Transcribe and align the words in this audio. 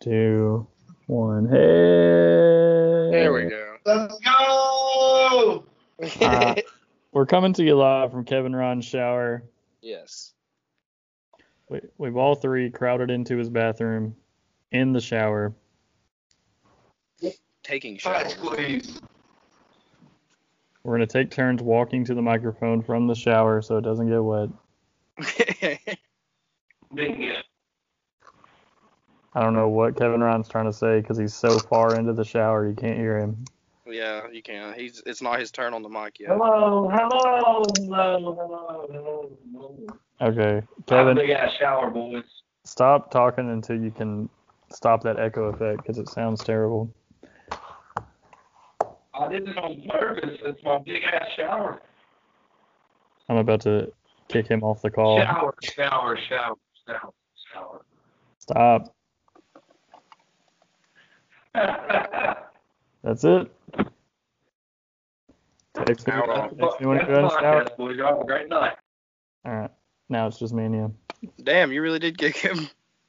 two, 0.00 0.66
one. 1.06 1.46
Hey. 1.48 1.56
There 3.10 3.32
we 3.32 3.44
go. 3.48 3.76
Let's 3.84 4.18
go! 4.20 5.64
Uh, 6.22 6.54
We're 7.12 7.26
coming 7.26 7.52
to 7.54 7.62
you 7.62 7.74
live 7.76 8.10
from 8.10 8.24
Kevin 8.24 8.56
Ryan's 8.56 8.86
shower. 8.86 9.42
yes. 9.82 10.32
We, 11.68 11.80
we've 11.98 12.16
all 12.16 12.34
three 12.34 12.70
crowded 12.70 13.10
into 13.10 13.36
his 13.36 13.50
bathroom 13.50 14.16
in 14.72 14.92
the 14.94 15.00
shower. 15.00 15.52
Taking 17.62 17.98
Hi, 18.02 18.22
showers. 18.22 18.34
please. 18.34 19.00
We're 20.82 20.96
going 20.96 21.06
to 21.06 21.12
take 21.12 21.30
turns 21.30 21.60
walking 21.62 22.02
to 22.06 22.14
the 22.14 22.22
microphone 22.22 22.80
from 22.82 23.06
the 23.06 23.14
shower 23.14 23.60
so 23.60 23.76
it 23.76 23.82
doesn't 23.82 24.08
get 24.08 24.24
wet. 24.24 24.48
Dang 29.34 29.42
it. 29.42 29.42
I 29.42 29.44
don't 29.44 29.54
know 29.54 29.68
what 29.68 29.96
Kevin 29.96 30.20
Ryan's 30.20 30.48
trying 30.48 30.66
to 30.66 30.72
say 30.72 31.00
because 31.00 31.18
he's 31.18 31.34
so 31.34 31.58
far 31.58 31.94
into 31.94 32.12
the 32.12 32.24
shower 32.24 32.68
you 32.68 32.74
can't 32.74 32.98
hear 32.98 33.18
him. 33.18 33.44
yeah, 33.86 34.22
you 34.30 34.42
can. 34.42 34.74
He's. 34.74 35.02
It's 35.06 35.22
not 35.22 35.38
his 35.40 35.50
turn 35.50 35.74
on 35.74 35.82
the 35.82 35.88
mic 35.88 36.18
yet. 36.20 36.30
Hello, 36.30 36.88
hello, 36.92 37.62
hello, 37.76 38.36
hello, 38.36 38.88
hello, 38.88 39.30
hello. 39.52 39.86
Okay, 40.22 40.66
Kevin. 40.86 41.16
Kevin, 41.16 41.16
Big 41.16 41.30
ass 41.30 41.52
shower, 41.58 41.90
boys. 41.90 42.24
stop 42.64 43.10
talking 43.10 43.50
until 43.50 43.80
you 43.80 43.90
can 43.90 44.28
stop 44.70 45.02
that 45.02 45.18
echo 45.18 45.44
effect 45.44 45.78
because 45.78 45.98
it 45.98 46.08
sounds 46.08 46.44
terrible. 46.44 46.92
I 49.14 49.28
did 49.28 49.48
it 49.48 49.56
on 49.58 49.82
purpose. 49.88 50.38
It's 50.44 50.62
my 50.62 50.78
big 50.78 51.02
ass 51.04 51.26
shower. 51.36 51.80
I'm 53.28 53.36
about 53.36 53.60
to 53.62 53.92
kick 54.28 54.48
him 54.48 54.62
off 54.62 54.82
the 54.82 54.90
call. 54.90 55.18
Shower, 55.18 55.54
shower, 55.62 56.18
shower, 56.28 56.54
shower, 56.86 57.12
shower. 57.52 57.80
Stop. 58.38 58.94
That's 61.54 63.24
it. 63.24 63.50
Text 65.74 66.06
me, 66.06 66.12
Out 66.12 66.28
on. 66.28 66.56
text 66.56 66.80
me 66.80 66.86
when 66.86 66.98
you 66.98 67.06
go 67.06 67.16
in 67.16 67.22
the 67.22 67.40
shower. 67.40 67.64
Boys. 67.78 67.96
Y'all 67.96 68.08
have 68.14 68.20
a 68.20 68.24
great 68.24 68.48
night. 68.48 68.74
All 69.44 69.52
right. 69.52 69.70
Now 70.08 70.26
it's 70.26 70.38
just 70.38 70.52
me 70.52 70.64
and 70.64 70.74
you. 70.74 70.94
Damn, 71.42 71.72
you 71.72 71.80
really 71.82 71.98
did 71.98 72.18
kick 72.18 72.36
him. 72.36 72.68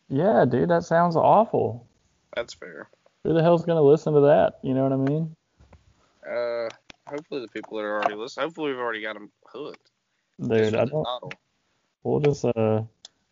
Yeah, 0.09 0.45
dude, 0.47 0.69
that 0.69 0.83
sounds 0.83 1.15
awful. 1.15 1.87
That's 2.35 2.53
fair. 2.53 2.89
Who 3.23 3.33
the 3.33 3.41
hell's 3.41 3.65
gonna 3.65 3.81
listen 3.81 4.13
to 4.13 4.19
that? 4.21 4.59
You 4.63 4.73
know 4.73 4.83
what 4.83 4.93
I 4.93 4.97
mean? 4.97 5.35
Uh, 6.29 6.69
hopefully 7.07 7.41
the 7.41 7.47
people 7.47 7.77
that 7.77 7.83
are 7.83 7.95
already 7.99 8.15
listening. 8.15 8.45
Hopefully 8.47 8.71
we've 8.71 8.79
already 8.79 9.01
got 9.01 9.15
him 9.15 9.31
hooked. 9.45 9.91
Dude, 10.39 10.75
I 10.75 10.85
don't. 10.85 11.03
title. 11.03 11.31
We'll 12.03 12.19
just 12.19 12.45
uh, 12.45 12.81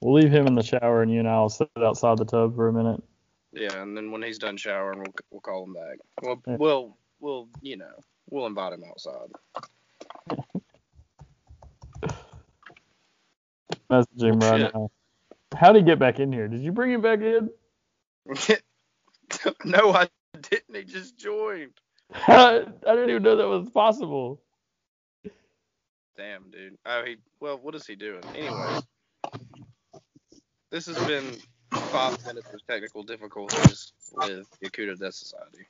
we'll 0.02 0.14
leave 0.14 0.32
him 0.32 0.48
in 0.48 0.56
the 0.56 0.64
shower 0.64 1.02
and 1.02 1.12
you 1.12 1.20
and 1.20 1.28
I'll 1.28 1.50
sit 1.50 1.70
outside 1.78 2.18
the 2.18 2.26
tub 2.26 2.56
for 2.56 2.68
a 2.68 2.74
minute. 2.74 3.04
Yeah, 3.52 3.82
and 3.82 3.98
then 3.98 4.12
when 4.12 4.22
he's 4.22 4.38
done 4.38 4.58
showering, 4.58 5.00
we'll 5.00 5.14
we'll 5.32 5.42
call 5.42 5.64
him 5.64 5.74
back. 5.74 5.98
Well, 6.22 6.42
Yeah. 6.48 6.56
we'll 6.58 6.98
we'll 7.20 7.48
you 7.62 7.78
know 7.78 7.94
we'll 8.30 8.46
invite 8.46 8.74
him 8.74 8.84
outside. 8.88 9.30
Message 13.90 14.22
him 14.22 14.40
right 14.40 14.62
Shit. 14.62 14.74
now. 14.76 14.92
How'd 15.56 15.76
he 15.78 15.82
get 15.82 15.98
back 15.98 16.20
in 16.20 16.32
here? 16.32 16.48
Did 16.48 16.62
you 16.62 16.72
bring 16.72 16.92
him 16.92 17.02
back 17.02 17.22
in? 17.22 17.50
no, 19.66 19.92
I 19.94 20.08
didn't. 20.42 20.76
He 20.76 20.84
just 20.84 21.18
joined. 21.18 21.72
I 22.28 22.66
didn't 22.86 23.10
even 23.10 23.24
know 23.24 23.36
that 23.36 23.48
was 23.48 23.70
possible. 23.70 24.40
Damn, 26.16 26.50
dude. 26.52 26.78
Oh, 26.86 27.04
he. 27.06 27.18
Well, 27.40 27.58
what 27.58 27.74
is 27.76 27.88
he 27.88 27.96
doing? 27.96 28.22
Anyways, 28.36 28.84
this 30.70 30.86
has 30.86 30.98
been 31.08 31.38
five 31.72 32.26
minutes 32.26 32.54
of 32.54 32.66
technical 32.68 33.04
difficulties 33.04 33.94
with 34.12 34.48
Akuto 34.64 34.98
Death 35.00 35.14
Society. 35.14 35.66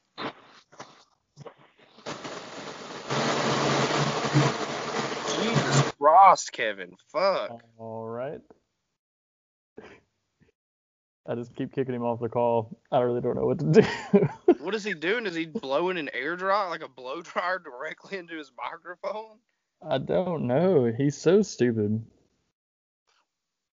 Jesus 5.40 5.92
Christ, 5.98 6.52
Kevin. 6.52 6.96
Fuck. 7.12 7.64
All 7.78 8.08
right. 8.08 8.42
I 11.28 11.36
just 11.36 11.56
keep 11.56 11.74
kicking 11.74 11.94
him 11.94 12.04
off 12.04 12.20
the 12.20 12.30
call. 12.30 12.80
I 12.92 13.02
really 13.02 13.22
don't 13.22 13.36
know 13.36 13.46
what 13.46 13.60
to 13.60 13.66
do. 13.66 14.28
What 14.60 14.76
is 14.76 14.84
he 14.84 14.94
doing? 14.94 15.26
Is 15.26 15.36
he 15.36 15.46
blowing 15.46 15.98
an 15.98 16.10
air 16.14 16.36
dry, 16.36 16.68
like 16.70 16.84
a 16.84 16.90
blow 16.90 17.22
dryer, 17.22 17.60
directly 17.60 18.18
into 18.18 18.38
his 18.38 18.52
microphone? 18.58 19.38
I 19.82 19.98
don't 19.98 20.48
know. 20.48 20.92
He's 20.96 21.18
so 21.18 21.42
stupid. 21.42 22.04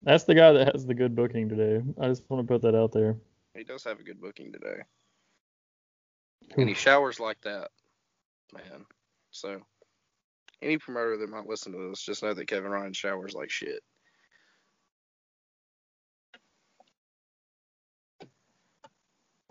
That's 0.03 0.23
the 0.23 0.33
guy 0.33 0.51
that 0.53 0.73
has 0.73 0.85
the 0.85 0.95
good 0.95 1.15
booking 1.15 1.47
today. 1.47 1.81
I 1.99 2.07
just 2.07 2.23
want 2.27 2.47
to 2.47 2.51
put 2.51 2.63
that 2.63 2.75
out 2.75 2.91
there. 2.91 3.17
He 3.55 3.63
does 3.63 3.83
have 3.83 3.99
a 3.99 4.03
good 4.03 4.19
booking 4.19 4.51
today. 4.51 4.81
And 6.57 6.67
he 6.67 6.73
showers 6.73 7.19
like 7.19 7.39
that, 7.41 7.69
man. 8.51 8.85
So, 9.29 9.61
any 10.61 10.79
promoter 10.79 11.17
that 11.17 11.29
might 11.29 11.45
listen 11.45 11.71
to 11.73 11.89
this, 11.89 12.01
just 12.01 12.23
know 12.23 12.33
that 12.33 12.47
Kevin 12.47 12.71
Ryan 12.71 12.93
showers 12.93 13.33
like 13.35 13.51
shit. 13.51 13.81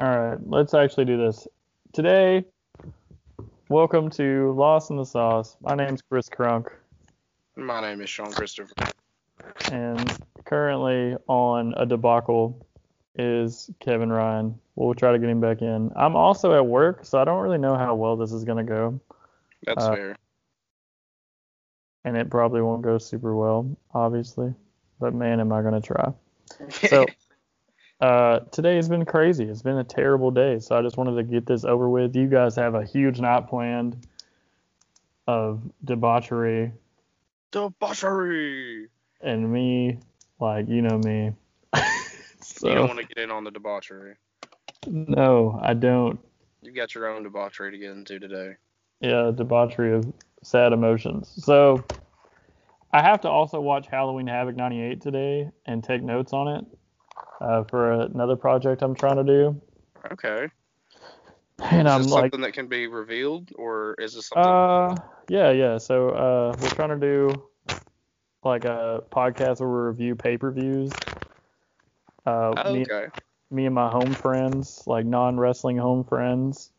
All 0.00 0.18
right, 0.18 0.38
let's 0.46 0.74
actually 0.74 1.04
do 1.04 1.16
this. 1.16 1.46
Today, 1.92 2.44
welcome 3.68 4.10
to 4.10 4.52
Lost 4.54 4.90
in 4.90 4.96
the 4.96 5.04
Sauce. 5.04 5.56
My 5.60 5.76
name's 5.76 6.02
Chris 6.02 6.28
Crunk, 6.28 6.66
My 7.56 7.80
name 7.80 8.00
is 8.00 8.10
Sean 8.10 8.32
Christopher. 8.32 8.74
And 9.70 10.18
currently 10.44 11.16
on 11.28 11.74
a 11.76 11.86
debacle 11.86 12.66
is 13.16 13.70
Kevin 13.80 14.10
Ryan. 14.10 14.58
We'll 14.76 14.94
try 14.94 15.12
to 15.12 15.18
get 15.18 15.28
him 15.28 15.40
back 15.40 15.62
in. 15.62 15.90
I'm 15.96 16.16
also 16.16 16.54
at 16.54 16.66
work, 16.66 17.04
so 17.04 17.18
I 17.20 17.24
don't 17.24 17.42
really 17.42 17.58
know 17.58 17.76
how 17.76 17.94
well 17.94 18.16
this 18.16 18.32
is 18.32 18.44
going 18.44 18.58
to 18.64 18.70
go, 18.72 19.00
That's 19.66 19.84
Uh, 19.84 19.94
fair. 19.94 20.16
and 22.04 22.16
it 22.16 22.30
probably 22.30 22.62
won't 22.62 22.82
go 22.82 22.96
super 22.98 23.34
well, 23.36 23.76
obviously. 23.92 24.54
But 24.98 25.14
man, 25.14 25.40
am 25.40 25.52
I 25.52 25.62
going 25.62 25.80
to 25.80 25.86
try. 25.86 26.12
So, 26.88 27.06
uh, 28.00 28.40
today 28.50 28.76
has 28.76 28.88
been 28.88 29.04
crazy. 29.04 29.44
It's 29.44 29.62
been 29.62 29.76
a 29.78 29.84
terrible 29.84 30.30
day. 30.30 30.58
So 30.58 30.76
I 30.76 30.82
just 30.82 30.96
wanted 30.96 31.16
to 31.16 31.22
get 31.22 31.46
this 31.46 31.64
over 31.64 31.88
with. 31.88 32.16
You 32.16 32.26
guys 32.28 32.56
have 32.56 32.74
a 32.74 32.84
huge 32.84 33.20
night 33.20 33.48
planned 33.48 34.06
of 35.26 35.60
debauchery, 35.84 36.72
debauchery. 37.52 38.88
And 39.20 39.50
me, 39.52 39.98
like 40.38 40.68
you 40.68 40.82
know 40.82 40.98
me. 40.98 41.32
so 42.40 42.68
You 42.68 42.74
don't 42.74 42.88
want 42.88 43.00
to 43.00 43.06
get 43.06 43.18
in 43.22 43.30
on 43.30 43.44
the 43.44 43.50
debauchery. 43.50 44.16
no, 44.86 45.58
I 45.62 45.74
don't. 45.74 46.20
You've 46.62 46.74
got 46.74 46.94
your 46.94 47.08
own 47.08 47.22
debauchery 47.22 47.70
to 47.70 47.78
get 47.78 47.90
into 47.90 48.18
today. 48.18 48.56
Yeah, 49.00 49.30
debauchery 49.34 49.94
of 49.94 50.12
sad 50.42 50.72
emotions. 50.72 51.32
So 51.44 51.82
I 52.92 53.02
have 53.02 53.20
to 53.22 53.28
also 53.28 53.60
watch 53.60 53.86
Halloween 53.86 54.26
Havoc 54.26 54.56
98 54.56 55.00
today 55.00 55.50
and 55.66 55.82
take 55.82 56.02
notes 56.02 56.32
on 56.32 56.48
it 56.48 56.64
uh, 57.40 57.64
for 57.64 57.92
another 57.92 58.36
project 58.36 58.82
I'm 58.82 58.94
trying 58.94 59.16
to 59.16 59.24
do. 59.24 59.60
Okay. 60.12 60.48
And 61.62 61.86
is 61.86 61.94
I'm 61.94 62.02
this 62.02 62.12
like, 62.12 62.22
something 62.24 62.40
that 62.40 62.52
can 62.52 62.68
be 62.68 62.86
revealed, 62.86 63.50
or 63.54 63.94
is 63.98 64.14
this 64.14 64.28
something? 64.28 64.50
Uh, 64.50 64.96
yeah, 65.28 65.50
yeah. 65.50 65.78
So, 65.78 66.08
uh, 66.10 66.56
we're 66.60 66.70
trying 66.70 66.88
to 66.88 66.96
do 66.96 67.49
like 68.44 68.64
a 68.64 69.02
podcast 69.10 69.60
where 69.60 69.68
we 69.68 69.88
review 69.88 70.14
pay-per-views. 70.16 70.92
Uh, 72.26 72.54
Oh, 72.56 72.72
me, 72.74 72.82
okay. 72.82 73.08
me 73.50 73.66
and 73.66 73.74
my 73.74 73.88
home 73.88 74.14
friends, 74.14 74.82
like 74.86 75.06
non-wrestling 75.06 75.78
home 75.78 76.04
friends. 76.04 76.70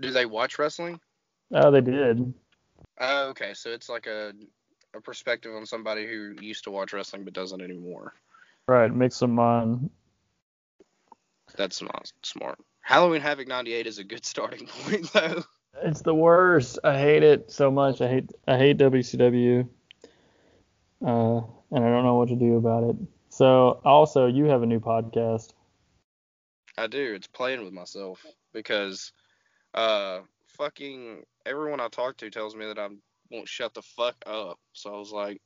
Do 0.00 0.10
they 0.10 0.26
watch 0.26 0.58
wrestling? 0.58 1.00
Oh, 1.52 1.70
they 1.70 1.80
did. 1.80 2.34
Oh, 3.00 3.28
okay. 3.28 3.54
So 3.54 3.70
it's 3.70 3.88
like 3.88 4.06
a 4.06 4.32
a 4.94 5.00
perspective 5.00 5.54
on 5.54 5.66
somebody 5.66 6.06
who 6.06 6.34
used 6.40 6.64
to 6.64 6.70
watch 6.70 6.92
wrestling 6.92 7.24
but 7.24 7.34
doesn't 7.34 7.60
anymore. 7.60 8.14
Right, 8.66 8.92
mix 8.92 9.18
them 9.18 9.38
on. 9.38 9.90
That's 11.56 11.82
not 11.82 12.10
smart. 12.22 12.58
Halloween 12.80 13.20
Havoc 13.20 13.46
98 13.46 13.86
is 13.86 13.98
a 13.98 14.04
good 14.04 14.24
starting 14.32 14.66
point, 14.66 15.12
though. 15.12 15.44
It's 15.82 16.02
the 16.02 16.14
worst. 16.14 16.78
I 16.82 16.98
hate 16.98 17.22
it 17.22 17.50
so 17.50 17.70
much. 17.70 18.00
I 18.00 18.08
hate 18.08 18.30
I 18.48 18.56
hate 18.56 18.78
WCW. 18.78 19.68
Uh, 21.04 21.40
and 21.70 21.84
I 21.84 21.88
don't 21.88 22.04
know 22.04 22.16
what 22.16 22.28
to 22.28 22.36
do 22.36 22.56
about 22.56 22.84
it. 22.84 22.96
So, 23.28 23.80
also, 23.84 24.26
you 24.26 24.46
have 24.46 24.62
a 24.62 24.66
new 24.66 24.80
podcast. 24.80 25.52
I 26.78 26.86
do. 26.86 27.14
It's 27.14 27.26
playing 27.26 27.64
with 27.64 27.72
myself 27.72 28.24
because 28.52 29.12
uh 29.74 30.20
fucking 30.46 31.22
everyone 31.44 31.80
I 31.80 31.88
talk 31.88 32.16
to 32.18 32.30
tells 32.30 32.54
me 32.54 32.66
that 32.66 32.78
I 32.78 32.88
won't 33.30 33.48
shut 33.48 33.74
the 33.74 33.82
fuck 33.82 34.16
up. 34.26 34.58
So 34.72 34.94
I 34.94 34.98
was 34.98 35.12
like, 35.12 35.40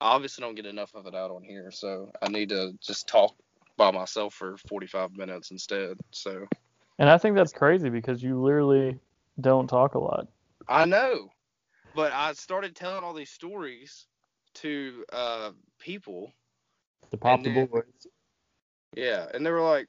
I 0.00 0.14
obviously 0.14 0.42
don't 0.42 0.54
get 0.54 0.66
enough 0.66 0.94
of 0.94 1.06
it 1.06 1.14
out 1.14 1.30
on 1.30 1.42
here, 1.42 1.70
so 1.70 2.10
I 2.22 2.28
need 2.28 2.50
to 2.50 2.72
just 2.80 3.08
talk 3.08 3.34
by 3.76 3.90
myself 3.90 4.34
for 4.34 4.56
45 4.68 5.12
minutes 5.16 5.50
instead. 5.50 5.98
So 6.12 6.46
And 6.98 7.08
I 7.08 7.18
think 7.18 7.36
that's 7.36 7.52
crazy 7.52 7.90
because 7.90 8.22
you 8.22 8.40
literally 8.40 8.98
don't 9.40 9.68
talk 9.68 9.94
a 9.94 9.98
lot. 9.98 10.28
I 10.68 10.84
know, 10.84 11.30
but 11.94 12.12
I 12.12 12.32
started 12.32 12.74
telling 12.74 13.04
all 13.04 13.14
these 13.14 13.30
stories 13.30 14.06
to 14.56 15.04
uh 15.12 15.50
people. 15.78 16.32
To 17.10 17.16
pop 17.16 17.42
the 17.42 17.52
then- 17.54 17.66
boys. 17.66 17.82
Yeah, 18.94 19.26
and 19.34 19.44
they 19.44 19.50
were 19.50 19.60
like, 19.60 19.88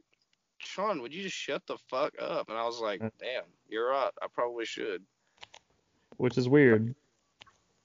Sean, 0.57 1.01
would 1.01 1.13
you 1.13 1.23
just 1.23 1.35
shut 1.35 1.61
the 1.67 1.77
fuck 1.89 2.13
up? 2.19 2.49
And 2.49 2.57
I 2.57 2.65
was 2.65 2.79
like, 2.79 2.99
damn, 2.99 3.43
you're 3.69 3.89
right. 3.89 4.11
I 4.21 4.27
probably 4.33 4.65
should. 4.65 5.01
Which 6.17 6.37
is 6.37 6.49
weird. 6.49 6.93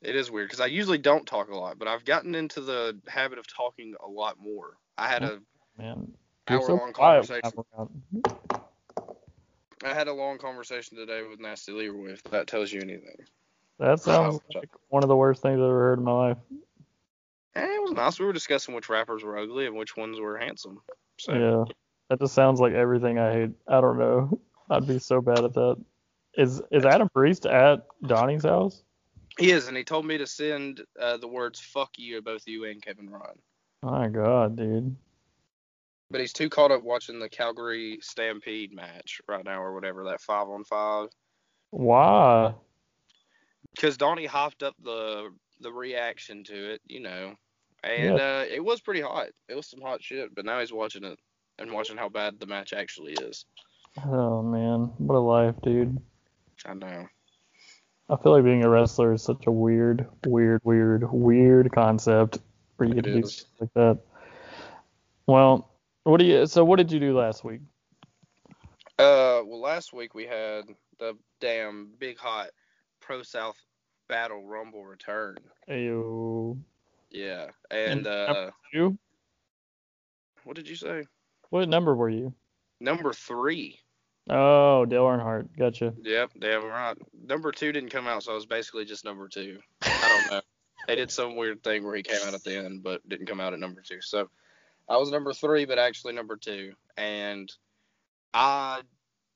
It 0.00 0.16
is 0.16 0.30
weird 0.32 0.48
because 0.48 0.60
I 0.60 0.66
usually 0.66 0.98
don't 0.98 1.24
talk 1.26 1.48
a 1.50 1.54
lot, 1.56 1.78
but 1.78 1.86
I've 1.86 2.04
gotten 2.04 2.34
into 2.34 2.60
the 2.60 2.98
habit 3.06 3.38
of 3.38 3.46
talking 3.46 3.94
a 4.04 4.08
lot 4.08 4.36
more. 4.40 4.78
I 4.98 5.06
had 5.08 5.22
a 5.22 5.38
Man. 5.78 6.12
You're 6.50 6.62
so 6.62 6.74
long 6.74 6.92
conversation. 6.92 7.52
I 9.84 9.88
had 9.94 10.08
a 10.08 10.12
long 10.12 10.38
conversation 10.38 10.96
today 10.96 11.22
with 11.28 11.40
Nasty 11.40 11.72
Leroy. 11.72 12.12
If 12.12 12.22
that 12.24 12.46
tells 12.46 12.72
you 12.72 12.80
anything. 12.80 13.16
That 13.78 14.00
sounds 14.00 14.36
Oh. 14.36 14.42
like 14.58 14.70
one 14.88 15.02
of 15.02 15.08
the 15.08 15.16
worst 15.16 15.42
things 15.42 15.54
I've 15.58 15.64
ever 15.64 15.78
heard 15.78 15.98
in 15.98 16.04
my 16.04 16.12
life. 16.28 16.38
Eh, 17.54 17.64
it 17.64 17.82
was 17.82 17.92
nice. 17.92 18.18
We 18.18 18.26
were 18.26 18.32
discussing 18.32 18.74
which 18.74 18.88
rappers 18.88 19.22
were 19.22 19.38
ugly 19.38 19.66
and 19.66 19.76
which 19.76 19.96
ones 19.96 20.18
were 20.18 20.38
handsome. 20.38 20.80
So 21.18 21.32
Yeah. 21.32 21.64
That 22.08 22.20
just 22.20 22.34
sounds 22.34 22.60
like 22.60 22.74
everything 22.74 23.18
I 23.18 23.32
hate. 23.32 23.50
I 23.66 23.80
don't 23.80 23.98
know. 23.98 24.40
I'd 24.70 24.86
be 24.86 24.98
so 24.98 25.20
bad 25.20 25.44
at 25.44 25.54
that. 25.54 25.76
Is 26.36 26.62
is 26.70 26.84
Adam 26.84 27.08
Priest 27.10 27.46
at 27.46 27.86
Donnie's 28.06 28.44
house? 28.44 28.82
he 29.38 29.50
is, 29.50 29.68
and 29.68 29.76
he 29.76 29.84
told 29.84 30.06
me 30.06 30.18
to 30.18 30.26
send 30.26 30.82
uh, 31.00 31.16
the 31.16 31.28
words 31.28 31.60
"fuck 31.60 31.90
you" 31.96 32.16
to 32.16 32.22
both 32.22 32.42
you 32.46 32.64
and 32.64 32.82
Kevin 32.82 33.08
Ryan. 33.08 33.38
My 33.82 34.08
God, 34.08 34.56
dude. 34.56 34.96
But 36.10 36.20
he's 36.20 36.32
too 36.32 36.50
caught 36.50 36.70
up 36.70 36.82
watching 36.82 37.18
the 37.18 37.28
Calgary 37.28 37.98
Stampede 38.02 38.72
match 38.72 39.20
right 39.28 39.44
now, 39.44 39.62
or 39.62 39.74
whatever 39.74 40.04
that 40.04 40.20
five 40.20 40.48
on 40.48 40.64
five. 40.64 41.08
Why? 41.70 42.54
Because 43.74 43.96
Donnie 43.96 44.26
hopped 44.26 44.62
up 44.62 44.74
the 44.82 45.30
the 45.60 45.72
reaction 45.72 46.44
to 46.44 46.72
it, 46.74 46.82
you 46.86 47.00
know, 47.00 47.34
and 47.82 48.20
uh, 48.20 48.44
it 48.48 48.64
was 48.64 48.80
pretty 48.80 49.00
hot. 49.00 49.28
It 49.48 49.54
was 49.54 49.66
some 49.66 49.80
hot 49.80 50.02
shit. 50.02 50.34
But 50.34 50.44
now 50.44 50.60
he's 50.60 50.72
watching 50.72 51.04
it 51.04 51.18
and 51.58 51.72
watching 51.72 51.96
how 51.96 52.08
bad 52.08 52.38
the 52.40 52.46
match 52.46 52.72
actually 52.72 53.12
is. 53.14 53.44
Oh 54.06 54.42
man, 54.42 54.92
what 54.98 55.16
a 55.16 55.18
life, 55.18 55.54
dude. 55.62 56.00
I 56.64 56.74
know. 56.74 57.06
I 58.08 58.16
feel 58.16 58.32
like 58.32 58.44
being 58.44 58.64
a 58.64 58.68
wrestler 58.68 59.12
is 59.14 59.22
such 59.22 59.46
a 59.46 59.50
weird, 59.50 60.06
weird, 60.26 60.60
weird, 60.64 61.10
weird 61.10 61.72
concept 61.72 62.38
for 62.76 62.84
you 62.84 62.92
It 62.92 63.02
to 63.02 63.12
do 63.14 63.18
is. 63.20 63.34
stuff 63.34 63.60
like 63.60 63.74
that. 63.74 63.98
Well, 65.26 65.70
what 66.04 66.18
do 66.18 66.26
you? 66.26 66.46
So 66.46 66.64
what 66.64 66.76
did 66.76 66.90
you 66.92 67.00
do 67.00 67.16
last 67.16 67.44
week? 67.44 67.60
Uh, 68.98 69.42
well, 69.46 69.60
last 69.60 69.92
week 69.92 70.14
we 70.14 70.26
had 70.26 70.64
the 70.98 71.16
damn 71.40 71.90
big 71.98 72.18
hot 72.18 72.50
Pro 73.00 73.22
South 73.22 73.56
Battle 74.08 74.44
Rumble 74.46 74.84
return. 74.84 75.36
Ayo. 75.68 76.58
Yeah, 77.12 77.48
and 77.70 78.06
And 78.06 78.06
uh, 78.06 78.50
You? 78.72 78.98
what 80.44 80.56
did 80.56 80.68
you 80.68 80.76
say? 80.76 81.04
What 81.50 81.68
number 81.68 81.94
were 81.94 82.08
you? 82.08 82.34
Number 82.80 83.12
three. 83.12 83.78
Oh, 84.30 84.84
Dale 84.84 85.04
Earnhardt. 85.04 85.48
Gotcha. 85.56 85.94
Yep, 86.02 86.32
damn 86.38 86.64
right. 86.64 86.96
Number 87.26 87.52
two 87.52 87.72
didn't 87.72 87.90
come 87.90 88.06
out, 88.06 88.22
so 88.22 88.32
I 88.32 88.34
was 88.34 88.46
basically 88.46 88.84
just 88.84 89.04
number 89.04 89.28
two. 89.28 89.58
I 89.82 90.08
don't 90.08 90.32
know. 90.32 90.40
they 90.88 90.96
did 90.96 91.10
some 91.10 91.36
weird 91.36 91.62
thing 91.62 91.84
where 91.84 91.96
he 91.96 92.02
came 92.02 92.20
out 92.26 92.34
at 92.34 92.44
the 92.44 92.56
end, 92.56 92.82
but 92.82 93.06
didn't 93.08 93.26
come 93.26 93.40
out 93.40 93.52
at 93.52 93.58
number 93.60 93.82
two. 93.82 94.00
So 94.00 94.28
I 94.88 94.96
was 94.96 95.10
number 95.10 95.32
three, 95.32 95.64
but 95.64 95.78
actually 95.78 96.12
number 96.14 96.36
two. 96.36 96.72
And 96.96 97.52
I 98.32 98.82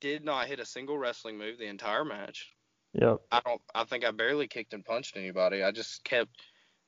did 0.00 0.24
not 0.24 0.46
hit 0.46 0.60
a 0.60 0.66
single 0.66 0.98
wrestling 0.98 1.38
move 1.38 1.58
the 1.58 1.66
entire 1.66 2.04
match. 2.04 2.52
Yep. 2.94 3.20
I 3.30 3.40
don't. 3.44 3.60
I 3.74 3.84
think 3.84 4.04
I 4.04 4.10
barely 4.10 4.46
kicked 4.46 4.72
and 4.72 4.84
punched 4.84 5.16
anybody. 5.16 5.62
I 5.62 5.70
just 5.70 6.04
kept. 6.04 6.30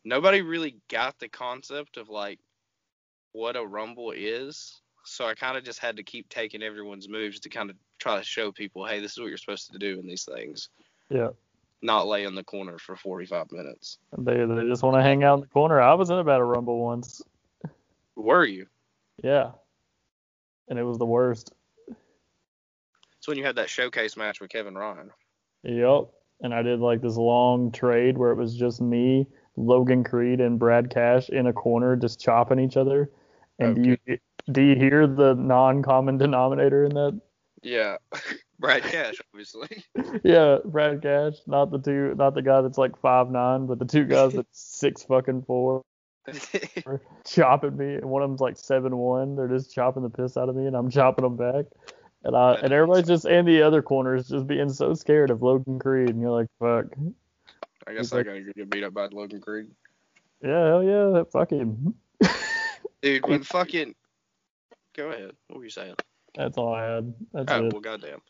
Nobody 0.04 0.42
really 0.42 0.76
got 0.88 1.18
the 1.18 1.28
concept 1.28 1.96
of 1.96 2.08
like 2.08 2.38
what 3.32 3.56
a 3.56 3.64
rumble 3.64 4.12
is. 4.12 4.80
So 5.04 5.26
I 5.26 5.34
kind 5.34 5.56
of 5.56 5.64
just 5.64 5.78
had 5.78 5.96
to 5.96 6.02
keep 6.02 6.28
taking 6.28 6.62
everyone's 6.62 7.08
moves 7.08 7.40
to 7.40 7.48
kind 7.48 7.70
of 7.70 7.76
try 7.98 8.18
to 8.18 8.24
show 8.24 8.52
people, 8.52 8.86
hey, 8.86 9.00
this 9.00 9.12
is 9.12 9.18
what 9.18 9.28
you're 9.28 9.38
supposed 9.38 9.72
to 9.72 9.78
do 9.78 9.98
in 9.98 10.06
these 10.06 10.24
things. 10.24 10.68
Yeah. 11.08 11.28
Not 11.80 12.06
lay 12.06 12.24
in 12.24 12.34
the 12.34 12.44
corner 12.44 12.78
for 12.78 12.96
45 12.96 13.52
minutes. 13.52 13.98
They 14.18 14.44
they 14.44 14.66
just 14.68 14.82
want 14.82 14.96
to 14.96 15.02
hang 15.02 15.24
out 15.24 15.34
in 15.34 15.40
the 15.40 15.46
corner. 15.46 15.80
I 15.80 15.94
was 15.94 16.10
in 16.10 16.18
a 16.18 16.24
battle 16.24 16.46
rumble 16.46 16.80
once. 16.80 17.22
Were 18.16 18.44
you? 18.44 18.66
Yeah. 19.22 19.52
And 20.68 20.78
it 20.78 20.82
was 20.82 20.98
the 20.98 21.06
worst. 21.06 21.52
It's 23.18 23.28
when 23.28 23.38
you 23.38 23.44
had 23.44 23.56
that 23.56 23.70
showcase 23.70 24.16
match 24.16 24.40
with 24.40 24.50
Kevin 24.50 24.74
Ryan. 24.74 25.10
Yep. 25.62 26.08
And 26.40 26.54
I 26.54 26.62
did 26.62 26.80
like 26.80 27.00
this 27.00 27.16
long 27.16 27.70
trade 27.72 28.18
where 28.18 28.30
it 28.30 28.36
was 28.36 28.54
just 28.54 28.80
me, 28.80 29.26
Logan 29.58 30.05
Creed, 30.05 30.40
and 30.40 30.58
Brad 30.58 30.90
Cash 30.90 31.28
in 31.28 31.46
a 31.46 31.52
corner 31.52 31.96
just 31.96 32.20
chopping 32.20 32.58
each 32.58 32.76
other. 32.76 33.10
And 33.58 33.82
do 33.82 33.96
you 34.06 34.19
do 34.50 34.62
you 34.62 34.76
hear 34.76 35.06
the 35.06 35.34
non-common 35.34 36.19
denominator 36.19 36.84
in 36.84 36.94
that? 36.94 37.20
Yeah. 37.62 37.96
Brad 38.60 38.82
Cash, 38.82 39.14
obviously. 39.32 39.84
Yeah, 40.25 40.58
Brad 40.64 41.02
Cash, 41.02 41.34
not 41.46 41.70
the 41.70 41.78
two, 41.78 42.14
not 42.16 42.34
the 42.34 42.43
guy 42.43 42.60
that's 42.60 42.78
like 42.78 42.99
five 43.00 43.31
nine, 43.31 43.66
but 43.66 43.78
the 43.78 43.84
two 43.84 44.05
guys 44.05 44.32
that's 44.32 44.49
six 44.52 45.05
fucking 45.05 45.43
four 45.43 45.82
chopping 47.25 47.76
me, 47.76 47.94
and 47.94 48.05
one 48.05 48.22
of 48.22 48.28
them's 48.28 48.40
like 48.40 48.56
seven 48.56 48.96
one. 48.96 49.37
They're 49.37 49.49
just 49.49 49.75
chopping 49.75 50.02
the 50.02 50.10
piss 50.10 50.37
out 50.37 50.49
of 50.49 50.56
me, 50.56 50.66
and 50.66 50.76
I'm 50.76 50.90
chopping 50.90 51.25
them 51.25 51.37
back. 51.37 51.66
And 52.25 52.37
I 52.37 52.55
and 52.55 52.72
everybody's 52.72 53.06
just 53.06 53.25
and 53.25 53.46
the 53.46 53.62
other 53.62 53.82
corner 53.82 54.16
is 54.16 54.28
just 54.28 54.46
being 54.46 54.69
so 54.70 54.94
scared 54.94 55.31
of 55.31 55.43
Logan 55.43 55.78
Creed, 55.78 56.10
and 56.10 56.20
you're 56.20 56.31
like, 56.31 56.49
fuck, 56.58 56.87
I 57.88 57.94
guess 57.94 58.12
I 58.12 58.23
gotta 58.23 58.43
get 58.55 58.70
beat 58.70 58.85
up 58.85 58.93
by 58.94 59.06
Logan 59.06 59.40
Creed. 59.40 59.67
yeah, 60.43 60.67
hell 60.67 60.82
yeah, 60.85 61.23
fuck 61.32 61.50
him. 61.50 61.94
Dude, 63.02 63.26
when 63.26 63.43
fucking. 63.43 63.94
Go 64.96 65.08
ahead. 65.11 65.31
What 65.46 65.58
were 65.58 65.64
you 65.64 65.70
saying? 65.70 65.94
That's 66.35 66.58
all 66.58 66.75
I 66.75 66.85
had. 66.85 67.14
That's 67.32 67.52
Oh, 67.52 67.67
it. 67.67 67.73
well, 67.73 67.81
goddamn. 67.81 68.20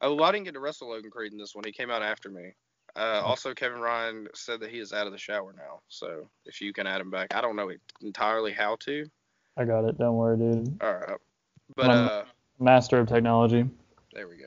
Oh, 0.00 0.14
well, 0.14 0.24
I 0.24 0.32
didn't 0.32 0.44
get 0.46 0.54
to 0.54 0.60
wrestle 0.60 0.88
Logan 0.88 1.10
Creed 1.10 1.32
in 1.32 1.38
this 1.38 1.54
one. 1.54 1.62
He 1.66 1.72
came 1.72 1.90
out 1.90 2.02
after 2.02 2.30
me. 2.30 2.52
Uh, 2.96 3.20
also, 3.22 3.52
Kevin 3.52 3.80
Ryan 3.80 4.26
said 4.34 4.60
that 4.60 4.70
he 4.70 4.78
is 4.78 4.92
out 4.94 5.06
of 5.06 5.12
the 5.12 5.18
shower 5.18 5.54
now. 5.56 5.80
So 5.88 6.28
if 6.46 6.60
you 6.62 6.72
can 6.72 6.86
add 6.86 7.00
him 7.00 7.10
back, 7.10 7.34
I 7.34 7.40
don't 7.42 7.54
know 7.56 7.70
entirely 8.00 8.52
how 8.52 8.76
to. 8.80 9.06
I 9.58 9.64
got 9.64 9.84
it. 9.84 9.98
Don't 9.98 10.16
worry, 10.16 10.38
dude. 10.38 10.78
All 10.82 10.94
right. 10.94 11.18
But 11.76 11.90
uh, 11.90 12.24
Master 12.58 12.98
of 13.00 13.08
technology. 13.08 13.68
there 14.14 14.26
we 14.28 14.36
go. 14.36 14.46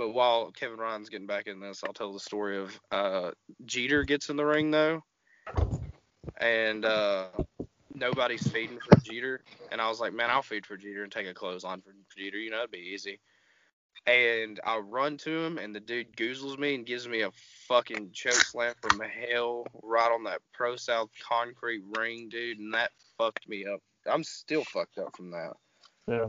But 0.00 0.14
while 0.14 0.50
Kevin 0.52 0.78
Ryan's 0.78 1.10
getting 1.10 1.26
back 1.26 1.46
in 1.46 1.60
this, 1.60 1.84
I'll 1.84 1.92
tell 1.92 2.14
the 2.14 2.20
story 2.20 2.56
of 2.56 2.80
uh, 2.90 3.32
Jeter 3.66 4.02
gets 4.02 4.30
in 4.30 4.36
the 4.36 4.46
ring 4.46 4.70
though, 4.70 5.02
and 6.38 6.86
uh, 6.86 7.26
nobody's 7.94 8.48
feeding 8.48 8.78
for 8.78 8.98
Jeter, 9.00 9.42
and 9.70 9.78
I 9.78 9.90
was 9.90 10.00
like, 10.00 10.14
man, 10.14 10.30
I'll 10.30 10.40
feed 10.40 10.64
for 10.64 10.78
Jeter 10.78 11.02
and 11.02 11.12
take 11.12 11.26
a 11.26 11.34
clothesline 11.34 11.82
for 11.82 11.92
Jeter. 12.16 12.38
You 12.38 12.50
know, 12.50 12.60
it'd 12.60 12.70
be 12.70 12.78
easy. 12.78 13.20
And 14.06 14.58
I 14.64 14.78
run 14.78 15.18
to 15.18 15.44
him, 15.44 15.58
and 15.58 15.74
the 15.74 15.80
dude 15.80 16.16
goozles 16.16 16.58
me 16.58 16.76
and 16.76 16.86
gives 16.86 17.06
me 17.06 17.20
a 17.20 17.30
fucking 17.68 18.12
choke 18.14 18.32
slam 18.32 18.72
from 18.80 19.02
hell 19.02 19.66
right 19.82 20.10
on 20.10 20.24
that 20.24 20.40
Pro 20.54 20.76
South 20.76 21.10
concrete 21.28 21.82
ring, 21.98 22.30
dude, 22.30 22.58
and 22.58 22.72
that 22.72 22.92
fucked 23.18 23.46
me 23.46 23.66
up. 23.66 23.80
I'm 24.10 24.24
still 24.24 24.64
fucked 24.64 24.96
up 24.96 25.14
from 25.14 25.32
that. 25.32 25.52
Yeah. 26.08 26.28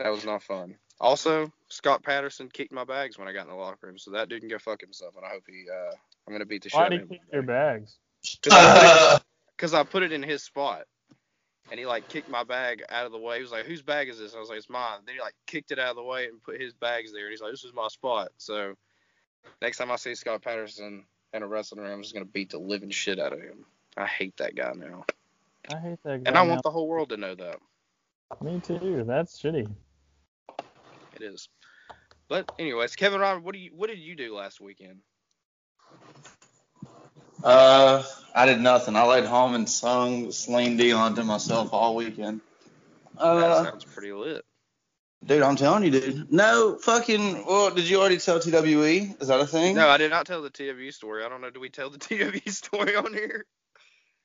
That 0.00 0.08
was 0.08 0.24
not 0.24 0.42
fun. 0.42 0.74
Also, 1.00 1.50
Scott 1.68 2.02
Patterson 2.02 2.50
kicked 2.52 2.72
my 2.72 2.84
bags 2.84 3.18
when 3.18 3.26
I 3.26 3.32
got 3.32 3.44
in 3.44 3.48
the 3.48 3.54
locker 3.54 3.86
room, 3.86 3.98
so 3.98 4.10
that 4.10 4.28
dude 4.28 4.40
can 4.40 4.50
go 4.50 4.58
fuck 4.58 4.80
himself, 4.80 5.14
and 5.16 5.24
I 5.24 5.30
hope 5.30 5.44
he. 5.46 5.64
Uh, 5.70 5.94
I'm 6.26 6.34
gonna 6.34 6.44
beat 6.44 6.62
the 6.62 6.68
shit 6.68 6.78
Why 6.78 6.86
out 6.86 6.90
did 6.90 7.02
of 7.02 7.08
he 7.08 7.14
kick 7.14 7.22
your 7.32 7.42
bags? 7.42 7.96
Because 8.42 9.74
I 9.74 9.82
put 9.84 10.02
it 10.02 10.12
in 10.12 10.22
his 10.22 10.42
spot, 10.42 10.82
and 11.70 11.80
he 11.80 11.86
like 11.86 12.08
kicked 12.08 12.28
my 12.28 12.44
bag 12.44 12.82
out 12.90 13.06
of 13.06 13.12
the 13.12 13.18
way. 13.18 13.36
He 13.36 13.42
was 13.42 13.50
like, 13.50 13.64
"Whose 13.64 13.80
bag 13.82 14.10
is 14.10 14.18
this?" 14.18 14.34
I 14.34 14.38
was 14.38 14.50
like, 14.50 14.58
"It's 14.58 14.68
mine." 14.68 15.00
Then 15.06 15.14
he 15.14 15.20
like 15.22 15.34
kicked 15.46 15.70
it 15.70 15.78
out 15.78 15.90
of 15.90 15.96
the 15.96 16.02
way 16.02 16.26
and 16.26 16.42
put 16.42 16.60
his 16.60 16.74
bags 16.74 17.12
there, 17.12 17.24
and 17.24 17.30
he's 17.30 17.40
like, 17.40 17.52
"This 17.52 17.64
is 17.64 17.72
my 17.72 17.88
spot." 17.88 18.28
So 18.36 18.74
next 19.62 19.78
time 19.78 19.90
I 19.90 19.96
see 19.96 20.14
Scott 20.14 20.42
Patterson 20.42 21.06
in 21.32 21.42
a 21.42 21.46
wrestling 21.46 21.80
ring, 21.82 21.92
I'm 21.92 22.02
just 22.02 22.12
gonna 22.12 22.26
beat 22.26 22.50
the 22.50 22.58
living 22.58 22.90
shit 22.90 23.18
out 23.18 23.32
of 23.32 23.40
him. 23.40 23.64
I 23.96 24.06
hate 24.06 24.36
that 24.36 24.54
guy 24.54 24.72
now, 24.76 25.04
I 25.72 25.78
hate 25.78 26.02
that 26.04 26.24
guy. 26.24 26.28
and 26.28 26.36
I 26.36 26.44
now. 26.44 26.50
want 26.50 26.62
the 26.62 26.70
whole 26.70 26.88
world 26.88 27.08
to 27.08 27.16
know 27.16 27.34
that. 27.36 27.56
Me 28.42 28.60
too. 28.60 29.04
That's 29.06 29.40
shitty. 29.40 29.66
It 31.20 31.26
is. 31.34 31.48
But 32.28 32.50
anyways, 32.58 32.96
Kevin 32.96 33.20
Ryan, 33.20 33.42
what 33.42 33.52
do 33.54 33.58
you 33.60 33.70
what 33.74 33.88
did 33.88 33.98
you 33.98 34.14
do 34.14 34.34
last 34.34 34.60
weekend? 34.60 35.00
Uh, 37.42 38.02
I 38.34 38.46
did 38.46 38.60
nothing. 38.60 38.96
I 38.96 39.04
laid 39.04 39.24
home 39.24 39.54
and 39.54 39.68
sung 39.68 40.30
Celine 40.30 40.76
Dion 40.76 41.14
to 41.16 41.24
myself 41.24 41.72
all 41.72 41.96
weekend. 41.96 42.40
That 43.16 43.22
Uh, 43.24 43.64
sounds 43.64 43.84
pretty 43.84 44.12
lit. 44.12 44.44
dude, 45.24 45.42
I'm 45.42 45.56
telling 45.56 45.84
you, 45.84 45.90
dude. 45.90 46.32
No, 46.32 46.78
fucking. 46.78 47.44
Well, 47.46 47.70
did 47.70 47.88
you 47.88 47.98
already 47.98 48.18
tell 48.18 48.38
TWE? 48.40 49.14
Is 49.20 49.28
that 49.28 49.40
a 49.40 49.46
thing? 49.46 49.74
No, 49.74 49.88
I 49.88 49.96
did 49.96 50.10
not 50.10 50.26
tell 50.26 50.42
the 50.42 50.50
TW 50.50 50.90
story. 50.92 51.24
I 51.24 51.28
don't 51.28 51.40
know. 51.40 51.50
Do 51.50 51.60
we 51.60 51.68
tell 51.70 51.90
the 51.90 51.98
TW 52.44 52.48
story 52.50 52.94
on 52.96 53.12
here? 53.12 53.44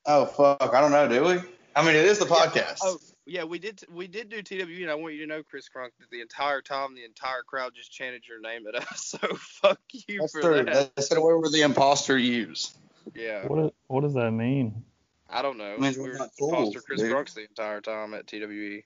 Oh 0.06 0.26
fuck, 0.26 0.72
I 0.72 0.80
don't 0.80 0.92
know. 0.92 1.08
Do 1.08 1.24
we? 1.24 1.40
I 1.74 1.84
mean, 1.84 1.96
it 1.96 2.04
is 2.04 2.18
the 2.18 2.26
podcast. 2.26 2.78
Oh, 2.82 2.98
yeah, 3.26 3.44
we 3.44 3.58
did. 3.58 3.82
We 3.92 4.06
did 4.06 4.28
do 4.28 4.40
TW, 4.42 4.82
and 4.82 4.90
I 4.90 4.94
want 4.94 5.14
you 5.14 5.20
to 5.20 5.26
know, 5.26 5.42
Chris 5.42 5.68
Crunk, 5.68 5.90
that 5.98 6.10
the 6.10 6.20
entire 6.20 6.62
time 6.62 6.94
the 6.94 7.04
entire 7.04 7.42
crowd 7.42 7.72
just 7.74 7.90
chanted 7.92 8.22
your 8.28 8.40
name 8.40 8.66
at 8.66 8.74
us. 8.76 9.14
So 9.20 9.34
fuck 9.36 9.80
you 9.92 10.20
That's 10.20 10.32
for 10.32 10.40
true. 10.40 10.64
that. 10.64 10.94
They 10.96 11.02
said 11.02 11.18
we 11.18 11.24
were 11.24 11.48
the 11.50 11.62
imposter 11.62 12.16
use. 12.16 12.74
Yeah, 13.14 13.46
What 13.46 13.74
what 13.88 14.00
does 14.02 14.14
that 14.14 14.30
mean? 14.30 14.84
I 15.28 15.42
don't 15.42 15.58
know. 15.58 15.76
Means 15.78 15.96
we 15.96 16.04
we're 16.04 16.12
were 16.12 16.18
not 16.18 16.30
fools, 16.38 16.52
imposter 16.68 16.80
Chris 16.82 17.00
dude. 17.00 17.12
Crunks 17.12 17.34
the 17.34 17.42
entire 17.42 17.80
time 17.80 18.14
at 18.14 18.26
TWE. 18.26 18.82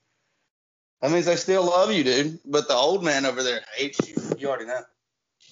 That 1.02 1.10
means 1.10 1.24
they 1.26 1.36
still 1.36 1.64
love 1.64 1.92
you, 1.92 2.04
dude. 2.04 2.38
But 2.44 2.68
the 2.68 2.74
old 2.74 3.02
man 3.04 3.24
over 3.26 3.42
there 3.42 3.60
hates 3.76 3.98
you. 4.08 4.16
You 4.38 4.48
already 4.48 4.66
know. 4.66 4.80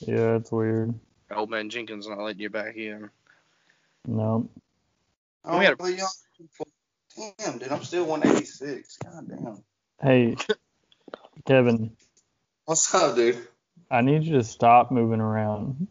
Yeah, 0.01 0.37
it's 0.37 0.53
weird. 0.53 0.95
Old 1.31 1.51
man 1.51 1.69
Jenkins 1.71 2.07
not 2.09 2.19
letting 2.19 2.41
you 2.41 2.51
back 2.51 2.77
in. 2.77 3.11
No. 4.07 4.49
Oh, 5.45 5.59
We 5.59 5.65
had 5.65 5.75
a- 5.75 5.77
well, 5.79 5.91
y'all- 5.91 6.09
damn, 7.39 7.59
dude, 7.59 7.73
I'm 7.73 7.85
still 7.85 8.07
186. 8.07 8.99
God 8.99 9.29
damn. 9.29 9.65
Hey, 10.03 10.37
Kevin, 11.47 11.97
What's 12.67 12.95
up, 12.95 13.17
dude? 13.17 13.47
I 13.91 14.03
need 14.03 14.25
you 14.25 14.35
to 14.39 14.45
stop 14.45 14.91
moving 14.91 15.21
around. 15.21 15.89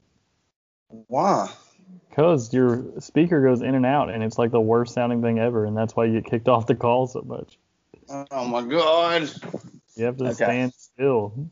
Why? 0.89 1.49
Cause 2.15 2.53
your 2.53 2.99
speaker 2.99 3.41
goes 3.43 3.61
in 3.61 3.75
and 3.75 3.85
out, 3.85 4.09
and 4.09 4.23
it's 4.23 4.37
like 4.39 4.51
the 4.51 4.61
worst 4.61 4.93
sounding 4.95 5.21
thing 5.21 5.39
ever, 5.39 5.65
and 5.65 5.77
that's 5.77 5.95
why 5.95 6.05
you 6.05 6.13
get 6.21 6.31
kicked 6.31 6.47
off 6.49 6.67
the 6.67 6.75
call 6.75 7.07
so 7.07 7.21
much. 7.21 7.57
Oh 8.31 8.45
my 8.47 8.61
god. 8.63 9.31
You 9.95 10.05
have 10.05 10.17
to 10.17 10.31
Okay. 10.31 10.33
stand 10.33 10.73
still. 10.77 11.49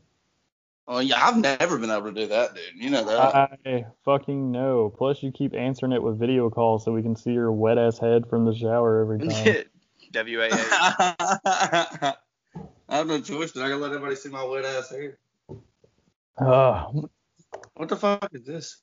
Oh 0.88 1.00
yeah, 1.00 1.26
I've 1.26 1.36
never 1.36 1.78
been 1.78 1.90
able 1.90 2.12
to 2.12 2.20
do 2.20 2.28
that, 2.28 2.54
dude. 2.54 2.64
You 2.76 2.90
know 2.90 3.04
that. 3.04 3.58
I 3.66 3.86
fucking 4.04 4.52
know. 4.52 4.94
Plus, 4.96 5.20
you 5.22 5.32
keep 5.32 5.54
answering 5.54 5.92
it 5.92 6.02
with 6.02 6.18
video 6.18 6.48
calls 6.48 6.84
so 6.84 6.92
we 6.92 7.02
can 7.02 7.16
see 7.16 7.32
your 7.32 7.50
wet 7.50 7.76
ass 7.76 7.98
head 7.98 8.28
from 8.28 8.44
the 8.44 8.54
shower 8.54 9.00
every 9.00 9.18
time. 9.18 9.28
WAA. 10.14 10.48
I 12.88 12.96
have 12.96 13.08
no 13.08 13.20
choice, 13.20 13.50
but 13.52 13.62
I 13.62 13.68
gotta 13.68 13.80
let 13.80 13.92
everybody 13.92 14.14
see 14.14 14.28
my 14.28 14.44
wet 14.44 14.64
ass 14.64 14.90
hair. 14.90 15.18
Uh, 16.38 16.84
What 17.74 17.88
the 17.88 17.96
fuck 17.96 18.28
is 18.32 18.44
this? 18.44 18.80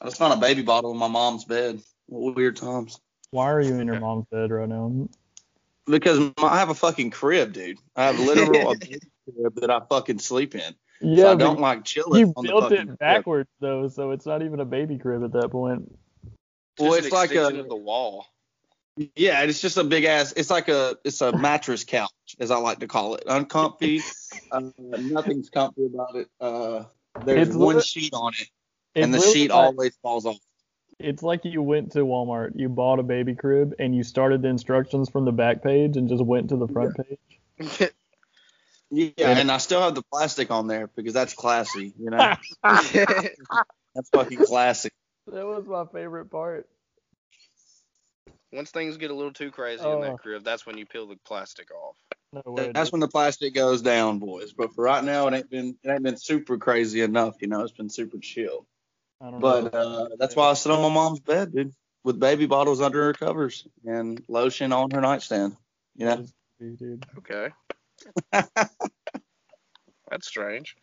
I 0.00 0.06
just 0.06 0.18
found 0.18 0.34
a 0.34 0.36
baby 0.36 0.62
bottle 0.62 0.90
in 0.90 0.98
my 0.98 1.08
mom's 1.08 1.44
bed. 1.44 1.80
What 2.06 2.36
weird 2.36 2.56
times. 2.56 3.00
why 3.30 3.50
are 3.50 3.62
you 3.62 3.76
in 3.76 3.86
your 3.86 4.00
mom's 4.06 4.26
bed 4.30 4.50
right 4.50 4.68
now? 4.68 5.08
Because 5.86 6.18
my, 6.18 6.48
I 6.48 6.58
have 6.58 6.68
a 6.68 6.74
fucking 6.74 7.10
crib, 7.10 7.54
dude. 7.54 7.78
I 7.96 8.04
have 8.04 8.18
literal 8.18 8.72
a 8.72 8.76
baby 8.76 9.00
crib 9.24 9.54
that 9.56 9.70
I 9.70 9.80
fucking 9.88 10.18
sleep 10.18 10.54
in. 10.54 10.60
so 10.60 10.74
Yeah, 11.00 11.30
I 11.30 11.34
don't 11.34 11.60
like 11.60 11.84
chilling 11.84 12.20
you 12.20 12.32
on 12.36 12.44
built 12.44 12.62
fucking 12.64 12.78
it 12.78 12.86
crib. 12.86 12.98
backwards 12.98 13.50
though, 13.60 13.88
so 13.88 14.10
it's 14.12 14.26
not 14.26 14.42
even 14.42 14.60
a 14.60 14.64
baby 14.64 14.98
crib 14.98 15.24
at 15.24 15.32
that 15.32 15.50
point. 15.50 15.92
Well, 16.78 16.92
Just 16.94 17.06
it's 17.06 17.06
an 17.08 17.12
like 17.18 17.30
a 17.32 17.60
of 17.60 17.68
the 17.68 17.76
wall. 17.76 18.26
yeah, 19.16 19.42
it's 19.42 19.60
just 19.60 19.76
a 19.76 19.84
big 19.84 20.04
ass. 20.04 20.32
It's 20.36 20.50
like 20.50 20.68
a 20.68 20.96
it's 21.04 21.20
a 21.20 21.36
mattress 21.36 21.84
couch, 21.84 22.10
as 22.40 22.50
I 22.50 22.56
like 22.58 22.80
to 22.80 22.86
call 22.88 23.14
it. 23.14 23.24
Uncomfy. 23.26 24.00
uh, 24.52 24.60
nothing's 24.78 25.50
comfy 25.50 25.86
about 25.86 26.16
it. 26.16 26.28
Uh, 26.40 26.84
there's 27.24 27.48
It's 27.48 27.56
one 27.56 27.76
lit- 27.76 27.84
sheet 27.84 28.12
on 28.12 28.32
it, 28.40 28.48
and 28.96 29.12
the 29.14 29.18
really 29.18 29.32
sheet 29.32 29.50
like- 29.50 29.56
always 29.58 29.96
falls 30.02 30.26
off. 30.26 30.36
It's 31.00 31.24
like 31.24 31.44
you 31.44 31.60
went 31.60 31.92
to 31.92 32.00
Walmart, 32.00 32.52
you 32.54 32.68
bought 32.68 33.00
a 33.00 33.02
baby 33.02 33.34
crib, 33.34 33.74
and 33.80 33.96
you 33.96 34.04
started 34.04 34.42
the 34.42 34.48
instructions 34.48 35.10
from 35.10 35.24
the 35.24 35.32
back 35.32 35.60
page 35.60 35.96
and 35.96 36.08
just 36.08 36.24
went 36.24 36.50
to 36.50 36.56
the 36.56 36.68
front 36.68 36.96
page. 36.96 37.90
Yeah, 38.96 39.30
And- 39.30 39.38
and 39.40 39.50
I 39.50 39.58
still 39.58 39.80
have 39.82 39.94
the 39.94 40.02
plastic 40.12 40.50
on 40.50 40.66
there 40.68 40.86
because 40.88 41.12
that's 41.14 41.34
classy. 41.34 41.92
You 41.98 42.10
know, 42.10 42.34
that's 42.62 44.10
fucking 44.12 44.38
classy. 44.44 44.90
That 45.26 45.46
was 45.46 45.66
my 45.66 45.84
favorite 45.86 46.30
part. 46.30 46.68
Once 48.52 48.70
things 48.70 48.96
get 48.98 49.10
a 49.10 49.14
little 49.14 49.32
too 49.32 49.50
crazy 49.50 49.82
in 49.82 49.88
Oh. 49.88 50.00
that 50.00 50.18
crib, 50.18 50.44
that's 50.44 50.64
when 50.64 50.78
you 50.78 50.86
peel 50.86 51.08
the 51.08 51.16
plastic 51.26 51.68
off. 51.74 51.96
No 52.32 52.42
way. 52.52 52.70
That's 52.72 52.92
when 52.92 53.00
the 53.00 53.08
plastic 53.08 53.54
goes 53.54 53.82
down, 53.82 54.18
boys. 54.18 54.52
But 54.52 54.74
for 54.74 54.84
right 54.84 55.02
now, 55.02 55.26
it 55.28 55.34
ain't 55.34 55.50
been 55.50 55.76
it 55.82 55.90
ain't 55.90 56.02
been 56.02 56.16
super 56.16 56.56
crazy 56.58 57.00
enough. 57.00 57.36
You 57.40 57.48
know, 57.48 57.62
it's 57.62 57.72
been 57.72 57.90
super 57.90 58.18
chill. 58.18 58.66
I 59.20 59.30
don't 59.30 59.40
But 59.40 59.72
know. 59.72 59.78
uh, 59.80 60.08
that's 60.18 60.36
why 60.36 60.50
I 60.50 60.54
sit 60.54 60.70
on 60.72 60.82
my 60.82 60.88
mom's 60.92 61.20
bed, 61.20 61.52
dude, 61.52 61.72
with 62.04 62.18
baby 62.20 62.46
bottles 62.46 62.80
under 62.80 63.04
her 63.04 63.12
covers 63.12 63.66
and 63.84 64.22
lotion 64.28 64.72
on 64.72 64.90
her 64.90 65.00
nightstand. 65.00 65.56
You 65.96 66.06
know. 66.06 66.26
dude. 66.60 67.06
Okay. 67.18 67.50
That's 68.32 70.26
strange. 70.26 70.76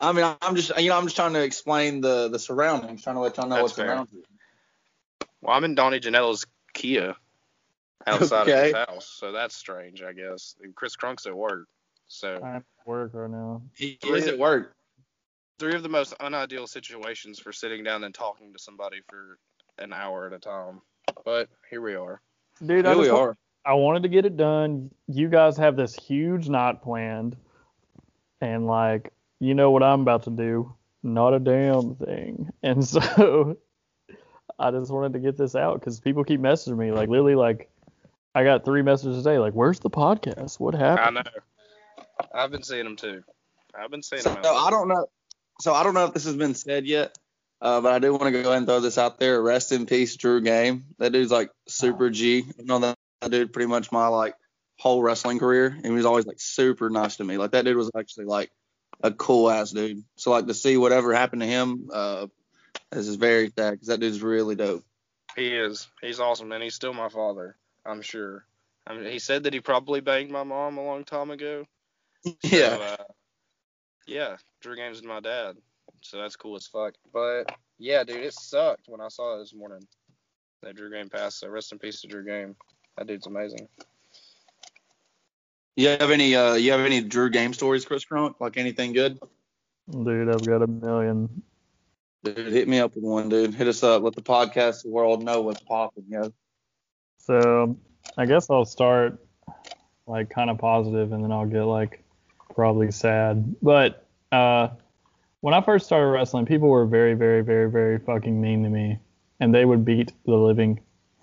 I 0.00 0.12
mean, 0.12 0.24
I'm 0.40 0.56
just 0.56 0.76
you 0.78 0.88
know 0.88 0.96
I'm 0.96 1.04
just 1.04 1.16
trying 1.16 1.34
to 1.34 1.42
explain 1.42 2.00
the 2.00 2.28
the 2.28 2.38
surroundings, 2.38 3.02
trying 3.02 3.16
to 3.16 3.20
let 3.20 3.36
y'all 3.36 3.48
know 3.48 3.56
That's 3.56 3.62
what's 3.62 3.74
fair. 3.74 3.88
around 3.88 4.08
you. 4.12 4.22
Well, 5.42 5.54
I'm 5.54 5.64
in 5.64 5.74
Donnie 5.74 6.00
Janello's 6.00 6.46
Kia 6.72 7.14
outside 8.06 8.48
of 8.48 8.64
his 8.64 8.74
house, 8.74 9.06
so 9.06 9.32
that's 9.32 9.54
strange, 9.54 10.02
I 10.02 10.12
guess. 10.12 10.56
And 10.62 10.74
Chris 10.74 10.96
Crunk's 10.96 11.26
at 11.26 11.36
work, 11.36 11.66
so 12.08 12.36
I'm 12.36 12.56
at 12.56 12.64
work 12.86 13.10
right 13.12 13.30
now. 13.30 13.62
He 13.74 13.98
is 14.02 14.26
at 14.26 14.38
work. 14.38 14.74
three 15.58 15.74
of 15.74 15.82
the 15.82 15.88
most 15.90 16.14
unideal 16.22 16.66
situations 16.66 17.38
for 17.38 17.52
sitting 17.52 17.84
down 17.84 18.04
and 18.04 18.14
talking 18.14 18.52
to 18.54 18.58
somebody 18.58 19.00
for 19.08 19.38
an 19.78 19.92
hour 19.92 20.26
at 20.26 20.32
a 20.32 20.38
time. 20.38 20.80
But 21.24 21.48
here 21.68 21.82
we 21.82 21.94
are. 21.94 22.20
Dude, 22.64 22.86
I 22.86 22.94
Here 22.94 22.98
we 22.98 23.08
are. 23.08 23.36
I 23.64 23.74
wanted 23.74 24.02
to 24.04 24.08
get 24.08 24.24
it 24.26 24.36
done. 24.36 24.90
You 25.06 25.28
guys 25.28 25.56
have 25.58 25.76
this 25.76 25.94
huge 25.94 26.48
knot 26.48 26.82
planned, 26.82 27.36
and 28.40 28.66
like, 28.66 29.12
you 29.38 29.54
know 29.54 29.70
what 29.70 29.82
I'm 29.82 30.00
about 30.02 30.24
to 30.24 30.30
do? 30.30 30.74
Not 31.02 31.34
a 31.34 31.38
damn 31.38 31.94
thing. 31.96 32.50
And 32.62 32.84
so, 32.86 33.56
I 34.58 34.70
just 34.70 34.90
wanted 34.90 35.14
to 35.14 35.18
get 35.18 35.36
this 35.38 35.54
out 35.54 35.80
because 35.80 35.98
people 36.00 36.24
keep 36.24 36.40
messaging 36.40 36.76
me. 36.76 36.90
Like, 36.92 37.08
literally, 37.08 37.34
like, 37.34 37.70
I 38.34 38.44
got 38.44 38.64
three 38.66 38.82
messages 38.82 39.22
today. 39.24 39.38
Like, 39.38 39.54
where's 39.54 39.80
the 39.80 39.88
podcast? 39.90 40.60
What 40.60 40.74
happened? 40.74 41.18
I 41.18 41.22
know. 41.22 42.26
I've 42.34 42.50
been 42.50 42.62
seeing 42.62 42.84
them 42.84 42.96
too. 42.96 43.22
I've 43.74 43.90
been 43.90 44.02
seeing 44.02 44.20
So 44.22 44.28
them. 44.30 44.38
out 44.38 44.42
there. 44.42 44.52
I 44.52 44.70
don't 44.70 44.88
know. 44.88 45.06
So 45.60 45.72
I 45.72 45.82
don't 45.82 45.94
know 45.94 46.04
if 46.04 46.12
this 46.14 46.24
has 46.24 46.36
been 46.36 46.54
said 46.54 46.86
yet, 46.86 47.16
uh, 47.62 47.80
but 47.80 47.92
I 47.92 47.98
do 47.98 48.12
want 48.12 48.24
to 48.24 48.30
go 48.30 48.40
ahead 48.50 48.58
and 48.58 48.66
throw 48.66 48.80
this 48.80 48.98
out 48.98 49.18
there. 49.18 49.40
Rest 49.42 49.72
in 49.72 49.86
peace, 49.86 50.16
Drew 50.16 50.40
Game. 50.42 50.84
That 50.98 51.12
dude's 51.12 51.30
like 51.30 51.50
super 51.66 52.10
G. 52.10 52.44
I've 52.58 52.66
known 52.66 52.82
that, 52.82 52.96
that 53.20 53.30
dude 53.30 53.52
pretty 53.52 53.68
much 53.68 53.92
my 53.92 54.08
like 54.08 54.34
whole 54.78 55.02
wrestling 55.02 55.38
career, 55.38 55.66
and 55.66 55.84
he 55.84 55.90
was 55.90 56.06
always 56.06 56.26
like 56.26 56.40
super 56.40 56.90
nice 56.90 57.16
to 57.16 57.24
me. 57.24 57.38
Like 57.38 57.52
that 57.52 57.64
dude 57.64 57.76
was 57.76 57.90
actually 57.96 58.26
like 58.26 58.50
a 59.02 59.10
cool 59.10 59.50
ass 59.50 59.70
dude. 59.70 60.04
So 60.16 60.30
like 60.30 60.46
to 60.46 60.54
see 60.54 60.76
whatever 60.76 61.14
happened 61.14 61.42
to 61.42 61.48
him, 61.48 61.88
uh, 61.92 62.26
this 62.90 63.06
is 63.06 63.16
very 63.16 63.52
sad 63.56 63.72
because 63.72 63.88
that 63.88 64.00
dude's 64.00 64.22
really 64.22 64.54
dope. 64.54 64.84
He 65.36 65.48
is. 65.48 65.88
He's 66.00 66.20
awesome, 66.20 66.52
and 66.52 66.62
he's 66.62 66.74
still 66.74 66.92
my 66.92 67.08
father. 67.08 67.56
I'm 67.86 68.02
sure. 68.02 68.44
I 68.86 68.94
mean, 68.94 69.10
he 69.10 69.18
said 69.18 69.44
that 69.44 69.54
he 69.54 69.60
probably 69.60 70.00
banged 70.00 70.30
my 70.30 70.42
mom 70.42 70.78
a 70.78 70.84
long 70.84 71.04
time 71.04 71.30
ago. 71.30 71.66
Yeah. 72.42 72.96
Uh, 72.98 73.04
yeah, 74.06 74.36
Drew 74.60 74.76
Games 74.76 74.98
is 74.98 75.04
my 75.04 75.20
dad. 75.20 75.56
So 76.02 76.18
that's 76.18 76.36
cool 76.36 76.56
as 76.56 76.66
fuck. 76.66 76.94
But 77.14 77.44
yeah, 77.78 78.04
dude, 78.04 78.24
it 78.24 78.34
sucked 78.34 78.88
when 78.88 79.00
I 79.00 79.08
saw 79.08 79.36
it 79.36 79.38
this 79.40 79.54
morning. 79.54 79.86
That 80.62 80.76
Drew 80.76 80.90
Game 80.90 81.08
passed. 81.08 81.40
So 81.40 81.48
rest 81.48 81.72
in 81.72 81.78
peace 81.78 82.02
to 82.02 82.08
Drew 82.08 82.24
Game. 82.24 82.56
That 82.96 83.06
dude's 83.06 83.26
amazing. 83.26 83.68
You 85.76 85.88
have 85.88 86.10
any 86.10 86.34
uh 86.34 86.54
you 86.54 86.72
have 86.72 86.80
any 86.80 87.00
Drew 87.00 87.30
Game 87.30 87.54
stories, 87.54 87.84
Chris 87.84 88.04
Crunk? 88.04 88.34
Like 88.40 88.56
anything 88.56 88.92
good? 88.92 89.18
Dude, 89.90 90.28
I've 90.28 90.46
got 90.46 90.62
a 90.62 90.66
million. 90.66 91.42
Dude, 92.22 92.52
hit 92.52 92.68
me 92.68 92.78
up 92.80 92.94
with 92.94 93.04
one, 93.04 93.28
dude. 93.28 93.54
Hit 93.54 93.66
us 93.66 93.82
up. 93.82 94.02
Let 94.02 94.14
the 94.14 94.22
podcast 94.22 94.84
world 94.84 95.22
know 95.24 95.40
what's 95.40 95.62
popping, 95.62 96.04
yo. 96.08 96.32
So, 97.18 97.78
I 98.18 98.26
guess 98.26 98.50
I'll 98.50 98.66
start 98.66 99.18
like 100.06 100.28
kind 100.28 100.50
of 100.50 100.58
positive 100.58 101.12
and 101.12 101.24
then 101.24 101.32
I'll 101.32 101.46
get 101.46 101.62
like 101.62 102.02
probably 102.54 102.90
sad. 102.90 103.56
But 103.62 104.06
uh 104.32 104.68
when 105.40 105.54
I 105.54 105.62
first 105.62 105.86
started 105.86 106.08
wrestling, 106.08 106.44
people 106.44 106.68
were 106.68 106.84
very, 106.84 107.14
very, 107.14 107.42
very, 107.42 107.70
very 107.70 107.98
fucking 107.98 108.38
mean 108.38 108.62
to 108.64 108.68
me. 108.68 108.98
And 109.40 109.54
they 109.54 109.64
would 109.64 109.86
beat 109.86 110.12
the 110.26 110.34
living 110.34 110.80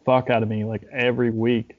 fuck 0.08 0.30
out 0.30 0.42
of 0.42 0.48
me 0.48 0.64
like 0.64 0.84
every 0.90 1.30
week. 1.30 1.76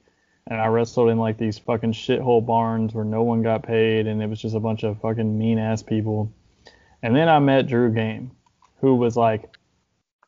And 0.46 0.60
I 0.60 0.66
wrestled 0.66 1.08
in 1.08 1.18
like 1.18 1.38
these 1.38 1.58
fucking 1.58 1.94
shithole 1.94 2.44
barns 2.44 2.92
where 2.94 3.04
no 3.04 3.22
one 3.22 3.42
got 3.42 3.62
paid 3.62 4.06
and 4.06 4.22
it 4.22 4.28
was 4.28 4.40
just 4.40 4.54
a 4.54 4.60
bunch 4.60 4.82
of 4.82 5.00
fucking 5.00 5.38
mean 5.38 5.58
ass 5.58 5.82
people. 5.82 6.30
And 7.02 7.16
then 7.16 7.28
I 7.28 7.38
met 7.38 7.66
Drew 7.66 7.90
Game, 7.90 8.32
who 8.80 8.96
was 8.96 9.16
like 9.16 9.56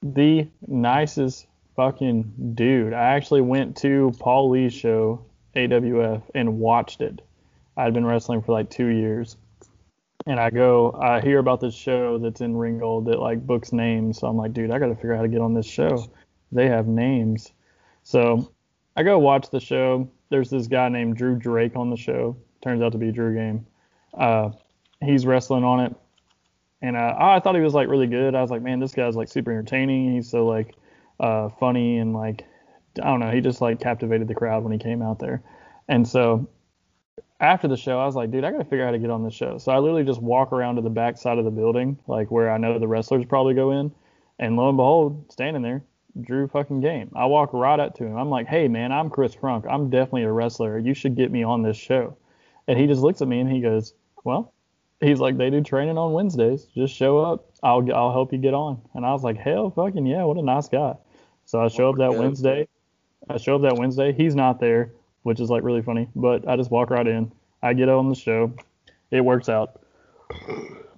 the 0.03 0.49
nicest 0.67 1.47
fucking 1.77 2.55
dude. 2.55 2.95
I 2.95 3.15
actually 3.15 3.43
went 3.43 3.77
to 3.79 4.13
Paul 4.19 4.49
Lee's 4.51 4.73
show, 4.73 5.27
AWF, 5.55 6.23
and 6.35 6.59
watched 6.59 7.03
it. 7.03 7.21
I'd 7.77 7.93
been 7.93 8.07
wrestling 8.07 8.41
for 8.41 8.53
like 8.53 8.71
two 8.71 8.89
years. 8.89 9.37
And 10.27 10.41
I 10.41 10.49
go, 10.49 10.93
I 10.93 11.21
hear 11.21 11.39
about 11.39 11.61
this 11.61 11.75
show 11.75 12.19
that's 12.19 12.41
in 12.41 12.57
Ringgold 12.57 13.07
that 13.07 13.19
like 13.19 13.47
books 13.47 13.73
names. 13.73 14.21
So 14.21 14.27
I'm 14.27 14.37
like, 14.37 14.55
dude, 14.55 14.71
I 14.71 14.79
got 14.79 14.87
to 14.87 14.95
figure 14.95 15.13
out 15.13 15.19
how 15.19 15.23
to 15.23 15.29
get 15.29 15.41
on 15.41 15.53
this 15.53 15.67
show. 15.67 16.07
They 16.53 16.69
have 16.69 16.87
names. 16.87 17.53
So 18.03 18.53
I 18.97 19.03
go 19.03 19.19
watch 19.19 19.51
the 19.51 19.61
show. 19.61 20.11
There's 20.31 20.51
this 20.51 20.67
guy 20.67 20.89
named 20.89 21.17
Drew 21.17 21.37
Drake 21.37 21.77
on 21.77 21.91
the 21.91 21.97
show. 21.97 22.37
Turns 22.63 22.83
out 22.83 22.93
to 22.93 22.99
be 22.99 23.11
Drew 23.13 23.35
Game. 23.35 23.67
Uh, 24.15 24.51
he's 25.01 25.27
wrestling 25.27 25.65
on 25.65 25.81
it. 25.81 25.95
And 26.83 26.97
uh, 26.97 27.15
I 27.19 27.41
thought 27.41 27.55
he 27.55 27.61
was 27.61 27.75
like 27.75 27.89
really 27.89 28.07
good. 28.07 28.35
I 28.35 28.41
was 28.41 28.51
like, 28.51 28.63
man, 28.63 28.81
this 28.81 28.93
guy's 28.93 29.17
like 29.17 29.29
super 29.29 29.51
entertaining. 29.51 30.15
He's 30.15 30.31
so 30.31 30.47
like 30.47 30.75
uh, 31.19 31.51
funny 31.61 31.99
and 31.99 32.15
like 32.15 32.45
I 33.01 33.07
don't 33.07 33.21
know. 33.21 33.31
He 33.31 33.41
just 33.41 33.61
like 33.61 33.81
captivated 33.81 34.29
the 34.29 34.35
crowd 34.35 34.63
when 34.65 34.73
he 34.73 34.79
came 34.79 35.03
out 35.03 35.19
there. 35.19 35.43
And 35.89 36.09
so 36.09 36.49
after 37.39 37.69
the 37.69 37.77
show, 37.77 37.99
I 37.99 38.07
was 38.07 38.15
like, 38.15 38.31
dude, 38.31 38.45
I 38.45 38.51
gotta 38.51 38.65
figure 38.65 38.83
out 38.83 38.89
how 38.89 38.93
to 38.93 38.99
get 38.99 39.11
on 39.11 39.25
this 39.25 39.35
show. 39.35 39.59
So 39.59 39.73
I 39.73 39.79
literally 39.79 40.05
just 40.05 40.23
walk 40.23 40.53
around 40.53 40.77
to 40.77 40.83
the 40.83 40.91
back 40.91 41.19
side 41.19 41.39
of 41.39 41.45
the 41.45 41.51
building, 41.51 41.99
like 42.07 42.31
where 42.31 42.51
I 42.51 42.59
know 42.59 42.79
the 42.79 42.89
wrestlers 42.89 43.25
probably 43.27 43.55
go 43.55 43.73
in, 43.73 43.93
and 44.39 44.57
lo 44.57 44.69
and 44.69 44.77
behold, 44.77 45.31
standing 45.33 45.63
there, 45.63 45.83
Drew 46.21 46.49
fucking 46.49 46.81
Game. 46.81 47.11
I 47.15 47.27
walk 47.27 47.53
right 47.53 47.79
up 47.79 47.95
to 47.97 48.05
him. 48.05 48.17
I'm 48.17 48.31
like, 48.31 48.47
hey 48.47 48.69
man, 48.69 48.93
I'm 48.93 49.11
Chris 49.11 49.35
Crunk. 49.35 49.67
I'm 49.71 49.91
definitely 49.91 50.25
a 50.25 50.33
wrestler. 50.33 50.79
You 50.79 50.95
should 50.95 51.17
get 51.17 51.31
me 51.31 51.43
on 51.43 51.63
this 51.63 51.77
show. 51.77 52.17
And 52.67 52.79
he 52.79 52.87
just 52.87 53.03
looks 53.03 53.23
at 53.23 53.29
me 53.29 53.41
and 53.41 53.51
he 53.51 53.61
goes, 53.61 53.95
well, 54.25 54.53
he's 55.01 55.21
like, 55.21 55.37
they 55.37 55.51
do 55.51 55.63
training 55.63 55.99
on 55.99 56.13
Wednesdays. 56.13 56.65
Just 56.75 56.95
show 56.95 57.19
up. 57.19 57.47
I'll 57.63 57.87
I'll 57.95 58.13
help 58.13 58.33
you 58.33 58.39
get 58.39 58.55
on. 58.55 58.81
And 58.95 59.05
I 59.05 59.13
was 59.13 59.23
like, 59.23 59.37
hell, 59.37 59.71
fucking 59.71 60.07
yeah, 60.07 60.25
what 60.25 60.37
a 60.37 60.43
nice 60.43 60.69
guy. 60.69 60.95
So 61.45 61.61
I 61.61 61.69
show 61.69 61.91
up 61.91 61.97
that 61.97 62.15
Wednesday. 62.15 62.69
I 63.29 63.37
show 63.37 63.57
up 63.57 63.63
that 63.63 63.77
Wednesday. 63.77 64.13
He's 64.13 64.35
not 64.35 64.61
there, 64.61 64.93
which 65.23 65.41
is 65.41 65.51
like 65.51 65.63
really 65.63 65.83
funny. 65.83 66.09
But 66.15 66.49
I 66.49 66.57
just 66.57 66.71
walk 66.71 66.91
right 66.91 67.07
in. 67.07 67.33
I 67.63 67.75
get 67.75 67.89
on 67.89 68.09
the 68.09 68.15
show. 68.15 68.53
It 69.11 69.23
works 69.23 69.49
out. 69.49 69.80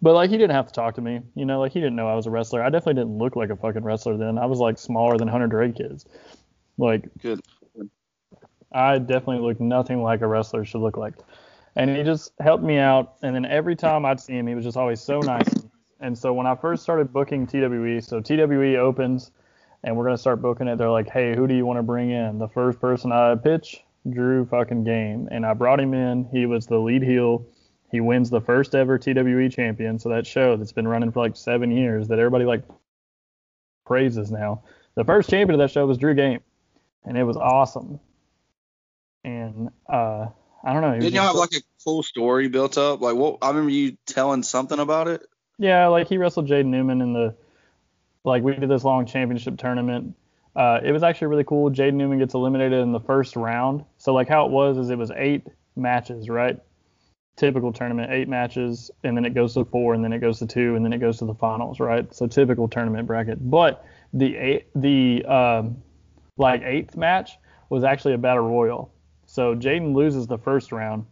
But 0.03 0.15
like 0.15 0.31
he 0.31 0.37
didn't 0.37 0.55
have 0.57 0.67
to 0.67 0.73
talk 0.73 0.97
to 0.97 1.01
me, 1.01 1.21
you 1.35 1.45
know, 1.45 1.61
like 1.61 1.73
he 1.73 1.81
didn't 1.81 1.97
know 1.97 2.09
I 2.09 2.15
was 2.15 2.27
a 2.27 2.31
wrestler. 2.31 2.63
I 2.63 2.71
definitely 2.71 3.01
didn't 3.01 3.19
look 3.19 3.37
like 3.37 3.51
a 3.51 3.57
fucking 3.57 3.85
wrestler 3.85 4.17
then. 4.17 4.37
I 4.37 4.47
was 4.47 4.59
like 4.59 4.79
smaller 4.79 5.17
than 5.17 5.29
Hunter 5.29 5.47
Drake 5.47 5.77
kids. 5.77 6.07
Like 6.77 7.09
Good. 7.21 7.41
I 8.73 8.99
definitely 8.99 9.39
looked 9.39 9.61
nothing 9.61 10.03
like 10.03 10.23
a 10.23 10.27
wrestler 10.27 10.65
should 10.65 10.81
look 10.81 10.97
like. 10.97 11.15
And 11.77 11.97
he 11.97 12.03
just 12.03 12.33
helped 12.41 12.65
me 12.65 12.79
out. 12.79 13.15
And 13.23 13.35
then 13.35 13.45
every 13.45 13.77
time 13.77 14.05
I'd 14.05 14.21
see 14.21 14.35
him, 14.35 14.47
he 14.47 14.55
was 14.55 14.65
just 14.65 14.77
always 14.77 15.01
so 15.01 15.21
nice. 15.21 15.49
And 16.01 16.19
so 16.19 16.33
when 16.33 16.47
I 16.47 16.55
first 16.55 16.83
started 16.83 17.13
booking 17.13 17.47
TWE, 17.47 18.01
so 18.01 18.21
TWE 18.21 18.77
opens 18.77 19.31
and 19.85 19.97
we're 19.97 20.05
going 20.05 20.17
to 20.17 20.21
start 20.21 20.43
booking 20.43 20.69
it, 20.69 20.77
they're 20.77 20.91
like, 20.91 21.09
hey, 21.09 21.35
who 21.35 21.47
do 21.47 21.55
you 21.55 21.65
want 21.65 21.79
to 21.79 21.83
bring 21.83 22.11
in? 22.11 22.39
The 22.39 22.49
first 22.49 22.81
person 22.81 23.13
I 23.13 23.35
pitch, 23.37 23.83
Drew 24.11 24.45
fucking 24.47 24.85
Game. 24.85 25.29
And 25.31 25.47
I 25.47 25.55
brought 25.55 25.81
him 25.81 25.95
in. 25.95 26.25
He 26.33 26.47
was 26.47 26.67
the 26.67 26.79
lead 26.79 27.03
heel. 27.03 27.47
He 27.93 28.01
wins 28.01 28.31
the 28.31 28.41
first 28.41 28.75
ever 28.75 28.99
TWE 28.99 29.49
champion. 29.51 29.99
So 30.01 30.09
that 30.09 30.27
show 30.27 30.57
that's 30.57 30.73
been 30.73 30.89
running 30.89 31.13
for 31.13 31.21
like 31.21 31.37
seven 31.37 31.71
years 31.71 32.09
that 32.09 32.19
everybody 32.19 32.45
like 32.45 32.65
praises 33.87 34.33
now. 34.33 34.63
The 34.97 35.05
first 35.05 35.31
champion 35.31 35.61
of 35.61 35.65
that 35.65 35.73
show 35.73 35.87
was 35.87 35.99
Drew 35.99 36.15
Game. 36.15 36.41
And 37.05 37.17
it 37.17 37.25
was 37.25 37.37
awesome 37.37 38.01
and 39.25 39.71
uh, 39.89 40.27
I 40.65 40.73
don't 40.73 40.83
know. 40.83 40.99
Didn't 40.99 41.15
y'all 41.15 41.27
have 41.27 41.35
like 41.35 41.53
a 41.53 41.63
cool 41.85 42.03
story 42.03 42.49
built 42.49 42.79
up? 42.79 43.01
Like 43.01 43.17
what? 43.17 43.39
I 43.43 43.49
remember 43.49 43.71
you 43.71 43.97
telling 44.07 44.43
something 44.43 44.79
about 44.79 45.09
it. 45.09 45.23
yeah, 45.59 45.87
like 45.89 46.09
he 46.09 46.19
wrestled 46.19 46.49
Jaden 46.49 46.67
Newman 46.67 47.01
in 47.01 47.13
the 47.13 47.35
like 48.25 48.43
we 48.43 48.55
did 48.55 48.69
this 48.69 48.85
long 48.85 49.07
championship 49.07 49.59
tournament. 49.59 50.17
Uh, 50.55 50.81
it 50.83 50.93
was 50.93 51.03
actually 51.03 51.29
really 51.29 51.45
cool. 51.45 51.71
Jaden 51.71 51.95
Newman 51.95 52.19
gets 52.19 52.35
eliminated 52.35 52.81
in 52.81 52.93
the 52.93 53.01
first 53.01 53.37
round. 53.37 53.85
So 53.99 54.13
like 54.13 54.29
how 54.29 54.47
it 54.47 54.53
was 54.53 54.77
is 54.79 54.91
it 54.91 54.99
was 54.99 55.11
eight 55.17 55.47
matches, 55.77 56.29
right? 56.29 56.59
Typical 57.37 57.73
tournament, 57.73 58.13
eight 58.13 58.29
matches, 58.29 58.91
and 59.05 59.17
then 59.17 59.25
it 59.25 59.35
goes 59.35 59.55
to 59.55 59.65
four, 59.65 59.95
and 59.95 60.05
then 60.05 60.13
it 60.13 60.19
goes 60.19 60.39
to 60.41 60.47
two, 60.47 60.77
and 60.77 60.85
then 60.85 60.93
it 60.93 60.99
goes 60.99 61.19
to 61.19 61.25
the 61.25 61.35
finals, 61.35 61.81
right? 61.81 62.13
So 62.15 62.27
typical 62.27 62.69
tournament 62.69 63.07
bracket. 63.07 63.51
But 63.51 63.85
the 64.13 64.37
eight, 64.37 64.67
the 64.75 65.25
um, 65.25 65.83
like 66.37 66.63
eighth 66.63 66.97
match 66.97 67.39
was 67.71 67.85
actually 67.85 68.15
a 68.15 68.19
battle 68.19 68.45
royal. 68.45 68.93
So 69.27 69.55
Jaden 69.55 69.95
loses 69.95 70.27
the 70.27 70.37
first 70.37 70.73
round 70.73 71.07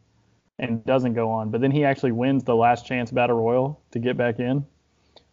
and 0.59 0.85
doesn't 0.85 1.15
go 1.15 1.31
on, 1.31 1.51
but 1.51 1.63
then 1.63 1.71
he 1.71 1.85
actually 1.85 2.13
wins 2.13 2.45
the 2.45 2.55
last 2.55 2.85
chance 2.85 3.11
battle 3.11 3.37
royal 3.37 3.81
to 3.93 3.99
get 3.99 4.19
back 4.19 4.39
in. 4.39 4.67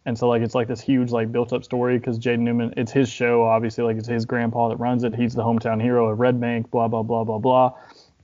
And 0.06 0.16
so 0.16 0.26
like 0.26 0.40
it's 0.40 0.54
like 0.54 0.68
this 0.68 0.80
huge 0.80 1.10
like 1.10 1.30
built 1.30 1.52
up 1.52 1.64
story 1.64 1.98
because 1.98 2.18
Jaden 2.18 2.38
Newman, 2.38 2.72
it's 2.78 2.90
his 2.90 3.10
show 3.10 3.42
obviously, 3.42 3.84
like 3.84 3.98
it's 3.98 4.08
his 4.08 4.24
grandpa 4.24 4.70
that 4.70 4.76
runs 4.76 5.04
it. 5.04 5.14
He's 5.14 5.34
the 5.34 5.42
hometown 5.42 5.82
hero 5.82 6.08
of 6.08 6.18
Red 6.18 6.40
Bank, 6.40 6.70
blah 6.70 6.88
blah 6.88 7.02
blah 7.02 7.24
blah 7.24 7.38
blah. 7.38 7.74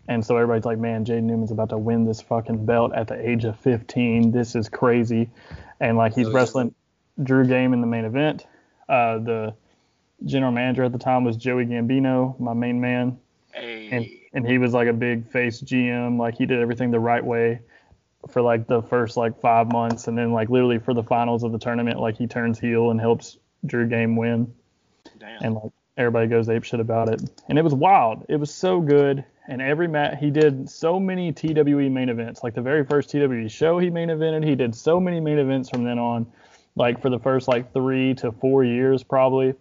And 0.09 0.25
so 0.25 0.37
everybody's 0.37 0.65
like, 0.67 0.79
man, 0.79 1.05
Jaden 1.05 1.23
Newman's 1.23 1.51
about 1.51 1.71
to 1.71 1.79
win 1.79 2.05
this 2.05 2.21
fucking 2.21 2.67
belt 2.67 2.93
at 2.95 3.09
the 3.09 3.29
age 3.29 3.45
of 3.45 3.59
15. 3.61 4.33
This 4.33 4.55
is 4.55 4.69
crazy. 4.69 5.31
And 5.81 5.97
like 5.97 6.15
he's 6.15 6.29
wrestling 6.31 6.75
Drew 7.23 7.47
Game 7.47 7.73
in 7.73 7.81
the 7.81 7.87
main 7.87 8.05
event. 8.05 8.47
Uh, 8.89 9.19
the 9.19 9.55
general 10.25 10.53
manager 10.53 10.85
at 10.85 10.93
the 10.93 10.99
time 10.99 11.25
was 11.25 11.37
Joey 11.37 11.67
Gambino, 11.67 12.39
my 12.39 12.55
main 12.55 12.81
man 12.81 13.19
Hey. 13.53 13.89
and 13.93 14.07
and 14.33 14.47
he 14.51 14.59
was 14.59 14.73
like 14.73 14.89
a 14.89 14.93
big 14.93 15.31
face 15.31 15.61
GM. 15.61 16.19
Like 16.19 16.37
he 16.37 16.45
did 16.45 16.59
everything 16.61 16.91
the 16.91 16.99
right 17.01 17.25
way 17.25 17.61
for 18.29 18.43
like 18.43 18.67
the 18.67 18.83
first 18.83 19.17
like 19.17 19.41
five 19.41 19.71
months, 19.71 20.09
and 20.09 20.19
then 20.19 20.33
like 20.33 20.49
literally 20.51 20.79
for 20.79 20.93
the 20.93 21.05
finals 21.05 21.45
of 21.45 21.53
the 21.53 21.59
tournament, 21.59 22.01
like 22.01 22.17
he 22.17 22.27
turns 22.27 22.59
heel 22.59 22.91
and 22.91 23.01
helps 23.01 23.39
Drew 23.65 23.87
Game 23.87 24.17
win, 24.17 24.53
Damn. 25.21 25.43
and 25.43 25.55
like 25.55 25.71
everybody 25.97 26.27
goes 26.27 26.49
ape 26.49 26.65
shit 26.65 26.81
about 26.81 27.09
it. 27.11 27.23
And 27.49 27.57
it 27.59 27.63
was 27.63 27.75
wild. 27.75 28.27
It 28.29 28.37
was 28.37 28.53
so 28.53 28.81
good. 28.81 29.25
And 29.47 29.61
every 29.61 29.89
match 29.89 30.19
he 30.21 30.31
did 30.31 30.69
so 30.71 30.99
many 30.99 31.33
TWE 31.33 31.89
main 31.91 32.09
events. 32.09 32.43
Like 32.43 32.55
the 32.55 32.63
very 32.63 32.85
first 32.85 33.11
TWE 33.11 33.49
show 33.49 33.79
he 33.79 33.91
main 33.91 34.09
evented, 34.09 34.47
he 34.47 34.55
did 34.55 34.75
so 34.75 34.99
many 34.99 35.21
main 35.21 35.39
events 35.39 35.69
from 35.69 35.85
then 35.85 35.99
on. 35.99 36.27
Like 36.77 37.01
for 37.01 37.11
the 37.11 37.19
first 37.19 37.47
like 37.47 37.73
three 37.73 38.15
to 38.15 38.33
four 38.33 38.65
years 38.65 39.03
probably 39.03 39.55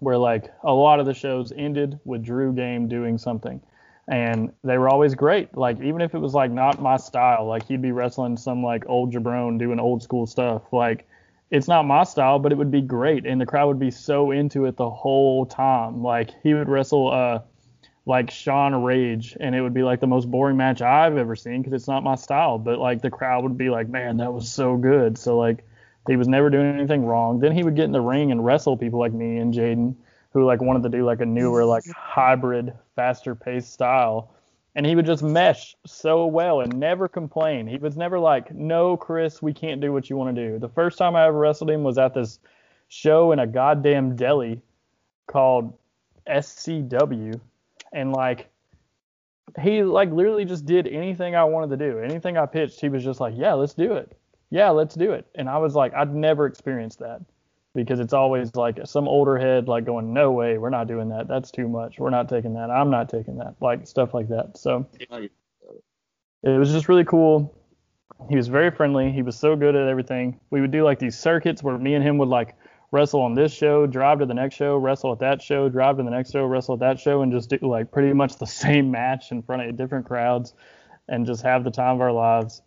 where 0.00 0.18
like 0.18 0.52
a 0.62 0.72
lot 0.72 1.00
of 1.00 1.06
the 1.06 1.14
shows 1.14 1.52
ended 1.56 1.98
with 2.04 2.24
Drew 2.24 2.52
Game 2.52 2.88
doing 2.88 3.18
something. 3.18 3.60
And 4.06 4.52
they 4.64 4.78
were 4.78 4.88
always 4.88 5.14
great. 5.14 5.56
Like 5.56 5.80
even 5.80 6.00
if 6.00 6.14
it 6.14 6.18
was 6.18 6.34
like 6.34 6.50
not 6.50 6.80
my 6.80 6.96
style, 6.96 7.46
like 7.46 7.66
he'd 7.66 7.82
be 7.82 7.92
wrestling 7.92 8.36
some 8.36 8.62
like 8.62 8.84
old 8.88 9.12
jabron 9.12 9.58
doing 9.58 9.78
old 9.78 10.02
school 10.02 10.26
stuff. 10.26 10.62
Like 10.72 11.06
it's 11.50 11.68
not 11.68 11.84
my 11.84 12.04
style, 12.04 12.38
but 12.38 12.52
it 12.52 12.56
would 12.56 12.70
be 12.70 12.80
great 12.80 13.26
and 13.26 13.40
the 13.40 13.46
crowd 13.46 13.68
would 13.68 13.78
be 13.78 13.90
so 13.90 14.30
into 14.30 14.64
it 14.64 14.76
the 14.76 14.90
whole 14.90 15.46
time. 15.46 16.02
Like 16.02 16.30
he 16.42 16.54
would 16.54 16.68
wrestle 16.68 17.12
uh 17.12 17.40
like 18.08 18.30
Sean 18.30 18.74
Rage 18.74 19.36
and 19.38 19.54
it 19.54 19.60
would 19.60 19.74
be 19.74 19.82
like 19.82 20.00
the 20.00 20.06
most 20.06 20.30
boring 20.30 20.56
match 20.56 20.80
I've 20.80 21.18
ever 21.18 21.36
seen 21.36 21.60
because 21.60 21.74
it's 21.74 21.88
not 21.88 22.02
my 22.02 22.14
style, 22.14 22.58
but 22.58 22.78
like 22.78 23.02
the 23.02 23.10
crowd 23.10 23.42
would 23.44 23.58
be 23.58 23.68
like, 23.68 23.88
"Man, 23.88 24.16
that 24.16 24.32
was 24.32 24.50
so 24.50 24.78
good." 24.78 25.18
So 25.18 25.36
like 25.36 25.64
he 26.08 26.16
was 26.16 26.26
never 26.26 26.48
doing 26.48 26.74
anything 26.74 27.04
wrong. 27.04 27.38
Then 27.38 27.52
he 27.52 27.62
would 27.62 27.76
get 27.76 27.84
in 27.84 27.92
the 27.92 28.00
ring 28.00 28.32
and 28.32 28.42
wrestle 28.42 28.78
people 28.78 28.98
like 28.98 29.12
me 29.12 29.36
and 29.36 29.52
Jaden, 29.52 29.94
who 30.32 30.46
like 30.46 30.62
wanted 30.62 30.84
to 30.84 30.88
do 30.88 31.04
like 31.04 31.20
a 31.20 31.26
newer, 31.26 31.66
like 31.66 31.84
hybrid, 31.94 32.72
faster 32.96 33.34
paced 33.34 33.74
style. 33.74 34.34
And 34.74 34.86
he 34.86 34.94
would 34.94 35.06
just 35.06 35.22
mesh 35.22 35.76
so 35.84 36.26
well 36.26 36.60
and 36.60 36.78
never 36.78 37.08
complain. 37.08 37.66
He 37.66 37.76
was 37.76 37.96
never 37.96 38.18
like, 38.18 38.54
no, 38.54 38.96
Chris, 38.96 39.42
we 39.42 39.52
can't 39.52 39.80
do 39.80 39.92
what 39.92 40.08
you 40.08 40.16
want 40.16 40.34
to 40.34 40.48
do. 40.48 40.58
The 40.58 40.68
first 40.68 40.96
time 40.96 41.14
I 41.14 41.26
ever 41.26 41.38
wrestled 41.38 41.70
him 41.70 41.82
was 41.82 41.98
at 41.98 42.14
this 42.14 42.38
show 42.88 43.32
in 43.32 43.38
a 43.38 43.46
goddamn 43.46 44.16
deli 44.16 44.62
called 45.26 45.76
SCW. 46.26 47.40
And 47.92 48.12
like, 48.12 48.50
he 49.60 49.82
like 49.82 50.10
literally 50.10 50.44
just 50.44 50.66
did 50.66 50.86
anything 50.86 51.34
I 51.34 51.44
wanted 51.44 51.78
to 51.78 51.90
do. 51.90 51.98
Anything 51.98 52.36
I 52.36 52.46
pitched, 52.46 52.80
he 52.80 52.88
was 52.88 53.02
just 53.02 53.20
like, 53.20 53.34
yeah, 53.36 53.54
let's 53.54 53.74
do 53.74 53.94
it 53.94 54.16
yeah, 54.50 54.70
let's 54.70 54.94
do 54.94 55.12
it. 55.12 55.26
And 55.34 55.48
I 55.48 55.58
was 55.58 55.74
like, 55.74 55.94
I'd 55.94 56.14
never 56.14 56.46
experienced 56.46 57.00
that 57.00 57.20
because 57.74 58.00
it's 58.00 58.12
always 58.12 58.54
like 58.56 58.78
some 58.84 59.06
older 59.06 59.36
head 59.36 59.68
like 59.68 59.84
going, 59.84 60.12
no 60.12 60.32
way, 60.32 60.58
we're 60.58 60.70
not 60.70 60.88
doing 60.88 61.08
that. 61.10 61.28
That's 61.28 61.50
too 61.50 61.68
much. 61.68 61.98
We're 61.98 62.10
not 62.10 62.28
taking 62.28 62.54
that. 62.54 62.70
I'm 62.70 62.90
not 62.90 63.08
taking 63.08 63.36
that. 63.38 63.56
Like 63.60 63.86
stuff 63.86 64.14
like 64.14 64.28
that. 64.28 64.56
So 64.56 64.86
it 65.00 66.58
was 66.58 66.72
just 66.72 66.88
really 66.88 67.04
cool. 67.04 67.54
He 68.28 68.36
was 68.36 68.48
very 68.48 68.70
friendly. 68.70 69.12
He 69.12 69.22
was 69.22 69.36
so 69.36 69.54
good 69.54 69.76
at 69.76 69.86
everything. 69.86 70.40
We 70.50 70.60
would 70.60 70.70
do 70.70 70.82
like 70.82 70.98
these 70.98 71.16
circuits 71.16 71.62
where 71.62 71.76
me 71.78 71.94
and 71.94 72.02
him 72.02 72.18
would 72.18 72.28
like 72.28 72.56
wrestle 72.90 73.20
on 73.20 73.34
this 73.34 73.52
show, 73.52 73.86
drive 73.86 74.20
to 74.20 74.26
the 74.26 74.34
next 74.34 74.56
show, 74.56 74.76
wrestle 74.76 75.12
at 75.12 75.18
that 75.18 75.42
show, 75.42 75.68
drive 75.68 75.98
to 75.98 76.02
the 76.02 76.10
next 76.10 76.32
show, 76.32 76.44
wrestle 76.44 76.74
at 76.74 76.80
that 76.80 77.00
show, 77.00 77.22
and 77.22 77.32
just 77.32 77.50
do 77.50 77.58
like 77.62 77.90
pretty 77.90 78.12
much 78.12 78.36
the 78.36 78.46
same 78.64 78.90
match 78.90 79.30
in 79.30 79.42
front 79.42 79.62
of 79.62 79.76
different 79.76 80.06
crowds 80.06 80.54
and 81.08 81.26
just 81.26 81.42
have 81.42 81.64
the 81.64 81.70
time 81.70 81.96
of 81.96 82.00
our 82.00 82.12
lives 82.12 82.62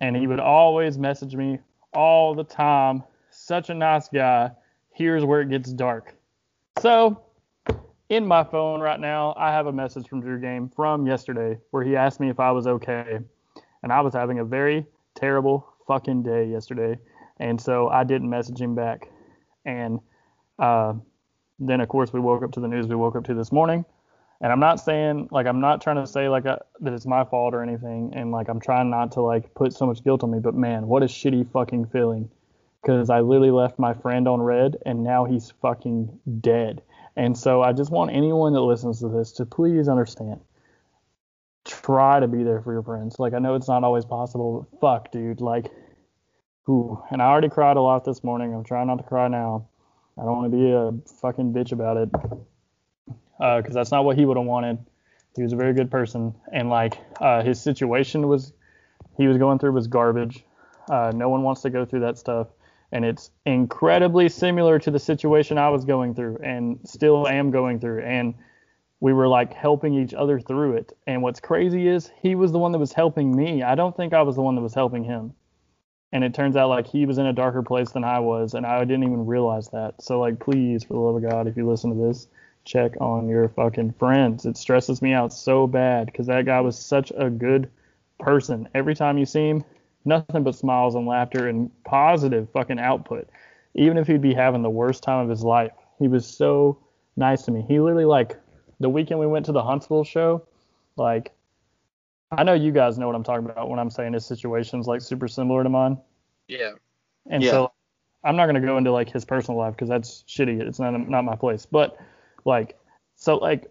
and 0.00 0.16
he 0.16 0.26
would 0.26 0.40
always 0.40 0.98
message 0.98 1.36
me 1.36 1.60
all 1.92 2.34
the 2.34 2.42
time. 2.42 3.04
Such 3.30 3.70
a 3.70 3.74
nice 3.74 4.08
guy. 4.08 4.50
Here's 4.92 5.24
where 5.24 5.42
it 5.42 5.50
gets 5.50 5.72
dark. 5.72 6.14
So, 6.80 7.22
in 8.08 8.26
my 8.26 8.42
phone 8.42 8.80
right 8.80 8.98
now, 8.98 9.34
I 9.36 9.52
have 9.52 9.66
a 9.66 9.72
message 9.72 10.08
from 10.08 10.20
Drew 10.20 10.40
Game 10.40 10.70
from 10.74 11.06
yesterday 11.06 11.58
where 11.70 11.84
he 11.84 11.94
asked 11.94 12.18
me 12.18 12.28
if 12.28 12.40
I 12.40 12.50
was 12.50 12.66
okay. 12.66 13.20
And 13.82 13.92
I 13.92 14.00
was 14.00 14.14
having 14.14 14.40
a 14.40 14.44
very 14.44 14.86
terrible 15.14 15.66
fucking 15.86 16.22
day 16.22 16.46
yesterday. 16.46 16.98
And 17.38 17.60
so 17.60 17.88
I 17.88 18.04
didn't 18.04 18.28
message 18.28 18.60
him 18.60 18.74
back. 18.74 19.08
And 19.64 20.00
uh, 20.58 20.94
then, 21.58 21.80
of 21.80 21.88
course, 21.88 22.12
we 22.12 22.20
woke 22.20 22.42
up 22.42 22.52
to 22.52 22.60
the 22.60 22.68
news 22.68 22.86
we 22.86 22.96
woke 22.96 23.16
up 23.16 23.24
to 23.24 23.34
this 23.34 23.52
morning. 23.52 23.84
And 24.42 24.50
I'm 24.50 24.60
not 24.60 24.80
saying 24.80 25.28
like 25.30 25.46
I'm 25.46 25.60
not 25.60 25.82
trying 25.82 25.96
to 25.96 26.06
say 26.06 26.28
like 26.28 26.46
I, 26.46 26.58
that 26.80 26.94
it's 26.94 27.04
my 27.04 27.24
fault 27.24 27.52
or 27.52 27.62
anything, 27.62 28.12
and 28.14 28.32
like 28.32 28.48
I'm 28.48 28.60
trying 28.60 28.88
not 28.88 29.12
to 29.12 29.20
like 29.20 29.54
put 29.54 29.74
so 29.74 29.84
much 29.86 30.02
guilt 30.02 30.22
on 30.22 30.30
me. 30.30 30.38
But 30.38 30.54
man, 30.54 30.86
what 30.86 31.02
a 31.02 31.06
shitty 31.06 31.52
fucking 31.52 31.88
feeling, 31.88 32.30
because 32.80 33.10
I 33.10 33.20
literally 33.20 33.50
left 33.50 33.78
my 33.78 33.92
friend 33.92 34.26
on 34.26 34.40
red, 34.40 34.78
and 34.86 35.04
now 35.04 35.26
he's 35.26 35.52
fucking 35.60 36.18
dead. 36.40 36.80
And 37.16 37.36
so 37.36 37.60
I 37.60 37.74
just 37.74 37.90
want 37.90 38.12
anyone 38.12 38.54
that 38.54 38.62
listens 38.62 39.00
to 39.00 39.08
this 39.08 39.32
to 39.32 39.44
please 39.44 39.88
understand. 39.88 40.40
Try 41.66 42.20
to 42.20 42.26
be 42.26 42.42
there 42.42 42.62
for 42.62 42.72
your 42.72 42.82
friends. 42.82 43.18
Like 43.18 43.34
I 43.34 43.40
know 43.40 43.56
it's 43.56 43.68
not 43.68 43.84
always 43.84 44.06
possible, 44.06 44.66
but 44.70 44.80
fuck, 44.80 45.12
dude. 45.12 45.42
Like, 45.42 45.70
ooh. 46.68 47.02
And 47.10 47.22
I 47.22 47.26
already 47.26 47.48
cried 47.48 47.76
a 47.76 47.80
lot 47.80 48.04
this 48.04 48.22
morning. 48.22 48.54
I'm 48.54 48.64
trying 48.64 48.86
not 48.86 48.96
to 48.96 49.04
cry 49.04 49.28
now. 49.28 49.66
I 50.18 50.22
don't 50.22 50.36
want 50.36 50.52
to 50.52 50.56
be 50.56 50.70
a 50.70 50.92
fucking 51.20 51.52
bitch 51.52 51.72
about 51.72 51.96
it 51.96 52.10
because 53.38 53.74
that's 53.74 53.90
not 53.90 54.04
what 54.04 54.18
he 54.18 54.24
would 54.24 54.36
have 54.36 54.46
wanted. 54.46 54.78
He 55.36 55.42
was 55.42 55.52
a 55.52 55.56
very 55.56 55.72
good 55.72 55.90
person, 55.90 56.34
and 56.52 56.68
like 56.68 56.98
uh, 57.20 57.42
his 57.42 57.60
situation 57.60 58.28
was, 58.28 58.52
he 59.16 59.26
was 59.28 59.38
going 59.38 59.58
through 59.58 59.72
was 59.72 59.86
garbage. 59.86 60.44
Uh, 60.90 61.12
no 61.14 61.28
one 61.28 61.42
wants 61.42 61.62
to 61.62 61.70
go 61.70 61.84
through 61.84 62.00
that 62.00 62.18
stuff, 62.18 62.48
and 62.90 63.04
it's 63.04 63.30
incredibly 63.46 64.28
similar 64.28 64.78
to 64.80 64.90
the 64.90 64.98
situation 64.98 65.56
I 65.56 65.70
was 65.70 65.84
going 65.84 66.14
through, 66.14 66.38
and 66.42 66.80
still 66.84 67.28
am 67.28 67.50
going 67.50 67.78
through. 67.78 68.02
And 68.02 68.34
we 68.98 69.12
were 69.12 69.28
like 69.28 69.54
helping 69.54 69.94
each 69.94 70.12
other 70.12 70.40
through 70.40 70.74
it. 70.74 70.92
And 71.06 71.22
what's 71.22 71.40
crazy 71.40 71.88
is 71.88 72.10
he 72.20 72.34
was 72.34 72.52
the 72.52 72.58
one 72.58 72.72
that 72.72 72.78
was 72.78 72.92
helping 72.92 73.34
me. 73.34 73.62
I 73.62 73.74
don't 73.74 73.96
think 73.96 74.12
I 74.12 74.22
was 74.22 74.36
the 74.36 74.42
one 74.42 74.56
that 74.56 74.60
was 74.60 74.74
helping 74.74 75.04
him. 75.04 75.32
And 76.12 76.24
it 76.24 76.34
turns 76.34 76.56
out 76.56 76.68
like 76.68 76.86
he 76.86 77.06
was 77.06 77.18
in 77.18 77.26
a 77.26 77.32
darker 77.32 77.62
place 77.62 77.90
than 77.90 78.04
I 78.04 78.18
was, 78.18 78.54
and 78.54 78.66
I 78.66 78.80
didn't 78.80 79.04
even 79.04 79.26
realize 79.26 79.68
that. 79.68 80.02
So 80.02 80.18
like, 80.18 80.40
please, 80.40 80.82
for 80.82 80.94
the 80.94 81.00
love 81.00 81.22
of 81.22 81.30
God, 81.30 81.46
if 81.46 81.56
you 81.56 81.68
listen 81.68 81.90
to 81.90 82.06
this, 82.06 82.26
check 82.64 83.00
on 83.00 83.28
your 83.28 83.48
fucking 83.48 83.92
friends. 83.92 84.44
It 84.44 84.56
stresses 84.56 85.00
me 85.02 85.12
out 85.12 85.32
so 85.32 85.66
bad 85.66 86.06
because 86.06 86.26
that 86.26 86.46
guy 86.46 86.60
was 86.60 86.78
such 86.78 87.12
a 87.16 87.30
good 87.30 87.70
person. 88.18 88.68
Every 88.74 88.94
time 88.94 89.18
you 89.18 89.26
see 89.26 89.48
him, 89.48 89.64
nothing 90.04 90.42
but 90.42 90.54
smiles 90.54 90.94
and 90.94 91.06
laughter 91.06 91.48
and 91.48 91.70
positive 91.84 92.48
fucking 92.50 92.78
output. 92.78 93.28
Even 93.74 93.96
if 93.96 94.06
he'd 94.06 94.20
be 94.20 94.34
having 94.34 94.62
the 94.62 94.70
worst 94.70 95.02
time 95.02 95.22
of 95.22 95.30
his 95.30 95.44
life, 95.44 95.72
he 95.98 96.08
was 96.08 96.26
so 96.26 96.78
nice 97.16 97.42
to 97.42 97.52
me. 97.52 97.64
He 97.68 97.78
literally 97.78 98.04
like 98.04 98.36
the 98.80 98.88
weekend 98.88 99.20
we 99.20 99.26
went 99.26 99.46
to 99.46 99.52
the 99.52 99.62
Huntsville 99.62 100.04
show, 100.04 100.42
like 100.96 101.32
I 102.32 102.44
know 102.44 102.52
you 102.54 102.70
guys 102.70 102.98
know 102.98 103.06
what 103.06 103.16
I'm 103.16 103.24
talking 103.24 103.44
about 103.44 103.68
when 103.68 103.78
I'm 103.78 103.90
saying 103.90 104.12
his 104.12 104.24
situation's 104.24 104.86
like 104.86 105.00
super 105.00 105.26
similar 105.26 105.62
to 105.62 105.68
mine. 105.68 105.98
Yeah. 106.48 106.72
And 107.28 107.42
Yeah. 107.42 107.50
so 107.50 107.72
I'm 108.22 108.36
not 108.36 108.46
gonna 108.46 108.60
go 108.60 108.76
into 108.76 108.92
like 108.92 109.10
his 109.10 109.24
personal 109.24 109.58
life 109.58 109.74
because 109.74 109.88
that's 109.88 110.24
shitty. 110.28 110.60
It's 110.60 110.78
not 110.78 110.92
not 111.08 111.24
my 111.24 111.34
place. 111.34 111.66
But 111.66 111.96
like 112.44 112.78
so 113.16 113.36
like 113.36 113.70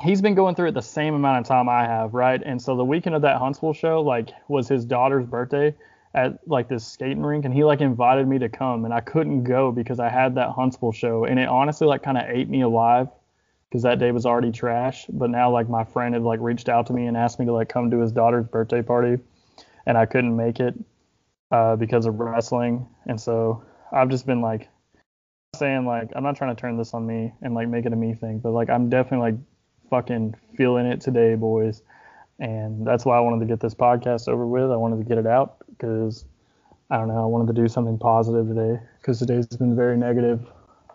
he's 0.00 0.22
been 0.22 0.34
going 0.34 0.54
through 0.54 0.68
it 0.68 0.74
the 0.74 0.82
same 0.82 1.14
amount 1.14 1.40
of 1.40 1.46
time 1.46 1.68
I 1.68 1.84
have, 1.84 2.14
right? 2.14 2.40
And 2.44 2.60
so 2.60 2.76
the 2.76 2.84
weekend 2.84 3.16
of 3.16 3.22
that 3.22 3.38
Huntsville 3.38 3.72
show 3.72 4.00
like 4.02 4.30
was 4.48 4.68
his 4.68 4.84
daughter's 4.84 5.26
birthday 5.26 5.74
at 6.14 6.38
like 6.46 6.68
this 6.68 6.86
skating 6.86 7.22
rink 7.22 7.44
and 7.44 7.54
he 7.54 7.64
like 7.64 7.80
invited 7.80 8.26
me 8.26 8.38
to 8.38 8.48
come 8.48 8.84
and 8.84 8.94
I 8.94 9.00
couldn't 9.00 9.44
go 9.44 9.70
because 9.72 10.00
I 10.00 10.08
had 10.08 10.34
that 10.36 10.50
Huntsville 10.50 10.92
show 10.92 11.24
and 11.24 11.38
it 11.38 11.48
honestly 11.48 11.86
like 11.86 12.02
kind 12.02 12.18
of 12.18 12.28
ate 12.28 12.48
me 12.48 12.62
alive 12.62 13.08
because 13.70 13.82
that 13.84 14.00
day 14.00 14.10
was 14.10 14.26
already 14.26 14.50
trash. 14.50 15.06
But 15.08 15.30
now 15.30 15.50
like 15.50 15.68
my 15.68 15.84
friend 15.84 16.14
had 16.14 16.24
like 16.24 16.40
reached 16.40 16.68
out 16.68 16.86
to 16.88 16.92
me 16.92 17.06
and 17.06 17.16
asked 17.16 17.38
me 17.38 17.46
to 17.46 17.52
like 17.52 17.68
come 17.68 17.90
to 17.90 18.00
his 18.00 18.10
daughter's 18.10 18.46
birthday 18.46 18.82
party 18.82 19.22
and 19.86 19.96
I 19.96 20.06
couldn't 20.06 20.36
make 20.36 20.58
it 20.58 20.74
uh, 21.52 21.76
because 21.76 22.06
of 22.06 22.18
wrestling. 22.18 22.88
And 23.06 23.20
so 23.20 23.62
I've 23.92 24.08
just 24.08 24.26
been 24.26 24.40
like 24.40 24.68
saying 25.56 25.86
like 25.86 26.10
I'm 26.16 26.22
not 26.22 26.36
trying 26.36 26.54
to 26.54 26.60
turn 26.60 26.76
this 26.76 26.94
on 26.94 27.06
me 27.06 27.32
and 27.42 27.54
like 27.54 27.68
make 27.68 27.86
it 27.86 27.92
a 27.92 27.96
me 27.96 28.14
thing, 28.14 28.40
but 28.40 28.50
like 28.50 28.68
I'm 28.68 28.88
definitely 28.90 29.32
like 29.32 29.40
fucking 29.88 30.34
feeling 30.56 30.86
it 30.86 31.00
today, 31.00 31.36
boys. 31.36 31.82
And 32.40 32.86
that's 32.86 33.04
why 33.04 33.16
I 33.16 33.20
wanted 33.20 33.40
to 33.40 33.46
get 33.46 33.60
this 33.60 33.74
podcast 33.74 34.28
over 34.28 34.46
with. 34.46 34.70
I 34.70 34.76
wanted 34.76 34.98
to 34.98 35.04
get 35.04 35.18
it 35.18 35.26
out 35.26 35.56
because 35.68 36.24
I 36.90 36.96
don't 36.96 37.08
know. 37.08 37.22
I 37.22 37.26
wanted 37.26 37.54
to 37.54 37.60
do 37.60 37.68
something 37.68 37.98
positive 37.98 38.48
today 38.48 38.80
because 39.00 39.18
today's 39.18 39.46
been 39.46 39.76
very 39.76 39.96
negative 39.96 40.40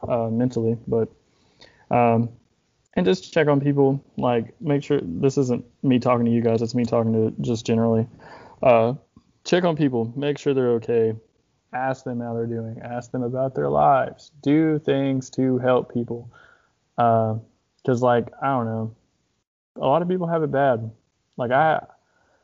uh, 0.08 0.30
mentally. 0.30 0.78
But 0.88 1.10
um, 1.92 2.30
and 2.96 3.06
just 3.06 3.34
check 3.34 3.48
on 3.48 3.60
people. 3.60 4.04
Like 4.18 4.60
make 4.62 4.84
sure 4.84 5.00
this 5.02 5.38
isn't 5.38 5.66
me 5.84 6.00
talking 6.00 6.26
to 6.26 6.32
you 6.32 6.42
guys. 6.42 6.62
It's 6.62 6.76
me 6.76 6.86
talking 6.86 7.14
to 7.14 7.34
just 7.42 7.66
generally. 7.66 8.08
Uh, 8.64 8.94
check 9.44 9.64
on 9.64 9.76
people. 9.76 10.14
Make 10.16 10.38
sure 10.38 10.54
they're 10.54 10.74
okay. 10.74 11.14
Ask 11.74 12.06
them 12.06 12.22
how 12.22 12.34
they're 12.34 12.46
doing. 12.46 12.80
Ask 12.82 13.12
them 13.12 13.24
about 13.24 13.54
their 13.54 13.70
lives. 13.70 14.32
Do 14.42 14.80
things 14.80 15.30
to 15.32 15.58
help 15.58 15.94
people. 15.94 16.32
Because 16.96 18.02
like 18.02 18.30
I 18.42 18.48
don't 18.48 18.66
know, 18.66 18.96
a 19.76 19.86
lot 19.86 20.02
of 20.02 20.08
people 20.08 20.28
have 20.28 20.44
it 20.44 20.52
bad. 20.52 20.90
Like 21.36 21.52
I, 21.52 21.86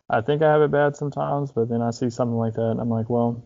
I 0.09 0.19
think 0.19 0.41
I 0.41 0.51
have 0.51 0.61
it 0.61 0.71
bad 0.71 0.97
sometimes, 0.97 1.53
but 1.53 1.69
then 1.69 1.81
I 1.81 1.91
see 1.91 2.09
something 2.09 2.37
like 2.37 2.55
that, 2.55 2.71
and 2.71 2.81
I'm 2.81 2.89
like, 2.89 3.09
well, 3.09 3.41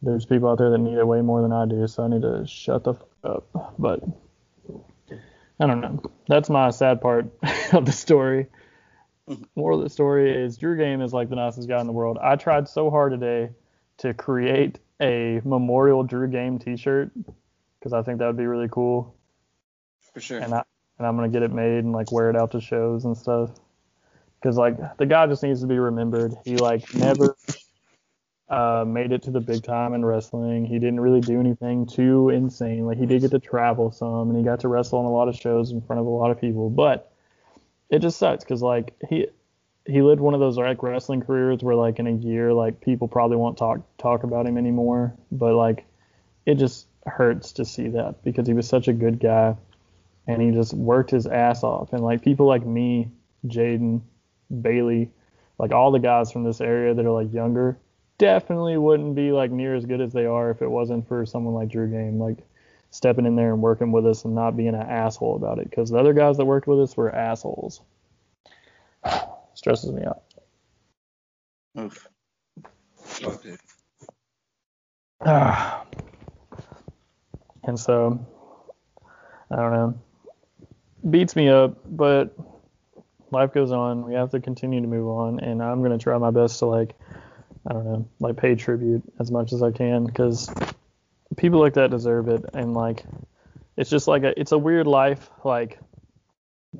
there's 0.00 0.24
people 0.24 0.48
out 0.48 0.58
there 0.58 0.70
that 0.70 0.78
need 0.78 0.96
it 0.96 1.04
way 1.04 1.20
more 1.20 1.42
than 1.42 1.52
I 1.52 1.66
do, 1.66 1.88
so 1.88 2.04
I 2.04 2.08
need 2.08 2.22
to 2.22 2.46
shut 2.46 2.84
the 2.84 2.94
fuck 2.94 3.08
up. 3.24 3.74
But 3.76 4.04
I 5.60 5.66
don't 5.66 5.80
know. 5.80 6.00
That's 6.28 6.50
my 6.50 6.70
sad 6.70 7.00
part 7.00 7.26
of 7.72 7.84
the 7.84 7.92
story. 7.92 8.46
Mm-hmm. 9.28 9.42
Moral 9.56 9.78
of 9.78 9.84
the 9.84 9.90
story 9.90 10.44
is 10.44 10.56
Drew 10.56 10.76
Game 10.76 11.02
is 11.02 11.12
like 11.12 11.28
the 11.28 11.36
nicest 11.36 11.68
guy 11.68 11.80
in 11.80 11.86
the 11.86 11.92
world. 11.92 12.18
I 12.22 12.36
tried 12.36 12.68
so 12.68 12.90
hard 12.90 13.12
today 13.12 13.50
to 13.98 14.14
create 14.14 14.78
a 15.00 15.40
memorial 15.44 16.02
Drew 16.02 16.28
Game 16.28 16.58
T-shirt 16.58 17.10
because 17.78 17.92
I 17.92 18.02
think 18.02 18.18
that 18.18 18.26
would 18.26 18.36
be 18.36 18.46
really 18.46 18.68
cool, 18.70 19.14
For 20.12 20.20
sure. 20.20 20.38
and 20.40 20.54
I 20.54 20.62
and 20.98 21.06
I'm 21.06 21.16
gonna 21.16 21.28
get 21.28 21.42
it 21.42 21.52
made 21.52 21.84
and 21.84 21.92
like 21.92 22.10
wear 22.10 22.30
it 22.30 22.36
out 22.36 22.52
to 22.52 22.60
shows 22.60 23.04
and 23.04 23.16
stuff. 23.16 23.50
Because 24.40 24.56
like 24.56 24.76
the 24.98 25.06
guy 25.06 25.26
just 25.26 25.42
needs 25.42 25.60
to 25.60 25.66
be 25.66 25.78
remembered. 25.78 26.34
He 26.44 26.56
like 26.56 26.94
never 26.94 27.36
uh, 28.50 28.84
made 28.86 29.12
it 29.12 29.22
to 29.22 29.30
the 29.30 29.40
big 29.40 29.62
time 29.62 29.92
in 29.92 30.04
wrestling. 30.04 30.64
He 30.64 30.78
didn't 30.78 31.00
really 31.00 31.20
do 31.20 31.38
anything 31.38 31.86
too 31.86 32.30
insane. 32.30 32.86
Like 32.86 32.98
he 32.98 33.06
did 33.06 33.20
get 33.20 33.30
to 33.32 33.38
travel 33.38 33.92
some 33.92 34.30
and 34.30 34.38
he 34.38 34.44
got 34.44 34.60
to 34.60 34.68
wrestle 34.68 35.00
on 35.00 35.04
a 35.04 35.10
lot 35.10 35.28
of 35.28 35.36
shows 35.36 35.70
in 35.70 35.80
front 35.82 36.00
of 36.00 36.06
a 36.06 36.10
lot 36.10 36.30
of 36.30 36.40
people. 36.40 36.70
But 36.70 37.12
it 37.90 38.00
just 38.00 38.18
sucks 38.18 38.44
because 38.44 38.62
like 38.62 38.94
he 39.08 39.26
he 39.84 40.02
lived 40.02 40.20
one 40.20 40.34
of 40.34 40.40
those 40.40 40.56
like 40.56 40.82
wrestling 40.82 41.22
careers 41.22 41.62
where 41.62 41.74
like 41.74 41.98
in 41.98 42.06
a 42.06 42.12
year 42.12 42.52
like 42.52 42.80
people 42.80 43.08
probably 43.08 43.36
won't 43.36 43.58
talk 43.58 43.80
talk 43.98 44.22
about 44.22 44.46
him 44.46 44.56
anymore. 44.56 45.14
But 45.30 45.54
like 45.54 45.84
it 46.46 46.54
just 46.54 46.86
hurts 47.06 47.52
to 47.52 47.64
see 47.64 47.88
that 47.88 48.22
because 48.24 48.46
he 48.46 48.54
was 48.54 48.66
such 48.66 48.88
a 48.88 48.92
good 48.92 49.20
guy 49.20 49.56
and 50.26 50.40
he 50.40 50.50
just 50.52 50.72
worked 50.72 51.10
his 51.10 51.26
ass 51.26 51.62
off. 51.62 51.92
And 51.92 52.02
like 52.02 52.22
people 52.22 52.46
like 52.46 52.64
me, 52.64 53.10
Jaden, 53.46 54.00
Bailey, 54.62 55.10
like 55.58 55.72
all 55.72 55.90
the 55.90 55.98
guys 55.98 56.32
from 56.32 56.44
this 56.44 56.60
area 56.60 56.94
that 56.94 57.04
are 57.04 57.10
like 57.10 57.32
younger, 57.32 57.78
definitely 58.18 58.76
wouldn't 58.76 59.14
be 59.14 59.32
like 59.32 59.50
near 59.50 59.74
as 59.74 59.86
good 59.86 60.00
as 60.00 60.12
they 60.12 60.26
are 60.26 60.50
if 60.50 60.62
it 60.62 60.70
wasn't 60.70 61.06
for 61.08 61.24
someone 61.24 61.54
like 61.54 61.68
Drew 61.68 61.88
Game, 61.88 62.18
like 62.18 62.38
stepping 62.90 63.26
in 63.26 63.36
there 63.36 63.52
and 63.52 63.62
working 63.62 63.92
with 63.92 64.06
us 64.06 64.24
and 64.24 64.34
not 64.34 64.56
being 64.56 64.74
an 64.74 64.76
asshole 64.76 65.36
about 65.36 65.58
it. 65.58 65.70
Because 65.70 65.90
the 65.90 65.98
other 65.98 66.12
guys 66.12 66.36
that 66.36 66.44
worked 66.44 66.66
with 66.66 66.80
us 66.80 66.96
were 66.96 67.14
assholes. 67.14 67.80
Stresses 69.54 69.92
me 69.92 70.04
out. 70.04 70.22
Oof. 71.78 72.08
Fuck, 73.02 73.42
dude. 73.42 73.58
and 77.64 77.78
so 77.78 78.26
I 79.50 79.56
don't 79.56 79.72
know. 79.72 80.00
Beats 81.10 81.36
me 81.36 81.48
up, 81.48 81.78
but 81.84 82.36
life 83.30 83.52
goes 83.52 83.72
on. 83.72 84.04
We 84.04 84.14
have 84.14 84.30
to 84.30 84.40
continue 84.40 84.80
to 84.80 84.86
move 84.86 85.08
on, 85.08 85.40
and 85.40 85.62
I'm 85.62 85.82
gonna 85.82 85.98
try 85.98 86.16
my 86.18 86.30
best 86.30 86.58
to 86.58 86.66
like, 86.66 86.94
I 87.68 87.74
don't 87.74 87.84
know, 87.84 88.08
like 88.18 88.36
pay 88.38 88.54
tribute 88.54 89.02
as 89.20 89.30
much 89.30 89.52
as 89.52 89.62
I 89.62 89.70
can 89.70 90.06
because 90.06 90.50
people 91.36 91.60
like 91.60 91.74
that 91.74 91.90
deserve 91.90 92.28
it, 92.28 92.44
and 92.54 92.72
like, 92.72 93.04
it's 93.76 93.90
just 93.90 94.08
like 94.08 94.22
a, 94.22 94.38
it's 94.40 94.52
a 94.52 94.58
weird 94.58 94.86
life, 94.86 95.28
like 95.44 95.78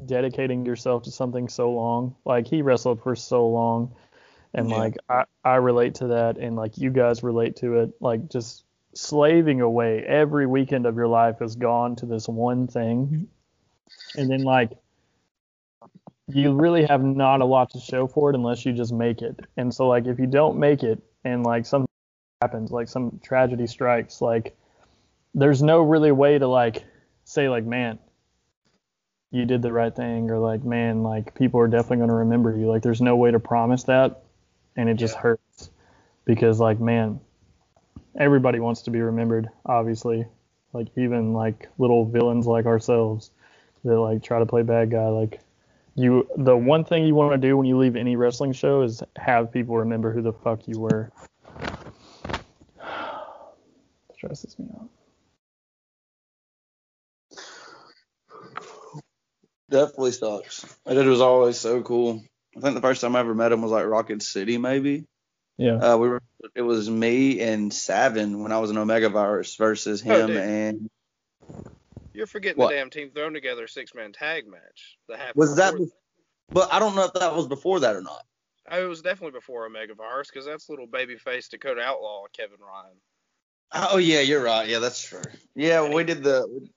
dedicating 0.07 0.65
yourself 0.65 1.03
to 1.03 1.11
something 1.11 1.49
so 1.49 1.71
long. 1.73 2.17
Like 2.25 2.47
he 2.47 2.63
wrestled 2.63 3.03
for 3.03 3.15
so 3.15 3.49
long, 3.49 3.95
and 4.55 4.71
Yeah. 4.71 4.77
like 4.77 4.97
I 5.11 5.25
I 5.45 5.57
relate 5.57 5.97
to 5.97 6.09
that, 6.09 6.39
and 6.39 6.57
like 6.57 6.79
you 6.79 6.91
guys 6.91 7.23
relate 7.23 7.57
to 7.57 7.81
it, 7.81 7.91
like 8.01 8.31
just 8.31 8.65
slaving 8.95 9.61
away 9.61 10.03
every 10.03 10.47
weekend 10.47 10.87
of 10.87 10.97
your 10.97 11.07
life 11.07 11.43
is 11.43 11.55
gone 11.55 11.97
to 11.97 12.07
this 12.07 12.27
one 12.27 12.67
thing 12.67 13.29
and 14.17 14.31
then 14.31 14.43
like 14.43 14.73
you 16.29 16.53
really 16.53 16.85
have 16.85 17.03
not 17.03 17.41
a 17.41 17.45
lot 17.45 17.71
to 17.71 17.81
show 17.81 18.07
for 18.07 18.31
it 18.31 18.37
unless 18.37 18.65
you 18.67 18.73
just 18.73 18.93
make 18.93 19.23
it. 19.23 19.41
And 19.57 19.73
so 19.75 19.89
like 19.89 20.07
if 20.07 20.19
you 20.19 20.27
don't 20.27 20.59
make 20.59 20.83
it 20.83 21.03
and 21.25 21.45
like 21.45 21.67
something 21.67 21.89
happens 22.41 22.71
like 22.71 22.89
some 22.89 23.19
tragedy 23.23 23.67
strikes 23.67 24.21
like 24.21 24.57
there's 25.35 25.61
no 25.61 25.81
really 25.81 26.13
way 26.13 26.39
to 26.39 26.47
like 26.47 26.85
say 27.25 27.49
like 27.49 27.65
man 27.65 27.99
you 29.33 29.45
did 29.45 29.61
the 29.61 29.73
right 29.73 29.95
thing 29.95 30.31
or 30.31 30.39
like 30.39 30.65
man 30.65 31.03
like 31.03 31.35
people 31.35 31.61
are 31.61 31.67
definitely 31.67 31.99
going 31.99 32.09
to 32.09 32.15
remember 32.15 32.57
you. 32.57 32.69
Like 32.69 32.83
there's 32.83 33.01
no 33.01 33.17
way 33.17 33.31
to 33.31 33.41
promise 33.41 33.85
that 33.85 34.23
and 34.77 34.89
it 34.89 34.95
just 34.95 35.15
Yeah. 35.15 35.21
hurts 35.23 35.71
because 36.25 36.61
like 36.61 36.79
man 36.79 37.21
everybody 38.17 38.61
wants 38.61 38.83
to 38.83 38.91
be 38.91 39.01
remembered 39.01 39.49
obviously. 39.67 40.27
Like 40.73 40.89
even 40.97 41.33
like 41.33 41.69
little 41.79 42.05
villains 42.05 42.47
like 42.47 42.67
ourselves 42.67 43.31
that 43.85 43.99
like 43.99 44.23
try 44.23 44.39
to 44.39 44.47
play 44.47 44.63
bad 44.63 44.91
guy 44.91 45.09
like 45.09 45.41
you 45.99 46.27
the 46.37 46.57
one 46.57 46.85
thing 46.85 47.05
you 47.07 47.15
want 47.15 47.33
to 47.33 47.39
do 47.39 47.57
when 47.57 47.67
you 47.67 47.77
leave 47.79 47.97
any 47.97 48.17
wrestling 48.17 48.53
show 48.53 48.83
is 48.83 49.03
have 49.17 49.53
people 49.53 49.77
remember 49.77 50.13
who 50.13 50.23
the 50.23 50.33
fuck 50.33 50.67
you 50.67 50.79
were 50.81 51.11
stresses 54.15 54.59
me 54.59 54.67
out 54.81 54.89
Definitely 59.71 60.13
sucks. 60.13 60.65
That 60.87 60.95
dude 60.95 61.07
was 61.07 61.21
always 61.21 61.59
so 61.59 61.83
cool. 61.83 62.23
I 62.57 62.61
think 62.61 62.75
the 62.75 62.81
first 62.81 63.03
time 63.03 63.15
I 63.15 63.21
ever 63.21 63.35
met 63.35 63.53
him 63.53 63.61
was 63.61 63.71
like 63.71 63.85
Rocket 63.85 64.23
City, 64.23 64.57
maybe. 64.57 65.05
yeah 65.59 65.75
Uh, 65.75 65.97
we 65.99 66.09
were. 66.09 66.23
It 66.55 66.63
was 66.63 66.89
me 66.89 67.41
and 67.41 67.73
Savin 67.75 68.43
when 68.43 68.51
I 68.53 68.61
was 68.61 68.71
in 68.71 68.79
Omega 68.79 69.11
Virus 69.11 69.57
versus 69.57 70.03
Oh, 70.07 70.11
him 70.11 70.29
dude. 70.29 70.37
and 70.39 70.91
You're 72.19 72.27
forgetting 72.27 72.59
What? 72.59 72.71
the 72.71 72.75
damn 72.75 72.91
team 72.91 73.11
thrown 73.11 73.33
together 73.33 73.67
six 73.67 73.95
man 73.95 74.13
tag 74.13 74.47
match. 74.47 74.99
That 75.09 75.19
happened 75.19 75.37
was 75.37 75.57
that. 75.57 75.77
be- 75.77 75.91
But 76.51 76.73
I 76.73 76.79
don't 76.79 76.95
know 76.95 77.05
if 77.05 77.13
that 77.15 77.35
was 77.35 77.47
before 77.47 77.81
that 77.81 77.97
or 77.97 78.03
not. 78.03 78.25
Oh, 78.71 78.85
it 78.85 78.89
was 78.89 79.01
definitely 79.01 79.39
before 79.39 79.65
Omega 79.65 79.95
Virus 79.95 80.29
because 80.29 80.45
that's 80.45 80.69
little 80.69 80.87
babyface 80.87 81.49
Dakota 81.49 81.81
Outlaw 81.81 82.25
Kevin 82.37 82.59
Ryan. 82.61 82.97
Oh 83.73 83.99
yeah, 83.99 84.21
you're 84.21 84.43
right. 84.43 84.69
Yeah, 84.69 84.79
that's 84.81 85.01
true. 85.03 85.23
Yeah, 85.55 85.89
we 85.93 86.05
did 86.05 86.23
the 86.23 86.69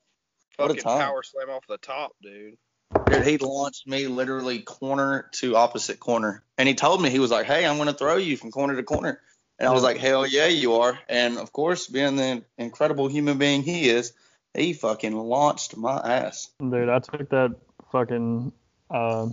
Fucking 0.57 0.83
power 0.83 1.23
slam 1.23 1.49
off 1.49 1.65
the 1.67 1.77
top, 1.77 2.11
dude. 2.21 2.57
Dude, 3.05 3.25
he 3.25 3.37
launched 3.37 3.87
me 3.87 4.07
literally 4.07 4.59
corner 4.59 5.29
to 5.33 5.55
opposite 5.55 5.99
corner. 5.99 6.43
And 6.57 6.67
he 6.67 6.75
told 6.75 7.01
me, 7.01 7.09
he 7.09 7.19
was 7.19 7.31
like, 7.31 7.45
hey, 7.45 7.65
I'm 7.65 7.77
going 7.77 7.87
to 7.87 7.93
throw 7.93 8.17
you 8.17 8.35
from 8.35 8.51
corner 8.51 8.75
to 8.75 8.83
corner. 8.83 9.21
And 9.57 9.69
I 9.69 9.71
was 9.71 9.83
like, 9.83 9.97
hell 9.97 10.25
yeah, 10.27 10.47
you 10.47 10.73
are. 10.75 10.99
And 11.07 11.37
of 11.37 11.53
course, 11.53 11.87
being 11.87 12.17
the 12.17 12.43
incredible 12.57 13.07
human 13.07 13.37
being 13.37 13.63
he 13.63 13.87
is, 13.89 14.11
he 14.55 14.73
fucking 14.73 15.15
launched 15.15 15.77
my 15.77 15.97
ass. 15.97 16.49
Dude, 16.59 16.89
I 16.89 16.99
took 16.99 17.29
that 17.29 17.55
fucking 17.91 18.51
uh, 18.89 19.27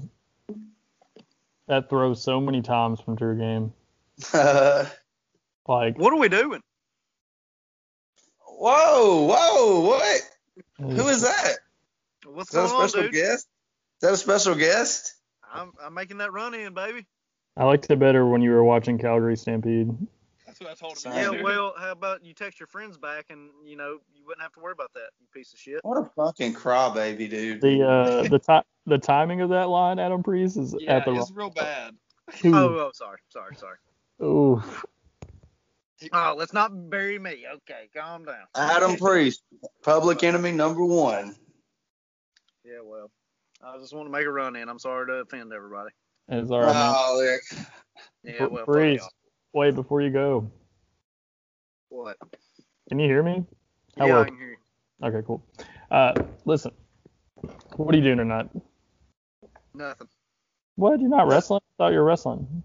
that 1.66 1.88
throw 1.90 2.14
so 2.14 2.40
many 2.40 2.62
times 2.62 3.00
from 3.00 3.16
Drew 3.16 3.36
Game. 3.38 3.72
whoa, 4.32 4.86
Like, 5.68 5.98
What 5.98 6.12
are 6.12 6.18
we 6.18 6.28
doing? 6.28 6.62
whoa, 8.46 9.26
whoa, 9.26 9.80
what? 9.80 10.20
Who 10.78 11.08
is 11.08 11.22
that? 11.22 11.58
What's 12.26 12.50
Is 12.50 12.54
that 12.54 12.64
a 12.64 12.68
going 12.68 12.82
on, 12.82 12.88
special 12.88 13.02
dude? 13.04 13.12
guest? 13.12 13.46
Is 13.46 14.00
that 14.02 14.12
a 14.12 14.16
special 14.16 14.54
guest? 14.54 15.14
I'm, 15.52 15.72
I'm 15.82 15.94
making 15.94 16.18
that 16.18 16.32
run 16.32 16.54
in, 16.54 16.74
baby. 16.74 17.06
I 17.56 17.64
liked 17.64 17.90
it 17.90 17.98
better 17.98 18.26
when 18.26 18.42
you 18.42 18.50
were 18.50 18.62
watching 18.64 18.98
Calgary 18.98 19.36
Stampede. 19.36 19.90
That's 20.48 20.60
what 20.60 20.70
I 20.70 20.74
told 20.74 20.98
him. 20.98 21.12
Yeah, 21.12 21.42
well, 21.42 21.74
how 21.78 21.92
about 21.92 22.24
you 22.24 22.32
text 22.32 22.58
your 22.58 22.66
friends 22.66 22.96
back 22.96 23.26
and 23.28 23.50
you 23.66 23.76
know 23.76 23.98
you 24.14 24.24
wouldn't 24.26 24.40
have 24.40 24.52
to 24.52 24.60
worry 24.60 24.72
about 24.72 24.92
that, 24.94 25.10
you 25.20 25.26
piece 25.32 25.52
of 25.52 25.58
shit. 25.58 25.80
What 25.82 25.98
a 25.98 26.10
fucking 26.16 26.54
crybaby, 26.54 27.28
dude. 27.28 27.60
The 27.60 27.86
uh, 27.86 28.22
the 28.22 28.38
ti- 28.38 28.66
the 28.86 28.98
timing 28.98 29.42
of 29.42 29.50
that 29.50 29.68
line, 29.68 29.98
Adam 29.98 30.22
Priest, 30.22 30.56
is 30.56 30.74
yeah, 30.78 30.96
at 30.96 31.04
the 31.04 31.14
it's 31.14 31.30
real 31.30 31.50
bad. 31.50 31.94
wrong. 32.44 32.54
Oh, 32.54 32.68
oh, 32.78 32.90
sorry, 32.94 33.18
sorry, 33.28 33.56
sorry. 33.56 33.76
Ooh. 34.22 34.62
Oh, 36.12 36.34
let's 36.38 36.54
not 36.54 36.70
bury 36.90 37.18
me. 37.18 37.44
Okay, 37.56 37.88
calm 37.94 38.24
down. 38.24 38.46
Adam 38.54 38.96
Priest, 38.96 39.42
public 39.82 40.22
enemy 40.22 40.52
number 40.52 40.84
one. 40.84 41.36
Yeah, 42.64 42.80
well, 42.82 43.10
I 43.62 43.76
just 43.78 43.92
want 43.92 44.06
to 44.06 44.12
make 44.12 44.24
a 44.24 44.30
run 44.30 44.56
in. 44.56 44.68
I'm 44.68 44.78
sorry 44.78 45.06
to 45.08 45.12
offend 45.14 45.52
everybody. 45.52 45.90
It's 46.28 46.50
all 46.50 46.60
right, 46.60 46.72
man. 46.72 46.94
Oh, 46.96 47.20
Rick. 47.20 47.42
Yeah, 48.22 48.46
well, 48.46 48.56
fuck 48.58 48.66
Priest, 48.66 49.08
y'all. 49.58 49.68
wait 49.68 49.74
before 49.74 50.00
you 50.00 50.10
go. 50.10 50.50
What? 51.88 52.16
Can 52.88 52.98
you 52.98 53.06
hear 53.06 53.22
me? 53.22 53.44
Yeah, 53.96 54.04
Hello. 54.04 54.22
I 54.22 54.24
can 54.24 54.36
hear 54.38 54.50
you. 54.50 55.06
Okay, 55.06 55.26
cool. 55.26 55.44
Uh, 55.90 56.14
listen. 56.44 56.72
What 57.76 57.94
are 57.94 57.98
you 57.98 58.04
doing 58.04 58.18
tonight? 58.18 58.48
Nothing. 59.74 60.08
What? 60.76 61.00
You're 61.00 61.10
not 61.10 61.28
wrestling? 61.28 61.60
I 61.62 61.84
thought 61.84 61.92
you 61.92 61.98
were 61.98 62.04
wrestling. 62.04 62.62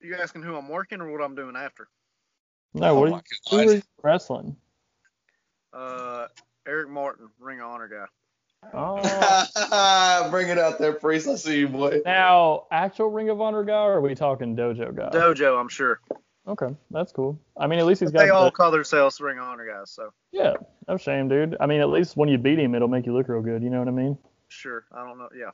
You 0.00 0.16
asking 0.16 0.42
who 0.42 0.56
I'm 0.56 0.68
working 0.68 1.00
or 1.00 1.10
what 1.10 1.22
I'm 1.22 1.34
doing 1.34 1.56
after? 1.56 1.88
No, 2.74 2.86
Oh 2.86 3.00
what 3.00 3.08
are 3.08 3.16
you, 3.16 3.20
who 3.50 3.58
are 3.58 3.74
you 3.74 3.82
wrestling? 4.02 4.56
Uh, 5.72 6.26
Eric 6.66 6.88
Martin, 6.88 7.28
Ring 7.38 7.60
of 7.60 7.66
Honor 7.66 7.88
guy. 7.88 8.06
Oh. 8.72 10.28
Bring 10.30 10.48
it 10.48 10.58
out 10.58 10.78
there, 10.78 10.92
Priest. 10.92 11.26
I 11.28 11.34
see 11.36 11.60
you, 11.60 11.68
boy. 11.68 12.00
now, 12.04 12.66
actual 12.70 13.08
Ring 13.10 13.28
of 13.30 13.40
Honor 13.40 13.64
guy, 13.64 13.72
or 13.84 13.94
are 13.94 14.00
we 14.00 14.14
talking 14.14 14.54
dojo 14.56 14.94
guy? 14.94 15.08
Dojo, 15.10 15.58
I'm 15.58 15.68
sure. 15.68 16.00
okay, 16.46 16.74
that's 16.90 17.12
cool. 17.12 17.38
I 17.56 17.66
mean, 17.66 17.78
at 17.78 17.86
least 17.86 18.00
he's 18.00 18.10
But 18.12 18.18
got. 18.20 18.24
they 18.24 18.30
all 18.30 18.44
the- 18.44 18.50
call 18.50 18.70
themselves 18.70 19.20
Ring 19.20 19.38
of 19.38 19.44
Honor 19.44 19.66
guys, 19.66 19.90
so 19.90 20.12
yeah, 20.32 20.54
no 20.88 20.96
shame, 20.96 21.28
dude. 21.28 21.56
I 21.60 21.66
mean, 21.66 21.80
at 21.80 21.88
least 21.90 22.16
when 22.16 22.28
you 22.28 22.38
beat 22.38 22.58
him, 22.58 22.74
it'll 22.74 22.88
make 22.88 23.06
you 23.06 23.12
look 23.12 23.28
real 23.28 23.42
good. 23.42 23.62
You 23.62 23.70
know 23.70 23.78
what 23.80 23.88
I 23.88 23.92
mean? 23.92 24.18
sure. 24.48 24.84
I 24.92 25.04
don't 25.06 25.16
know. 25.18 25.28
Yeah. 25.34 25.50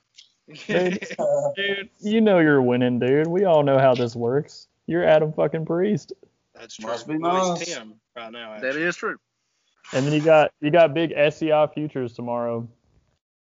Dude, 0.67 1.07
dude, 1.57 1.91
you 2.01 2.21
know 2.21 2.39
you're 2.39 2.63
winning, 2.63 2.99
dude. 2.99 3.27
We 3.27 3.45
all 3.45 3.63
know 3.63 3.79
how 3.79 3.95
this 3.95 4.15
works. 4.17 4.69
You're 4.87 5.05
Adam 5.05 5.33
fucking 5.33 5.67
Priest, 5.67 6.13
That's 6.55 6.77
true. 6.77 6.87
Must 6.89 7.07
be 7.09 7.19
Well, 7.19 7.57
nice. 7.57 7.67
Tim 7.67 7.95
right 8.17 8.31
now. 8.33 8.55
That 8.61 8.65
Actually. 8.69 8.83
is 8.85 8.97
true. 8.97 9.17
and 9.93 10.07
then 10.07 10.13
you 10.13 10.21
got 10.21 10.53
you 10.61 10.71
got 10.71 10.95
big 10.95 11.13
SEI 11.13 11.67
futures 11.75 12.13
tomorrow. 12.15 12.67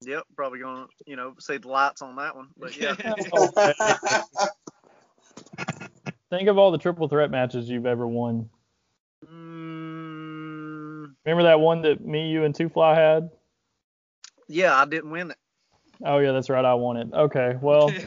Yep, 0.02 0.24
probably 0.36 0.60
gonna, 0.60 0.88
you 1.06 1.16
know, 1.16 1.34
see 1.40 1.58
the 1.58 1.68
lights 1.68 2.02
on 2.02 2.16
that 2.16 2.36
one. 2.36 2.50
But 2.58 2.78
yeah. 2.80 2.96
Think 6.30 6.48
of 6.48 6.58
all 6.58 6.72
the 6.72 6.78
triple 6.78 7.08
threat 7.10 7.32
matches 7.32 7.70
you've 7.70 7.86
ever 7.86 8.08
won. 8.08 8.50
Mm, 9.26 11.14
Remember 11.26 11.44
that 11.44 11.60
one 11.60 11.82
that 11.82 12.06
me, 12.06 12.30
you, 12.30 12.44
and 12.44 12.56
Two 12.56 12.70
Fly 12.70 12.96
had? 12.96 13.30
yeah, 14.48 14.76
I 14.76 14.86
didn't 14.86 15.12
win 15.12 15.32
it. 15.32 15.38
Oh 16.06 16.20
yeah, 16.20 16.32
that's 16.32 16.50
right. 16.50 16.64
I 16.64 16.74
won 16.76 16.98
it. 16.98 17.10
Okay, 17.14 17.56
well, 17.62 17.90
That's 17.90 18.06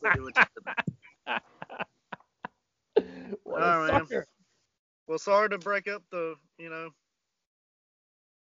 what 0.00 0.14
you 0.14 0.30
did. 0.30 0.46
what 3.42 3.62
All 3.62 3.68
a 3.68 3.78
right. 3.78 4.06
sucker. 4.06 4.26
Well, 5.08 5.18
sorry 5.18 5.48
to 5.48 5.58
break 5.58 5.88
up 5.88 6.02
the, 6.10 6.36
you 6.58 6.70
know, 6.70 6.90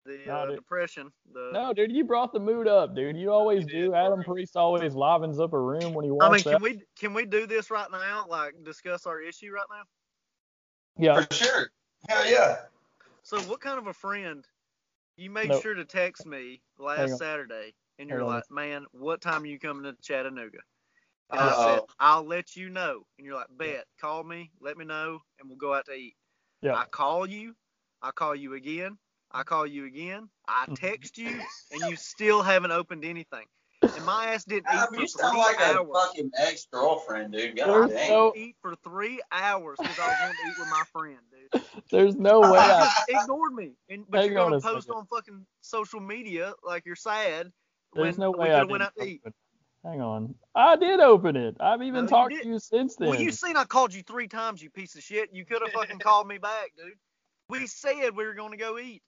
the 0.06 0.20
No, 0.26 0.34
uh, 0.34 0.46
dude. 0.48 0.56
depression. 0.58 1.12
The, 1.34 1.52
No, 1.54 1.74
dude, 1.74 1.92
you 1.92 2.04
brought 2.04 2.34
the 2.34 2.40
mood 2.40 2.68
up, 2.68 2.96
dude. 2.96 3.18
You 3.18 3.32
always 3.32 3.66
do. 3.66 3.94
Adam 3.94 4.24
Priest 4.24 4.56
always 4.58 4.94
livens 4.96 5.40
up 5.40 5.54
a 5.54 5.60
room 5.60 5.94
when 5.94 6.06
he 6.06 6.12
walks. 6.12 6.26
I 6.26 6.30
mean, 6.32 6.44
can 6.44 6.56
out. 6.56 6.62
we 6.62 6.82
can 7.00 7.14
we 7.14 7.26
do 7.26 7.46
this 7.48 7.70
right 7.72 7.90
now? 7.92 8.26
Like 8.28 8.64
discuss 8.64 9.06
our 9.06 9.22
issue 9.22 9.52
right 9.52 9.66
now. 9.70 9.84
Yeah. 10.98 11.22
For 11.26 11.34
sure. 11.34 11.72
Hell 12.10 12.30
yeah. 12.30 12.58
So, 13.24 13.40
what 13.42 13.62
kind 13.62 13.78
of 13.78 13.88
a 13.88 13.94
friend? 13.94 14.46
You 15.18 15.30
made 15.30 15.50
No. 15.50 15.60
sure 15.60 15.76
to 15.76 15.86
text 15.86 16.26
me 16.26 16.62
last. 16.80 17.18
Saturday, 17.18 17.76
and 18.00 18.10
you're 18.10 18.24
like, 18.24 18.50
"Man, 18.50 18.86
what 18.92 19.22
time 19.22 19.44
are 19.44 19.48
you 19.48 19.60
coming 19.60 19.84
to 19.84 19.96
Chattanooga?" 20.02 20.60
And 21.30 21.40
Uh-oh. 21.40 21.62
I 21.62 21.76
said, 21.76 21.84
"I'll 22.00 22.24
let 22.24 22.56
you 22.56 22.70
know." 22.70 23.06
And 23.18 23.26
you're 23.26 23.36
like, 23.36 23.48
"Bet, 23.52 23.86
call 24.00 24.24
me, 24.24 24.52
let 24.60 24.78
me 24.78 24.86
know, 24.86 25.20
and 25.40 25.48
we'll 25.48 25.58
go 25.58 25.74
out 25.74 25.86
to 25.86 25.94
eat." 25.94 26.16
Yeah. 26.62 26.76
I 26.76 26.86
call 26.86 27.28
you, 27.28 27.56
I 28.02 28.12
call 28.12 28.36
you 28.36 28.56
again, 28.56 28.98
I 29.34 29.44
call 29.44 29.66
you 29.66 29.86
again, 29.86 30.30
I 30.48 30.66
Mhm. 30.68 30.76
text 30.76 31.18
you, 31.18 31.42
and 31.72 31.82
you 31.82 31.96
still 31.96 32.42
haven't 32.42 32.72
opened 32.72 33.06
anything. 33.06 33.46
And 33.96 34.06
my 34.06 34.28
ass 34.28 34.46
didn't 34.46 34.68
eat 34.74 34.78
Adam, 34.78 34.94
for 34.96 35.02
you 35.02 35.08
sound 35.08 35.32
three 35.32 35.40
like 35.42 35.60
a 35.60 35.86
fucking 35.86 36.32
ex-girlfriend, 36.38 37.34
dude. 37.34 37.58
God 37.58 37.90
There's 37.90 37.90
dang. 37.92 38.10
no- 38.10 38.34
Eat 38.36 38.56
for 38.62 38.76
three 38.76 39.22
hours 39.32 39.80
because 39.80 40.00
I 40.00 40.08
was 40.08 40.18
wanting 40.22 40.38
to 40.38 40.48
eat 40.48 40.60
with 40.60 40.70
my 40.70 40.84
friend, 40.92 41.20
dude. 41.32 41.52
There's 41.92 42.16
no 42.16 42.40
way 42.42 42.60
I. 42.60 43.04
ignored 43.10 43.54
me. 43.54 43.74
And 43.90 44.10
but 44.10 44.22
Hang 44.22 44.28
you're 44.32 44.36
gonna 44.36 44.58
a 44.58 44.62
post 44.62 44.88
second. 44.88 45.00
on 45.00 45.06
fucking 45.08 45.46
social 45.62 46.00
media 46.00 46.54
like 46.64 46.86
you're 46.86 46.96
sad. 46.96 47.52
There's 47.94 48.18
when 48.18 48.22
no 48.22 48.32
we 48.32 48.40
way 48.40 48.48
could 48.48 48.56
I 48.56 48.60
have 48.60 48.70
went 48.70 48.82
didn't 48.82 48.82
out 48.84 48.96
to 49.04 49.10
eat. 49.10 49.22
open 49.26 49.34
it. 49.84 49.88
Hang 49.88 50.02
on. 50.02 50.36
I 50.56 50.76
did 50.78 51.00
open 51.00 51.36
it. 51.36 51.58
I've 51.60 51.82
even 51.82 52.06
No, 52.06 52.10
talked 52.10 52.34
to 52.36 52.48
you 52.48 52.60
since 52.60 52.96
then. 52.96 53.10
Well, 53.10 53.20
you 53.20 53.32
seen 53.32 53.58
I 53.58 53.66
called 53.66 53.94
you 53.94 54.04
three 54.04 54.28
times, 54.28 54.62
you 54.62 54.70
piece 54.70 54.96
of 54.96 55.04
shit. 55.04 55.34
You 55.34 55.44
could 55.46 55.62
have 55.64 55.72
fucking 55.72 56.00
called 56.00 56.28
me 56.28 56.38
back, 56.38 56.72
dude. 56.78 56.94
We 57.50 57.68
said 57.68 58.16
we 58.16 58.26
were 58.26 58.36
gonna 58.36 58.58
go 58.58 58.78
eat. 58.80 59.02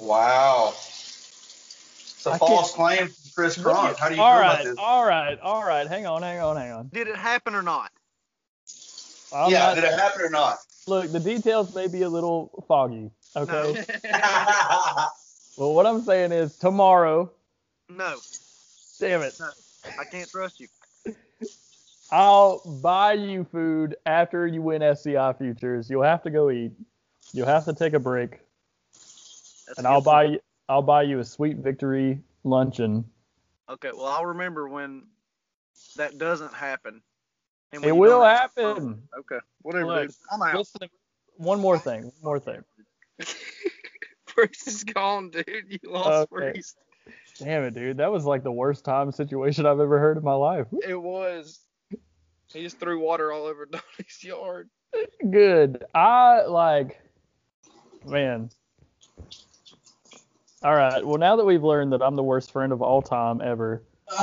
Wow. 0.00 0.70
It's 0.70 2.26
a 2.26 2.32
I 2.32 2.38
false 2.38 2.72
claim 2.72 3.08
from 3.08 3.30
Chris 3.34 3.58
What 3.58 3.74
Cronk. 3.74 3.98
How 3.98 4.08
do 4.08 4.16
you 4.16 4.22
all 4.22 4.32
feel 4.32 4.40
right, 4.40 4.52
about 4.52 4.64
this? 4.64 4.74
all 4.78 5.04
right, 5.04 5.38
all 5.40 5.64
right. 5.64 5.86
Hang 5.86 6.06
on, 6.06 6.22
hang 6.22 6.40
on, 6.40 6.56
hang 6.56 6.72
on. 6.72 6.90
Did 6.92 7.08
it 7.08 7.16
happen 7.16 7.54
or 7.54 7.62
not? 7.62 7.90
I'm 9.32 9.50
yeah, 9.50 9.66
not, 9.66 9.74
did 9.74 9.84
it 9.84 9.98
happen 9.98 10.22
or 10.22 10.30
not? 10.30 10.58
look, 10.86 11.10
the 11.10 11.20
details 11.20 11.74
may 11.74 11.86
be 11.86 12.02
a 12.02 12.08
little 12.08 12.64
foggy. 12.68 13.10
Okay. 13.36 13.84
Well, 15.56 15.72
what 15.72 15.86
I'm 15.86 16.02
saying 16.02 16.32
is 16.32 16.56
tomorrow. 16.56 17.30
No, 17.88 18.16
Damn 18.98 19.22
it. 19.22 19.34
No, 19.38 19.50
I 19.98 20.04
can't 20.04 20.28
trust 20.28 20.60
you. 20.60 20.68
I'll 22.10 22.58
buy 22.82 23.14
you 23.14 23.44
food 23.44 23.96
after 24.06 24.46
you 24.46 24.62
win 24.62 24.82
SCI 24.82 25.32
futures. 25.34 25.90
You'll 25.90 26.02
have 26.02 26.22
to 26.24 26.30
go 26.30 26.50
eat. 26.50 26.72
You'll 27.32 27.46
have 27.46 27.64
to 27.64 27.72
take 27.72 27.92
a 27.92 27.98
break, 27.98 28.40
That's 29.76 29.78
and 29.78 29.86
a 29.86 29.90
I'll 29.90 30.00
buy 30.00 30.22
point. 30.24 30.32
you. 30.34 30.40
I'll 30.68 30.82
buy 30.82 31.02
you 31.02 31.18
a 31.18 31.24
sweet 31.24 31.58
victory 31.58 32.20
luncheon. 32.44 33.04
Okay, 33.68 33.90
well 33.94 34.06
I'll 34.06 34.26
remember 34.26 34.68
when 34.68 35.04
that 35.96 36.18
doesn't 36.18 36.54
happen. 36.54 37.02
and 37.72 37.84
It 37.84 37.92
will 37.92 38.20
don't- 38.20 38.28
happen. 38.28 39.02
Okay, 39.18 39.38
whatever, 39.62 39.86
Look. 39.86 40.10
I'm 40.30 40.42
out. 40.42 40.54
Listen, 40.56 40.88
one 41.36 41.60
more 41.60 41.78
thing. 41.78 42.04
One 42.04 42.12
more 42.22 42.38
thing. 42.40 42.62
Priest 44.26 44.66
is 44.68 44.84
gone, 44.84 45.30
dude. 45.30 45.46
You 45.68 45.78
lost 45.90 46.32
Okay. 46.32 46.52
Priest. 46.52 46.76
Damn 47.38 47.64
it, 47.64 47.74
dude. 47.74 47.96
That 47.98 48.10
was 48.12 48.24
like 48.24 48.42
the 48.42 48.52
worst 48.52 48.84
time 48.84 49.12
situation 49.12 49.66
I've 49.66 49.80
ever 49.80 49.98
heard 49.98 50.16
in 50.16 50.24
my 50.24 50.34
life. 50.34 50.66
It 50.86 51.00
was. 51.00 51.60
He 52.52 52.62
just 52.62 52.78
threw 52.78 53.00
water 53.00 53.32
all 53.32 53.46
over 53.46 53.66
Donnie's 53.70 54.22
yard. 54.22 54.70
Good. 55.28 55.84
I 55.94 56.42
like, 56.46 57.00
man. 58.06 58.50
All 60.64 60.74
right. 60.74 61.04
Well, 61.06 61.18
now 61.18 61.36
that 61.36 61.44
we've 61.44 61.62
learned 61.62 61.92
that 61.92 62.00
I'm 62.02 62.16
the 62.16 62.22
worst 62.22 62.50
friend 62.50 62.72
of 62.72 62.80
all 62.80 63.02
time 63.02 63.40
ever, 63.42 63.82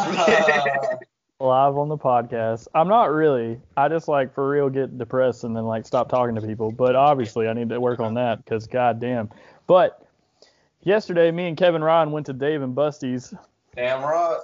live 1.39 1.77
on 1.77 1.87
the 1.87 1.97
podcast, 1.97 2.67
I'm 2.73 2.87
not 2.87 3.11
really. 3.11 3.59
I 3.77 3.87
just 3.89 4.07
like 4.07 4.33
for 4.33 4.49
real 4.49 4.69
get 4.69 4.97
depressed 4.97 5.43
and 5.43 5.55
then 5.55 5.65
like 5.65 5.85
stop 5.85 6.09
talking 6.09 6.33
to 6.35 6.41
people. 6.41 6.71
But 6.71 6.95
obviously, 6.95 7.47
I 7.47 7.53
need 7.53 7.69
to 7.69 7.79
work 7.79 7.99
on 7.99 8.15
that 8.15 8.43
because 8.43 8.65
goddamn. 8.67 9.29
But 9.67 10.03
yesterday, 10.83 11.29
me 11.31 11.47
and 11.47 11.55
Kevin 11.57 11.83
Ryan 11.83 12.11
went 12.11 12.25
to 12.25 12.33
Dave 12.33 12.61
and 12.63 12.73
Busty's, 12.75 13.33
Damn 13.75 14.01
right. 14.01 14.39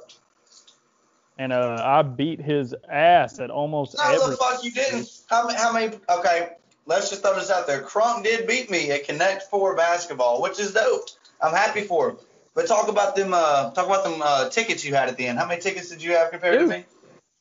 and 1.40 1.52
uh, 1.52 1.82
I 1.84 2.04
beat 2.04 2.40
his 2.40 2.76
ass 2.90 3.40
at 3.40 3.50
almost 3.50 3.98
No, 3.98 4.04
every. 4.06 4.20
look 4.28 4.42
like 4.42 4.64
you 4.64 4.70
didn't. 4.72 5.10
How? 5.30 5.50
How 5.56 5.74
many? 5.74 5.98
Okay, 6.10 6.50
let's 6.86 7.10
just 7.10 7.24
throw 7.24 7.34
this 7.36 7.50
out 7.50 7.66
there. 7.66 7.82
Crunk 7.82 8.24
did 8.24 8.46
beat 8.48 8.70
me 8.70 8.92
at 8.92 9.06
Connect 9.08 9.44
Four 9.44 9.76
basketball, 9.76 10.44
which 10.44 10.60
is 10.60 10.74
dope. 10.74 11.10
I'm 11.42 11.54
happy 11.54 11.82
for 11.82 12.10
him. 12.10 12.18
But 12.54 12.68
talk 12.68 12.88
about 12.88 13.16
them. 13.16 13.34
Uh, 13.34 13.72
talk 13.72 13.86
about 13.86 14.04
them 14.04 14.22
uh, 14.24 14.50
tickets 14.50 14.84
you 14.84 14.96
had 14.96 15.10
at 15.10 15.18
the 15.18 15.28
end. 15.28 15.38
How 15.38 15.48
many 15.48 15.62
tickets 15.62 15.90
did 15.90 16.02
you 16.02 16.12
have 16.12 16.32
compared 16.32 16.60
Dude. 16.60 16.70
to 16.70 16.78
me? 16.78 16.86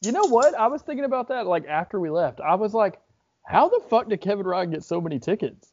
You 0.03 0.13
know 0.13 0.25
what? 0.27 0.55
I 0.55 0.67
was 0.67 0.83
thinking 0.83 1.05
about 1.07 1.29
that 1.29 1.47
like 1.47 1.67
after 1.67 1.99
we 1.99 2.11
left. 2.11 2.41
I 2.41 2.55
was 2.57 2.75
like, 2.75 3.01
how 3.47 3.69
the 3.69 3.81
fuck 3.89 4.09
did 4.09 4.21
Kevin 4.21 4.47
Ryan 4.47 4.71
get 4.71 4.85
so 4.85 5.01
many 5.01 5.19
tickets? 5.19 5.73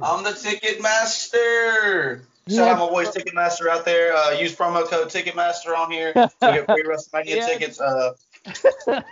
I'm 0.00 0.24
the 0.24 0.30
Ticketmaster. 0.30 2.20
Shout 2.48 2.66
Yeah. 2.66 2.72
out 2.72 2.78
my 2.78 2.88
boys 2.88 3.10
Ticketmaster 3.10 3.68
out 3.68 3.84
there. 3.84 4.14
Uh, 4.14 4.30
use 4.30 4.56
promo 4.56 4.86
code 4.88 5.08
Ticketmaster 5.08 5.76
on 5.76 5.90
here 5.92 6.14
to 6.14 6.30
get 6.40 6.64
free 6.70 6.84
WrestleMania 6.84 7.36
Yeah. 7.36 7.46
tickets. 7.46 7.80
Uh, 7.80 8.12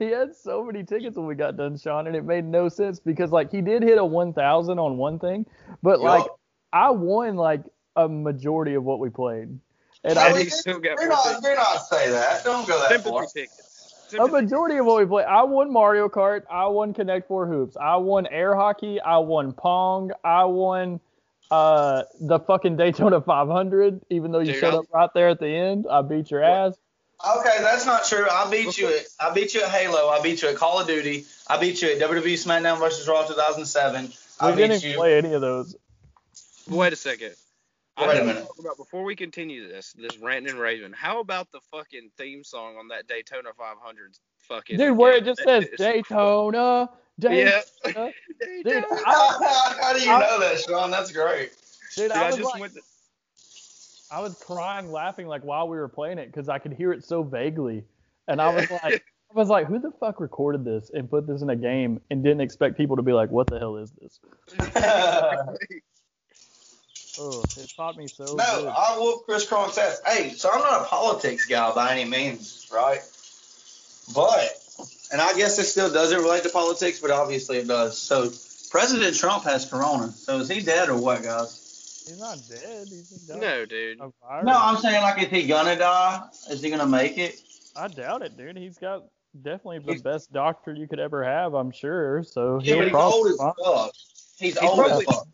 he 0.00 0.06
had 0.06 0.34
so 0.34 0.64
many 0.64 0.82
tickets 0.82 1.16
when 1.16 1.26
we 1.26 1.36
got 1.36 1.56
done, 1.56 1.76
Sean, 1.78 2.08
and 2.08 2.16
it 2.16 2.24
made 2.24 2.44
no 2.44 2.68
sense 2.68 2.98
because 2.98 3.30
like 3.30 3.50
he 3.52 3.60
did 3.60 3.82
hit 3.84 3.96
a 3.98 4.04
1,000 4.04 4.78
on 4.78 4.96
one 4.96 5.18
thing, 5.20 5.46
but 5.82 6.00
like. 6.00 6.24
I 6.72 6.90
won 6.90 7.36
like 7.36 7.62
a 7.96 8.08
majority 8.08 8.74
of 8.74 8.84
what 8.84 8.98
we 9.00 9.10
played, 9.10 9.58
and 10.04 10.18
I 10.18 10.26
And 10.28 10.34
we- 10.36 10.44
still 10.50 10.78
got 10.78 10.96
do 10.98 11.04
more 11.04 11.08
not, 11.08 11.24
tickets. 11.24 11.46
do 11.46 11.54
not 11.54 11.86
say 11.86 12.10
that. 12.10 12.44
Don't 12.44 12.66
go 12.68 12.78
that 12.78 12.88
Sympathy 12.90 13.10
far. 13.10 13.26
tickets. 13.26 13.64
a 14.06 14.10
Sympathy 14.10 14.32
majority 14.42 14.76
of 14.78 14.86
what 14.86 14.98
we 15.00 15.06
played. 15.06 15.26
I 15.26 15.42
won 15.42 15.70
Mario 15.72 16.08
Kart. 16.08 16.42
I 16.50 16.66
won 16.66 16.94
Connect 16.94 17.28
Four 17.28 17.46
hoops. 17.46 17.76
I 17.76 17.96
won 17.96 18.26
air 18.28 18.54
hockey. 18.54 19.00
I 19.00 19.18
won 19.18 19.52
pong. 19.52 20.12
I 20.24 20.44
won 20.44 21.00
uh 21.50 22.02
the 22.20 22.38
fucking 22.40 22.76
Daytona 22.76 23.20
500. 23.20 24.00
Even 24.10 24.32
though 24.32 24.38
you 24.40 24.52
Dude, 24.52 24.60
showed 24.60 24.74
I- 24.74 24.78
up 24.78 24.84
right 24.92 25.10
there 25.14 25.28
at 25.28 25.40
the 25.40 25.48
end, 25.48 25.86
I 25.90 26.02
beat 26.02 26.30
your 26.30 26.42
ass. 26.42 26.74
Okay, 27.38 27.56
that's 27.60 27.84
not 27.84 28.04
true. 28.04 28.26
I 28.30 28.48
beat 28.50 28.78
you 28.78 28.86
at 28.88 29.04
I 29.20 29.30
beat 29.34 29.52
you 29.54 29.62
at 29.62 29.70
Halo. 29.70 30.08
I 30.08 30.20
beat 30.22 30.40
you 30.42 30.48
at 30.48 30.56
Call 30.56 30.78
of 30.80 30.86
Duty. 30.86 31.24
I 31.48 31.58
beat 31.58 31.82
you 31.82 31.90
at 31.90 31.98
WWE 31.98 32.34
SmackDown 32.34 32.78
vs. 32.78 33.08
Raw 33.08 33.24
2007. 33.26 34.12
I 34.40 34.50
We 34.50 34.56
beat 34.56 34.68
didn't 34.68 34.84
you. 34.84 34.94
play 34.94 35.18
any 35.18 35.32
of 35.34 35.40
those. 35.40 35.74
Wait 36.68 36.92
a 36.92 36.96
second. 36.96 37.34
Wait 38.00 38.20
a 38.20 38.24
minute. 38.24 38.46
About, 38.60 38.76
before 38.76 39.02
we 39.02 39.16
continue 39.16 39.66
this, 39.68 39.92
this 39.94 40.18
ranting 40.18 40.52
and 40.52 40.60
raving, 40.60 40.92
how 40.92 41.20
about 41.20 41.50
the 41.50 41.60
fucking 41.72 42.10
theme 42.16 42.44
song 42.44 42.76
on 42.76 42.88
that 42.88 43.08
Daytona 43.08 43.48
500 43.56 44.16
fucking 44.38 44.76
Dude, 44.78 44.96
where 44.96 45.14
it 45.14 45.24
just 45.24 45.40
says 45.42 45.64
is- 45.64 45.78
Daytona, 45.78 46.88
Daytona. 47.18 47.36
Yeah. 47.84 48.10
Dude, 48.64 48.84
I, 49.04 49.74
How 49.82 49.92
do 49.92 50.00
you 50.00 50.12
I- 50.12 50.20
know 50.20 50.38
that, 50.40 50.60
Sean? 50.60 50.90
That's 50.92 51.10
great. 51.10 51.50
dude, 51.96 52.10
Dude, 52.10 52.12
I 52.12 52.28
I 52.28 52.30
just 52.30 52.42
like, 52.44 52.60
went 52.60 52.74
to, 52.74 52.80
I 54.12 54.20
was 54.20 54.36
crying, 54.46 54.92
laughing 54.92 55.26
like 55.26 55.42
while 55.42 55.68
we 55.68 55.76
were 55.76 55.88
playing 55.88 56.18
it 56.18 56.26
because 56.26 56.48
I 56.48 56.58
could 56.60 56.72
hear 56.74 56.92
it 56.92 57.04
so 57.04 57.24
vaguely, 57.24 57.82
and 58.28 58.40
I 58.40 58.54
was 58.54 58.70
like, 58.70 59.04
I 59.34 59.34
was 59.34 59.48
like, 59.48 59.66
who 59.66 59.78
the 59.80 59.90
fuck 59.98 60.20
recorded 60.20 60.64
this 60.64 60.90
and 60.94 61.10
put 61.10 61.26
this 61.26 61.42
in 61.42 61.50
a 61.50 61.56
game 61.56 62.00
and 62.10 62.22
didn't 62.22 62.40
expect 62.40 62.76
people 62.76 62.94
to 62.96 63.02
be 63.02 63.12
like, 63.12 63.30
what 63.30 63.48
the 63.48 63.58
hell 63.58 63.76
is 63.76 63.90
this? 64.00 64.20
Oh, 67.20 67.42
it 67.56 67.72
taught 67.76 67.96
me 67.96 68.06
so 68.06 68.24
no, 68.24 68.34
good. 68.34 68.66
I 68.68 68.96
whoop 68.98 69.24
Chris 69.24 69.46
Crunk's 69.46 69.76
ass. 69.78 70.00
Hey, 70.06 70.30
so 70.30 70.50
I'm 70.52 70.60
not 70.60 70.82
a 70.82 70.84
politics 70.84 71.46
guy 71.46 71.74
by 71.74 71.92
any 71.92 72.08
means, 72.08 72.68
right? 72.72 73.00
But, 74.14 74.48
and 75.12 75.20
I 75.20 75.34
guess 75.34 75.58
it 75.58 75.64
still 75.64 75.92
doesn't 75.92 76.18
relate 76.20 76.42
to 76.44 76.48
politics, 76.50 77.00
but 77.00 77.10
obviously 77.10 77.58
it 77.58 77.68
does. 77.68 77.98
So, 77.98 78.30
President 78.70 79.16
Trump 79.16 79.44
has 79.44 79.64
corona. 79.68 80.12
So 80.12 80.38
is 80.38 80.48
he 80.48 80.60
dead 80.60 80.88
or 80.88 80.96
what, 80.96 81.22
guys? 81.22 82.04
He's 82.06 82.20
not 82.20 82.38
dead. 82.48 82.86
He's 82.88 83.08
just 83.10 83.28
no, 83.28 83.66
dude. 83.66 83.98
No, 83.98 84.12
I'm 84.46 84.76
saying 84.78 85.02
like, 85.02 85.22
is 85.22 85.28
he 85.28 85.46
gonna 85.46 85.76
die? 85.76 86.22
Is 86.50 86.62
he 86.62 86.70
gonna 86.70 86.86
make 86.86 87.18
it? 87.18 87.40
I 87.76 87.88
doubt 87.88 88.22
it, 88.22 88.36
dude. 88.36 88.56
He's 88.56 88.78
got 88.78 89.04
definitely 89.42 89.80
the 89.80 89.92
He's- 89.92 90.02
best 90.02 90.32
doctor 90.32 90.72
you 90.72 90.86
could 90.88 91.00
ever 91.00 91.22
have, 91.24 91.54
I'm 91.54 91.70
sure. 91.70 92.22
So 92.24 92.60
Yeah, 92.62 92.74
he'll 92.74 92.76
but 92.76 92.84
he's 92.84 92.92
probably 92.92 93.18
old 93.18 93.28
as 93.30 93.36
fuck. 93.36 93.90
He's, 94.38 94.58
He's 94.58 94.68
old 94.68 94.80
as 94.80 94.86
probably- 94.86 95.04
fuck. 95.06 95.26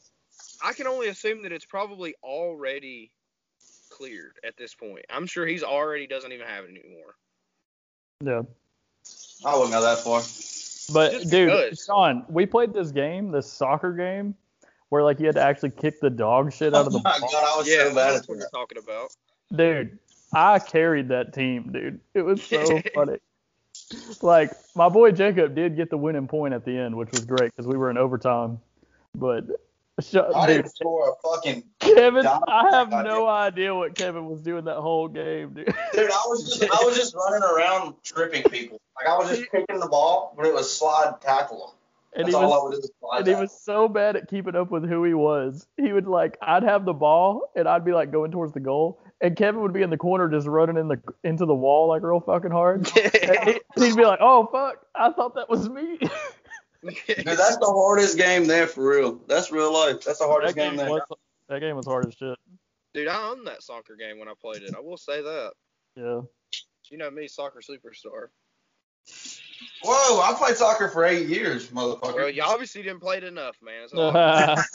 I 0.64 0.72
can 0.72 0.86
only 0.86 1.08
assume 1.08 1.42
that 1.42 1.52
it's 1.52 1.66
probably 1.66 2.14
already 2.22 3.12
cleared 3.90 4.38
at 4.46 4.56
this 4.56 4.74
point. 4.74 5.04
I'm 5.10 5.26
sure 5.26 5.46
he's 5.46 5.62
already 5.62 6.06
doesn't 6.06 6.32
even 6.32 6.46
have 6.46 6.64
it 6.64 6.70
anymore. 6.70 7.16
Yeah. 8.24 8.42
I 9.44 9.54
wouldn't 9.54 9.72
go 9.72 9.82
that 9.82 9.98
far. 9.98 10.22
But 10.94 11.12
Just 11.12 11.30
dude, 11.30 11.48
because. 11.50 11.84
Sean, 11.84 12.24
we 12.28 12.46
played 12.46 12.72
this 12.72 12.90
game, 12.90 13.30
this 13.30 13.50
soccer 13.50 13.92
game, 13.92 14.34
where 14.88 15.02
like 15.02 15.20
you 15.20 15.26
had 15.26 15.34
to 15.34 15.42
actually 15.42 15.70
kick 15.70 16.00
the 16.00 16.10
dog 16.10 16.52
shit 16.52 16.74
out 16.74 16.84
Oh 16.84 16.86
of 16.86 16.92
the 16.92 16.98
oh 17.04 17.04
my 17.04 17.18
ball. 17.18 17.28
god, 17.30 17.44
I 17.54 17.58
was 17.58 17.68
yeah, 17.68 17.88
so 17.88 17.94
bad 17.94 18.14
that's 18.14 18.22
at 18.22 18.28
what 18.28 18.38
that. 18.38 18.40
you're 18.40 18.50
talking 18.50 18.78
about. 18.78 19.10
Dude, 19.54 19.98
I 20.32 20.58
carried 20.58 21.08
that 21.08 21.34
team, 21.34 21.70
dude. 21.72 22.00
It 22.14 22.22
was 22.22 22.42
so 22.42 22.80
funny. 22.94 23.18
Like 24.22 24.50
my 24.74 24.88
boy 24.88 25.10
Jacob 25.10 25.54
did 25.54 25.76
get 25.76 25.90
the 25.90 25.98
winning 25.98 26.26
point 26.26 26.54
at 26.54 26.64
the 26.64 26.76
end, 26.76 26.96
which 26.96 27.10
was 27.10 27.24
great 27.24 27.50
because 27.54 27.66
we 27.66 27.76
were 27.76 27.90
in 27.90 27.98
overtime. 27.98 28.58
But 29.14 29.44
sh- 30.00 30.16
I 30.34 30.46
didn't 30.46 30.70
score 30.70 31.10
a 31.10 31.28
fucking 31.28 31.64
Kevin, 31.80 32.26
I 32.26 32.70
have 32.70 32.90
no 32.90 33.26
idea 33.28 33.74
what 33.74 33.94
Kevin 33.94 34.26
was 34.26 34.42
doing 34.42 34.64
that 34.64 34.76
whole 34.76 35.08
game, 35.08 35.54
dude. 35.54 35.66
Dude, 35.66 36.10
I 36.10 36.22
was 36.26 36.44
just 36.58 36.62
I 36.62 36.84
was 36.84 36.96
just 36.96 37.14
running 37.14 37.42
around 37.42 37.94
tripping 38.02 38.42
people. 38.44 38.80
Like 38.96 39.08
I 39.08 39.16
was 39.18 39.28
just 39.30 39.50
kicking 39.50 39.78
the 39.78 39.88
ball, 39.88 40.34
but 40.36 40.46
it 40.46 40.54
was 40.54 40.72
slide 40.76 41.14
tackle 41.20 41.68
him. 41.68 41.76
And 42.16 42.26
That's 42.26 42.36
he 42.36 42.42
all 42.42 42.50
was 42.50 42.52
I 42.52 42.64
would 42.64 42.82
do. 42.82 42.88
Was 43.02 43.18
and 43.18 43.26
he 43.28 43.34
was 43.34 43.52
so 43.60 43.88
bad 43.88 44.14
at 44.14 44.28
keeping 44.28 44.54
up 44.54 44.70
with 44.70 44.88
who 44.88 45.02
he 45.02 45.14
was. 45.14 45.66
He 45.76 45.92
would 45.92 46.06
like, 46.06 46.38
I'd 46.40 46.62
have 46.62 46.84
the 46.84 46.92
ball 46.92 47.50
and 47.56 47.66
I'd 47.68 47.84
be 47.84 47.92
like 47.92 48.12
going 48.12 48.30
towards 48.30 48.52
the 48.52 48.60
goal, 48.60 49.00
and 49.20 49.34
Kevin 49.36 49.62
would 49.62 49.72
be 49.72 49.82
in 49.82 49.90
the 49.90 49.96
corner 49.96 50.28
just 50.28 50.46
running 50.46 50.76
in 50.76 50.86
the 50.88 51.00
into 51.24 51.44
the 51.44 51.54
wall 51.54 51.88
like 51.88 52.02
real 52.02 52.20
fucking 52.20 52.50
hard. 52.50 52.88
And 53.76 53.84
he'd 53.84 53.96
be 53.96 54.04
like, 54.04 54.20
"Oh 54.22 54.46
fuck, 54.52 54.86
I 54.94 55.10
thought 55.10 55.34
that 55.34 55.50
was 55.50 55.68
me." 55.68 55.98
Dude, 57.06 57.24
that's 57.24 57.56
the 57.56 57.66
hardest 57.66 58.18
game 58.18 58.46
there 58.46 58.66
for 58.66 58.86
real. 58.86 59.20
That's 59.26 59.50
real 59.50 59.72
life. 59.72 60.02
That's 60.04 60.18
the 60.18 60.26
that 60.26 60.30
hardest 60.30 60.56
game 60.56 60.70
game 60.70 60.76
there. 60.76 60.90
was 60.90 61.02
that 61.48 61.60
game 61.60 61.76
was 61.76 61.86
hard 61.86 62.06
as 62.06 62.14
shit. 62.14 62.38
Dude, 62.92 63.08
I 63.08 63.30
owned 63.30 63.46
that 63.46 63.62
soccer 63.62 63.96
game 63.96 64.18
when 64.18 64.28
I 64.28 64.32
played 64.40 64.62
it. 64.62 64.74
I 64.76 64.80
will 64.80 64.96
say 64.96 65.22
that. 65.22 65.52
Yeah. 65.96 66.20
You 66.90 66.98
know 66.98 67.10
me, 67.10 67.26
soccer 67.26 67.60
superstar. 67.60 68.28
Whoa, 69.82 70.20
I 70.20 70.34
played 70.34 70.56
soccer 70.56 70.88
for 70.88 71.04
eight 71.04 71.26
years, 71.28 71.68
motherfucker. 71.68 72.14
Well, 72.14 72.30
you 72.30 72.42
obviously 72.42 72.82
didn't 72.82 73.00
play 73.00 73.18
it 73.18 73.24
enough, 73.24 73.56
man. 73.62 73.88
That's 73.92 74.68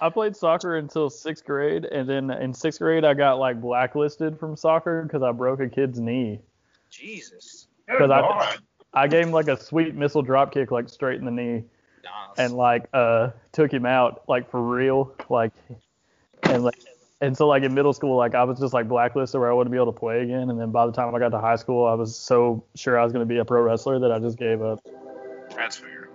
I 0.00 0.10
played 0.10 0.36
soccer 0.36 0.76
until 0.76 1.10
sixth 1.10 1.44
grade, 1.44 1.84
and 1.84 2.08
then 2.08 2.30
in 2.30 2.54
sixth 2.54 2.78
grade 2.80 3.04
I 3.04 3.14
got 3.14 3.38
like 3.38 3.60
blacklisted 3.60 4.38
from 4.38 4.56
soccer 4.56 5.02
because 5.02 5.22
I 5.22 5.32
broke 5.32 5.60
a 5.60 5.68
kid's 5.68 6.00
knee. 6.00 6.40
Jesus. 6.90 7.68
Because 7.86 8.10
I 8.10 8.56
I 8.94 9.08
gave 9.08 9.26
him 9.26 9.32
like 9.32 9.48
a 9.48 9.60
sweet 9.60 9.94
missile 9.94 10.22
drop 10.22 10.52
kick 10.52 10.70
like 10.70 10.88
straight 10.88 11.18
in 11.18 11.24
the 11.24 11.30
knee. 11.30 11.64
Nice. 12.04 12.38
and 12.38 12.54
like 12.54 12.86
uh 12.92 13.30
took 13.52 13.72
him 13.72 13.86
out 13.86 14.24
like 14.28 14.50
for 14.50 14.60
real 14.62 15.14
like 15.30 15.52
and 16.42 16.62
like 16.62 16.78
and 17.22 17.34
so 17.34 17.48
like 17.48 17.62
in 17.62 17.72
middle 17.72 17.94
school 17.94 18.16
like 18.16 18.34
I 18.34 18.44
was 18.44 18.58
just 18.58 18.74
like 18.74 18.88
blacklisted 18.88 19.40
where 19.40 19.50
I 19.50 19.54
wouldn't 19.54 19.72
be 19.72 19.78
able 19.78 19.92
to 19.92 19.98
play 19.98 20.20
again 20.20 20.50
and 20.50 20.60
then 20.60 20.70
by 20.70 20.84
the 20.84 20.92
time 20.92 21.14
I 21.14 21.18
got 21.18 21.30
to 21.30 21.40
high 21.40 21.56
school 21.56 21.86
I 21.86 21.94
was 21.94 22.14
so 22.14 22.62
sure 22.74 22.98
I 22.98 23.04
was 23.04 23.12
going 23.12 23.26
to 23.26 23.32
be 23.32 23.38
a 23.38 23.44
pro 23.44 23.62
wrestler 23.62 23.98
that 24.00 24.12
I 24.12 24.18
just 24.18 24.36
gave 24.38 24.60
up. 24.60 24.80
That's 25.56 25.76
fair. 25.76 26.10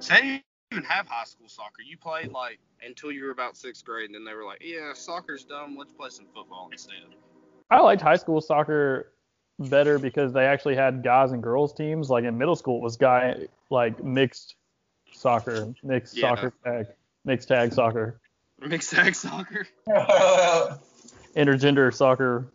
So 0.00 0.14
they 0.14 0.20
didn't 0.20 0.42
even 0.72 0.84
have 0.84 1.08
high 1.08 1.24
school 1.24 1.48
soccer. 1.48 1.82
You 1.82 1.96
played 1.96 2.32
like 2.32 2.58
until 2.84 3.12
you 3.12 3.24
were 3.24 3.30
about 3.30 3.56
sixth 3.56 3.84
grade, 3.84 4.06
and 4.06 4.14
then 4.14 4.24
they 4.24 4.34
were 4.34 4.44
like, 4.44 4.62
"Yeah, 4.62 4.92
soccer's 4.94 5.44
dumb. 5.44 5.76
Let's 5.78 5.92
play 5.92 6.08
some 6.10 6.26
football 6.34 6.68
instead." 6.72 7.14
I 7.70 7.80
liked 7.80 8.02
high 8.02 8.16
school 8.16 8.40
soccer 8.40 9.12
better 9.60 9.98
because 9.98 10.32
they 10.32 10.46
actually 10.46 10.74
had 10.74 11.02
guys 11.04 11.32
and 11.32 11.42
girls 11.42 11.72
teams. 11.72 12.10
Like 12.10 12.24
in 12.24 12.38
middle 12.38 12.56
school 12.56 12.78
it 12.78 12.82
was 12.82 12.96
guy 12.96 13.46
like 13.68 14.02
mixed 14.02 14.56
soccer, 15.12 15.72
mixed 15.82 16.16
Yeah. 16.16 16.34
soccer 16.34 16.52
tag, 16.64 16.86
mixed 17.24 17.48
tag 17.48 17.72
soccer, 17.72 18.20
Mixed 18.60 18.90
tag 18.90 19.14
soccer. 19.14 19.66
intergender 21.36 21.92
soccer 21.94 22.46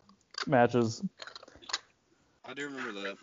matches. 0.48 1.02
I 2.48 2.54
do 2.54 2.66
remember 2.66 3.02
that. 3.02 3.18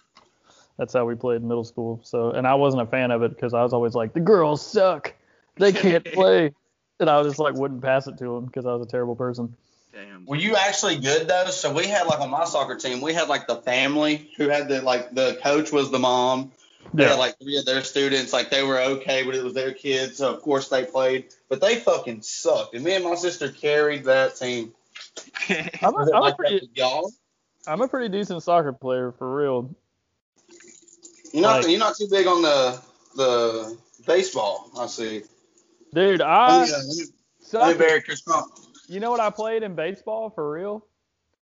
That's 0.78 0.92
how 0.92 1.04
we 1.04 1.14
played 1.14 1.42
in 1.42 1.48
middle 1.48 1.64
school. 1.64 2.00
So, 2.02 2.30
and 2.30 2.46
I 2.46 2.54
wasn't 2.54 2.82
a 2.82 2.86
fan 2.86 3.10
of 3.10 3.22
it 3.22 3.34
because 3.34 3.54
I 3.54 3.62
was 3.62 3.72
always 3.72 3.94
like, 3.94 4.14
the 4.14 4.20
girls 4.20 4.64
suck. 4.64 5.14
They 5.56 5.72
can't 5.72 6.04
play. 6.12 6.52
And 6.98 7.10
I 7.10 7.22
just 7.22 7.38
like 7.38 7.54
wouldn't 7.54 7.82
pass 7.82 8.06
it 8.06 8.18
to 8.18 8.24
them 8.24 8.46
because 8.46 8.66
I 8.66 8.72
was 8.74 8.86
a 8.86 8.90
terrible 8.90 9.14
person. 9.14 9.54
Damn. 9.92 10.24
Were 10.24 10.36
you 10.36 10.56
actually 10.56 10.96
good 10.98 11.28
though? 11.28 11.46
So 11.46 11.72
we 11.72 11.86
had 11.86 12.06
like 12.06 12.20
on 12.20 12.30
my 12.30 12.44
soccer 12.44 12.76
team, 12.76 13.00
we 13.00 13.12
had 13.12 13.28
like 13.28 13.46
the 13.46 13.56
family 13.56 14.30
who 14.38 14.48
had 14.48 14.68
the 14.68 14.80
like 14.80 15.14
the 15.14 15.38
coach 15.42 15.70
was 15.70 15.90
the 15.90 15.98
mom. 15.98 16.52
They 16.94 17.04
had 17.04 17.18
like 17.18 17.38
three 17.38 17.56
of 17.58 17.64
their 17.64 17.82
students, 17.84 18.32
like 18.32 18.50
they 18.50 18.62
were 18.62 18.78
okay, 18.78 19.22
but 19.22 19.34
it 19.34 19.42
was 19.42 19.54
their 19.54 19.72
kids, 19.72 20.16
so 20.18 20.34
of 20.34 20.42
course 20.42 20.68
they 20.68 20.84
played. 20.84 21.26
But 21.48 21.60
they 21.60 21.76
fucking 21.76 22.22
sucked. 22.22 22.74
And 22.74 22.84
me 22.84 22.94
and 22.94 23.04
my 23.04 23.14
sister 23.14 23.50
carried 23.50 24.04
that 24.04 24.36
team. 24.36 24.72
I'm 25.48 25.94
Was 25.94 26.08
a, 26.08 26.10
it 26.10 26.14
I'm, 26.14 26.20
a 26.22 26.24
like 26.24 26.32
that 26.32 26.36
pretty, 26.38 26.54
with 26.56 26.76
y'all? 26.76 27.10
I'm 27.66 27.80
a 27.80 27.88
pretty 27.88 28.08
decent 28.10 28.42
soccer 28.42 28.72
player 28.72 29.12
for 29.12 29.34
real. 29.34 29.74
You're 31.32 31.42
not 31.42 31.62
Like- 31.62 31.70
you're 31.70 31.78
not 31.78 31.96
too 31.96 32.08
big 32.10 32.26
on 32.26 32.42
the 32.42 32.80
the 33.16 33.78
baseball, 34.06 34.70
I 34.78 34.86
see. 34.86 35.22
Dude, 35.94 36.20
I 36.22 36.64
me, 36.64 36.72
uh, 36.72 36.76
let 36.76 36.96
me, 36.96 37.04
let 37.52 37.72
me 37.72 37.78
bury 37.78 38.02
Chris 38.02 38.22
Trump. 38.22 38.52
You 38.92 39.00
know 39.00 39.10
what 39.10 39.20
I 39.20 39.30
played 39.30 39.62
in 39.62 39.74
baseball 39.74 40.28
for 40.28 40.52
real? 40.52 40.84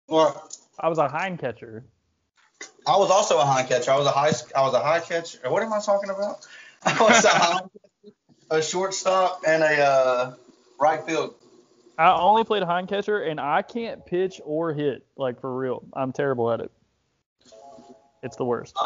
Or 0.07 0.39
I 0.79 0.87
was 0.87 0.99
a 0.99 1.07
hind 1.07 1.39
catcher. 1.39 1.83
I 2.85 2.95
was 2.95 3.09
also 3.09 3.39
a 3.39 3.43
high 3.43 3.63
catcher. 3.63 3.89
I 3.89 3.97
was 3.97 4.05
a 4.05 4.11
high 4.11 4.33
I 4.55 4.61
was 4.61 4.75
a 4.75 4.79
high 4.79 4.99
catcher. 4.99 5.39
What 5.49 5.63
am 5.63 5.73
I 5.73 5.79
talking 5.79 6.11
about? 6.11 6.45
I 6.83 7.01
was 7.01 7.25
a, 7.25 7.29
high- 7.29 7.61
a 8.51 8.61
shortstop 8.61 9.41
and 9.47 9.63
a 9.63 9.81
uh, 9.81 10.33
right 10.79 11.03
field. 11.03 11.33
I 11.97 12.11
only 12.13 12.43
played 12.43 12.61
hind 12.61 12.87
catcher, 12.87 13.19
and 13.23 13.39
I 13.39 13.63
can't 13.63 14.05
pitch 14.05 14.39
or 14.45 14.71
hit. 14.71 15.03
Like 15.17 15.41
for 15.41 15.51
real, 15.57 15.83
I'm 15.93 16.11
terrible 16.11 16.51
at 16.51 16.59
it. 16.59 16.71
It's 18.21 18.35
the 18.35 18.45
worst. 18.45 18.77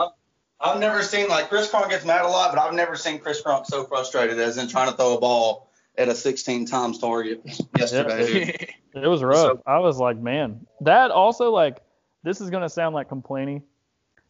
I've 0.62 0.80
never 0.80 1.04
seen 1.04 1.28
like 1.28 1.50
Chris 1.50 1.70
Crunk 1.70 1.90
gets 1.90 2.06
mad 2.06 2.24
a 2.24 2.30
lot, 2.30 2.56
but 2.56 2.62
I've 2.62 2.74
never 2.74 2.96
seen 2.96 3.20
Chris 3.20 3.42
Crunk 3.44 3.66
so 3.66 3.84
frustrated 3.84 4.40
as 4.40 4.58
in 4.58 4.70
trying 4.70 4.90
to 4.90 4.96
throw 4.96 5.18
a 5.18 5.20
ball 5.20 5.68
at 5.98 6.10
a 6.10 6.16
16 6.16 6.66
times 6.66 6.98
target 7.00 7.42
yesterday. 7.78 8.46
dude. 8.46 8.70
It 9.04 9.08
was 9.08 9.24
rough. 9.24 9.58
I 9.66 9.80
was 9.80 9.98
like, 9.98 10.18
man, 10.20 10.68
that 10.82 11.10
also 11.10 11.50
like 11.50 11.82
this 12.22 12.40
is 12.42 12.52
gonna 12.52 12.70
sound 12.70 12.94
like 12.94 13.10
complaining, 13.10 13.64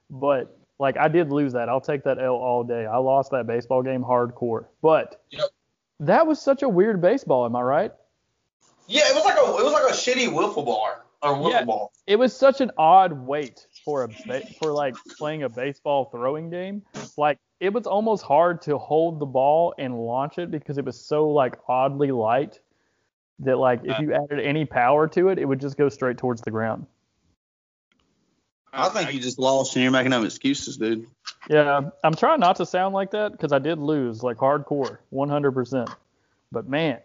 but 0.10 0.58
like 0.80 0.96
I 0.98 1.10
did 1.10 1.32
lose 1.34 1.52
that. 1.52 1.68
I'll 1.68 1.82
take 1.82 2.04
that 2.06 2.18
L 2.18 2.36
all 2.36 2.64
day. 2.64 2.86
I 2.86 2.96
lost 2.98 3.32
that 3.32 3.46
baseball 3.46 3.84
game 3.84 4.02
hardcore, 4.04 4.68
but 4.82 5.22
Yep. 5.32 5.50
that 6.00 6.26
was 6.26 6.42
such 6.42 6.64
a 6.64 6.70
weird 6.70 7.02
baseball. 7.02 7.46
Am 7.46 7.58
I 7.58 7.62
right? 7.62 7.92
Yeah, 8.88 9.02
it 9.08 9.16
was 9.16 9.26
like 9.26 9.36
a 9.36 9.42
it 9.60 9.64
was 9.66 9.74
like 9.74 9.84
a 9.84 9.94
shitty 9.94 10.30
wiffle 10.30 10.64
ball 10.66 10.88
or 11.22 11.34
wiffle 11.36 11.52
Yeah. 11.52 11.66
ball. 11.66 11.92
It 12.08 12.16
was 12.16 12.34
such 12.34 12.62
an 12.62 12.72
odd 12.78 13.12
weight 13.12 13.68
for 13.84 14.04
a 14.04 14.08
ba- 14.26 14.48
for 14.62 14.72
like 14.72 14.96
playing 15.18 15.44
a 15.44 15.50
baseball 15.50 16.06
throwing 16.06 16.50
game. 16.50 16.84
Like 17.18 17.38
it 17.64 17.72
was 17.72 17.88
almost 17.88 18.26
hard 18.26 18.62
to 18.62 18.78
hold 18.78 19.20
the 19.20 19.26
ball 19.26 19.74
and 19.78 19.98
launch 19.98 20.38
it 20.38 20.52
because 20.52 20.78
it 20.78 20.84
was 20.84 21.00
so 21.00 21.30
like 21.30 21.58
oddly 21.70 22.12
light 22.12 22.60
that 23.40 23.58
like 23.58 23.80
if 23.86 23.98
you 24.00 24.14
added 24.14 24.42
any 24.42 24.66
power 24.66 25.08
to 25.08 25.30
it, 25.30 25.40
it 25.40 25.46
would 25.46 25.62
just 25.62 25.78
go 25.78 25.88
straight 25.88 26.18
towards 26.18 26.42
the 26.42 26.52
ground. 26.52 26.86
I 28.74 28.90
think 28.90 29.14
you 29.14 29.20
just 29.22 29.40
lost 29.40 29.78
and 29.78 29.84
you're 29.84 29.94
making 29.94 30.12
up 30.12 30.26
excuses, 30.26 30.76
dude. 30.76 31.08
Yeah, 31.50 31.90
I'm 32.04 32.16
trying 32.16 32.42
not 32.42 32.58
to 32.58 32.66
sound 32.66 32.94
like 32.94 33.12
that 33.12 33.32
because 33.32 33.54
I 33.54 33.60
did 33.60 33.80
lose 33.80 34.24
like 34.24 34.36
hardcore, 34.36 34.98
100%. 35.14 35.96
But 36.52 36.68
man, 36.68 37.00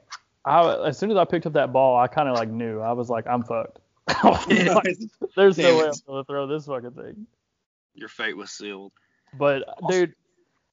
I, 0.45 0.89
as 0.89 0.99
soon 0.99 1.13
as 1.13 1.17
I 1.17 1.25
picked 1.25 1.47
up 1.47 1.53
that 1.53 1.73
ball, 1.73 1.97
I 1.97 2.09
kind 2.09 2.29
of 2.29 2.35
like 2.35 2.49
knew. 2.49 2.81
I 2.81 2.93
was 2.93 3.09
like, 3.09 3.29
I'm 3.29 3.45
fucked. 3.45 3.79
Like, 4.25 4.99
There's 5.37 5.57
no 5.57 5.77
way 5.77 5.85
it. 5.85 6.03
I'm 6.09 6.15
gonna 6.15 6.25
throw 6.25 6.49
this 6.49 6.67
fucking 6.67 6.93
thing. 6.93 7.27
Your 7.95 8.09
fate 8.09 8.37
was 8.37 8.51
sealed. 8.51 8.93
But 9.39 9.63
dude, 9.89 10.15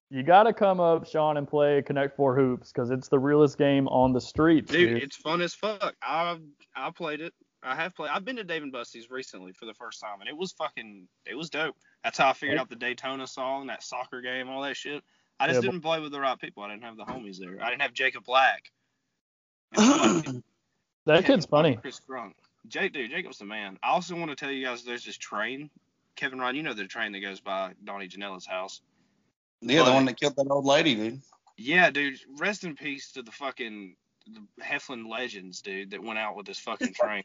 you 0.09 0.23
gotta 0.23 0.53
come 0.53 0.79
up, 0.79 1.05
Sean, 1.07 1.37
and 1.37 1.47
play 1.47 1.81
Connect 1.81 2.15
Four 2.15 2.35
Hoops 2.35 2.71
because 2.71 2.91
it's 2.91 3.07
the 3.07 3.19
realest 3.19 3.57
game 3.57 3.87
on 3.87 4.13
the 4.13 4.21
streets, 4.21 4.71
Dude, 4.71 4.89
dude. 4.95 5.03
it's 5.03 5.15
fun 5.15 5.41
as 5.41 5.53
fuck. 5.53 5.95
I 6.01 6.37
I 6.75 6.91
played 6.91 7.21
it. 7.21 7.33
I 7.63 7.75
have 7.75 7.95
played. 7.95 8.11
I've 8.11 8.23
been 8.23 8.35
to 8.35 8.43
Dave 8.43 8.61
and 8.61 8.71
Busty's 8.71 9.09
recently 9.09 9.51
for 9.53 9.65
the 9.65 9.73
first 9.73 9.99
time, 9.99 10.19
and 10.19 10.29
it 10.29 10.37
was 10.37 10.51
fucking. 10.51 11.07
It 11.25 11.35
was 11.35 11.49
dope. 11.49 11.75
That's 12.03 12.17
how 12.17 12.29
I 12.29 12.33
figured 12.33 12.59
out 12.59 12.69
the 12.69 12.75
Daytona 12.75 13.25
song, 13.25 13.67
that 13.67 13.81
soccer 13.83 14.21
game, 14.21 14.49
all 14.49 14.61
that 14.61 14.77
shit. 14.77 15.03
I 15.39 15.47
just 15.47 15.63
Yeah, 15.63 15.71
didn't 15.71 15.81
play 15.81 15.99
with 15.99 16.11
the 16.11 16.19
right 16.19 16.39
people. 16.39 16.63
I 16.63 16.69
didn't 16.69 16.83
have 16.83 16.95
the 16.95 17.03
homies 17.05 17.39
there. 17.39 17.57
I 17.61 17.69
didn't 17.71 17.81
have 17.81 17.93
Jacob 17.93 18.23
Black. 18.23 18.71
That 21.05 21.21
Kevin 21.21 21.35
kid's 21.35 21.45
funny. 21.45 21.75
Chris 21.75 22.01
Crunk. 22.09 22.31
Jake, 22.67 22.93
dude, 22.93 23.11
Jacob's 23.11 23.37
the 23.37 23.45
man. 23.45 23.77
I 23.83 23.89
also 23.89 24.15
want 24.15 24.31
to 24.31 24.35
tell 24.35 24.49
you 24.51 24.65
guys 24.65 24.83
there's 24.83 25.05
this 25.05 25.17
train. 25.17 25.69
Kevin 26.15 26.39
Ryan, 26.39 26.55
you 26.55 26.63
know 26.63 26.73
the 26.73 26.85
train 26.87 27.11
that 27.11 27.19
goes 27.19 27.39
by 27.41 27.73
Donnie 27.83 28.07
Janella's 28.07 28.47
house. 28.47 28.81
Yeah, 29.61 29.83
the 29.83 29.91
one 29.93 30.05
that 30.05 30.19
killed 30.19 30.35
that 30.35 30.47
old 30.49 30.65
lady, 30.65 30.95
dude. 30.95 31.21
Yeah, 31.57 31.89
dude. 31.89 32.19
Rest 32.37 32.63
in 32.63 32.75
peace 32.75 33.11
to 33.13 33.21
the 33.21 33.31
fucking 33.31 33.95
the 34.27 34.41
Heflin 34.63 35.09
legends, 35.09 35.61
dude, 35.61 35.91
that 35.91 36.03
went 36.03 36.19
out 36.19 36.35
with 36.35 36.45
this 36.45 36.59
fucking 36.59 36.93
train. 36.99 37.23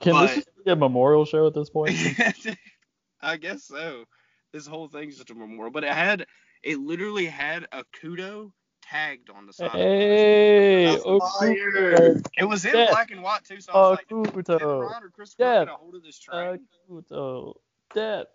Can 0.00 0.12
but- 0.14 0.34
this 0.34 0.44
be 0.64 0.70
a 0.72 0.76
memorial 0.76 1.24
show 1.24 1.46
at 1.46 1.54
this 1.54 1.70
point? 1.70 1.96
I 3.22 3.36
guess 3.36 3.64
so. 3.64 4.04
This 4.52 4.66
whole 4.66 4.88
thing's 4.88 5.16
just 5.16 5.30
a 5.30 5.34
memorial, 5.34 5.72
but 5.72 5.84
it 5.84 5.92
had 5.92 6.26
it 6.62 6.78
literally 6.78 7.26
had 7.26 7.66
a 7.72 7.84
kudo 8.00 8.52
tagged 8.82 9.30
on 9.30 9.46
the 9.46 9.52
side. 9.52 9.66
of 9.70 9.74
it. 9.76 9.78
hey, 9.80 10.84
That's 10.86 11.02
Akuto, 11.04 12.26
It 12.36 12.44
was 12.44 12.64
in 12.64 12.72
Death. 12.72 12.90
black 12.90 13.10
and 13.10 13.22
white 13.22 13.44
too, 13.44 13.60
so 13.60 13.72
I 13.72 13.76
was 13.78 13.98
like, 13.98 14.08
did 14.08 14.46
Kevin 14.46 14.58
Akuto, 14.58 14.82
Ryan 14.90 15.02
or 15.04 15.08
Chris 15.10 15.34
Death. 15.34 15.38
Grant 15.38 15.68
get 15.68 15.74
a 15.74 15.76
hold 15.76 15.94
of 15.94 16.02
this 16.02 16.18
train? 16.18 16.58
Akuto, 16.90 17.54
Death. 17.94 18.26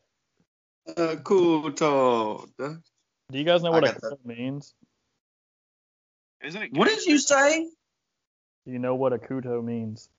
Uh, 0.97 1.15
cool 1.23 1.71
toad. 1.71 2.49
Do 3.31 3.37
you 3.37 3.43
guys 3.43 3.61
know 3.63 3.71
I 3.71 3.79
what 3.79 3.83
got 3.83 3.95
Akuto 4.01 4.25
means? 4.25 4.73
Isn't 6.43 6.61
it? 6.63 6.73
What 6.73 6.87
did 6.87 7.05
you 7.05 7.17
say? 7.19 7.65
Do 8.65 8.71
you 8.71 8.79
know 8.79 8.95
what 8.95 9.13
Akuto 9.13 9.63
means? 9.63 10.09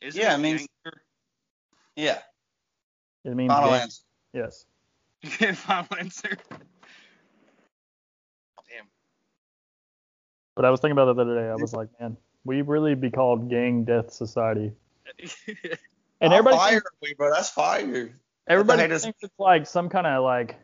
Isn't 0.00 0.20
Yeah, 0.20 0.32
it 0.32 0.38
it 0.38 0.38
means- 0.42 0.60
gangster? 0.84 1.02
Yeah, 1.96 2.18
It 3.24 3.34
means 3.34 3.52
final 3.52 3.70
gang- 3.70 3.80
answer. 3.82 4.02
Yes. 4.32 4.64
Final 5.58 5.86
answer. 5.98 6.30
Damn. 8.68 8.86
But 10.56 10.64
I 10.64 10.70
was 10.70 10.80
thinking 10.80 10.92
about 10.92 11.06
that 11.06 11.14
the 11.16 11.22
other 11.30 11.34
day. 11.42 11.48
I 11.50 11.54
was 11.56 11.72
like, 11.74 11.88
man, 12.00 12.16
we 12.44 12.62
really 12.62 12.94
be 12.94 13.10
called 13.10 13.50
gang 13.50 13.84
death 13.84 14.12
society. 14.12 14.72
And 16.22 16.34
everybody 16.34 16.56
fire 16.58 16.70
thinks, 16.72 16.90
we, 17.00 17.14
bro. 17.14 17.30
That's 17.32 17.48
fire. 17.48 18.10
everybody 18.46 18.82
hate 18.82 18.92
us- 18.92 19.04
thinks 19.04 19.20
it's 19.22 19.38
like 19.38 19.66
some 19.66 19.88
kind 19.88 20.06
of 20.06 20.22
like 20.22 20.54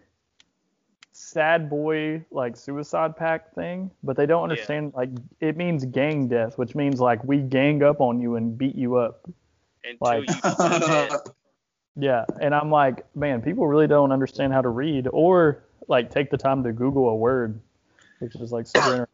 sad 1.17 1.71
boy 1.71 2.25
like 2.31 2.57
suicide 2.57 3.17
pact 3.17 3.55
thing, 3.55 3.91
but 4.03 4.17
they 4.17 4.27
don't 4.27 4.43
understand 4.43 4.93
like 4.95 5.11
it 5.41 5.57
means 5.57 5.85
gang 5.87 6.29
death, 6.29 6.59
which 6.59 6.75
means 6.75 7.01
like 7.01 7.25
we 7.25 7.39
gang 7.39 7.83
up 7.83 8.01
on 8.01 8.21
you 8.21 8.37
and 8.37 8.57
beat 8.57 8.75
you 8.77 8.97
up. 8.97 9.29
Until 9.85 10.25
Like- 10.25 11.11
you. 11.11 11.19
Yeah, 11.99 12.27
and 12.43 12.55
I'm 12.55 12.71
like, 12.71 13.07
man, 13.17 13.41
people 13.41 13.67
really 13.67 13.87
don't 13.87 14.12
understand 14.12 14.53
how 14.53 14.61
to 14.61 14.69
read 14.69 15.09
or 15.11 15.64
like 15.89 16.11
take 16.11 16.29
the 16.31 16.37
time 16.37 16.62
to 16.64 16.73
Google 16.73 17.09
a 17.09 17.17
word, 17.17 17.59
which 18.19 18.37
is 18.37 18.53
like 18.53 18.67
super 18.67 18.85
interesting. 18.85 19.07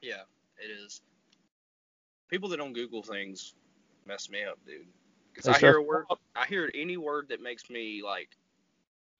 Yeah, 0.00 0.22
it 0.58 0.70
is. 0.70 1.00
People 2.28 2.48
that 2.50 2.58
don't 2.58 2.72
Google 2.72 3.02
things 3.02 3.54
mess 4.06 4.30
me 4.30 4.44
up, 4.44 4.60
dude. 4.64 4.86
Because 5.34 5.48
I 5.48 5.58
hear 5.58 5.78
a 5.78 5.82
word. 5.82 6.06
I 6.36 6.46
hear 6.46 6.70
any 6.72 6.96
word 6.96 7.30
that 7.30 7.42
makes 7.42 7.68
me 7.68 8.00
like 8.04 8.28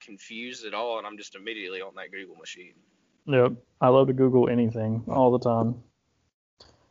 confused 0.07 0.65
at 0.65 0.73
all, 0.73 0.99
and 0.99 1.07
I'm 1.07 1.19
just 1.19 1.35
immediately 1.35 1.83
on 1.83 1.95
that 1.97 2.11
Google 2.13 2.37
machine. 2.37 2.73
Yep, 3.27 3.53
I 3.81 3.89
love 3.89 4.07
to 4.07 4.13
Google 4.13 4.49
anything 4.49 5.03
all 5.09 5.31
the 5.33 5.39
time, 5.41 5.75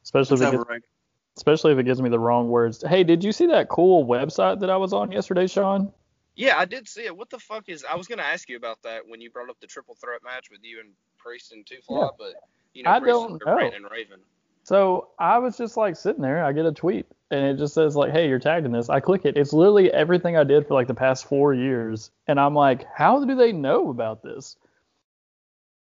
especially 0.04 0.34
It's 0.36 0.42
if 0.42 0.48
it 0.48 0.52
gets, 0.52 0.62
overrated. 0.62 0.90
especially 1.38 1.72
if 1.72 1.80
it 1.80 1.84
gives 1.86 2.02
me 2.02 2.10
the 2.10 2.20
wrong 2.20 2.50
words. 2.50 2.84
Hey, 2.88 3.04
did 3.04 3.24
you 3.24 3.32
see 3.32 3.48
that 3.48 3.70
cool 3.70 4.06
website 4.06 4.60
that 4.60 4.70
I 4.70 4.78
was 4.78 4.94
on 4.94 5.12
yesterday, 5.12 5.48
Sean? 5.48 5.92
Yeah, 6.36 6.58
I 6.58 6.66
did 6.66 6.88
see 6.90 7.06
it. 7.06 7.16
What 7.16 7.30
the 7.30 7.40
fuck 7.40 7.70
is? 7.70 7.86
I 7.90 7.96
was 7.96 8.08
gonna 8.08 8.22
ask 8.24 8.50
you 8.50 8.58
about 8.58 8.82
that 8.84 9.08
when 9.08 9.22
you 9.22 9.30
brought 9.32 9.50
up 9.50 9.58
the 9.62 9.68
triple 9.68 9.96
threat 9.96 10.22
match 10.24 10.52
with 10.52 10.60
you 10.64 10.82
and 10.82 10.90
Priest 11.18 11.54
and 11.54 11.66
Two 11.66 11.78
Fly, 11.88 12.02
Yeah. 12.02 12.08
but 12.20 12.34
you 12.74 12.84
know, 12.84 12.92
I 12.92 13.00
Priest 13.00 13.14
don't 13.14 13.32
know. 13.32 13.38
Brandon 13.56 13.84
Raven. 13.90 14.20
So 14.66 15.10
I 15.20 15.38
was 15.38 15.58
just 15.58 15.78
like 15.78 15.96
sitting 15.96 16.24
there, 16.24 16.44
I 16.44 16.52
get 16.52 16.66
a 16.66 16.72
tweet 16.72 17.06
and 17.30 17.46
it 17.46 17.58
just 17.60 17.76
says 17.76 17.96
like, 17.96 18.12
"Hey, 18.12 18.28
you're 18.28 18.40
tagged 18.40 18.66
in 18.66 18.72
this." 18.72 18.90
I 18.90 19.00
click 19.00 19.24
it. 19.24 19.38
It's 19.38 19.54
literally 19.54 19.94
everything 19.94 20.38
I 20.38 20.44
did 20.44 20.68
for 20.68 20.74
like 20.74 20.88
the 20.88 20.96
past 20.96 21.26
four 21.26 21.54
years, 21.54 22.10
and 22.26 22.40
I'm 22.40 22.56
like, 22.56 22.84
"How 22.92 23.24
do 23.24 23.36
they 23.36 23.52
know 23.52 23.92
about 23.92 24.24
this?" 24.24 24.58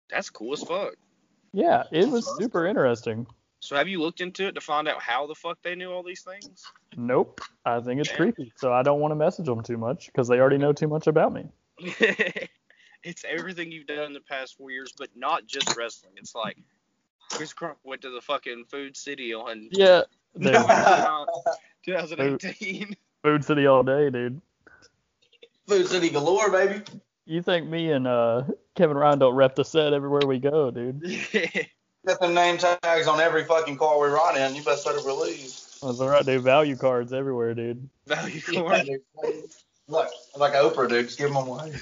That's 0.09 0.29
cool 0.29 0.53
as 0.53 0.63
fuck. 0.63 0.93
Yeah, 1.51 1.83
it 1.91 2.07
was 2.07 2.25
super 2.37 2.65
interesting. 2.65 3.27
So 3.59 3.75
have 3.75 3.89
you 3.89 3.99
looked 3.99 4.21
into 4.21 4.47
it 4.47 4.53
to 4.53 4.61
find 4.61 4.87
out 4.87 5.01
how 5.01 5.27
the 5.27 5.35
fuck 5.35 5.57
they 5.61 5.75
knew 5.75 5.91
all 5.91 6.01
these 6.01 6.21
things? 6.21 6.63
Nope, 6.95 7.41
I 7.65 7.81
think 7.81 7.99
it's 7.99 8.11
creepy, 8.11 8.53
so 8.55 8.71
I 8.71 8.81
don't 8.81 9.01
want 9.01 9.11
to 9.11 9.15
message 9.15 9.47
them 9.47 9.61
too 9.61 9.77
much 9.77 10.05
because 10.05 10.29
they 10.29 10.39
already 10.39 10.57
know 10.57 10.71
too 10.71 10.87
much 10.87 11.07
about 11.07 11.33
me. 11.33 11.49
it's 13.03 13.25
everything 13.27 13.73
you've 13.73 13.87
done 13.87 14.05
in 14.05 14.13
the 14.13 14.21
past 14.21 14.55
four 14.55 14.71
years, 14.71 14.93
but 14.97 15.09
not 15.17 15.47
just 15.47 15.75
wrestling. 15.75 16.13
It's 16.15 16.33
like 16.33 16.57
Chris 17.31 17.53
Crunk 17.53 17.75
went 17.83 18.01
to 18.01 18.09
the 18.09 18.21
fucking 18.21 18.65
Food 18.69 18.97
City 18.97 19.33
on 19.33 19.69
Yeah, 19.71 20.01
dude, 20.37 20.53
2018. 21.85 22.95
Food 23.23 23.43
City 23.45 23.65
all 23.67 23.83
day, 23.83 24.09
dude. 24.09 24.41
Food 25.67 25.87
City 25.87 26.09
galore, 26.09 26.49
baby. 26.51 26.81
You 27.25 27.41
think 27.43 27.67
me 27.69 27.91
and 27.91 28.07
uh, 28.07 28.43
Kevin 28.75 28.97
Ryan 28.97 29.19
don't 29.19 29.35
rep 29.35 29.55
the 29.55 29.63
set 29.65 29.93
everywhere 29.93 30.21
we 30.25 30.39
go, 30.39 30.71
dude? 30.71 31.01
Got 32.07 32.21
them 32.21 32.33
name 32.33 32.57
tags 32.57 33.07
on 33.07 33.19
every 33.19 33.43
fucking 33.43 33.77
car 33.77 33.99
we 33.99 34.07
ride 34.07 34.37
in. 34.37 34.55
You 34.55 34.63
best 34.63 34.85
better 34.85 35.01
believe. 35.01 35.41
That's 35.81 35.99
all 35.99 36.07
right, 36.09 36.25
dude. 36.25 36.41
Value 36.43 36.75
cards 36.75 37.13
everywhere, 37.13 37.53
dude. 37.53 37.87
Value 38.07 38.41
Yeah, 38.51 38.61
corn. 38.61 38.85
dude. 38.85 39.01
Look, 39.87 40.07
like 40.37 40.53
Oprah, 40.53 40.89
dude. 40.89 41.05
Just 41.07 41.19
give 41.19 41.31
them 41.31 41.47
away. 41.47 41.73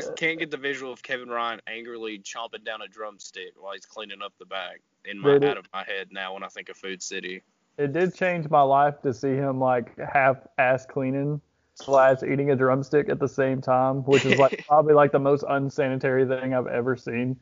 I 0.00 0.06
just 0.06 0.16
can't 0.16 0.38
get 0.38 0.50
the 0.50 0.56
visual 0.56 0.92
of 0.92 1.02
Kevin 1.02 1.28
Ryan 1.28 1.60
angrily 1.66 2.18
chomping 2.18 2.64
down 2.64 2.80
a 2.80 2.88
drumstick 2.88 3.52
while 3.58 3.74
he's 3.74 3.84
cleaning 3.84 4.22
up 4.24 4.32
the 4.38 4.46
bag 4.46 4.80
in 5.04 5.18
my 5.18 5.34
out 5.34 5.58
of 5.58 5.66
my 5.74 5.84
head 5.84 6.08
now 6.10 6.32
when 6.34 6.42
I 6.42 6.48
think 6.48 6.70
of 6.70 6.76
Food 6.76 7.02
City. 7.02 7.42
it 7.76 7.92
did 7.92 8.14
change 8.14 8.48
my 8.48 8.62
life 8.62 8.94
to 9.02 9.12
see 9.12 9.34
him 9.34 9.60
like 9.60 9.98
half 9.98 10.38
ass 10.56 10.86
cleaning 10.86 11.40
slash 11.74 12.22
eating 12.22 12.50
a 12.50 12.56
drumstick 12.56 13.10
at 13.10 13.18
the 13.18 13.28
same 13.28 13.60
time, 13.60 13.98
which 14.04 14.24
is 14.24 14.38
like 14.38 14.64
probably 14.68 14.94
like 14.94 15.12
the 15.12 15.18
most 15.18 15.44
unsanitary 15.48 16.26
thing 16.26 16.54
I've 16.54 16.66
ever 16.66 16.96
seen. 16.96 17.36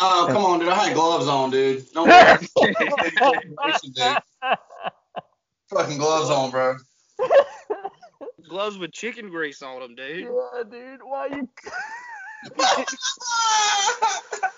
Oh, 0.00 0.28
come 0.30 0.44
on, 0.44 0.60
dude. 0.60 0.68
I 0.68 0.86
had 0.86 0.94
gloves 0.94 1.26
on, 1.26 1.50
dude. 1.50 1.90
Don't 1.92 2.08
worry. 2.08 2.46
Fucking 5.68 5.98
gloves 5.98 6.30
on, 6.30 6.50
bro. 6.52 6.76
gloves 8.50 8.76
with 8.76 8.92
chicken 8.92 9.30
grease 9.30 9.62
on 9.62 9.80
them, 9.80 9.94
dude. 9.94 10.26
Yeah, 10.26 10.62
dude. 10.68 11.00
Why 11.02 11.26
you? 11.26 11.48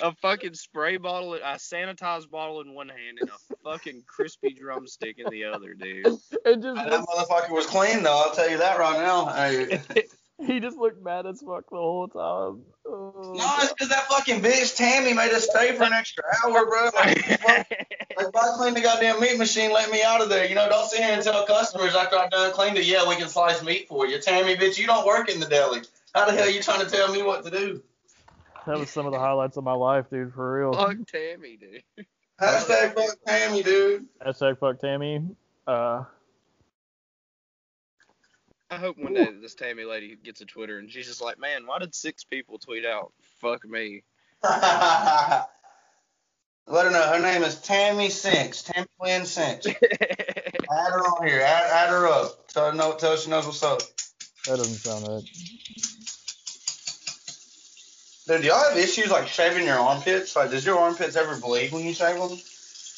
A 0.00 0.12
fucking 0.16 0.54
spray 0.54 0.96
bottle, 0.96 1.34
a 1.34 1.56
sanitized 1.56 2.28
bottle 2.30 2.60
in 2.60 2.74
one 2.74 2.88
hand, 2.88 3.18
and 3.20 3.30
a 3.30 3.54
fucking 3.64 4.02
crispy 4.06 4.52
drumstick 4.52 5.18
in 5.18 5.30
the 5.30 5.44
other, 5.44 5.74
dude. 5.74 6.06
It 6.46 6.60
just 6.60 6.76
that 6.76 7.06
motherfucker 7.06 7.50
was 7.50 7.66
clean 7.66 8.02
though. 8.02 8.24
I'll 8.26 8.34
tell 8.34 8.50
you 8.50 8.58
that 8.58 8.78
right 8.78 8.98
now. 8.98 9.26
Hey. 9.26 10.04
he 10.46 10.60
just 10.60 10.76
looked 10.76 11.02
mad 11.02 11.26
as 11.26 11.40
fuck 11.40 11.64
the 11.70 11.76
whole 11.76 12.08
time. 12.08 12.62
Oh. 12.86 13.32
No, 13.36 13.54
it's 13.58 13.72
because 13.72 13.88
that 13.88 14.04
fucking 14.08 14.40
bitch 14.40 14.76
Tammy 14.76 15.14
made 15.14 15.30
us 15.30 15.48
stay 15.48 15.72
for 15.72 15.84
an 15.84 15.92
extra 15.92 16.24
hour, 16.44 16.66
bro. 16.66 16.84
Like, 16.94 17.24
fuck, 17.24 17.48
like, 17.48 18.28
if 18.28 18.36
I 18.36 18.56
clean 18.56 18.74
the 18.74 18.80
goddamn 18.80 19.20
meat 19.20 19.38
machine, 19.38 19.72
let 19.72 19.90
me 19.90 20.02
out 20.02 20.20
of 20.20 20.28
there. 20.28 20.46
You 20.46 20.54
know, 20.54 20.68
don't 20.68 20.88
sit 20.88 21.02
here 21.02 21.12
and 21.12 21.22
tell 21.22 21.46
customers 21.46 21.94
after 21.94 22.16
I've 22.16 22.30
done 22.30 22.52
cleaned 22.52 22.78
it, 22.78 22.84
yeah, 22.84 23.08
we 23.08 23.16
can 23.16 23.28
slice 23.28 23.62
meat 23.62 23.88
for 23.88 24.06
you. 24.06 24.20
Tammy, 24.20 24.56
bitch, 24.56 24.78
you 24.78 24.86
don't 24.86 25.06
work 25.06 25.28
in 25.28 25.40
the 25.40 25.46
deli. 25.46 25.82
How 26.14 26.26
the 26.26 26.32
hell 26.32 26.46
are 26.46 26.50
you 26.50 26.62
trying 26.62 26.84
to 26.84 26.90
tell 26.90 27.12
me 27.12 27.22
what 27.22 27.44
to 27.44 27.50
do? 27.50 27.82
That 28.66 28.78
was 28.78 28.90
some 28.90 29.06
of 29.06 29.12
the 29.12 29.18
highlights 29.18 29.56
of 29.56 29.64
my 29.64 29.72
life, 29.72 30.08
dude. 30.10 30.32
For 30.32 30.60
real. 30.60 30.72
Fuck 30.72 30.96
Tammy, 31.06 31.56
dude. 31.56 32.06
Hashtag 32.40 32.94
fuck 32.94 33.16
Tammy, 33.26 33.62
dude. 33.62 34.06
Hashtag 34.24 34.58
fuck 34.58 34.80
Tammy. 34.80 35.22
Uh, 35.66 36.04
I 38.74 38.78
hope 38.78 38.98
one 38.98 39.14
day 39.14 39.28
this 39.40 39.54
Tammy 39.54 39.84
lady 39.84 40.16
gets 40.16 40.40
a 40.40 40.46
Twitter 40.46 40.78
and 40.80 40.90
she's 40.90 41.06
just 41.06 41.22
like, 41.22 41.38
man, 41.38 41.64
why 41.64 41.78
did 41.78 41.94
six 41.94 42.24
people 42.24 42.58
tweet 42.58 42.84
out 42.84 43.12
fuck 43.40 43.64
me? 43.64 44.02
Let 44.42 44.56
her 46.66 46.90
know. 46.90 47.06
Her 47.06 47.20
name 47.20 47.44
is 47.44 47.60
Tammy 47.60 48.10
Sinks. 48.10 48.64
Tammy 48.64 48.88
Lynn 49.00 49.26
Sinks. 49.26 49.66
Add 49.68 49.76
her 50.66 50.98
on 51.00 51.24
here. 51.28 51.40
Add, 51.40 51.70
add 51.70 51.90
her 51.90 52.08
up. 52.08 52.48
Tell 52.48 52.68
her, 52.68 52.76
know, 52.76 52.94
tell 52.94 53.12
her 53.12 53.16
she 53.16 53.30
knows 53.30 53.46
what's 53.46 53.62
up. 53.62 53.78
that 54.46 54.56
doesn't 54.56 54.74
sound 54.78 55.06
right. 55.06 55.22
Dude, 58.26 58.42
do 58.42 58.48
y'all 58.48 58.68
have 58.70 58.76
issues 58.76 59.10
like 59.10 59.28
shaving 59.28 59.66
your 59.66 59.78
armpits? 59.78 60.34
Like, 60.34 60.50
does 60.50 60.66
your 60.66 60.80
armpits 60.80 61.14
ever 61.14 61.38
bleed 61.38 61.70
when 61.70 61.84
you 61.84 61.94
shave 61.94 62.16
them? 62.18 62.38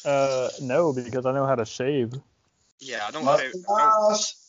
Uh, 0.03 0.49
no, 0.59 0.91
because 0.91 1.27
I 1.27 1.33
know 1.33 1.45
how 1.45 1.55
to 1.55 1.65
shave. 1.65 2.13
yeah, 2.79 3.05
I 3.07 3.11
don't, 3.11 3.25
Must 3.25 3.43
shave, 3.43 3.53
be 3.53 3.59
I 3.69 3.79
don't 3.81 4.09
nice. 4.11 4.46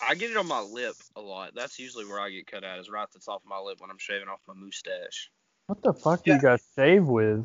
I 0.00 0.14
get 0.14 0.30
it 0.30 0.36
on 0.36 0.46
my 0.46 0.60
lip 0.60 0.96
a 1.14 1.20
lot. 1.20 1.52
That's 1.54 1.78
usually 1.78 2.04
where 2.04 2.20
I 2.20 2.30
get 2.30 2.46
cut 2.46 2.64
out, 2.64 2.78
is 2.78 2.90
right 2.90 3.02
at 3.02 3.12
the 3.12 3.18
top 3.18 3.42
of 3.42 3.48
my 3.48 3.58
lip 3.58 3.80
when 3.80 3.90
I'm 3.90 3.98
shaving 3.98 4.28
off 4.28 4.40
my 4.46 4.54
mustache. 4.54 5.30
What 5.66 5.82
the 5.82 5.92
fuck 5.92 6.24
do 6.24 6.32
you 6.32 6.40
guys 6.40 6.62
shave 6.76 7.04
with? 7.04 7.44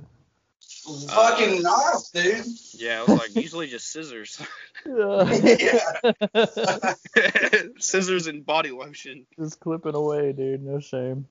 Fucking 1.09 1.61
nice, 1.61 2.09
dude. 2.09 2.45
Yeah, 2.73 2.99
I 2.99 3.11
was 3.11 3.19
like, 3.19 3.35
usually 3.35 3.67
just 3.67 3.91
scissors. 3.91 4.41
Yeah. 4.83 5.99
scissors 7.77 8.25
and 8.25 8.43
body 8.43 8.71
lotion. 8.71 9.27
Just 9.37 9.59
clipping 9.59 9.93
away, 9.93 10.31
dude. 10.33 10.63
No 10.63 10.79
shame. 10.79 11.27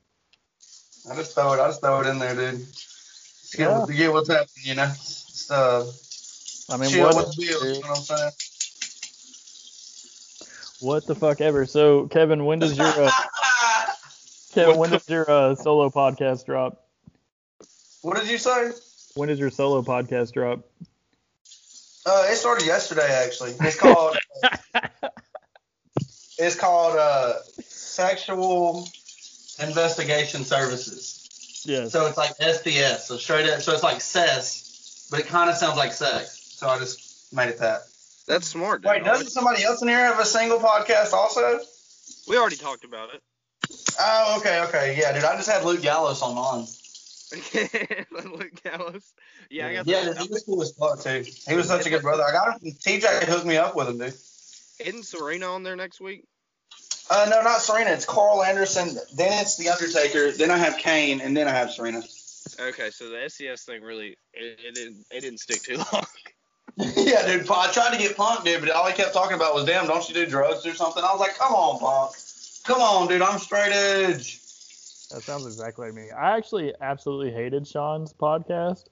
I 1.10 1.16
just 1.16 1.34
throw 1.34 1.54
it. 1.54 1.60
I 1.60 1.66
just 1.66 1.80
throw 1.80 2.00
it 2.00 2.06
in 2.06 2.20
there, 2.20 2.34
dude. 2.36 2.60
Just 2.60 3.56
get, 3.56 3.68
Yeah. 3.68 3.96
get 3.96 4.12
what's 4.12 4.28
happening, 4.28 4.62
you 4.62 4.74
know. 4.76 4.86
Just, 4.86 5.50
uh, 5.50 5.84
I 6.70 6.76
mean, 6.76 6.90
chill 6.90 7.06
what, 7.06 7.16
with 7.26 7.36
the 7.36 7.46
bills, 7.46 7.64
you 7.64 7.82
know 7.82 7.88
what 7.88 7.98
I'm 7.98 8.04
saying? 8.04 8.30
What 10.80 11.06
the 11.06 11.14
fuck 11.14 11.40
ever. 11.40 11.66
So, 11.66 12.08
Kevin, 12.08 12.44
when 12.44 12.58
does 12.58 12.76
your 12.76 12.86
uh, 12.86 13.10
Kevin, 14.52 14.76
when 14.78 14.90
does 14.90 15.08
your 15.08 15.30
uh, 15.30 15.54
solo 15.54 15.90
podcast 15.90 16.46
drop? 16.46 16.84
what 18.02 18.16
did 18.18 18.28
you 18.28 18.38
say? 18.38 18.70
When 19.14 19.28
does 19.28 19.38
your 19.38 19.50
solo 19.50 19.82
podcast 19.82 20.32
drop? 20.32 20.60
Uh, 22.06 22.26
it 22.28 22.36
started 22.36 22.66
yesterday, 22.66 23.08
actually. 23.24 23.52
It's 23.60 23.78
called. 23.78 24.16
it's 26.38 26.56
called 26.56 26.96
uh, 26.96 27.34
Sexual 27.60 28.88
Investigation 29.62 30.44
Services. 30.44 31.64
Yes. 31.66 31.92
So 31.92 32.06
it's 32.06 32.16
like 32.16 32.36
SDS. 32.38 33.00
So 33.00 33.16
straight 33.18 33.48
up. 33.48 33.60
So 33.60 33.72
it's 33.72 33.82
like 33.82 34.00
SES, 34.00 35.08
but 35.10 35.20
it 35.20 35.26
kind 35.26 35.50
of 35.50 35.56
sounds 35.56 35.76
like 35.76 35.92
sex. 35.92 36.54
So 36.56 36.68
I 36.68 36.78
just 36.78 37.32
made 37.34 37.48
it 37.48 37.58
that. 37.58 37.82
That's 38.30 38.46
smart, 38.46 38.82
dude. 38.82 38.92
Wait, 38.92 39.04
doesn't 39.04 39.30
somebody 39.30 39.64
else 39.64 39.82
in 39.82 39.88
here 39.88 39.98
have 39.98 40.20
a 40.20 40.24
single 40.24 40.60
podcast 40.60 41.12
also? 41.12 41.58
we 42.28 42.38
already 42.38 42.54
talked 42.54 42.84
about 42.84 43.12
it. 43.12 43.20
Oh, 43.98 44.36
okay, 44.38 44.60
okay. 44.68 44.96
Yeah, 44.96 45.12
dude. 45.12 45.24
I 45.24 45.34
just 45.36 45.50
had 45.50 45.64
Luke 45.64 45.82
Gallows 45.82 46.22
on 46.22 46.36
mine. 46.36 46.66
Luke 48.38 48.62
Gallows. 48.62 49.12
Yeah, 49.50 49.66
I 49.66 49.74
got 49.74 49.86
Yeah, 49.88 50.04
that. 50.04 50.18
he 50.18 50.28
was 50.28 50.44
cool 50.44 50.62
as 50.62 50.72
fuck 50.72 51.00
too. 51.00 51.24
He 51.48 51.56
was 51.56 51.66
such 51.66 51.86
a 51.86 51.90
good 51.90 52.02
brother. 52.02 52.22
I 52.22 52.30
got 52.32 52.62
him. 52.62 52.72
TJ 52.72 53.24
hooked 53.24 53.46
me 53.46 53.56
up 53.56 53.74
with 53.74 53.88
him, 53.88 53.98
dude. 53.98 54.14
Isn't 54.78 55.04
Serena 55.04 55.46
on 55.46 55.64
there 55.64 55.74
next 55.76 56.00
week? 56.00 56.24
Uh, 57.10 57.26
no, 57.28 57.42
not 57.42 57.60
Serena. 57.60 57.90
It's 57.90 58.04
Karl 58.04 58.44
Anderson. 58.44 58.96
Then 59.16 59.40
it's 59.42 59.56
The 59.56 59.70
Undertaker. 59.70 60.30
Then 60.30 60.52
I 60.52 60.56
have 60.58 60.76
Kane, 60.78 61.20
and 61.20 61.36
then 61.36 61.48
I 61.48 61.50
have 61.50 61.72
Serena. 61.72 62.02
Okay, 62.60 62.90
so 62.90 63.08
the 63.10 63.28
SES 63.28 63.64
thing 63.64 63.82
really 63.82 64.16
it, 64.32 64.58
it 64.64 64.74
didn't 64.76 65.04
it 65.10 65.20
didn't 65.20 65.38
stick 65.40 65.62
too 65.62 65.76
long. 65.76 66.06
yeah, 66.96 67.26
dude. 67.26 67.48
I 67.50 67.70
tried 67.72 67.92
to 67.92 67.98
get 67.98 68.16
Punk, 68.16 68.44
dude, 68.44 68.60
but 68.60 68.70
all 68.70 68.86
he 68.86 68.92
kept 68.94 69.12
talking 69.12 69.36
about 69.36 69.54
was, 69.54 69.64
"Damn, 69.64 69.86
don't 69.86 70.06
you 70.08 70.14
do 70.14 70.26
drugs 70.26 70.64
or 70.66 70.74
something?" 70.74 71.02
I 71.04 71.10
was 71.12 71.20
like, 71.20 71.36
"Come 71.36 71.52
on, 71.52 71.78
Punk. 71.78 72.16
Come 72.64 72.80
on, 72.80 73.08
dude. 73.08 73.22
I'm 73.22 73.38
straight 73.38 73.72
edge." 73.72 74.38
That 75.10 75.22
sounds 75.22 75.44
exactly 75.46 75.86
like 75.86 75.94
me. 75.94 76.10
I 76.10 76.36
actually 76.36 76.72
absolutely 76.80 77.32
hated 77.32 77.66
Sean's 77.66 78.12
podcast, 78.12 78.84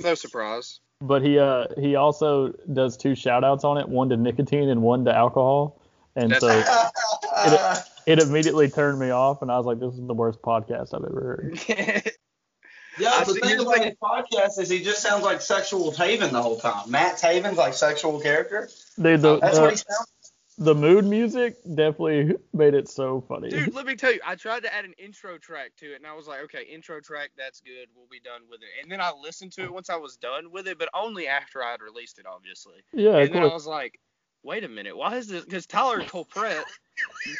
No 0.00 0.14
surprise. 0.14 0.78
but 1.00 1.20
he 1.22 1.38
uh 1.38 1.66
he 1.78 1.96
also 1.96 2.52
does 2.72 2.96
two 2.96 3.14
shout 3.16 3.42
outs 3.42 3.64
on 3.64 3.76
it, 3.78 3.88
one 3.88 4.08
to 4.10 4.16
nicotine 4.16 4.68
and 4.68 4.82
one 4.82 5.04
to 5.06 5.14
alcohol. 5.14 5.80
And 6.14 6.32
so 6.36 6.46
That's- 6.46 7.90
it 8.06 8.20
immediately 8.20 8.70
turned 8.70 8.98
me 9.00 9.10
off 9.10 9.42
and 9.42 9.50
I 9.50 9.56
was 9.58 9.66
like, 9.66 9.80
This 9.80 9.94
is 9.94 10.06
the 10.06 10.14
worst 10.14 10.40
podcast 10.42 10.94
I've 10.94 11.04
ever 11.04 11.42
heard. 11.42 12.12
yeah, 12.98 13.24
the 13.24 13.34
thing 13.34 13.60
about 13.60 13.74
thing- 13.74 13.82
his 13.84 13.94
podcast 14.02 14.58
is 14.58 14.68
he 14.68 14.82
just 14.82 15.02
sounds 15.02 15.22
like 15.24 15.40
sexual 15.40 15.92
Taven 15.92 16.30
the 16.30 16.42
whole 16.42 16.58
time. 16.58 16.90
Matt 16.90 17.16
Taven's 17.18 17.56
like 17.58 17.74
sexual 17.74 18.20
character. 18.20 18.68
Dude, 19.00 19.22
the, 19.22 19.38
That's 19.38 19.58
what 19.58 19.70
he 19.70 19.76
the, 19.76 19.84
sounds. 19.88 20.32
the 20.58 20.74
mood 20.74 21.04
music 21.04 21.56
definitely 21.64 22.34
made 22.54 22.74
it 22.74 22.88
so 22.88 23.22
funny. 23.28 23.50
Dude, 23.50 23.74
let 23.74 23.86
me 23.86 23.94
tell 23.96 24.12
you, 24.12 24.20
I 24.26 24.34
tried 24.34 24.62
to 24.62 24.74
add 24.74 24.84
an 24.84 24.94
intro 24.98 25.38
track 25.38 25.72
to 25.78 25.92
it, 25.92 25.96
and 25.96 26.06
I 26.06 26.14
was 26.14 26.26
like, 26.26 26.40
okay, 26.44 26.62
intro 26.64 27.00
track, 27.00 27.30
that's 27.36 27.60
good. 27.60 27.88
We'll 27.94 28.08
be 28.10 28.20
done 28.20 28.42
with 28.50 28.60
it. 28.62 28.68
And 28.82 28.90
then 28.90 29.00
I 29.00 29.12
listened 29.22 29.52
to 29.52 29.64
it 29.64 29.72
once 29.72 29.90
I 29.90 29.96
was 29.96 30.16
done 30.16 30.50
with 30.50 30.66
it, 30.66 30.78
but 30.78 30.88
only 30.94 31.28
after 31.28 31.62
I 31.62 31.72
had 31.72 31.80
released 31.82 32.18
it, 32.18 32.26
obviously. 32.26 32.82
yeah, 32.92 33.18
and 33.18 33.34
then 33.34 33.42
I 33.42 33.46
was 33.46 33.66
like, 33.66 34.00
wait 34.46 34.64
a 34.64 34.68
minute, 34.68 34.96
why 34.96 35.16
is 35.16 35.26
this? 35.26 35.44
Because 35.44 35.66
Tyler 35.66 36.00
Colpret 36.02 36.62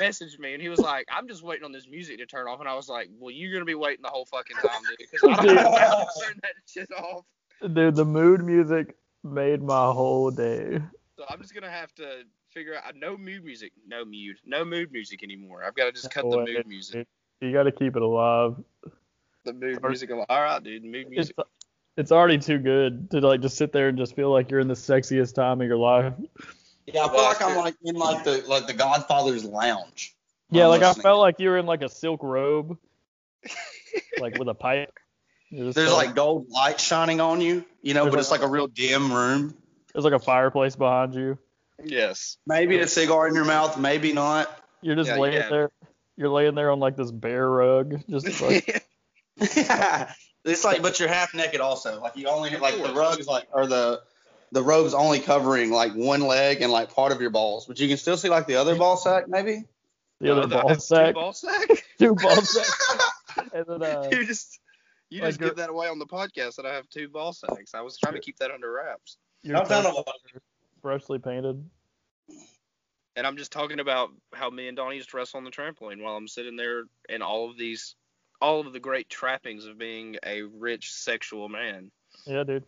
messaged 0.01 0.39
me, 0.39 0.53
and 0.53 0.61
he 0.61 0.69
was 0.69 0.81
like, 0.81 1.07
I'm 1.11 1.29
just 1.29 1.43
waiting 1.43 1.65
on 1.65 1.73
this 1.73 1.89
music 1.89 2.19
to 2.19 2.27
turn 2.27 2.49
off. 2.49 2.61
And 2.61 2.69
I 2.69 2.75
was 2.75 2.89
like, 2.89 3.09
well, 3.19 3.31
you're 3.31 3.53
going 3.53 3.63
to 3.63 3.67
be 3.67 3.77
waiting 3.77 4.03
the 4.03 4.09
whole 4.09 4.27
fucking 4.27 4.57
time, 4.57 4.83
dude, 4.89 4.99
because 4.99 5.39
I 5.39 5.47
don't 5.47 5.55
know 5.55 5.79
how 5.79 6.05
to 6.05 6.27
turn 6.27 6.41
that 6.43 6.53
shit 6.67 6.89
off. 6.99 7.25
Dude, 7.73 7.95
the 7.95 8.05
mood 8.05 8.45
music 8.45 8.97
made 9.23 9.63
my 9.63 9.87
whole 9.93 10.31
day. 10.31 10.81
So 11.17 11.25
I'm 11.31 11.41
just 11.41 11.55
going 11.55 11.65
to 11.65 11.71
have 11.71 11.95
to 11.95 12.25
figure 12.51 12.75
out 12.75 12.95
no 12.97 13.17
mood 13.17 13.45
music, 13.45 13.73
no 13.87 14.05
mood, 14.05 14.37
no 14.45 14.65
mood 14.65 14.93
music 14.93 15.23
anymore. 15.23 15.65
I've 15.65 15.75
got 15.75 15.87
to 15.87 15.93
just 15.93 16.11
cut 16.11 16.29
the 16.29 16.39
mood 16.39 16.67
music. 16.67 17.07
You 17.41 17.53
got 17.53 17.65
to 17.65 17.73
keep 17.73 17.97
it 17.97 18.03
alive. 18.03 18.57
The 19.45 19.53
mood 19.53 19.83
music. 19.83 20.11
All 20.11 20.25
right, 20.29 20.63
dude, 20.63 20.85
mood 20.85 21.07
It's 21.07 21.11
music. 21.11 21.37
it's 21.97 22.13
already 22.13 22.39
too 22.39 22.59
good 22.59 23.11
to 23.13 23.21
like 23.21 23.41
just 23.41 23.57
sit 23.57 23.73
there 23.73 23.89
and 23.89 23.97
just 23.97 24.17
feel 24.17 24.31
like 24.31 24.51
you're 24.51 24.61
in 24.61 24.69
the 24.69 24.75
sexiest 24.75 25.35
time 25.35 25.61
of 25.61 25.67
your 25.67 25.79
life. 25.79 26.13
Yeah, 26.87 27.05
I 27.05 27.09
feel 27.09 27.23
like 27.23 27.43
I'm 27.43 27.57
like 27.57 27.75
in 27.83 27.97
like 27.97 28.25
the 28.25 28.45
like 28.47 28.67
the 28.67 28.75
Godfather's 28.75 29.45
lounge. 29.45 30.15
Yeah, 30.51 30.65
I'm 30.65 30.71
like 30.71 30.83
I 30.83 30.93
felt 30.95 31.19
like 31.21 31.41
you 31.41 31.49
were 31.49 31.59
in 31.59 31.67
like 31.67 31.83
a 31.83 31.89
silk 31.89 32.23
robe, 32.23 32.79
like 34.21 34.39
with 34.39 34.49
a 34.49 34.55
pipe. 34.55 34.93
There's 35.51 35.75
felt- 35.75 35.97
like 35.97 36.15
gold 36.15 36.49
light 36.49 36.81
shining 36.81 37.21
on 37.21 37.41
you, 37.41 37.65
you 37.83 37.95
know, 37.95 38.05
There's 38.05 38.15
but 38.15 38.21
it's 38.21 38.31
like 38.31 38.43
a 38.43 38.49
real 38.49 38.67
dim 38.67 39.13
room. 39.13 39.57
there's 39.93 40.05
like 40.05 40.13
a 40.15 40.19
fireplace 40.19 40.77
behind 40.77 41.15
you. 41.15 41.39
Yes. 41.85 42.37
Maybe 42.47 42.79
a 42.79 42.87
cigar 42.89 43.29
in 43.29 43.35
your 43.35 43.45
mouth, 43.45 43.79
maybe 43.79 44.13
not. 44.13 44.49
You're 44.83 44.97
just 44.97 45.11
Yeah, 45.11 45.19
laying 45.19 45.35
yeah. 45.35 45.49
there. 45.49 45.71
You're 46.17 46.31
laying 46.31 46.55
there 46.55 46.71
on 46.71 46.81
like 46.81 46.97
this 46.97 47.11
bear 47.11 47.49
rug, 47.49 48.03
just 48.09 48.41
like 48.41 48.85
it's 49.39 50.65
like, 50.65 50.83
but 50.83 50.99
you're 50.99 51.09
half 51.09 51.35
naked 51.35 51.61
also. 51.61 52.01
Like 52.01 52.17
you 52.17 52.29
only 52.29 52.57
like 52.57 52.77
the 52.83 52.93
rug's 52.95 53.27
like 53.27 53.47
or 53.53 53.67
the 53.67 54.01
the 54.53 54.63
robe's 54.63 54.95
only 54.95 55.21
covering 55.21 55.71
like 55.71 55.93
one 55.95 56.21
leg 56.21 56.63
and 56.63 56.71
like 56.73 56.95
part 56.95 57.13
of 57.13 57.21
your 57.21 57.31
balls, 57.31 57.67
but 57.67 57.79
you 57.81 57.89
can 57.89 57.97
still 57.97 58.17
see 58.17 58.29
like 58.29 58.47
the 58.47 58.57
other 58.57 58.77
ball 58.77 58.97
sack 58.97 59.29
maybe. 59.29 59.65
the 60.21 60.33
other 60.33 60.43
Oh, 60.43 60.61
ball 60.61 60.69
that's 60.69 60.87
sack, 60.89 61.15
Two 61.15 61.15
ball 61.15 61.33
sack. 61.33 61.85
two 61.99 62.15
ball 62.15 62.37
sacks, 62.43 62.97
and 63.53 63.65
then 63.69 63.83
uh, 63.83 64.09
you 64.11 64.25
just 64.25 64.61
you 65.11 65.21
like 65.21 65.31
just 65.31 65.41
give 65.41 65.57
that 65.57 65.71
away 65.71 65.89
on 65.89 65.99
the 65.99 66.07
podcast 66.07 66.57
that 66.57 66.67
I 66.67 66.75
have 66.75 66.89
two 66.89 67.09
ball 67.09 67.33
sacks. 67.33 67.75
I 67.75 67.81
was 67.83 67.99
trying 67.99 68.15
to 68.15 68.21
keep 68.21 68.39
that 68.39 68.51
under 68.51 68.71
wraps. 68.73 69.19
your 69.43 69.57
I've 69.57 69.69
done 69.69 69.85
toes 69.85 69.95
a 70.07 70.11
are 70.11 70.41
freshly 70.83 71.19
painted. 71.19 71.65
And 73.17 73.27
I'm 73.27 73.37
just 73.39 73.51
talking 73.51 73.81
about 73.81 74.11
how 74.35 74.51
me 74.51 74.69
and 74.69 74.77
Donnie 74.77 74.97
used 74.97 75.11
to 75.11 75.17
wrestle 75.17 75.39
on 75.39 75.45
the 75.45 75.51
trampoline 75.51 76.03
while 76.03 76.17
I'm 76.17 76.29
sitting 76.29 76.57
there 76.57 76.83
in 77.09 77.23
all 77.23 77.49
of 77.51 77.57
these 77.57 77.95
all 78.43 78.61
of 78.67 78.73
the 78.75 78.81
great 78.81 79.09
trappings 79.09 79.65
of 79.65 79.79
being 79.79 80.17
a 80.25 80.43
rich 80.43 80.93
sexual 80.93 81.49
man. 81.49 81.91
Yeah, 82.27 82.45
dude, 82.45 82.65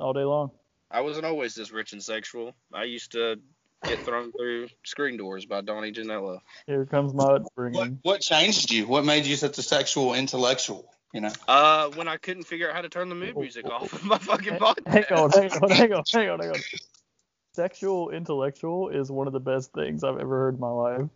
all 0.00 0.12
day 0.12 0.24
long. 0.24 0.50
I 0.90 1.00
wasn't 1.00 1.26
always 1.26 1.54
this 1.54 1.72
rich 1.72 1.92
and 1.92 2.02
sexual. 2.02 2.54
I 2.72 2.84
used 2.84 3.12
to 3.12 3.36
get 3.84 3.98
thrown 4.00 4.32
through 4.32 4.68
screen 4.84 5.16
doors 5.16 5.44
by 5.46 5.60
Donnie 5.60 5.92
Janella. 5.92 6.38
Here 6.66 6.86
comes 6.86 7.12
my 7.12 7.24
What, 7.24 7.42
upbringing. 7.42 7.98
what 8.02 8.20
changed 8.20 8.70
you? 8.70 8.86
What 8.86 9.04
made 9.04 9.26
you 9.26 9.36
such 9.36 9.58
a 9.58 9.62
sexual 9.62 10.14
intellectual? 10.14 10.90
You 11.12 11.22
know. 11.22 11.32
Uh, 11.48 11.88
when 11.90 12.08
I 12.08 12.16
couldn't 12.16 12.44
figure 12.44 12.68
out 12.68 12.74
how 12.74 12.82
to 12.82 12.88
turn 12.88 13.08
the 13.08 13.14
mood 13.14 13.36
music 13.36 13.66
off 13.70 13.92
of 13.92 14.04
my 14.04 14.18
fucking 14.18 14.54
Hang 14.54 14.62
on, 14.62 14.76
hang 14.86 15.04
on, 15.04 15.30
hang 15.30 15.52
on, 15.92 16.02
hang 16.12 16.30
on, 16.30 16.40
hang 16.40 16.50
on. 16.50 16.60
Sexual 17.54 18.10
intellectual 18.10 18.90
is 18.90 19.10
one 19.10 19.26
of 19.26 19.32
the 19.32 19.40
best 19.40 19.72
things 19.72 20.04
I've 20.04 20.18
ever 20.18 20.36
heard 20.36 20.54
in 20.54 20.60
my 20.60 20.68
life. 20.68 21.08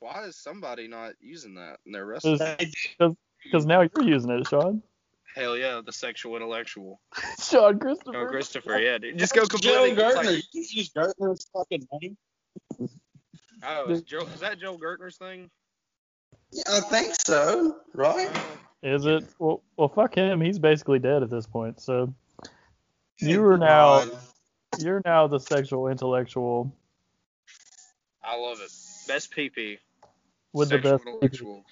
Why 0.00 0.24
is 0.24 0.36
somebody 0.36 0.88
not 0.88 1.12
using 1.20 1.54
that 1.54 1.78
in 1.86 1.92
their 1.92 2.04
wrestling? 2.04 2.38
Because 2.98 3.66
now 3.66 3.80
you're 3.80 4.04
using 4.04 4.30
it, 4.30 4.46
Sean. 4.48 4.82
Hell 5.34 5.56
yeah, 5.56 5.80
the 5.84 5.92
sexual 5.92 6.36
intellectual. 6.36 7.00
Sean 7.42 7.78
Christopher. 7.78 8.26
Oh, 8.26 8.30
Christopher, 8.30 8.78
yeah, 8.78 8.98
dude. 8.98 9.18
Just 9.18 9.34
go 9.34 9.42
Joe 9.42 9.48
completely. 9.48 9.92
Gertner. 10.02 10.14
like- 10.24 10.44
You 10.52 10.62
can 10.64 10.64
use 10.76 10.90
Gertner's 10.90 11.46
fucking 11.54 11.86
name. 12.00 12.16
oh, 13.64 13.90
is, 13.90 14.02
Joe, 14.02 14.26
is 14.34 14.40
that 14.40 14.58
Joe 14.58 14.76
Gertner's 14.76 15.16
thing? 15.16 15.50
Yeah, 16.52 16.62
I 16.70 16.80
think 16.80 17.14
so. 17.14 17.76
Right? 17.94 18.30
Is 18.82 19.06
it? 19.06 19.24
Well, 19.38 19.62
well, 19.76 19.88
fuck 19.88 20.14
him. 20.16 20.40
He's 20.40 20.58
basically 20.58 20.98
dead 20.98 21.22
at 21.22 21.30
this 21.30 21.46
point. 21.46 21.80
So 21.80 22.12
you 23.18 23.42
are 23.46 23.56
now, 23.56 24.04
you're 24.78 25.00
now 25.04 25.28
the 25.28 25.38
sexual 25.38 25.88
intellectual 25.88 26.70
I 28.22 28.36
love 28.36 28.58
it. 28.60 28.70
Best 29.08 29.32
PP. 29.34 29.78
with 30.52 30.68
the 30.68 30.74
sexual 30.76 30.92
best. 30.92 31.06
intellectual. 31.06 31.64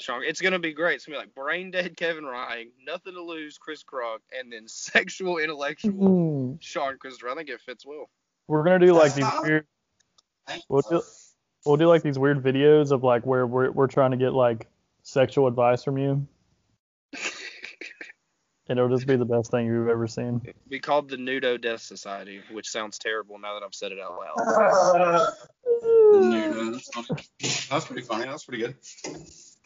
Sean, 0.00 0.22
it's 0.24 0.40
gonna 0.40 0.58
be 0.58 0.72
great. 0.72 0.96
It's 0.96 1.06
gonna 1.06 1.18
be 1.18 1.24
like 1.26 1.34
brain 1.34 1.70
dead 1.70 1.96
Kevin 1.96 2.24
Ryan, 2.24 2.70
nothing 2.86 3.14
to 3.14 3.22
lose 3.22 3.58
Chris 3.58 3.82
Krug, 3.82 4.20
and 4.38 4.52
then 4.52 4.64
sexual 4.66 5.38
intellectual 5.38 5.92
Mm. 5.92 6.56
Sean 6.60 6.96
Christopher. 6.98 7.30
I 7.30 7.34
think 7.34 7.48
it 7.50 7.60
fits 7.60 7.84
well. 7.86 8.08
We're 8.48 8.64
gonna 8.64 8.84
do 8.84 8.92
like 8.92 9.14
these 9.14 9.26
weird. 9.42 9.66
We'll 10.68 10.82
do, 10.82 11.02
we'll 11.64 11.76
do 11.76 11.86
like 11.86 12.02
these 12.02 12.18
weird 12.18 12.42
videos 12.42 12.90
of 12.90 13.04
like 13.04 13.24
where 13.24 13.46
we're 13.46 13.70
we're 13.70 13.86
trying 13.86 14.10
to 14.12 14.16
get 14.16 14.32
like 14.32 14.66
sexual 15.02 15.46
advice 15.46 15.84
from 15.84 15.98
you, 15.98 16.26
and 18.68 18.78
it'll 18.78 18.88
just 18.88 19.06
be 19.06 19.16
the 19.16 19.24
best 19.24 19.50
thing 19.50 19.66
you've 19.66 19.88
ever 19.88 20.06
seen. 20.08 20.40
It'd 20.70 20.82
called 20.82 21.08
the 21.08 21.16
Nudo 21.16 21.60
Death 21.60 21.82
Society, 21.82 22.40
which 22.50 22.68
sounds 22.68 22.98
terrible 22.98 23.38
now 23.38 23.54
that 23.54 23.62
I've 23.64 23.74
said 23.74 23.92
it 23.92 23.98
out 24.00 24.18
loud. 24.18 25.32
That's 27.70 27.86
pretty 27.86 28.02
funny. 28.02 28.24
That's 28.24 28.44
pretty 28.44 28.64
good. 28.64 28.76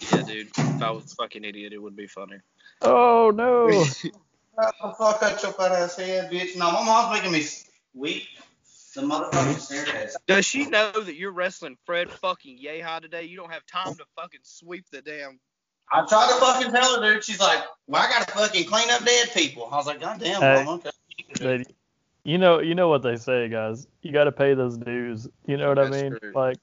Yeah, 0.01 0.23
dude. 0.23 0.49
If 0.57 0.83
I 0.83 0.91
was 0.91 1.13
a 1.13 1.15
fucking 1.17 1.45
idiot, 1.45 1.73
it 1.73 1.79
would 1.79 1.97
be 1.97 2.07
funny. 2.07 2.37
Oh 2.83 3.31
no! 3.35 3.85
fuck 4.99 5.21
that 5.21 5.43
your 5.43 5.53
fat 5.53 5.73
ass 5.73 5.97
head, 5.97 6.31
bitch. 6.31 6.57
No, 6.57 6.71
my 6.73 6.85
mom's 6.85 7.17
making 7.17 7.33
me 7.33 7.45
weak. 7.95 8.29
The 8.95 9.01
motherfucking 9.01 9.59
staircase. 9.59 10.17
Does 10.29 10.45
she 10.45 10.67
know 10.67 10.93
that 10.93 11.17
you're 11.17 11.33
wrestling 11.33 11.77
Fred 11.85 12.13
fucking 12.13 12.61
Yehi 12.65 13.01
today? 13.01 13.25
You 13.25 13.37
don't 13.37 13.51
have 13.51 13.67
time 13.67 13.97
to 13.97 14.05
fucking 14.15 14.41
sweep 14.45 14.85
the 14.93 15.03
damn. 15.03 15.41
I 15.91 16.07
tried 16.07 16.29
to 16.29 16.35
fucking 16.35 16.71
tell 16.71 17.01
her, 17.01 17.15
dude. 17.15 17.25
She's 17.25 17.41
like, 17.41 17.59
well, 17.89 18.03
I 18.03 18.09
gotta 18.09 18.31
fucking 18.31 18.67
clean 18.67 18.91
up 18.91 19.05
dead 19.05 19.31
people. 19.35 19.69
I 19.71 19.77
was 19.77 19.87
like, 19.87 20.01
God 20.01 20.21
damn, 20.21 20.41
Hey. 20.41 20.65
mom, 20.65 20.81
okay. 21.41 21.65
You 22.25 22.39
know, 22.39 22.61
you 22.61 22.75
know 22.75 22.89
what 22.89 23.03
they 23.03 23.17
say, 23.17 23.49
guys. 23.49 23.87
You 24.01 24.11
got 24.11 24.25
to 24.25 24.33
pay 24.33 24.55
those 24.55 24.79
dues. 24.79 25.29
You 25.47 25.59
know 25.59 25.69
what 25.69 25.79
I 25.79 25.91
mean? 25.91 26.17
true. 26.19 26.33
Like, 26.35 26.57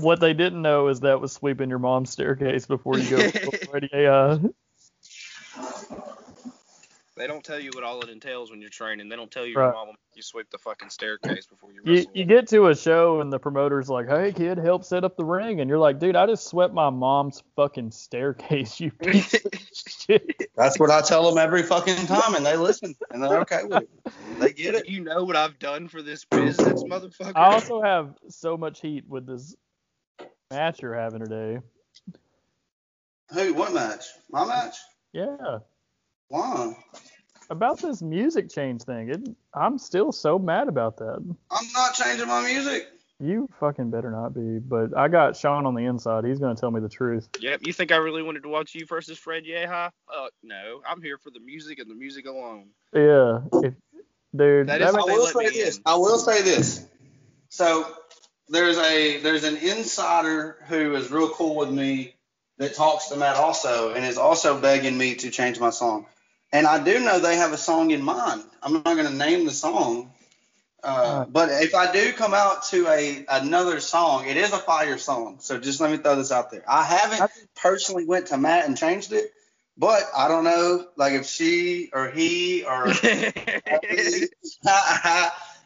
what 0.00 0.20
they 0.20 0.32
didn't 0.34 0.62
know 0.62 0.88
is 0.88 1.00
that 1.00 1.20
was 1.20 1.32
sweeping 1.32 1.68
your 1.68 1.78
mom's 1.78 2.10
staircase 2.10 2.66
before 2.66 2.98
you 2.98 3.10
go. 3.10 3.30
already, 3.66 3.90
uh, 4.06 4.38
They 7.16 7.26
don't 7.26 7.42
tell 7.42 7.58
you 7.58 7.70
what 7.74 7.82
all 7.82 8.00
it 8.02 8.10
entails 8.10 8.52
when 8.52 8.60
you're 8.60 8.70
training. 8.70 9.08
They 9.08 9.16
don't 9.16 9.30
tell 9.30 9.44
you 9.44 9.56
Right. 9.56 9.64
your 9.64 9.72
mom 9.72 9.88
will 9.88 9.94
make 9.94 10.14
you 10.14 10.22
sweep 10.22 10.50
the 10.50 10.58
fucking 10.58 10.90
staircase 10.90 11.46
before 11.46 11.72
you 11.72 11.80
you 11.84 12.06
you 12.14 12.24
get 12.24 12.46
to 12.48 12.68
a 12.68 12.76
show 12.76 13.20
and 13.20 13.32
the 13.32 13.40
promoter's 13.40 13.88
like, 13.88 14.08
"Hey 14.08 14.32
kid, 14.32 14.56
help 14.56 14.84
set 14.84 15.02
up 15.02 15.16
the 15.16 15.24
ring," 15.24 15.60
and 15.60 15.68
you're 15.68 15.80
like, 15.80 15.98
"Dude, 15.98 16.14
I 16.14 16.26
just 16.26 16.46
swept 16.46 16.72
my 16.72 16.90
mom's 16.90 17.42
fucking 17.56 17.90
staircase. 17.90 18.78
You 18.78 18.90
piece 19.02 19.34
of 19.34 19.52
shit." 19.74 20.48
That's 20.56 20.78
what 20.78 20.90
I 20.90 21.00
tell 21.00 21.28
them 21.28 21.38
every 21.38 21.64
fucking 21.64 22.06
time, 22.06 22.36
and 22.36 22.46
they 22.46 22.56
listen, 22.56 22.94
and 23.10 23.22
they're 23.22 23.40
okay 23.40 23.64
with 23.64 23.82
it. 23.82 23.90
They 24.38 24.52
get 24.52 24.76
it. 24.76 24.88
you 24.88 25.02
know 25.02 25.24
what 25.24 25.34
I've 25.34 25.58
done 25.58 25.88
for 25.88 26.02
this 26.02 26.24
business, 26.24 26.84
motherfucker. 26.88 27.32
I 27.34 27.46
also 27.46 27.82
have 27.82 28.14
so 28.28 28.56
much 28.56 28.80
heat 28.80 29.04
with 29.08 29.26
this 29.26 29.56
match 30.50 30.82
you're 30.82 30.94
having 30.94 31.20
today. 31.20 31.58
Who? 33.32 33.54
What 33.54 33.72
match? 33.74 34.04
My 34.30 34.46
match? 34.46 34.76
Yeah. 35.12 35.58
Why? 36.28 36.76
about 37.50 37.80
this 37.80 38.02
music 38.02 38.50
change 38.50 38.82
thing. 38.82 39.08
It, 39.08 39.26
I'm 39.54 39.78
still 39.78 40.12
so 40.12 40.38
mad 40.38 40.68
about 40.68 40.98
that. 40.98 41.24
I'm 41.50 41.72
not 41.72 41.94
changing 41.94 42.28
my 42.28 42.44
music. 42.44 42.88
You 43.20 43.48
fucking 43.58 43.90
better 43.90 44.10
not 44.10 44.34
be. 44.34 44.58
But 44.58 44.94
I 44.96 45.08
got 45.08 45.34
Sean 45.34 45.64
on 45.64 45.74
the 45.74 45.84
inside. 45.86 46.24
He's 46.26 46.38
gonna 46.38 46.54
tell 46.54 46.70
me 46.70 46.80
the 46.80 46.90
truth. 46.90 47.28
Yep. 47.40 47.60
You 47.64 47.72
think 47.72 47.90
I 47.90 47.96
really 47.96 48.22
wanted 48.22 48.42
to 48.42 48.48
watch 48.50 48.74
you 48.74 48.84
versus 48.86 49.16
Fred 49.18 49.44
Yehi? 49.44 49.66
Fuck 49.66 50.32
no. 50.42 50.82
I'm 50.86 51.00
here 51.02 51.16
for 51.18 51.30
the 51.30 51.40
music 51.40 51.78
and 51.78 51.90
the 51.90 51.94
music 51.94 52.26
alone. 52.26 52.66
Yeah. 52.94 53.40
If, 53.62 53.74
dude, 54.36 54.66
That 54.68 54.78
that 54.78 54.82
is 54.82 54.92
ma- 54.94 55.00
I 55.00 55.04
will 55.04 55.26
say 55.26 55.48
this. 55.48 55.76
in. 55.78 55.82
I 55.86 55.94
will 55.96 56.18
say 56.18 56.42
this. 56.42 56.86
So 57.48 57.86
there's 58.48 58.78
a 58.78 59.18
there's 59.18 59.44
an 59.44 59.56
insider 59.56 60.56
who 60.68 60.94
is 60.94 61.10
real 61.10 61.30
cool 61.30 61.56
with 61.56 61.70
me 61.70 62.14
that 62.58 62.74
talks 62.74 63.08
to 63.08 63.16
Matt 63.16 63.36
also 63.36 63.94
and 63.94 64.04
is 64.04 64.18
also 64.18 64.60
begging 64.60 64.98
me 64.98 65.14
to 65.16 65.30
change 65.30 65.60
my 65.60 65.70
song. 65.70 66.06
And 66.52 66.66
I 66.66 66.82
do 66.82 66.98
know 67.00 67.18
they 67.18 67.36
have 67.36 67.52
a 67.52 67.58
song 67.58 67.90
in 67.90 68.02
mind. 68.02 68.42
I'm 68.62 68.72
not 68.72 68.84
going 68.84 69.06
to 69.06 69.14
name 69.14 69.44
the 69.44 69.52
song. 69.52 70.12
Uh, 70.82 71.24
but 71.24 71.48
if 71.50 71.74
I 71.74 71.90
do 71.92 72.12
come 72.12 72.34
out 72.34 72.62
to 72.68 72.86
a 72.88 73.24
another 73.28 73.80
song, 73.80 74.26
it 74.26 74.36
is 74.36 74.52
a 74.52 74.58
fire 74.58 74.96
song. 74.96 75.38
So 75.40 75.58
just 75.58 75.80
let 75.80 75.90
me 75.90 75.96
throw 75.98 76.16
this 76.16 76.30
out 76.30 76.50
there. 76.50 76.64
I 76.68 76.84
haven't 76.84 77.30
personally 77.56 78.04
went 78.04 78.28
to 78.28 78.38
Matt 78.38 78.66
and 78.66 78.76
changed 78.76 79.12
it, 79.12 79.32
but 79.76 80.02
I 80.16 80.28
don't 80.28 80.44
know 80.44 80.86
like 80.96 81.14
if 81.14 81.26
she 81.26 81.90
or 81.92 82.08
he 82.10 82.64
or 82.64 82.86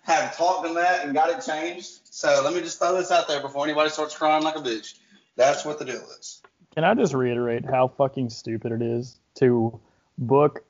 have 0.02 0.36
talked 0.36 0.66
to 0.66 0.74
that 0.74 1.04
and 1.04 1.14
got 1.14 1.30
it 1.30 1.44
changed. 1.44 2.00
So 2.04 2.42
let 2.44 2.54
me 2.54 2.60
just 2.60 2.78
throw 2.78 2.96
this 2.96 3.10
out 3.10 3.28
there 3.28 3.40
before 3.40 3.64
anybody 3.64 3.90
starts 3.90 4.16
crying 4.16 4.42
like 4.44 4.56
a 4.56 4.60
bitch. 4.60 4.94
That's 5.36 5.64
what 5.64 5.78
the 5.78 5.84
deal 5.84 6.04
is. 6.18 6.42
Can 6.74 6.84
I 6.84 6.94
just 6.94 7.14
reiterate 7.14 7.64
how 7.64 7.88
fucking 7.88 8.30
stupid 8.30 8.72
it 8.72 8.82
is 8.82 9.18
to 9.36 9.78
book 10.18 10.64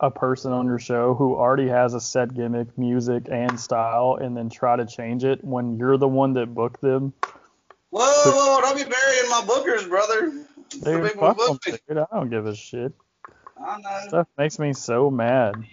a 0.00 0.10
person 0.10 0.52
on 0.52 0.66
your 0.66 0.78
show 0.78 1.14
who 1.14 1.34
already 1.34 1.68
has 1.68 1.94
a 1.94 2.00
set 2.00 2.32
gimmick, 2.34 2.76
music, 2.78 3.24
and 3.30 3.58
style, 3.58 4.18
and 4.20 4.36
then 4.36 4.48
try 4.48 4.76
to 4.76 4.86
change 4.86 5.24
it 5.24 5.42
when 5.44 5.76
you're 5.76 5.96
the 5.96 6.08
one 6.08 6.34
that 6.34 6.54
booked 6.54 6.80
them? 6.80 7.12
Whoa, 7.90 8.02
whoa, 8.02 8.60
don't 8.60 8.76
be 8.76 8.84
burying 8.84 9.30
my 9.30 9.40
bookers, 9.46 9.88
brother. 9.88 10.32
The 10.80 10.84
Dude, 10.84 11.12
fuck 11.12 11.30
'em, 11.30 11.34
booked 11.36 11.66
me. 11.66 11.78
dude. 11.88 11.98
I 11.98 12.06
don't 12.12 12.30
give 12.30 12.46
a 12.46 12.54
shit. 12.54 12.92
I 13.60 13.80
know. 13.80 13.98
Stuff 14.08 14.28
makes 14.36 14.58
me 14.58 14.72
so 14.72 15.10
mad. 15.10 15.64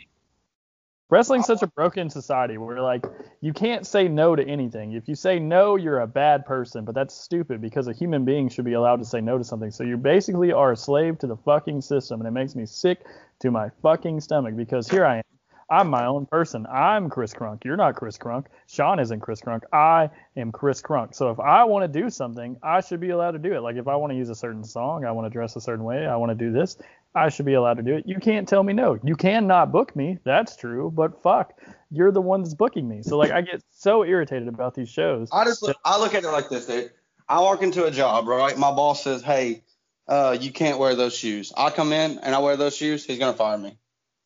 Wrestling's 1.10 1.45
such 1.45 1.62
a 1.62 1.68
broken 1.68 2.10
society 2.10 2.58
where 2.58 2.82
like 2.82 3.06
you 3.39 3.53
can't 3.53 3.86
say 3.86 4.08
no 4.08 4.36
to 4.36 4.43
anything. 4.43 4.93
If 4.93 5.08
you 5.08 5.14
say 5.14 5.38
no, 5.38 5.76
you're 5.76 5.99
a 5.99 6.08
bad 6.08 6.45
person, 6.45 6.84
but 6.84 6.95
that's 6.95 7.14
stupid 7.14 7.62
because 7.62 7.88
a 7.88 7.93
human 7.93 8.26
being 8.26 8.49
should 8.49 8.66
be 8.66 8.74
allowed 8.74 8.97
to 8.97 9.06
say 9.06 9.22
no 9.22 9.38
to 9.38 9.43
something. 9.43 9.70
So 9.70 9.84
you 9.84 9.97
basically 9.97 10.51
are 10.51 10.72
a 10.72 10.78
slave 10.78 11.20
to 11.20 11.28
the 11.28 11.38
fucking 11.38 11.82
system 11.82 12.22
and 12.22 12.28
it 12.28 12.32
makes 12.32 12.56
me 12.56 12.66
sick 12.66 13.06
to 13.41 13.51
my 13.51 13.70
fucking 13.84 14.20
stomach 14.22 14.56
because 14.56 14.89
here 14.89 15.06
I 15.06 15.18
am. 15.18 15.24
I'm 15.70 15.89
my 15.89 16.06
own 16.06 16.28
person. 16.28 16.68
I'm 16.72 17.10
Chris 17.10 17.34
Crunk. 17.34 17.64
You're 17.64 17.76
not 17.76 17.95
Chris 17.95 18.20
Crunk. 18.20 18.45
Sean 18.68 18.99
isn't 18.99 19.20
Chris 19.20 19.41
Crunk. 19.41 19.62
I 19.74 20.12
am 20.38 20.51
Chris 20.51 20.80
Crunk. 20.82 21.16
So 21.16 21.32
if 21.32 21.39
I 21.39 21.64
want 21.64 21.91
to 21.91 22.01
do 22.01 22.10
something, 22.12 22.58
I 22.62 22.82
should 22.82 22.99
be 22.99 23.10
allowed 23.10 23.32
to 23.32 23.39
do 23.39 23.53
it. 23.53 23.62
Like 23.62 23.76
if 23.76 23.88
I 23.88 23.95
want 23.95 24.12
to 24.12 24.18
use 24.18 24.30
a 24.30 24.36
certain 24.36 24.64
song, 24.64 25.06
I 25.06 25.12
want 25.12 25.26
to 25.26 25.32
dress 25.32 25.56
a 25.56 25.62
certain 25.62 25.84
way, 25.84 26.06
I 26.06 26.16
want 26.18 26.30
to 26.30 26.36
do 26.36 26.51
this, 26.51 26.78
I 27.16 27.30
should 27.30 27.45
be 27.45 27.53
allowed 27.53 27.76
to 27.78 27.84
do 27.84 27.95
it. 27.95 28.03
You 28.05 28.20
can't 28.20 28.47
tell 28.47 28.61
me 28.61 28.74
no. 28.74 28.99
You 29.03 29.16
cannot 29.16 29.72
book 29.72 29.95
me. 29.95 30.20
That's 30.26 30.55
true. 30.57 30.91
But 30.93 31.22
fuck, 31.24 31.53
you're 31.89 32.11
the 32.11 32.22
one 32.22 32.43
that's 32.43 32.53
booking 32.53 32.88
me. 32.88 33.01
So 33.03 33.18
like 33.18 33.32
I 33.32 33.41
get 33.41 33.63
so 33.72 34.03
irritated 34.03 34.49
about 34.49 34.76
these 34.76 34.89
shows. 34.89 35.30
I 35.32 35.45
just 35.45 35.63
look, 35.63 35.78
I 35.86 35.97
look 35.97 36.13
at 36.13 36.24
it 36.24 36.30
like 36.30 36.49
this, 36.49 36.66
dude. 36.66 36.91
I 37.30 37.39
walk 37.39 37.63
into 37.63 37.86
a 37.86 37.91
job, 37.91 38.28
right? 38.28 38.57
My 38.57 38.72
boss 38.72 39.03
says, 39.03 39.24
"Hey, 39.24 39.63
uh, 40.07 40.38
you 40.39 40.51
can't 40.51 40.78
wear 40.78 40.93
those 40.95 41.16
shoes." 41.16 41.53
I 41.57 41.70
come 41.70 41.93
in 41.93 42.20
and 42.20 42.36
I 42.36 42.39
wear 42.39 42.57
those 42.57 42.76
shoes. 42.76 43.05
He's 43.05 43.18
gonna 43.18 43.34
fire 43.38 43.57
me. 43.57 43.78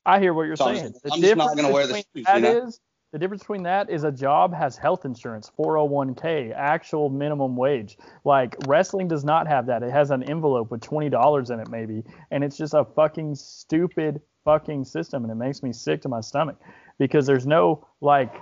I 0.06 0.20
hear 0.20 0.34
what 0.34 0.44
you're 0.44 0.56
So 0.56 0.66
I'm 0.66 0.76
saying. 0.76 0.94
just- 0.94 1.14
I'm 1.14 1.22
just 1.22 1.36
not 1.36 1.56
gonna 1.56 1.72
wear 1.72 1.86
the 1.88 1.96
shoes, 1.96 2.26
that 2.26 2.36
you 2.36 2.42
know? 2.42 2.68
is- 2.68 2.80
the 3.12 3.18
difference 3.18 3.42
between 3.42 3.64
that 3.64 3.90
is 3.90 4.04
a 4.04 4.12
job 4.12 4.54
has 4.54 4.78
health 4.78 5.04
insurance, 5.06 5.52
401k, 5.58 6.54
actual 6.56 7.10
minimum 7.10 7.56
wage. 7.56 7.98
Like 8.24 8.56
wrestling 8.68 9.08
does 9.08 9.24
not 9.24 9.48
have 9.48 9.66
that. 9.68 9.82
It 9.82 9.92
has 9.92 10.12
an 10.12 10.24
envelope 10.24 10.70
with 10.70 10.82
twenty 10.82 11.10
dollars 11.10 11.50
in 11.50 11.60
it 11.60 11.70
maybe, 11.70 12.04
and 12.32 12.44
it's 12.44 12.58
just 12.58 12.74
a 12.74 12.86
fucking 12.86 13.36
stupid 13.36 14.22
fucking 14.46 14.86
system, 14.86 15.24
and 15.24 15.32
it 15.32 15.36
makes 15.36 15.64
me 15.64 15.74
sick 15.74 16.02
to 16.04 16.10
my 16.10 16.22
stomach 16.22 16.58
because 16.98 17.26
there's 17.26 17.48
no 17.48 17.88
like. 18.02 18.34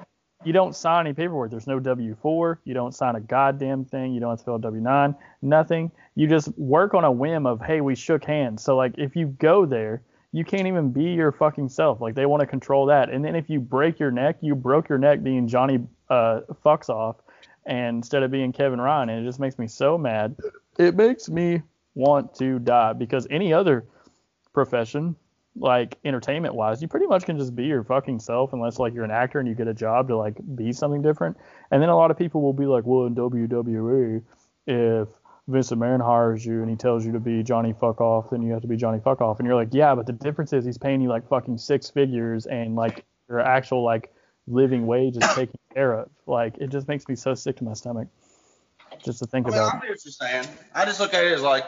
You 0.45 0.53
don't 0.53 0.75
sign 0.75 1.07
any 1.07 1.15
paperwork. 1.15 1.49
There's 1.49 1.65
no 1.65 1.79
W-4. 1.79 2.59
You 2.63 2.75
don't 2.75 2.93
sign 2.93 3.15
a 3.15 3.19
goddamn 3.19 3.85
thing. 3.85 4.13
You 4.13 4.19
don't 4.19 4.29
have 4.29 4.37
to 4.37 4.45
fill 4.45 4.55
a 4.57 4.61
W-9. 4.61 5.17
Nothing. 5.41 5.91
You 6.13 6.27
just 6.27 6.55
work 6.59 6.93
on 6.93 7.03
a 7.03 7.11
whim 7.11 7.47
of, 7.47 7.59
hey, 7.59 7.81
we 7.81 7.95
shook 7.95 8.23
hands. 8.23 8.63
So 8.63 8.75
like, 8.77 8.93
if 8.99 9.15
you 9.15 9.35
go 9.39 9.65
there, 9.65 10.03
you 10.31 10.43
can't 10.43 10.67
even 10.67 10.91
be 10.91 11.05
your 11.05 11.31
fucking 11.31 11.69
self. 11.69 12.01
Like 12.01 12.15
they 12.15 12.25
want 12.25 12.41
to 12.41 12.47
control 12.47 12.85
that. 12.87 13.09
And 13.09 13.23
then 13.23 13.35
if 13.35 13.49
you 13.49 13.59
break 13.59 13.99
your 13.99 14.11
neck, 14.11 14.37
you 14.41 14.55
broke 14.55 14.89
your 14.89 14.97
neck 14.97 15.23
being 15.23 15.47
Johnny 15.47 15.79
uh, 16.09 16.41
fucks 16.65 16.89
off, 16.89 17.17
and 17.65 17.97
instead 17.97 18.23
of 18.23 18.31
being 18.31 18.51
Kevin 18.51 18.79
Ryan, 18.79 19.09
and 19.09 19.23
it 19.23 19.27
just 19.27 19.39
makes 19.39 19.57
me 19.57 19.67
so 19.67 19.97
mad. 19.97 20.35
It 20.77 20.95
makes 20.95 21.29
me 21.29 21.61
want 21.95 22.35
to 22.35 22.59
die 22.59 22.93
because 22.93 23.25
any 23.29 23.51
other 23.51 23.85
profession, 24.53 25.15
like 25.55 25.97
entertainment 26.05 26.53
wise, 26.53 26.81
you 26.81 26.87
pretty 26.87 27.07
much 27.07 27.25
can 27.25 27.37
just 27.37 27.55
be 27.55 27.65
your 27.65 27.83
fucking 27.83 28.19
self 28.19 28.53
unless 28.53 28.79
like 28.79 28.93
you're 28.93 29.03
an 29.03 29.11
actor 29.11 29.39
and 29.39 29.47
you 29.47 29.55
get 29.55 29.67
a 29.67 29.73
job 29.73 30.07
to 30.09 30.15
like 30.15 30.37
be 30.55 30.71
something 30.71 31.01
different. 31.01 31.35
And 31.71 31.81
then 31.81 31.89
a 31.89 31.95
lot 31.95 32.11
of 32.11 32.17
people 32.17 32.41
will 32.41 32.53
be 32.53 32.65
like, 32.65 32.85
well, 32.85 33.05
in 33.05 33.15
WWE, 33.15 34.21
if 34.67 35.07
Vince 35.47 35.71
McMahon 35.71 36.03
hires 36.03 36.45
you 36.45 36.61
and 36.61 36.69
he 36.69 36.75
tells 36.75 37.05
you 37.05 37.13
to 37.13 37.19
be 37.19 37.41
Johnny 37.41 37.73
Fuck 37.73 38.01
Off, 38.01 38.29
then 38.31 38.41
you 38.41 38.51
have 38.51 38.61
to 38.61 38.67
be 38.67 38.75
Johnny 38.75 38.99
Fuck 38.99 39.21
Off. 39.21 39.39
And 39.39 39.47
you're 39.47 39.55
like, 39.55 39.69
yeah, 39.71 39.95
but 39.95 40.05
the 40.05 40.13
difference 40.13 40.51
is 40.51 40.65
he's 40.65 40.77
paying 40.77 41.01
you 41.01 41.07
like 41.07 41.27
fucking 41.27 41.57
six 41.57 41.89
figures 41.89 42.45
and 42.45 42.75
like 42.75 43.05
your 43.29 43.39
actual 43.39 43.83
like 43.83 44.13
living 44.47 44.85
wage 44.85 45.15
is 45.15 45.35
taken 45.35 45.57
care 45.73 45.93
of. 45.93 46.09
Like 46.25 46.57
it 46.57 46.67
just 46.67 46.87
makes 46.87 47.07
me 47.07 47.15
so 47.15 47.33
sick 47.33 47.55
to 47.57 47.63
my 47.63 47.73
stomach 47.73 48.09
just 49.03 49.19
to 49.19 49.25
think 49.25 49.47
I 49.47 49.49
mean, 49.51 49.59
about. 49.59 49.75
I 49.75 49.77
know 49.77 49.89
what 49.89 50.05
you're 50.05 50.11
saying. 50.11 50.45
I 50.75 50.85
just 50.85 50.99
look 50.99 51.13
at 51.13 51.23
it 51.23 51.31
as 51.31 51.41
like 51.41 51.63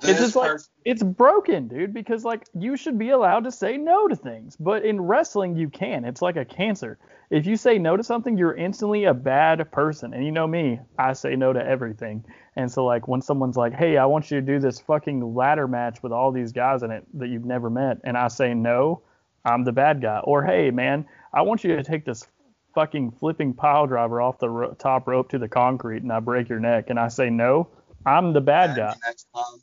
It's 0.00 0.20
just 0.20 0.36
like 0.36 0.58
it's 0.84 1.02
broken, 1.02 1.68
dude, 1.68 1.92
because 1.92 2.24
like 2.24 2.46
you 2.58 2.76
should 2.76 2.98
be 2.98 3.10
allowed 3.10 3.44
to 3.44 3.52
say 3.52 3.76
no 3.76 4.08
to 4.08 4.16
things, 4.16 4.56
but 4.56 4.84
in 4.84 5.00
wrestling 5.00 5.54
you 5.56 5.68
can. 5.68 6.04
It's 6.04 6.22
like 6.22 6.36
a 6.36 6.44
cancer. 6.44 6.98
If 7.30 7.46
you 7.46 7.56
say 7.56 7.78
no 7.78 7.96
to 7.96 8.02
something, 8.02 8.36
you're 8.36 8.54
instantly 8.54 9.04
a 9.04 9.14
bad 9.14 9.70
person. 9.70 10.12
And 10.12 10.24
you 10.24 10.32
know 10.32 10.46
me, 10.46 10.80
I 10.98 11.12
say 11.12 11.36
no 11.36 11.52
to 11.52 11.64
everything. 11.64 12.24
And 12.56 12.70
so 12.70 12.84
like 12.84 13.06
when 13.06 13.20
someone's 13.20 13.56
like, 13.56 13.74
"Hey, 13.74 13.96
I 13.98 14.06
want 14.06 14.30
you 14.30 14.40
to 14.40 14.46
do 14.46 14.58
this 14.58 14.80
fucking 14.80 15.34
ladder 15.34 15.68
match 15.68 16.02
with 16.02 16.12
all 16.12 16.32
these 16.32 16.52
guys 16.52 16.82
in 16.82 16.90
it 16.90 17.06
that 17.18 17.28
you've 17.28 17.44
never 17.44 17.68
met," 17.68 17.98
and 18.04 18.16
I 18.16 18.28
say 18.28 18.54
no, 18.54 19.02
I'm 19.44 19.64
the 19.64 19.72
bad 19.72 20.00
guy. 20.00 20.20
Or, 20.20 20.42
"Hey, 20.42 20.70
man, 20.70 21.06
I 21.34 21.42
want 21.42 21.64
you 21.64 21.76
to 21.76 21.82
take 21.82 22.04
this 22.04 22.26
fucking 22.74 23.12
flipping 23.12 23.52
pile 23.52 23.86
driver 23.86 24.22
off 24.22 24.38
the 24.38 24.48
ro- 24.48 24.74
top 24.74 25.06
rope 25.06 25.28
to 25.28 25.38
the 25.38 25.48
concrete 25.48 26.02
and 26.02 26.12
I 26.12 26.20
break 26.20 26.48
your 26.48 26.60
neck," 26.60 26.88
and 26.88 26.98
I 26.98 27.08
say 27.08 27.28
no, 27.28 27.68
I'm 28.06 28.32
the 28.32 28.40
bad 28.40 28.76
guy 28.76 28.94
Next 29.06 29.26
time. 29.34 29.60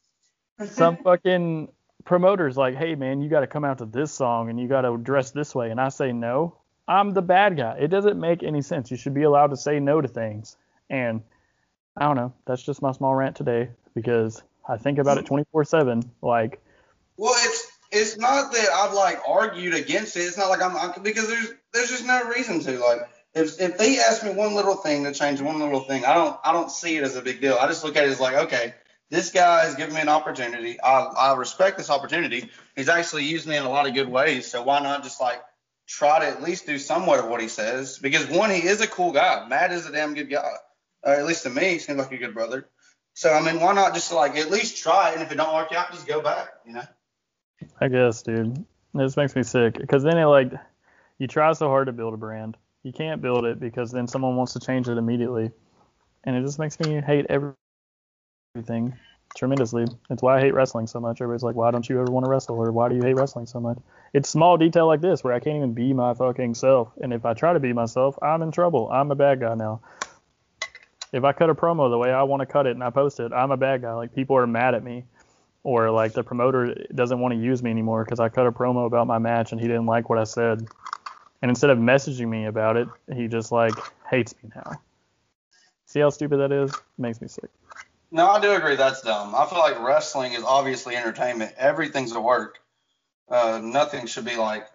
Some 0.67 0.97
fucking 1.03 1.69
promoters 2.05 2.57
like, 2.57 2.75
hey 2.75 2.95
man, 2.95 3.21
you 3.21 3.29
got 3.29 3.41
to 3.41 3.47
come 3.47 3.65
out 3.65 3.79
to 3.79 3.85
this 3.85 4.11
song 4.11 4.49
and 4.49 4.59
you 4.59 4.67
got 4.67 4.81
to 4.81 4.97
dress 4.97 5.31
this 5.31 5.53
way, 5.53 5.71
and 5.71 5.79
I 5.79 5.89
say 5.89 6.11
no, 6.11 6.55
I'm 6.87 7.11
the 7.11 7.21
bad 7.21 7.57
guy. 7.57 7.77
It 7.79 7.89
doesn't 7.89 8.19
make 8.19 8.43
any 8.43 8.61
sense. 8.61 8.89
You 8.89 8.97
should 8.97 9.13
be 9.13 9.23
allowed 9.23 9.51
to 9.51 9.57
say 9.57 9.79
no 9.79 10.01
to 10.01 10.07
things, 10.07 10.57
and 10.89 11.21
I 11.95 12.05
don't 12.05 12.15
know. 12.15 12.33
That's 12.45 12.63
just 12.63 12.81
my 12.81 12.91
small 12.91 13.13
rant 13.13 13.35
today 13.35 13.69
because 13.93 14.41
I 14.67 14.77
think 14.77 14.97
about 14.97 15.17
it 15.17 15.25
24/7. 15.25 16.09
Like, 16.21 16.61
Well, 17.17 17.35
it's 17.37 17.71
it's 17.91 18.17
not 18.17 18.51
that 18.53 18.69
I've 18.69 18.93
like 18.93 19.19
argued 19.27 19.73
against 19.73 20.15
it. 20.15 20.21
It's 20.21 20.37
not 20.37 20.49
like 20.49 20.61
I'm, 20.61 20.75
I'm 20.75 21.01
because 21.01 21.27
there's 21.27 21.53
there's 21.73 21.89
just 21.89 22.05
no 22.05 22.23
reason 22.29 22.59
to. 22.61 22.79
Like 22.79 23.01
if 23.33 23.59
if 23.59 23.77
they 23.77 23.99
ask 23.99 24.23
me 24.23 24.31
one 24.31 24.55
little 24.55 24.75
thing 24.75 25.03
to 25.03 25.13
change 25.13 25.41
one 25.41 25.59
little 25.59 25.81
thing, 25.81 26.05
I 26.05 26.13
don't 26.13 26.39
I 26.43 26.53
don't 26.53 26.71
see 26.71 26.97
it 26.97 27.03
as 27.03 27.15
a 27.15 27.21
big 27.21 27.41
deal. 27.41 27.57
I 27.59 27.67
just 27.67 27.83
look 27.83 27.95
at 27.95 28.03
it 28.03 28.09
as 28.09 28.19
like 28.19 28.35
okay, 28.35 28.73
this 29.09 29.31
guy 29.31 29.65
is 29.67 29.75
giving 29.75 29.95
me 29.95 30.01
an 30.01 30.09
opportunity. 30.09 30.79
I 30.81 31.01
I 31.01 31.35
respect 31.35 31.77
this 31.77 31.89
opportunity. 31.89 32.49
He's 32.75 32.89
actually 32.89 33.25
used 33.25 33.47
me 33.47 33.57
in 33.57 33.63
a 33.63 33.69
lot 33.69 33.87
of 33.87 33.93
good 33.93 34.09
ways. 34.09 34.47
So 34.47 34.61
why 34.63 34.79
not 34.79 35.03
just 35.03 35.19
like 35.19 35.41
try 35.87 36.19
to 36.19 36.27
at 36.27 36.43
least 36.43 36.65
do 36.65 36.77
somewhat 36.77 37.19
of 37.19 37.27
what 37.27 37.41
he 37.41 37.47
says? 37.47 37.97
Because 37.97 38.27
one, 38.27 38.51
he 38.51 38.65
is 38.65 38.81
a 38.81 38.87
cool 38.87 39.11
guy. 39.11 39.47
Matt 39.47 39.71
is 39.71 39.87
a 39.87 39.91
damn 39.91 40.13
good 40.13 40.29
guy. 40.29 40.51
Uh, 41.05 41.11
at 41.11 41.25
least 41.25 41.43
to 41.43 41.49
me, 41.49 41.71
he 41.71 41.79
seems 41.79 41.97
like 41.97 42.11
a 42.11 42.17
good 42.17 42.33
brother. 42.33 42.67
So 43.13 43.31
I 43.33 43.41
mean, 43.41 43.59
why 43.59 43.73
not 43.73 43.93
just 43.93 44.13
like 44.13 44.35
at 44.37 44.51
least 44.51 44.81
try 44.81 45.09
it? 45.09 45.15
And 45.15 45.23
if 45.23 45.31
it 45.31 45.35
don't 45.35 45.53
work 45.55 45.73
out, 45.73 45.91
just 45.91 46.07
go 46.07 46.21
back. 46.21 46.49
You 46.65 46.73
know. 46.73 46.83
I 47.81 47.87
guess, 47.87 48.21
dude, 48.21 48.65
This 48.93 49.17
makes 49.17 49.35
me 49.35 49.43
sick 49.43 49.77
because 49.77 50.03
then 50.03 50.17
it 50.17 50.25
like 50.25 50.51
you 51.17 51.27
try 51.27 51.51
so 51.53 51.67
hard 51.67 51.87
to 51.87 51.91
build 51.93 52.13
a 52.13 52.17
brand, 52.17 52.55
you 52.83 52.93
can't 52.93 53.21
build 53.21 53.45
it 53.45 53.59
because 53.59 53.91
then 53.91 54.07
someone 54.07 54.35
wants 54.35 54.53
to 54.53 54.59
change 54.59 54.87
it 54.87 54.97
immediately, 54.97 55.51
and 56.23 56.35
it 56.35 56.41
just 56.41 56.59
makes 56.59 56.79
me 56.79 57.01
hate 57.01 57.25
every- 57.29 57.53
everything 58.55 58.97
tremendously. 59.37 59.85
It's 60.09 60.23
why 60.23 60.37
I 60.37 60.41
hate 60.41 60.55
wrestling 60.55 60.87
so 60.87 60.99
much. 60.99 61.21
Everybody's 61.21 61.43
like, 61.43 61.55
why 61.55 61.69
don't 61.69 61.87
you 61.87 62.01
ever 62.01 62.11
want 62.11 62.25
to 62.25 62.31
wrestle, 62.31 62.57
or 62.57 62.71
why 62.71 62.89
do 62.89 62.95
you 62.95 63.01
hate 63.03 63.13
wrestling 63.13 63.45
so 63.45 63.59
much? 63.59 63.77
It's 64.13 64.27
small 64.27 64.57
detail 64.57 64.87
like 64.87 65.01
this 65.01 65.23
where 65.23 65.33
I 65.33 65.39
can't 65.39 65.57
even 65.57 65.73
be 65.73 65.93
my 65.93 66.15
fucking 66.15 66.55
self, 66.55 66.89
and 66.99 67.13
if 67.13 67.25
I 67.25 67.35
try 67.35 67.53
to 67.53 67.59
be 67.59 67.73
myself, 67.73 68.17
I'm 68.23 68.41
in 68.41 68.51
trouble. 68.51 68.89
I'm 68.91 69.11
a 69.11 69.15
bad 69.15 69.39
guy 69.39 69.53
now. 69.53 69.81
If 71.13 71.23
I 71.23 71.31
cut 71.31 71.51
a 71.51 71.55
promo 71.55 71.91
the 71.91 71.97
way 71.97 72.11
I 72.11 72.23
want 72.23 72.41
to 72.41 72.47
cut 72.47 72.65
it 72.65 72.71
and 72.71 72.83
I 72.83 72.89
post 72.89 73.19
it, 73.19 73.31
I'm 73.31 73.51
a 73.51 73.57
bad 73.57 73.83
guy. 73.83 73.93
Like 73.93 74.13
people 74.13 74.35
are 74.35 74.45
mad 74.45 74.75
at 74.75 74.83
me 74.83 75.05
or 75.63 75.89
like 75.89 76.13
the 76.13 76.23
promoter 76.23 76.75
doesn't 76.93 77.19
want 77.19 77.33
to 77.33 77.39
use 77.39 77.63
me 77.63 77.71
anymore 77.71 78.03
because 78.03 78.19
I 78.19 78.29
cut 78.29 78.45
a 78.45 78.51
promo 78.51 78.85
about 78.85 79.07
my 79.07 79.17
match 79.17 79.51
and 79.51 79.59
he 79.59 79.67
didn't 79.67 79.87
like 79.87 80.07
what 80.07 80.19
I 80.19 80.23
said. 80.23 80.67
And 81.41 81.49
instead 81.49 81.71
of 81.71 81.79
messaging 81.79 82.27
me 82.27 82.45
about 82.45 82.77
it, 82.77 82.87
he 83.11 83.27
just 83.27 83.51
like 83.51 83.73
hates 84.07 84.35
me 84.43 84.51
now. 84.55 84.81
See 85.87 85.99
how 85.99 86.11
stupid 86.11 86.37
that 86.37 86.51
is? 86.51 86.71
makes 86.99 87.21
me 87.21 87.27
sick. 87.27 87.49
No, 88.11 88.27
I 88.27 88.41
do 88.41 88.51
agree 88.53 88.75
that's 88.75 89.01
dumb. 89.01 89.35
I 89.35 89.45
feel 89.45 89.59
like 89.59 89.79
wrestling 89.79 90.33
is 90.33 90.43
obviously 90.43 90.95
entertainment. 90.95 91.53
Everything's 91.57 92.11
a 92.11 92.19
work. 92.19 92.59
Uh, 93.29 93.61
nothing 93.63 94.07
should 94.07 94.25
be 94.25 94.35
like 94.35 94.65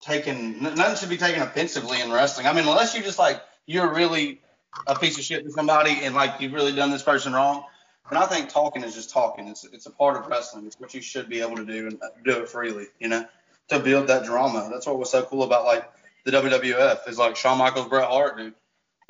taken. 0.00 0.62
Nothing 0.62 0.96
should 0.96 1.10
be 1.10 1.18
taken 1.18 1.42
offensively 1.42 2.00
in 2.00 2.10
wrestling. 2.10 2.46
I 2.46 2.52
mean, 2.54 2.66
unless 2.66 2.96
you 2.96 3.02
just 3.02 3.18
like 3.18 3.42
you're 3.66 3.92
really 3.92 4.40
a 4.86 4.98
piece 4.98 5.18
of 5.18 5.24
shit 5.24 5.44
to 5.44 5.50
somebody 5.50 5.98
and 6.02 6.14
like 6.14 6.40
you've 6.40 6.54
really 6.54 6.74
done 6.74 6.90
this 6.90 7.02
person 7.02 7.34
wrong. 7.34 7.64
And 8.08 8.18
I 8.18 8.26
think 8.26 8.48
talking 8.48 8.82
is 8.82 8.94
just 8.94 9.10
talking. 9.10 9.48
It's 9.48 9.64
it's 9.64 9.86
a 9.86 9.90
part 9.90 10.16
of 10.16 10.26
wrestling. 10.26 10.66
It's 10.66 10.80
what 10.80 10.94
you 10.94 11.02
should 11.02 11.28
be 11.28 11.40
able 11.40 11.56
to 11.56 11.66
do 11.66 11.88
and 11.88 12.00
do 12.24 12.42
it 12.42 12.48
freely. 12.48 12.86
You 12.98 13.08
know, 13.08 13.26
to 13.68 13.78
build 13.78 14.08
that 14.08 14.24
drama. 14.24 14.68
That's 14.72 14.86
what 14.86 14.98
was 14.98 15.10
so 15.10 15.22
cool 15.22 15.42
about 15.42 15.66
like 15.66 15.90
the 16.24 16.32
WWF 16.32 17.08
is 17.08 17.18
like 17.18 17.36
Shawn 17.36 17.58
Michaels, 17.58 17.88
Bret 17.88 18.08
Hart, 18.08 18.38
dude. 18.38 18.54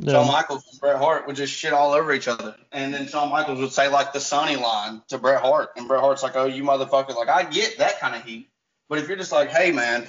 Shawn 0.08 0.26
Michaels 0.26 0.66
and 0.70 0.80
Bret 0.80 0.96
Hart 0.96 1.26
would 1.26 1.36
just 1.36 1.52
shit 1.52 1.72
all 1.72 1.92
over 1.92 2.12
each 2.12 2.28
other. 2.28 2.56
And 2.72 2.92
then 2.92 3.06
Shawn 3.06 3.30
Michaels 3.30 3.60
would 3.60 3.72
say 3.72 3.88
like 3.88 4.12
the 4.12 4.20
Sonny 4.20 4.56
line 4.56 5.02
to 5.08 5.18
Bret 5.18 5.42
Hart. 5.42 5.70
And 5.76 5.86
Bret 5.86 6.00
Hart's 6.00 6.22
like, 6.22 6.34
oh, 6.36 6.46
you 6.46 6.64
motherfucker. 6.64 7.14
Like, 7.14 7.28
I 7.28 7.44
get 7.44 7.78
that 7.78 8.00
kind 8.00 8.14
of 8.16 8.24
heat. 8.24 8.48
But 8.88 8.98
if 8.98 9.08
you're 9.08 9.16
just 9.16 9.32
like, 9.32 9.50
hey, 9.50 9.70
man, 9.70 10.06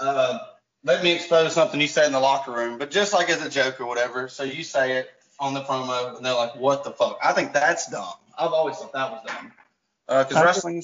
uh, 0.00 0.38
let 0.84 1.02
me 1.02 1.12
expose 1.12 1.52
something 1.54 1.80
you 1.80 1.88
said 1.88 2.06
in 2.06 2.12
the 2.12 2.20
locker 2.20 2.52
room, 2.52 2.78
but 2.78 2.90
just 2.90 3.12
like 3.12 3.28
as 3.28 3.44
a 3.44 3.50
joke 3.50 3.80
or 3.80 3.86
whatever. 3.86 4.28
So 4.28 4.44
you 4.44 4.62
say 4.62 4.98
it 4.98 5.10
on 5.40 5.54
the 5.54 5.62
promo 5.62 6.16
and 6.16 6.24
they're 6.24 6.34
like, 6.34 6.54
what 6.56 6.84
the 6.84 6.92
fuck? 6.92 7.18
I 7.22 7.32
think 7.32 7.52
that's 7.52 7.90
dumb. 7.90 8.12
I've 8.38 8.52
always 8.52 8.76
thought 8.76 8.92
that 8.92 9.10
was 9.10 9.22
dumb. 9.26 9.52
Because 10.08 10.36
I- 10.36 10.44
wrestling 10.44 10.82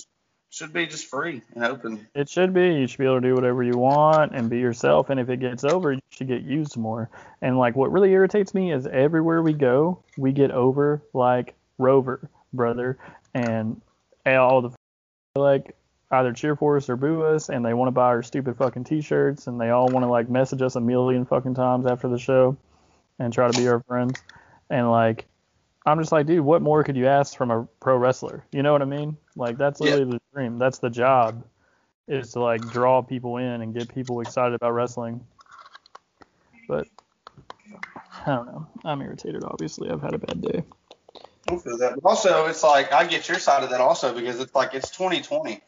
should 0.53 0.73
be 0.73 0.87
just 0.87 1.07
free 1.07 1.41
and 1.55 1.65
open. 1.65 2.07
It 2.15 2.29
should 2.29 2.53
be. 2.53 2.75
You 2.75 2.87
should 2.87 2.99
be 2.99 3.07
able 3.07 3.21
to 3.21 3.29
do 3.29 3.35
whatever 3.35 3.63
you 3.63 3.79
want 3.79 4.35
and 4.35 4.51
be 4.51 4.59
yourself. 4.59 5.09
And 5.09 5.19
if 5.19 5.31
it 5.31 5.39
gets 5.41 5.65
over, 5.65 5.93
you 5.95 6.01
should 6.11 6.29
get 6.29 6.43
used 6.43 6.77
more. 6.77 7.09
And 7.41 7.59
like 7.59 7.75
what 7.75 7.91
really 7.91 8.13
irritates 8.13 8.53
me 8.53 8.73
is 8.73 8.87
everywhere 8.87 9.41
we 9.43 9.55
go, 9.55 10.03
we 10.19 10.33
get 10.33 10.51
over 10.51 11.03
like 11.15 11.55
Rover, 11.79 12.29
brother, 12.53 12.99
and 13.33 13.81
all 14.27 14.61
the 14.61 14.71
like 15.35 15.75
either 16.11 16.35
cheer 16.35 16.55
for 16.55 16.77
us 16.77 16.91
or 16.91 16.97
boo 16.97 17.23
us, 17.23 17.49
and 17.49 17.65
they 17.65 17.73
want 17.73 17.89
to 17.89 17.93
buy 17.93 18.09
our 18.09 18.23
stupid 18.23 18.57
fucking 18.59 18.85
t-shirts, 18.85 19.47
and 19.47 19.59
they 19.59 19.71
all 19.71 19.89
want 19.89 20.05
to 20.05 20.11
like 20.11 20.29
message 20.29 20.61
us 20.61 20.77
a 20.77 20.81
million 20.81 21.25
fucking 21.25 21.55
times 21.55 21.87
after 21.87 22.09
the 22.09 22.19
show, 22.19 22.55
and 23.19 23.33
try 23.33 23.51
to 23.51 23.59
be 23.59 23.67
our 23.67 23.81
friends. 23.89 24.23
And 24.69 24.91
like, 24.91 25.27
I'm 25.85 25.99
just 25.99 26.13
like, 26.13 26.27
dude, 26.27 26.41
what 26.41 26.63
more 26.63 26.85
could 26.85 26.97
you 26.97 27.07
ask 27.07 27.37
from 27.37 27.51
a 27.51 27.65
pro 27.81 27.97
wrestler? 27.97 28.45
You 28.53 28.63
know 28.63 28.73
what 28.73 28.83
I 28.83 28.87
mean? 28.87 29.17
Like 29.35 29.59
that's 29.59 29.81
Yeah. 29.81 29.95
literally 29.95 30.13
the 30.13 30.21
dream. 30.33 30.59
That's 30.59 30.79
the 30.79 30.91
job, 30.91 31.45
is 32.07 32.33
to 32.33 32.41
like 32.41 32.69
draw 32.71 33.03
people 33.03 33.39
in 33.39 33.63
and 33.63 33.75
get 33.75 33.93
people 33.93 34.21
excited 34.21 34.55
about 34.55 34.73
wrestling. 34.73 35.25
But 36.69 36.87
I 38.27 38.37
don't 38.37 38.47
know. 38.47 38.67
I'm 38.85 39.03
irritated. 39.03 39.43
Obviously, 39.43 39.91
I've 39.91 40.03
had 40.03 40.15
a 40.15 40.19
bad 40.19 40.41
day. 40.41 40.63
I 41.49 41.57
feel 41.57 41.77
that. 41.79 42.01
But 42.01 42.09
also, 42.09 42.47
it's 42.47 42.63
like 42.63 42.93
I 42.93 43.05
get 43.05 43.29
your 43.29 43.39
side 43.39 43.65
of 43.65 43.71
that 43.71 43.81
also 43.81 44.15
because 44.15 44.39
it's 44.39 44.55
like 44.55 44.75
it's 44.75 44.91
2020. 44.91 45.61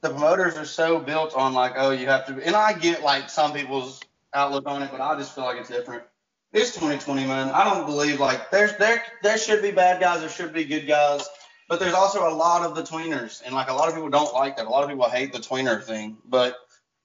The 0.00 0.10
promoters 0.10 0.56
are 0.56 0.64
so 0.64 0.98
built 1.00 1.34
on 1.34 1.52
like, 1.52 1.72
oh, 1.76 1.90
you 1.90 2.06
have 2.06 2.24
to. 2.26 2.46
And 2.46 2.54
I 2.56 2.72
get 2.72 3.02
like 3.02 3.28
some 3.28 3.52
people's 3.52 4.06
outlook 4.32 4.66
on 4.66 4.82
it, 4.82 4.90
but 4.90 5.00
I 5.00 5.16
just 5.18 5.34
feel 5.34 5.44
like 5.44 5.58
it's 5.58 5.68
different. 5.68 6.04
It's 6.52 6.72
2020, 6.74 7.26
man. 7.26 7.50
I 7.50 7.64
don't 7.64 7.86
believe 7.86 8.20
like 8.20 8.50
there's 8.50 8.76
there 8.76 9.02
there 9.22 9.38
should 9.38 9.62
be 9.62 9.70
bad 9.70 10.00
guys, 10.00 10.20
there 10.20 10.28
should 10.28 10.52
be 10.52 10.64
good 10.64 10.86
guys, 10.86 11.28
but 11.68 11.78
there's 11.78 11.94
also 11.94 12.28
a 12.28 12.34
lot 12.34 12.64
of 12.64 12.74
the 12.74 12.82
tweeners, 12.82 13.42
and 13.44 13.54
like 13.54 13.68
a 13.68 13.74
lot 13.74 13.88
of 13.88 13.94
people 13.94 14.08
don't 14.10 14.32
like 14.32 14.56
that. 14.56 14.66
A 14.66 14.70
lot 14.70 14.82
of 14.82 14.88
people 14.88 15.08
hate 15.08 15.32
the 15.32 15.40
tweener 15.40 15.82
thing, 15.82 16.16
but 16.24 16.56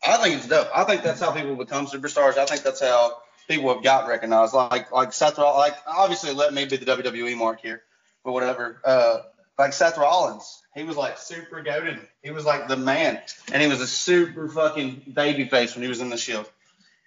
I 0.06 0.18
think 0.18 0.36
it's 0.36 0.48
dope. 0.48 0.70
I 0.74 0.84
think 0.86 1.04
that's 1.04 1.20
how 1.20 1.32
people 1.32 1.56
become 1.56 1.88
superstars. 1.88 2.38
I 2.38 2.46
think 2.46 2.64
that's 2.64 2.82
how 2.82 3.18
people 3.50 3.74
have 3.74 3.84
got 3.84 4.08
recognized. 4.08 4.54
Like 4.54 4.92
like 4.92 5.12
Seth 5.12 5.38
Rollins, 5.38 5.58
like 5.58 5.76
obviously 5.86 6.34
let 6.34 6.54
me 6.54 6.66
be 6.66 6.78
the 6.78 6.86
WWE 6.86 7.38
mark 7.38 7.60
here 7.60 7.84
but 8.24 8.34
whatever. 8.34 8.82
Uh, 8.84 9.18
like 9.58 9.74
Seth 9.74 9.98
Rollins, 9.98 10.64
he 10.76 10.84
was 10.84 10.98
like 10.98 11.18
super 11.18 11.62
goaded. 11.62 12.00
He 12.24 12.32
was 12.32 12.46
like 12.46 12.68
the 12.68 12.78
man, 12.78 13.22
and 13.52 13.62
he 13.62 13.68
was 13.68 13.82
a 13.82 13.88
super 13.88 14.48
fucking 14.48 15.14
baby 15.14 15.46
face 15.46 15.76
when 15.76 15.84
he 15.84 15.90
was 15.90 16.02
in 16.02 16.10
the 16.10 16.18
Shield. 16.18 16.50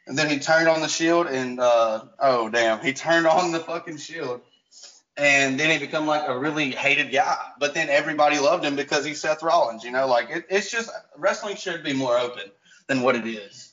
And 0.06 0.16
then 0.16 0.30
he 0.30 0.38
turned 0.38 0.68
on 0.68 0.80
the 0.80 0.88
Shield, 0.88 1.26
and 1.26 1.58
uh, 1.58 2.04
oh 2.20 2.48
damn, 2.48 2.80
he 2.80 2.92
turned 2.92 3.26
on 3.26 3.50
the 3.50 3.58
fucking 3.58 3.96
Shield, 3.96 4.40
and 5.16 5.58
then 5.58 5.70
he 5.70 5.84
become 5.84 6.06
like 6.06 6.28
a 6.28 6.38
really 6.38 6.70
hated 6.70 7.10
guy. 7.10 7.36
But 7.58 7.74
then 7.74 7.88
everybody 7.88 8.38
loved 8.38 8.64
him 8.64 8.76
because 8.76 9.04
he's 9.04 9.20
Seth 9.20 9.42
Rollins. 9.42 9.82
You 9.82 9.90
know, 9.90 10.06
like 10.06 10.30
it, 10.30 10.46
it's 10.48 10.70
just 10.70 10.90
wrestling 11.16 11.56
should 11.56 11.82
be 11.82 11.92
more 11.92 12.16
open 12.16 12.44
than 12.86 13.02
what 13.02 13.16
it 13.16 13.26
is. 13.26 13.72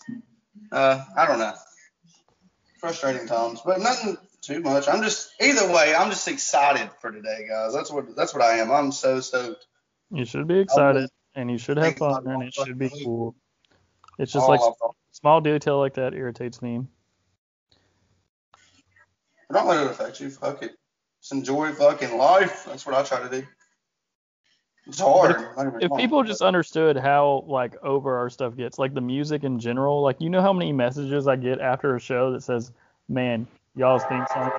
Uh, 0.71 1.03
I 1.15 1.27
don't 1.27 1.39
know. 1.39 1.53
Frustrating 2.79 3.27
times, 3.27 3.61
but 3.63 3.79
nothing 3.79 4.17
too 4.41 4.59
much. 4.59 4.87
I'm 4.87 5.03
just 5.03 5.31
either 5.39 5.71
way. 5.71 5.93
I'm 5.95 6.09
just 6.09 6.27
excited 6.27 6.89
for 6.99 7.11
today, 7.11 7.45
guys. 7.47 7.73
That's 7.73 7.91
what 7.91 8.15
that's 8.15 8.33
what 8.33 8.43
I 8.43 8.57
am. 8.57 8.71
I'm 8.71 8.91
so 8.91 9.19
stoked. 9.19 9.67
You 10.11 10.25
should 10.25 10.47
be 10.47 10.59
excited 10.59 11.09
and 11.35 11.49
you 11.49 11.57
should 11.57 11.77
have 11.77 11.97
fun 11.97 12.27
and 12.27 12.43
it 12.43 12.53
should 12.53 12.77
be 12.77 12.89
cool. 13.03 13.35
It's 14.19 14.31
just 14.31 14.47
like 14.47 14.61
small 15.23 15.39
detail 15.39 15.79
like 15.79 15.93
that 15.93 16.13
irritates 16.13 16.61
me. 16.61 16.85
don't 19.53 19.67
let 19.67 19.85
it 19.85 19.89
affect 19.89 20.19
you. 20.19 20.29
Fuck 20.29 20.61
it. 20.63 20.71
Just 21.21 21.31
enjoy 21.31 21.71
fucking 21.71 22.17
life. 22.17 22.65
That's 22.65 22.85
what 22.85 22.93
I 22.93 23.03
try 23.03 23.21
to 23.25 23.29
do. 23.41 23.47
It's 24.85 24.99
hard. 24.99 25.37
don't 25.55 25.79
get 25.79 25.89
me 25.89 25.95
If 25.95 25.97
people 25.97 26.23
just 26.23 26.41
understood 26.41 26.97
how 26.97 27.45
like 27.47 27.81
over 27.83 28.17
our 28.17 28.29
stuff 28.29 28.57
gets, 28.57 28.77
like 28.77 28.93
the 28.93 28.99
music 28.99 29.45
in 29.45 29.59
general, 29.59 30.01
like 30.01 30.19
you 30.19 30.29
know 30.29 30.41
how 30.41 30.51
many 30.51 30.73
messages 30.73 31.25
I 31.25 31.37
get 31.37 31.61
after 31.61 31.95
a 31.95 32.01
show 32.01 32.33
that 32.33 32.43
says, 32.43 32.73
"Man, 33.07 33.47
y'all's 33.77 34.03
theme 34.03 34.25
song." 34.33 34.51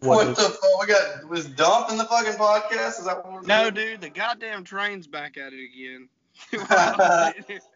what, 0.00 0.28
is- 0.28 0.36
the 0.38 0.44
fuck? 0.44 0.80
We 0.80 0.86
got 0.86 1.28
was 1.28 1.44
dumped 1.44 1.90
in 1.92 1.98
the 1.98 2.06
fucking 2.06 2.32
podcast. 2.34 3.00
Is 3.00 3.04
that 3.04 3.18
what 3.22 3.30
we're 3.34 3.42
No, 3.42 3.68
doing? 3.70 3.90
dude, 3.90 4.00
the 4.00 4.08
goddamn 4.08 4.64
train's 4.64 5.06
back 5.06 5.36
at 5.36 5.52
it 5.52 5.60
again. 5.62 6.08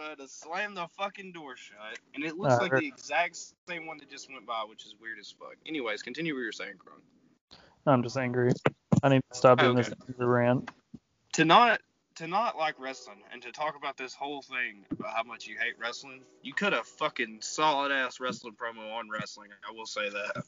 uh, 0.00 0.14
to 0.14 0.28
slam 0.28 0.74
the 0.74 0.86
fucking 0.98 1.32
door 1.32 1.56
shut, 1.56 1.98
and 2.14 2.24
it 2.24 2.36
looks 2.36 2.54
I 2.54 2.62
like 2.62 2.72
the 2.72 2.86
exact 2.86 3.38
same 3.68 3.86
one 3.86 3.98
that 3.98 4.10
just 4.10 4.30
went 4.32 4.46
by, 4.46 4.64
which 4.68 4.84
is 4.86 4.94
weird 5.00 5.18
as 5.18 5.30
fuck. 5.30 5.56
Anyways, 5.66 6.02
continue 6.02 6.34
what 6.34 6.40
you're 6.40 6.52
saying, 6.52 6.74
Kron. 6.78 7.00
I'm 7.86 8.02
just 8.02 8.16
angry. 8.16 8.52
I 9.02 9.08
need 9.08 9.22
to 9.30 9.36
stop 9.36 9.58
doing 9.58 9.76
Okay. 9.76 9.88
this 9.88 9.94
angry 10.08 10.26
rant. 10.26 10.70
To 11.34 11.44
not 11.44 11.80
to 12.16 12.26
not 12.26 12.58
like 12.58 12.78
wrestling 12.78 13.22
and 13.32 13.40
to 13.42 13.50
talk 13.52 13.74
about 13.74 13.96
this 13.96 14.14
whole 14.14 14.42
thing 14.42 14.84
about 14.90 15.16
how 15.16 15.22
much 15.22 15.46
you 15.46 15.56
hate 15.58 15.78
wrestling, 15.78 16.20
you 16.42 16.52
could 16.52 16.74
have 16.74 16.86
fucking 16.86 17.38
solid 17.40 17.90
ass 17.90 18.20
wrestling 18.20 18.54
promo 18.54 18.92
on 18.92 19.08
wrestling. 19.08 19.48
I 19.66 19.72
will 19.72 19.86
say 19.86 20.10
that. 20.10 20.44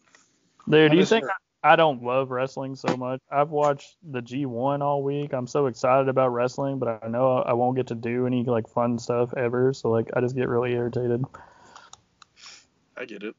Dude, 0.68 0.68
do 0.68 0.76
you 0.76 1.04
Understood. 1.04 1.22
think 1.22 1.32
I 1.64 1.76
don't 1.76 2.02
love 2.02 2.30
wrestling 2.30 2.76
so 2.76 2.94
much? 2.94 3.22
I've 3.32 3.48
watched 3.48 3.96
the 4.02 4.20
G1 4.20 4.82
all 4.82 5.02
week. 5.02 5.32
I'm 5.32 5.46
so 5.46 5.64
excited 5.64 6.10
about 6.10 6.28
wrestling, 6.28 6.78
but 6.78 7.02
I 7.02 7.08
know 7.08 7.38
I 7.38 7.54
won't 7.54 7.74
get 7.74 7.86
to 7.86 7.94
do 7.94 8.26
any 8.26 8.44
like 8.44 8.68
fun 8.68 8.98
stuff 8.98 9.32
ever. 9.34 9.72
So 9.72 9.90
like 9.90 10.10
I 10.14 10.20
just 10.20 10.36
get 10.36 10.48
really 10.48 10.72
irritated. 10.72 11.24
I 12.98 13.06
get 13.06 13.22
it. 13.22 13.34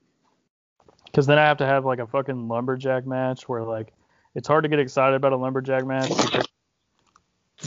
Because 1.05 1.27
then 1.27 1.37
I 1.37 1.43
have 1.45 1.57
to 1.57 1.67
have 1.67 1.85
like 1.85 1.99
a 1.99 2.07
fucking 2.07 2.47
lumberjack 2.47 3.05
match 3.05 3.47
where 3.47 3.61
like 3.61 3.93
it's 4.33 4.47
hard 4.47 4.63
to 4.63 4.69
get 4.69 4.79
excited 4.79 5.15
about 5.15 5.31
a 5.31 5.37
lumberjack 5.37 5.85
match 5.85 6.09
because 6.09 6.47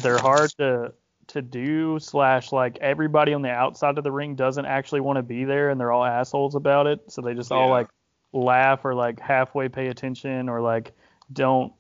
they're 0.03 0.19
hard 0.19 0.51
to 0.59 0.93
to 1.29 1.41
do 1.41 2.01
slash 2.01 2.51
like 2.51 2.79
everybody 2.81 3.33
on 3.33 3.43
the 3.43 3.51
outside 3.51 3.97
of 3.97 4.03
the 4.03 4.11
ring 4.11 4.35
doesn't 4.35 4.67
actually 4.67 5.03
want 5.03 5.19
to 5.19 5.23
be 5.23 5.45
there 5.45 5.71
and 5.71 5.81
they're 5.81 5.93
all 5.93 6.05
assholes 6.05 6.55
about 6.55 6.87
it 6.87 7.01
so 7.09 7.21
they 7.21 7.35
just 7.35 7.53
all 7.53 7.69
like 7.69 7.87
laugh 8.33 8.85
or 8.85 8.95
like 8.95 9.21
halfway 9.21 9.69
pay 9.69 9.89
attention 9.89 10.49
or 10.49 10.61
like 10.61 10.93
don't 11.33 11.73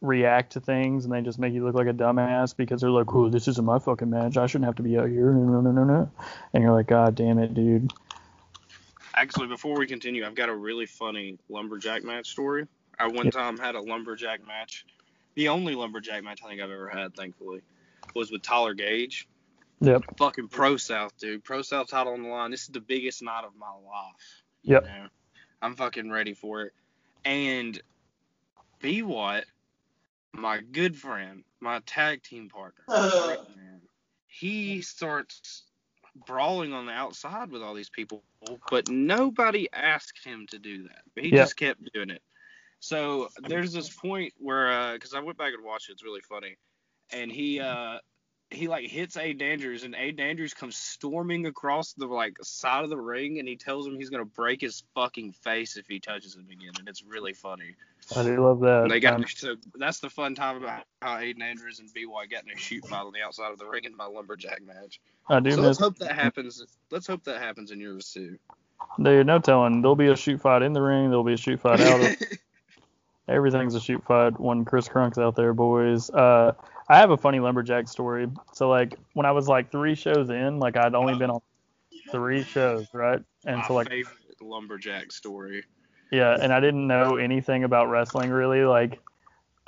react 0.00 0.52
to 0.52 0.60
things 0.60 1.04
and 1.04 1.12
they 1.12 1.20
just 1.20 1.38
make 1.38 1.52
you 1.52 1.62
look 1.62 1.74
like 1.74 1.86
a 1.86 1.92
dumbass 1.92 2.56
because 2.56 2.80
they're 2.80 2.90
like 2.90 3.14
oh 3.14 3.28
this 3.28 3.46
isn't 3.48 3.66
my 3.66 3.78
fucking 3.78 4.08
match 4.08 4.38
I 4.38 4.46
shouldn't 4.46 4.64
have 4.64 4.76
to 4.76 4.82
be 4.82 4.96
out 4.96 5.08
here 5.10 5.30
no 5.32 5.60
no 5.60 5.70
no 5.70 5.84
no 5.84 6.10
and 6.54 6.62
you're 6.62 6.72
like 6.72 6.86
god 6.86 7.14
damn 7.14 7.38
it 7.38 7.52
dude 7.52 7.92
Actually, 9.14 9.48
before 9.48 9.76
we 9.78 9.86
continue, 9.86 10.24
I've 10.24 10.36
got 10.36 10.48
a 10.48 10.54
really 10.54 10.86
funny 10.86 11.36
lumberjack 11.48 12.04
match 12.04 12.28
story. 12.28 12.66
I 12.98 13.08
one 13.08 13.30
time 13.30 13.58
had 13.58 13.74
a 13.74 13.80
lumberjack 13.80 14.46
match. 14.46 14.86
The 15.34 15.48
only 15.48 15.74
lumberjack 15.74 16.22
match 16.22 16.40
I 16.44 16.48
think 16.48 16.60
I've 16.60 16.70
ever 16.70 16.88
had, 16.88 17.14
thankfully, 17.16 17.60
was 18.14 18.30
with 18.30 18.42
Tyler 18.42 18.72
Gage. 18.72 19.28
yep 19.80 20.02
Fucking 20.16 20.48
Pro 20.48 20.76
South, 20.76 21.12
dude. 21.18 21.42
Pro 21.44 21.60
South 21.62 21.88
title 21.88 22.12
on 22.12 22.22
the 22.22 22.28
line. 22.28 22.50
This 22.50 22.62
is 22.62 22.68
the 22.68 22.80
biggest 22.80 23.22
night 23.22 23.44
of 23.44 23.50
my 23.58 23.66
life. 23.66 24.42
you 24.62 24.74
Yep. 24.74 24.84
know? 24.84 25.06
I'm 25.62 25.76
fucking 25.76 26.10
ready 26.10 26.34
for 26.34 26.62
it. 26.62 26.72
And 27.24 27.80
B 28.80 29.02
Watt, 29.02 29.44
my 30.32 30.60
good 30.60 30.96
friend, 30.96 31.44
my 31.60 31.80
tag 31.86 32.22
team 32.22 32.48
partner, 32.48 32.84
Rick, 32.88 33.40
man, 33.56 33.80
he 34.26 34.80
starts 34.82 35.64
brawling 36.26 36.72
on 36.72 36.86
the 36.86 36.92
outside 36.92 37.50
with 37.50 37.62
all 37.62 37.74
these 37.74 37.90
people, 37.90 38.24
but 38.70 38.88
nobody 38.88 39.68
asked 39.72 40.24
him 40.24 40.46
to 40.48 40.58
do 40.58 40.84
that. 40.84 41.02
He 41.16 41.28
Yeah. 41.30 41.42
just 41.42 41.56
kept 41.56 41.92
doing 41.92 42.10
it. 42.10 42.22
So 42.80 43.28
there's 43.42 43.72
this 43.72 43.94
point 43.94 44.32
where, 44.38 44.94
because 44.94 45.14
I 45.14 45.20
went 45.20 45.36
back 45.38 45.52
and 45.52 45.62
watched 45.64 45.90
it, 45.90 45.92
it's 45.92 46.02
really 46.04 46.22
funny, 46.22 46.56
and 47.12 47.30
he 47.30 47.60
uh 47.60 47.98
he 48.50 48.66
like 48.66 48.86
hits 48.86 49.16
Aiden 49.16 49.42
Andrews, 49.42 49.84
and 49.84 49.94
Aiden 49.94 50.20
Andrews 50.20 50.54
comes 50.54 50.76
storming 50.76 51.46
across 51.46 51.92
the 51.92 52.06
like 52.06 52.36
side 52.42 52.84
of 52.84 52.90
the 52.90 52.96
ring, 52.96 53.38
and 53.38 53.48
he 53.48 53.56
tells 53.56 53.86
him 53.86 53.96
he's 53.96 54.10
gonna 54.10 54.24
break 54.24 54.60
his 54.60 54.82
fucking 54.94 55.32
face 55.32 55.76
if 55.76 55.86
he 55.86 56.00
touches 56.00 56.34
him 56.34 56.46
again, 56.50 56.72
and 56.78 56.88
it's 56.88 57.02
really 57.04 57.32
funny. 57.32 57.76
I 58.16 58.24
do 58.24 58.44
love 58.44 58.60
that 58.60 58.82
And 58.82 58.90
they 58.90 58.98
got 58.98 59.14
Um, 59.14 59.24
so 59.28 59.56
that's 59.76 60.00
the 60.00 60.10
fun 60.10 60.34
time 60.34 60.56
about 60.56 60.84
how 61.00 61.16
Aiden 61.16 61.42
Andrews 61.42 61.78
and 61.78 61.88
BY 61.94 62.26
got 62.26 62.44
in 62.44 62.50
a 62.50 62.56
shoot 62.56 62.86
fight 62.86 63.02
on 63.02 63.12
the 63.12 63.22
outside 63.22 63.52
of 63.52 63.58
the 63.58 63.66
ring 63.66 63.84
in 63.84 63.96
my 63.96 64.06
lumberjack 64.06 64.62
match. 64.62 65.00
I 65.28 65.38
do 65.38 65.52
So 65.52 65.58
miss 65.58 65.66
let's 65.66 65.78
hope 65.78 65.98
that 65.98 66.12
happens. 66.12 66.62
Let's 66.90 67.06
hope 67.06 67.24
that 67.24 67.40
happens 67.40 67.70
in 67.70 67.78
yours 67.78 68.10
too. 68.12 68.38
Dude, 69.00 69.26
no 69.26 69.38
telling. 69.38 69.82
There'll 69.82 69.94
be 69.94 70.08
a 70.08 70.16
shoot 70.16 70.40
fight 70.40 70.62
in 70.62 70.72
the 70.72 70.82
ring. 70.82 71.10
There'll 71.10 71.24
be 71.24 71.34
a 71.34 71.38
shoot 71.38 71.60
fight 71.60 71.80
out. 71.80 72.00
of 72.00 72.16
Everything's 73.28 73.76
a 73.76 73.80
shoot 73.80 74.02
fight 74.04 74.40
when 74.40 74.64
Chris 74.64 74.88
Crunk's 74.88 75.18
out 75.18 75.36
there, 75.36 75.54
boys. 75.54 76.10
Uh, 76.10 76.52
I 76.90 76.98
have 76.98 77.10
a 77.10 77.16
funny 77.16 77.38
lumberjack 77.38 77.86
story. 77.86 78.26
So 78.52 78.68
like 78.68 78.98
when 79.12 79.24
I 79.24 79.30
was 79.30 79.46
like 79.46 79.70
three 79.70 79.94
shows 79.94 80.28
in, 80.28 80.58
like 80.58 80.76
I'd 80.76 80.96
only 80.96 81.14
been 81.14 81.30
on 81.30 81.40
three 82.10 82.42
shows, 82.42 82.88
right? 82.92 83.20
And 83.46 83.58
my 83.58 83.66
so 83.68 83.74
like 83.74 83.88
favorite 83.88 84.42
lumberjack 84.42 85.12
story. 85.12 85.62
yeah, 86.10 86.36
and 86.40 86.52
I 86.52 86.58
didn't 86.58 86.88
know 86.88 87.14
anything 87.14 87.62
about 87.62 87.90
wrestling 87.90 88.30
really, 88.30 88.64
like, 88.64 88.98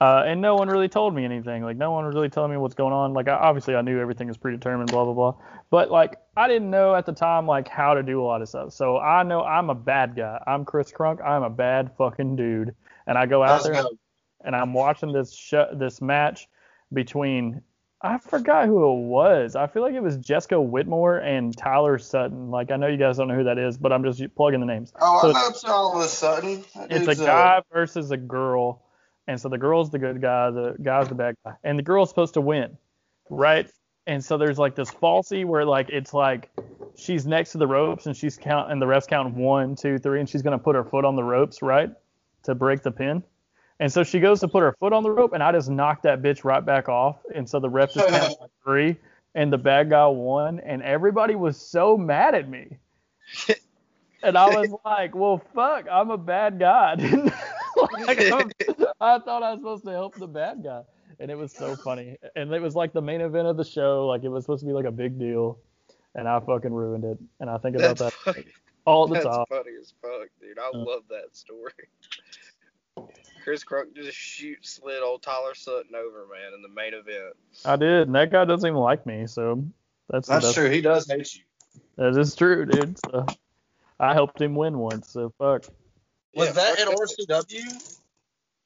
uh, 0.00 0.24
and 0.26 0.40
no 0.40 0.56
one 0.56 0.66
really 0.66 0.88
told 0.88 1.14
me 1.14 1.24
anything. 1.24 1.62
Like 1.62 1.76
no 1.76 1.92
one 1.92 2.04
was 2.04 2.16
really 2.16 2.28
telling 2.28 2.50
me 2.50 2.56
what's 2.56 2.74
going 2.74 2.92
on. 2.92 3.14
Like 3.14 3.28
I, 3.28 3.34
obviously 3.34 3.76
I 3.76 3.82
knew 3.82 4.00
everything 4.00 4.26
was 4.26 4.36
predetermined, 4.36 4.90
blah 4.90 5.04
blah 5.04 5.14
blah. 5.14 5.34
But 5.70 5.92
like 5.92 6.16
I 6.36 6.48
didn't 6.48 6.70
know 6.70 6.96
at 6.96 7.06
the 7.06 7.12
time 7.12 7.46
like 7.46 7.68
how 7.68 7.94
to 7.94 8.02
do 8.02 8.20
a 8.20 8.24
lot 8.24 8.42
of 8.42 8.48
stuff. 8.48 8.72
So 8.72 8.98
I 8.98 9.22
know 9.22 9.44
I'm 9.44 9.70
a 9.70 9.76
bad 9.76 10.16
guy. 10.16 10.42
I'm 10.44 10.64
Chris 10.64 10.90
Crunk. 10.90 11.24
I'm 11.24 11.44
a 11.44 11.50
bad 11.50 11.92
fucking 11.96 12.34
dude. 12.34 12.74
And 13.06 13.16
I 13.16 13.26
go 13.26 13.44
out 13.44 13.62
there 13.62 13.84
and 14.44 14.56
I'm 14.56 14.74
watching 14.74 15.12
this 15.12 15.32
sh- 15.32 15.70
this 15.74 16.00
match 16.00 16.48
between 16.92 17.62
I 18.04 18.18
forgot 18.18 18.66
who 18.66 18.82
it 18.92 19.06
was. 19.06 19.54
I 19.54 19.68
feel 19.68 19.82
like 19.82 19.94
it 19.94 20.02
was 20.02 20.16
Jessica 20.16 20.60
Whitmore 20.60 21.18
and 21.18 21.56
Tyler 21.56 21.98
Sutton. 21.98 22.50
Like 22.50 22.72
I 22.72 22.76
know 22.76 22.88
you 22.88 22.96
guys 22.96 23.16
don't 23.16 23.28
know 23.28 23.36
who 23.36 23.44
that 23.44 23.58
is, 23.58 23.78
but 23.78 23.92
I'm 23.92 24.02
just 24.02 24.22
plugging 24.34 24.58
the 24.60 24.66
names. 24.66 24.92
Oh, 25.00 25.20
So- 25.22 25.30
I 25.30 25.32
know 25.32 25.48
it's 25.48 25.64
all 25.64 25.96
of 25.96 26.04
a 26.04 26.08
sudden. 26.08 26.64
That 26.74 26.90
it's 26.90 27.06
a 27.06 27.22
uh, 27.22 27.26
guy 27.26 27.62
versus 27.72 28.10
a 28.10 28.16
girl, 28.16 28.82
and 29.28 29.40
so 29.40 29.48
the 29.48 29.58
girl's 29.58 29.90
the 29.90 30.00
good 30.00 30.20
guy, 30.20 30.50
the 30.50 30.74
guy's 30.82 31.08
the 31.08 31.14
bad 31.14 31.36
guy, 31.44 31.52
and 31.62 31.78
the 31.78 31.82
girl's 31.84 32.08
supposed 32.08 32.34
to 32.34 32.40
win, 32.40 32.76
right? 33.30 33.70
And 34.08 34.24
so 34.24 34.36
there's 34.36 34.58
like 34.58 34.74
this 34.74 34.90
falsy 34.90 35.44
where 35.44 35.64
like 35.64 35.88
it's 35.90 36.12
like 36.12 36.50
she's 36.96 37.24
next 37.24 37.52
to 37.52 37.58
the 37.58 37.68
ropes 37.68 38.06
and 38.06 38.16
she's 38.16 38.36
count 38.36 38.72
and 38.72 38.82
the 38.82 38.86
refs 38.86 39.06
count 39.06 39.32
one, 39.34 39.76
two, 39.76 39.98
three, 39.98 40.18
and 40.18 40.28
she's 40.28 40.42
gonna 40.42 40.58
put 40.58 40.74
her 40.74 40.82
foot 40.82 41.04
on 41.04 41.14
the 41.14 41.22
ropes, 41.22 41.62
right, 41.62 41.90
to 42.42 42.56
break 42.56 42.82
the 42.82 42.90
pin. 42.90 43.22
And 43.82 43.92
so 43.92 44.04
she 44.04 44.20
goes 44.20 44.38
to 44.38 44.46
put 44.46 44.60
her 44.60 44.76
foot 44.78 44.92
on 44.92 45.02
the 45.02 45.10
rope, 45.10 45.32
and 45.32 45.42
I 45.42 45.50
just 45.50 45.68
knocked 45.68 46.04
that 46.04 46.22
bitch 46.22 46.44
right 46.44 46.64
back 46.64 46.88
off. 46.88 47.16
And 47.34 47.50
so 47.50 47.58
the 47.58 47.68
ref 47.68 47.92
just 47.92 48.08
counted 48.08 48.36
three, 48.62 48.96
and 49.34 49.52
the 49.52 49.58
bad 49.58 49.90
guy 49.90 50.06
won, 50.06 50.60
and 50.60 50.84
everybody 50.84 51.34
was 51.34 51.56
so 51.60 51.96
mad 51.96 52.36
at 52.36 52.48
me. 52.48 52.78
And 54.24 54.38
I 54.38 54.46
was 54.46 54.72
like, 54.84 55.16
well, 55.16 55.42
fuck, 55.52 55.86
I'm 55.90 56.10
a 56.10 56.16
bad 56.16 56.60
guy. 56.60 56.94
like, 57.76 58.22
I 59.00 59.18
thought 59.18 59.42
I 59.42 59.50
was 59.50 59.58
supposed 59.58 59.84
to 59.84 59.90
help 59.90 60.14
the 60.14 60.28
bad 60.28 60.62
guy. 60.62 60.82
And 61.18 61.28
it 61.28 61.36
was 61.36 61.50
so 61.50 61.74
funny. 61.74 62.16
And 62.36 62.52
it 62.52 62.62
was 62.62 62.76
like 62.76 62.92
the 62.92 63.02
main 63.02 63.20
event 63.20 63.48
of 63.48 63.56
the 63.56 63.64
show. 63.64 64.06
Like, 64.06 64.22
it 64.22 64.28
was 64.28 64.44
supposed 64.44 64.60
to 64.60 64.66
be 64.68 64.72
like 64.72 64.84
a 64.84 64.92
big 64.92 65.18
deal. 65.18 65.58
And 66.14 66.28
I 66.28 66.38
fucking 66.38 66.72
ruined 66.72 67.02
it. 67.02 67.18
And 67.40 67.50
I 67.50 67.58
think 67.58 67.74
about 67.74 67.98
That's 67.98 68.14
that 68.24 68.34
funny. 68.34 68.46
all 68.84 69.08
the 69.08 69.14
That's 69.14 69.26
time. 69.26 69.44
funny 69.48 69.72
as 69.80 69.92
fuck, 70.00 70.28
dude. 70.40 70.56
I 70.56 70.68
Uh. 70.72 70.78
love 70.78 71.02
that 71.10 71.34
story. 71.36 71.72
Chris 73.42 73.64
Crunk 73.64 73.94
just 73.94 74.16
shoot 74.16 74.58
slid 74.64 75.02
old 75.02 75.22
Tyler 75.22 75.54
Sutton 75.54 75.94
over, 75.94 76.26
man, 76.32 76.54
in 76.54 76.62
the 76.62 76.68
main 76.68 76.94
event. 76.94 77.34
I 77.64 77.76
did. 77.76 78.06
And 78.08 78.14
that 78.14 78.30
guy 78.30 78.44
doesn't 78.44 78.66
even 78.66 78.78
like 78.80 79.04
me. 79.06 79.26
So 79.26 79.64
that's, 80.08 80.28
That's 80.28 80.44
that's 80.44 80.54
true. 80.54 80.70
He 80.70 80.80
does 80.80 81.10
hate 81.10 81.34
you. 81.34 81.42
That 81.96 82.16
is 82.16 82.34
true, 82.34 82.66
dude. 82.66 82.98
So 83.06 83.26
I 83.98 84.14
helped 84.14 84.40
him 84.40 84.54
win 84.54 84.78
once. 84.78 85.08
So 85.10 85.32
fuck. 85.38 85.64
Was 86.34 86.48
Yeah, 86.48 86.52
that 86.52 86.80
at 86.80 86.86
fuck 86.86 86.96
RCW? 86.98 87.98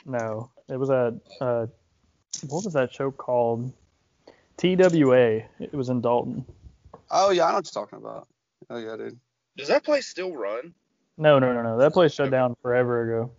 No, 0.05 0.51
it 0.69 0.77
was 0.77 0.91
at 0.91 1.15
uh, 1.41 1.67
what 2.49 2.65
was 2.65 2.75
that 2.75 2.93
show 2.93 3.11
called? 3.11 3.73
TWA. 4.57 5.43
It 5.61 5.73
was 5.75 5.89
in 5.89 6.01
Dalton. 6.01 6.45
Oh 7.11 7.31
yeah, 7.31 7.45
I 7.47 7.51
know 7.51 7.57
what 7.57 7.71
you're 7.75 7.85
talking 7.85 7.99
about. 7.99 8.29
Oh 8.71 8.79
yeah, 8.79 8.97
dude. 8.97 9.19
Does 9.57 9.69
that 9.69 9.85
place 9.85 10.07
still 10.07 10.35
run? 10.35 10.75
No, 11.19 11.39
no, 11.39 11.53
no, 11.53 11.63
no. 11.63 11.79
That 11.79 11.93
place 11.93 12.13
shut 12.13 12.31
down 12.31 12.57
forever 12.63 13.03
ago. 13.19 13.31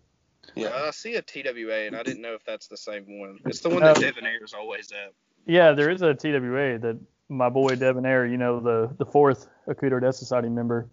Yeah. 0.56 0.68
Uh, 0.70 0.88
I 0.88 0.92
see 0.92 1.16
a 1.16 1.22
TWA, 1.22 1.86
and 1.88 1.96
I 1.96 2.04
didn't 2.04 2.22
know 2.22 2.34
if 2.34 2.44
that's 2.46 2.68
the 2.68 2.78
same 2.78 3.20
one. 3.20 3.40
It's 3.46 3.60
the 3.60 3.70
one 3.70 3.84
that 3.84 3.98
Uh, 3.98 4.00
Devon 4.00 4.26
is 4.42 4.54
always 4.54 4.92
at. 4.92 5.14
Yeah, 5.46 5.74
there 5.74 5.90
is 5.90 6.02
a 6.02 6.14
TWA 6.14 6.80
that 6.80 6.98
my 7.30 7.50
boy 7.50 7.76
Debonair, 7.76 8.26
you 8.26 8.38
know, 8.38 8.60
the 8.60 8.94
the 8.98 9.06
fourth 9.06 9.48
Akuto 9.68 10.02
Death 10.02 10.16
Society 10.16 10.50
member, 10.50 10.90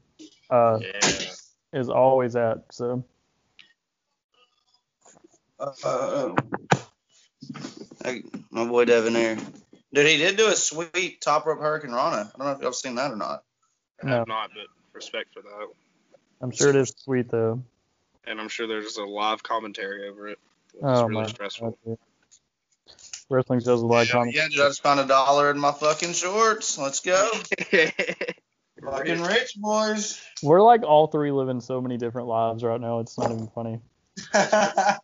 uh, 0.51 0.79
Yeah. 0.81 1.33
is 1.73 1.89
always 1.89 2.37
at. 2.37 2.73
So 2.73 3.05
Uh, 5.59 6.35
hey, 8.05 8.23
my 8.51 8.67
boy 8.67 8.85
Devin 8.85 9.15
here. 9.15 9.39
Dude, 9.93 10.07
he 10.07 10.19
did 10.19 10.37
do 10.37 10.49
a 10.49 10.53
sweet 10.57 11.21
top 11.21 11.47
rope 11.47 11.61
Hurricanrana. 11.61 12.27
I 12.27 12.31
don't 12.37 12.47
know 12.47 12.51
if 12.51 12.61
y'all 12.61 12.73
seen 12.73 12.97
that 12.97 13.13
or 13.13 13.17
not. 13.17 13.45
I 14.03 14.07
No. 14.07 14.13
have 14.19 14.29
not, 14.29 14.51
but 14.55 14.67
respect 14.93 15.33
for 15.33 15.43
that. 15.43 15.69
I'm 16.41 16.51
sure 16.51 16.71
it 16.71 16.77
is 16.77 16.93
sweet 16.99 17.31
though. 17.31 17.63
And 18.27 18.41
I'm 18.41 18.49
sure 18.49 18.67
there's 18.67 18.97
a 18.97 19.05
live 19.05 19.43
commentary 19.43 20.09
over 20.09 20.29
it. 20.29 20.39
It's 20.75 20.83
Oh 20.83 21.07
really 21.07 21.23
my 21.23 21.27
stressful. 21.27 21.79
Wrestling 23.31 23.61
shows 23.61 23.83
a 23.83 23.87
like 23.87 24.13
yeah, 24.13 24.25
yeah, 24.25 24.49
dude, 24.49 24.61
I 24.61 24.69
just 24.69 24.83
found 24.83 25.01
a 25.01 25.07
dollar 25.07 25.51
in 25.51 25.59
my 25.59 25.73
fucking 25.73 26.13
shorts. 26.13 26.77
Let's 26.79 27.01
go. 27.01 27.31
Fucking 28.83 29.23
rich 29.23 29.55
boys. 29.57 30.21
We're 30.43 30.61
like 30.61 30.83
all 30.83 31.07
three 31.07 31.31
living 31.31 31.61
so 31.61 31.81
many 31.81 31.97
different 31.97 32.29
lives 32.29 32.63
right 32.63 32.81
now. 32.81 32.99
It's 32.99 33.17
not 33.17 33.31
even 33.31 33.49
funny. 33.49 33.81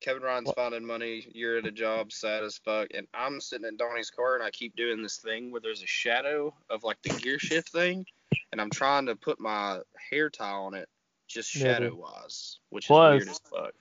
Kevin 0.00 0.22
Ryan's 0.22 0.52
finding 0.52 0.86
money. 0.86 1.26
You're 1.32 1.58
at 1.58 1.66
a 1.66 1.72
job, 1.72 2.12
sad 2.12 2.44
as 2.44 2.58
fuck, 2.58 2.88
and 2.94 3.06
I'm 3.12 3.40
sitting 3.40 3.66
in 3.66 3.76
Donnie's 3.76 4.10
car 4.10 4.34
and 4.34 4.44
I 4.44 4.50
keep 4.50 4.76
doing 4.76 5.02
this 5.02 5.18
thing 5.18 5.50
where 5.50 5.60
there's 5.60 5.82
a 5.82 5.86
shadow 5.86 6.54
of 6.70 6.84
like 6.84 7.02
the 7.02 7.10
gear 7.10 7.38
shift 7.38 7.70
thing, 7.70 8.06
and 8.52 8.60
I'm 8.60 8.70
trying 8.70 9.06
to 9.06 9.16
put 9.16 9.40
my 9.40 9.80
hair 10.10 10.30
tie 10.30 10.52
on 10.52 10.74
it, 10.74 10.88
just 11.26 11.50
shadow 11.50 11.94
wise, 11.94 12.58
which 12.70 12.86
Plus- 12.86 13.22
is 13.22 13.26
weird 13.26 13.30
as 13.30 13.40
fuck. 13.50 13.74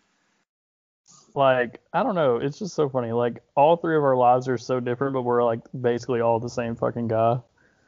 Like 1.34 1.82
I 1.94 2.04
don't 2.04 2.16
know. 2.16 2.38
It's 2.38 2.58
just 2.60 2.76
so 2.76 2.88
funny. 2.90 3.12
Like 3.12 3.44
all 3.56 3.76
three 3.76 3.98
of 3.98 4.04
our 4.04 4.16
lives 4.16 4.48
are 4.48 4.58
so 4.58 4.80
different, 4.80 5.14
but 5.14 5.24
we're 5.24 5.44
like 5.44 5.60
basically 5.82 6.22
all 6.22 6.40
the 6.40 6.50
same 6.50 6.76
fucking 6.76 7.10
guy. 7.10 7.40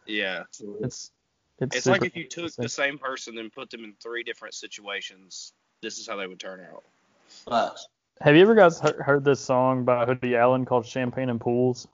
Yeah, 0.06 0.44
It's 0.82 1.12
it's, 1.60 1.76
it's 1.76 1.86
like 1.86 2.04
if 2.06 2.16
you 2.16 2.26
took 2.28 2.54
the 2.56 2.70
same 2.70 2.98
person 2.98 3.38
and 3.40 3.52
put 3.52 3.70
them 3.70 3.84
in 3.84 3.94
three 4.02 4.24
different 4.24 4.54
situations. 4.54 5.54
This 5.82 5.98
is 5.98 6.08
how 6.08 6.16
they 6.16 6.28
would 6.28 6.40
turn 6.40 6.62
out. 6.72 6.84
Nice. 7.50 7.88
Have 8.22 8.36
you 8.36 8.42
ever 8.42 8.56
guys 8.56 8.80
he- 8.82 8.88
heard 9.00 9.24
this 9.24 9.40
song 9.40 9.86
by 9.86 10.06
Hoodie 10.06 10.36
Allen 10.36 10.66
called 10.66 10.86
Champagne 10.86 11.30
and 11.30 11.40
Pools? 11.40 11.88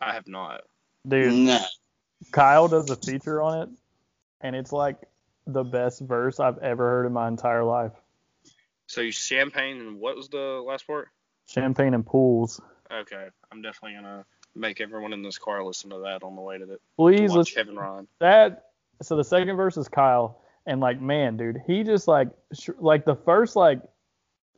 I 0.00 0.12
have 0.12 0.26
not. 0.28 0.62
Dude, 1.06 1.32
Nah. 1.32 1.58
Kyle 2.32 2.68
does 2.68 2.90
a 2.90 2.96
feature 2.96 3.40
on 3.40 3.62
it, 3.62 3.68
and 4.42 4.54
it's 4.54 4.72
like 4.72 4.98
the 5.48 5.64
best 5.64 6.00
verse 6.00 6.38
I've 6.38 6.58
ever 6.58 6.88
heard 6.88 7.06
in 7.06 7.12
my 7.12 7.26
entire 7.26 7.64
life. 7.64 7.92
So 8.86 9.00
you 9.00 9.10
champagne 9.10 9.80
and 9.80 9.98
what 9.98 10.16
was 10.16 10.28
the 10.28 10.62
last 10.64 10.86
part? 10.86 11.08
Champagne 11.46 11.94
and 11.94 12.06
Pools. 12.06 12.60
Okay, 12.92 13.26
I'm 13.50 13.62
definitely 13.62 13.96
gonna 13.96 14.24
make 14.54 14.80
everyone 14.80 15.12
in 15.12 15.22
this 15.22 15.38
car 15.38 15.64
listen 15.64 15.90
to 15.90 16.00
that 16.00 16.22
on 16.22 16.36
the 16.36 16.42
way 16.42 16.58
to 16.58 16.66
the 16.66 16.74
to 16.74 16.80
Please 16.96 17.32
let's 17.32 17.52
Kevin 17.52 17.76
Ron. 17.76 18.06
that. 18.20 18.64
So 19.02 19.16
the 19.16 19.24
second 19.24 19.56
verse 19.56 19.76
is 19.76 19.88
Kyle, 19.88 20.42
and 20.66 20.80
like 20.80 21.00
man, 21.00 21.36
dude, 21.36 21.62
he 21.66 21.82
just 21.82 22.08
like 22.08 22.28
sh- 22.52 22.70
like 22.78 23.04
the 23.04 23.16
first 23.16 23.56
like 23.56 23.80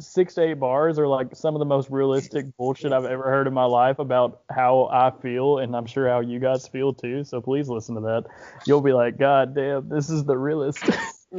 six 0.01 0.35
to 0.35 0.43
eight 0.43 0.55
bars 0.55 0.99
are 0.99 1.07
like 1.07 1.35
some 1.35 1.55
of 1.55 1.59
the 1.59 1.65
most 1.65 1.91
realistic 1.91 2.47
bullshit 2.59 2.93
I've 2.93 3.05
ever 3.05 3.25
heard 3.25 3.47
in 3.47 3.55
my 3.55 3.65
life 3.65 3.99
about 3.99 4.43
how 4.51 4.89
I 4.93 5.13
feel, 5.23 5.59
and 5.59 5.77
I'm 5.77 5.87
sure 5.87 6.09
how 6.09 6.21
you 6.21 6.39
guys 6.39 6.67
feel 6.67 6.93
too. 6.93 7.25
So 7.25 7.41
please 7.41 7.69
listen 7.69 7.95
to 7.97 8.01
that. 8.03 8.25
You'll 8.67 8.81
be 8.81 8.93
like, 8.93 9.19
God 9.19 9.55
damn, 9.55 9.89
this 9.89 10.11
is 10.11 10.25
the 10.25 10.37
realest. 10.37 10.85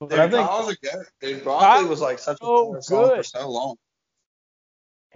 Dude, 0.00 0.12
I 0.12 0.28
think 0.28 0.46
Kyle's 0.46 0.76
a. 0.84 1.04
Dude, 1.20 1.42
Broccoli 1.42 1.88
was 1.88 2.00
like 2.00 2.18
such 2.18 2.36
a 2.40 2.44
so 2.44 2.72
power 2.72 2.82
song 2.82 3.16
for 3.16 3.22
so 3.22 3.50
long. 3.50 3.76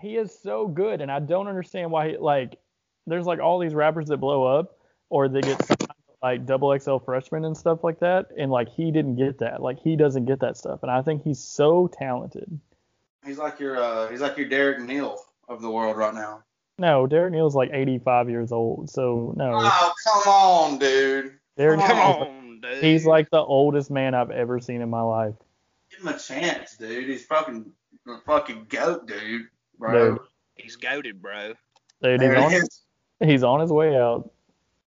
he 0.00 0.16
is 0.16 0.36
so 0.42 0.66
good, 0.66 1.00
and 1.00 1.10
I 1.10 1.20
don't 1.20 1.48
understand 1.48 1.90
why 1.90 2.10
he 2.10 2.16
like. 2.16 2.58
There's 3.06 3.26
like 3.26 3.40
all 3.40 3.58
these 3.58 3.74
rappers 3.74 4.06
that 4.08 4.18
blow 4.18 4.44
up, 4.44 4.78
or 5.10 5.28
they 5.28 5.40
get 5.40 5.64
signed 5.64 5.80
to, 5.80 5.91
like 6.22 6.46
double 6.46 6.78
XL 6.78 6.98
freshmen 6.98 7.44
and 7.44 7.56
stuff 7.56 7.82
like 7.82 7.98
that, 8.00 8.26
and 8.38 8.50
like 8.50 8.68
he 8.68 8.90
didn't 8.90 9.16
get 9.16 9.38
that. 9.38 9.60
Like 9.62 9.78
he 9.82 9.96
doesn't 9.96 10.24
get 10.26 10.40
that 10.40 10.56
stuff, 10.56 10.80
and 10.82 10.90
I 10.90 11.02
think 11.02 11.22
he's 11.24 11.40
so 11.42 11.88
talented. 11.92 12.60
He's 13.24 13.38
like 13.38 13.58
your 13.60 13.76
uh, 13.82 14.08
he's 14.08 14.20
like 14.20 14.36
your 14.36 14.48
Derek 14.48 14.80
Neal 14.80 15.18
of 15.48 15.62
the 15.62 15.70
world 15.70 15.96
right 15.96 16.14
now. 16.14 16.42
No, 16.78 17.06
Derek 17.06 17.32
Neal's 17.32 17.54
like 17.54 17.70
85 17.72 18.30
years 18.30 18.52
old, 18.52 18.88
so 18.90 19.34
no. 19.36 19.52
Oh 19.54 19.92
come 20.04 20.32
on, 20.32 20.78
dude. 20.78 21.38
Derek 21.56 21.80
come 21.80 21.88
Come 21.88 21.96
Neal's- 21.98 22.28
on, 22.28 22.60
dude. 22.62 22.84
He's 22.84 23.04
like 23.06 23.28
the 23.30 23.42
oldest 23.42 23.90
man 23.90 24.14
I've 24.14 24.30
ever 24.30 24.58
seen 24.60 24.80
in 24.80 24.90
my 24.90 25.02
life. 25.02 25.34
Give 25.90 26.00
him 26.00 26.08
a 26.08 26.18
chance, 26.18 26.76
dude. 26.76 27.08
He's 27.08 27.26
fucking 27.26 27.70
a 28.08 28.18
fucking 28.26 28.66
goat, 28.68 29.06
dude. 29.06 29.42
Bro. 29.78 30.12
Dude. 30.12 30.18
he's 30.54 30.76
goaded, 30.76 31.20
bro. 31.20 31.54
Dude, 32.02 32.20
he's 32.22 32.34
on, 32.34 32.50
his, 32.50 32.80
he's 33.20 33.42
on 33.44 33.60
his 33.60 33.70
way 33.70 33.96
out, 33.96 34.30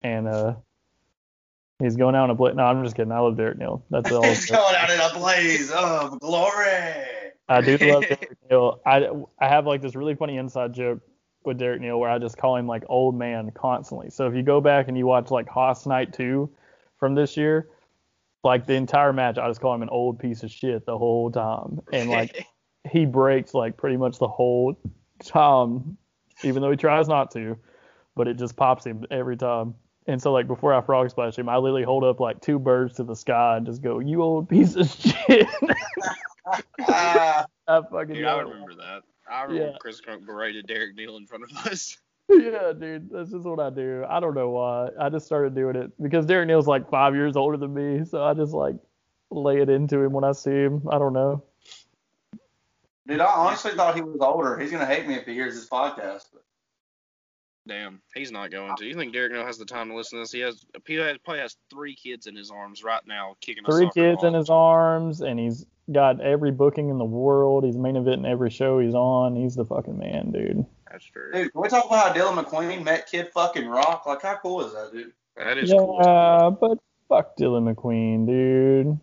and 0.01 0.27
uh, 0.27 0.55
he's 1.83 1.95
going 1.95 2.15
out 2.15 2.29
and 2.29 2.37
play. 2.37 2.53
No, 2.53 2.63
I'm 2.63 2.83
just 2.83 2.95
kidding. 2.95 3.11
I 3.11 3.19
love 3.19 3.37
Derek 3.37 3.57
Neal. 3.57 3.83
That's 3.89 4.11
all. 4.11 4.23
He's 4.23 4.45
going 4.49 4.75
out 4.75 4.89
in 4.89 4.99
a 4.99 5.13
blaze 5.13 5.71
of 5.71 6.19
glory. 6.19 7.05
I 7.49 7.61
do 7.61 7.77
love 7.77 8.01
Derek 8.07 8.37
Neal. 8.49 8.81
I, 8.85 9.09
I 9.39 9.47
have 9.47 9.65
like 9.65 9.81
this 9.81 9.95
really 9.95 10.15
funny 10.15 10.37
inside 10.37 10.73
joke 10.73 11.01
with 11.45 11.57
Derek 11.57 11.81
Neal 11.81 11.99
where 11.99 12.09
I 12.09 12.17
just 12.19 12.37
call 12.37 12.55
him 12.55 12.67
like 12.67 12.83
old 12.87 13.17
man 13.17 13.51
constantly. 13.51 14.09
So 14.09 14.27
if 14.27 14.35
you 14.35 14.43
go 14.43 14.61
back 14.61 14.87
and 14.87 14.97
you 14.97 15.05
watch 15.05 15.29
like 15.29 15.47
Haas 15.49 15.85
Night 15.85 16.13
2 16.13 16.49
from 16.97 17.15
this 17.15 17.35
year, 17.35 17.67
like 18.43 18.65
the 18.65 18.73
entire 18.73 19.13
match, 19.13 19.37
I 19.37 19.47
just 19.47 19.61
call 19.61 19.73
him 19.73 19.81
an 19.81 19.89
old 19.89 20.19
piece 20.19 20.43
of 20.43 20.51
shit 20.51 20.85
the 20.85 20.97
whole 20.97 21.31
time. 21.31 21.81
And 21.91 22.09
like 22.09 22.47
he 22.89 23.05
breaks 23.05 23.53
like 23.53 23.77
pretty 23.77 23.97
much 23.97 24.19
the 24.19 24.27
whole 24.27 24.77
time, 25.23 25.97
even 26.43 26.61
though 26.61 26.71
he 26.71 26.77
tries 26.77 27.07
not 27.07 27.31
to, 27.31 27.57
but 28.15 28.27
it 28.27 28.37
just 28.37 28.55
pops 28.55 28.85
him 28.85 29.05
every 29.11 29.37
time. 29.37 29.75
And 30.07 30.21
so 30.21 30.33
like 30.33 30.47
before 30.47 30.73
I 30.73 30.81
frog 30.81 31.09
splash 31.09 31.37
him, 31.37 31.47
I 31.47 31.57
literally 31.57 31.83
hold 31.83 32.03
up 32.03 32.19
like 32.19 32.41
two 32.41 32.59
birds 32.59 32.95
to 32.95 33.03
the 33.03 33.15
sky 33.15 33.57
and 33.57 33.65
just 33.65 33.81
go, 33.81 33.99
"You 33.99 34.21
old 34.21 34.49
piece 34.49 34.75
of 34.75 34.87
shit." 34.89 35.47
Ah, 36.81 37.45
I 37.67 37.81
fucking 37.89 38.15
Dude, 38.15 38.25
I 38.25 38.39
remember 38.41 38.75
that. 38.75 39.03
I 39.31 39.43
remember 39.43 39.71
Yeah. 39.71 39.77
Chris 39.79 40.01
Crunk 40.01 40.25
berated 40.25 40.67
Derek 40.67 40.95
Neal 40.95 41.15
in 41.17 41.25
front 41.25 41.45
of 41.45 41.55
us. 41.71 41.97
Yeah, 42.29 42.71
dude, 42.77 43.09
that's 43.11 43.31
just 43.31 43.45
what 43.45 43.59
I 43.59 43.69
do. 43.69 44.05
I 44.09 44.19
don't 44.19 44.33
know 44.33 44.49
why. 44.49 44.89
I 44.99 45.09
just 45.09 45.25
started 45.25 45.55
doing 45.55 45.75
it 45.75 45.91
because 46.01 46.25
Derek 46.25 46.47
Neal's 46.47 46.67
like 46.67 46.89
five 46.89 47.15
years 47.15 47.35
older 47.35 47.57
than 47.57 47.73
me, 47.73 48.05
so 48.05 48.23
I 48.23 48.33
just 48.33 48.53
like 48.53 48.75
lay 49.29 49.61
it 49.61 49.69
into 49.69 49.99
him 49.99 50.13
when 50.13 50.23
I 50.23 50.31
see 50.31 50.51
him. 50.51 50.83
I 50.89 50.97
don't 50.99 51.13
know. 51.13 51.43
dude, 53.07 53.19
I 53.19 53.25
honestly 53.25 53.71
thought 53.71 53.95
he 53.95 54.01
was 54.01 54.19
older. 54.21 54.57
He's 54.57 54.71
gonna 54.71 54.85
hate 54.85 55.05
me 55.07 55.15
if 55.15 55.25
he 55.25 55.33
hears 55.33 55.55
this 55.55 55.67
podcast. 55.67 56.27
But 56.33 56.43
Damn, 57.65 58.01
he's 58.13 58.31
not 58.31 58.51
going 58.51 58.75
to. 58.75 58.85
You 58.85 58.93
think 58.93 59.13
Derek 59.13 59.31
Neal 59.31 59.45
has 59.45 59.57
the 59.57 59.65
time 59.65 59.87
to 59.89 59.95
listen 59.95 60.17
to 60.17 60.23
this? 60.23 60.31
He 60.33 60.41
has. 60.41 60.65
He 60.85 60.95
has, 60.95 61.17
probably 61.23 61.39
has 61.39 61.55
three 61.69 61.95
kids 61.95 62.27
in 62.27 62.35
his 62.35 62.51
arms 62.51 62.83
right 62.83 63.01
now, 63.07 63.35
kicking. 63.39 63.63
Three 63.63 63.85
soccer 63.85 63.93
kids 63.93 64.21
ball. 64.21 64.27
in 64.27 64.33
his 64.33 64.49
arms, 64.49 65.21
and 65.21 65.39
he's 65.39 65.65
got 65.91 66.19
every 66.19 66.51
booking 66.51 66.89
in 66.89 66.97
the 66.97 67.05
world. 67.05 67.63
He's 67.63 67.77
main 67.77 67.95
eventing 67.95 68.27
every 68.27 68.49
show 68.49 68.79
he's 68.79 68.93
on. 68.93 69.35
He's 69.37 69.55
the 69.55 69.63
fucking 69.63 69.97
man, 69.97 70.31
dude. 70.31 70.65
That's 70.91 71.05
true. 71.05 71.31
dude, 71.33 71.53
can 71.53 71.61
we 71.61 71.69
talk 71.69 71.85
about 71.85 72.07
how 72.07 72.13
Dylan 72.13 72.43
McQueen 72.43 72.83
met 72.83 73.09
Kid 73.09 73.29
fucking 73.33 73.67
Rock? 73.67 74.05
Like, 74.05 74.21
how 74.21 74.37
cool 74.41 74.65
is 74.65 74.73
that, 74.73 74.91
dude? 74.91 75.13
That 75.37 75.57
is 75.57 75.71
yeah, 75.71 75.77
cool. 75.77 75.99
as 76.01 76.05
fuck. 76.05 76.59
but 76.59 76.77
fuck 77.07 77.37
Dylan 77.37 77.73
McQueen, 77.73 78.27
dude. 78.27 78.99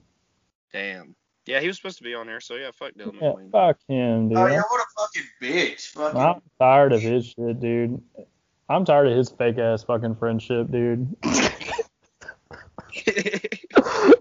Damn. 0.72 1.16
Yeah, 1.46 1.60
he 1.60 1.66
was 1.66 1.76
supposed 1.76 1.98
to 1.98 2.04
be 2.04 2.14
on 2.14 2.26
there, 2.26 2.40
so 2.40 2.54
yeah, 2.54 2.70
fuck 2.72 2.92
Dylan 2.92 3.14
Yeah, 3.20 3.32
McQueen. 3.32 3.50
fuck 3.50 3.78
him, 3.88 4.28
dude. 4.28 4.38
Oh 4.38 4.46
yeah, 4.46 4.60
what 4.68 4.80
a 4.80 5.00
fucking 5.00 5.28
bitch. 5.42 5.88
Fucking. 5.88 6.20
I'm 6.20 6.42
tired 6.60 6.92
of 6.92 7.00
his 7.00 7.26
shit, 7.26 7.58
dude. 7.58 8.00
I'm 8.70 8.84
tired 8.84 9.08
of 9.08 9.16
his 9.16 9.28
fake 9.30 9.58
ass 9.58 9.82
fucking 9.82 10.14
friendship, 10.14 10.70
dude. 10.70 11.16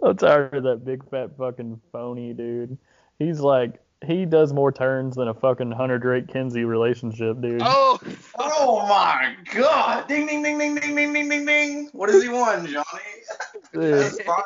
I'm 0.03 0.17
tired 0.17 0.55
of 0.55 0.63
that 0.63 0.81
big 0.83 1.07
fat 1.07 1.37
fucking 1.37 1.79
phony 1.91 2.33
dude. 2.33 2.75
He's 3.19 3.39
like 3.39 3.79
he 4.03 4.25
does 4.25 4.51
more 4.51 4.71
turns 4.71 5.15
than 5.15 5.27
a 5.27 5.35
fucking 5.35 5.71
Hunter 5.71 5.99
Drake 5.99 6.27
Kenzie 6.29 6.63
relationship, 6.63 7.39
dude. 7.41 7.61
oh. 7.63 7.99
Oh 8.39 8.87
my 8.87 9.35
god! 9.53 10.07
Ding 10.07 10.25
ding 10.25 10.41
ding 10.41 10.57
ding 10.57 10.73
ding 10.73 10.95
ding 10.95 11.13
ding 11.13 11.29
ding 11.29 11.45
ding. 11.45 11.89
What 11.91 12.09
does 12.09 12.23
he 12.23 12.29
want, 12.29 12.67
Johnny? 12.67 12.85
Dude, 13.73 13.93
That's 13.93 14.21
fine. 14.23 14.43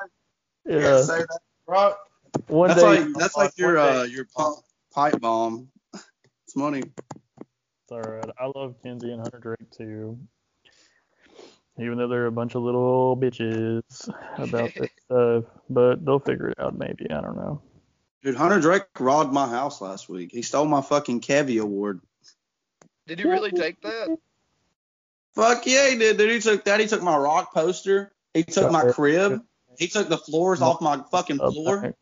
Yeah. 0.66 0.80
that, 0.80 1.40
bro. 1.66 1.94
One 2.48 2.70
That's 2.70 2.82
day, 2.82 3.04
like 3.06 3.14
that's 3.14 3.38
like 3.38 3.58
your 3.58 3.78
uh 3.78 4.04
your 4.04 4.26
pi- 4.36 4.52
pipe 4.94 5.22
bomb. 5.22 5.70
It's 5.94 6.56
money. 6.58 6.84
It's 7.84 7.92
alright. 7.92 8.30
I 8.40 8.50
love 8.56 8.76
Kenzie 8.82 9.12
and 9.12 9.22
Hunter 9.22 9.40
Drake 9.40 9.70
too. 9.72 10.18
Even 11.80 11.98
though 11.98 12.08
they're 12.08 12.28
a 12.28 12.32
bunch 12.32 12.56
of 12.56 12.62
little 12.62 13.18
bitches 13.18 14.10
about 14.38 14.74
this 14.76 14.90
stuff, 15.06 15.44
but 15.70 16.06
they'll 16.06 16.20
figure 16.20 16.50
it 16.50 16.60
out 16.60 16.78
maybe. 16.78 17.10
I 17.12 17.20
don't 17.20 17.36
know. 17.36 17.62
Dude, 18.24 18.36
Hunter 18.36 18.62
Drake 18.62 18.84
robbed 19.00 19.34
my 19.34 19.50
house 19.50 19.82
last 19.82 20.08
week. 20.08 20.32
He 20.32 20.44
stole 20.44 20.66
my 20.66 20.82
fucking 20.82 21.20
Kevy 21.20 21.62
award. 21.62 22.00
Did 23.06 23.20
he 23.20 23.26
really 23.26 23.52
take 23.52 23.82
that? 23.82 24.18
Fuck 25.36 25.66
yeah, 25.66 25.90
he 25.90 25.98
did, 25.98 26.18
dude. 26.18 26.32
He 26.32 26.40
took 26.40 26.64
that. 26.64 26.80
He 26.80 26.88
took 26.88 27.02
my 27.02 27.18
rock 27.18 27.54
poster. 27.54 28.14
He 28.34 28.44
took 28.44 28.72
my 28.72 28.90
crib. 28.92 29.42
He 29.78 29.88
took 29.88 30.08
the 30.08 30.18
floors 30.18 30.62
off 30.62 30.80
my 30.80 31.02
fucking 31.12 31.42
uh, 31.42 31.52
floor. 31.52 31.94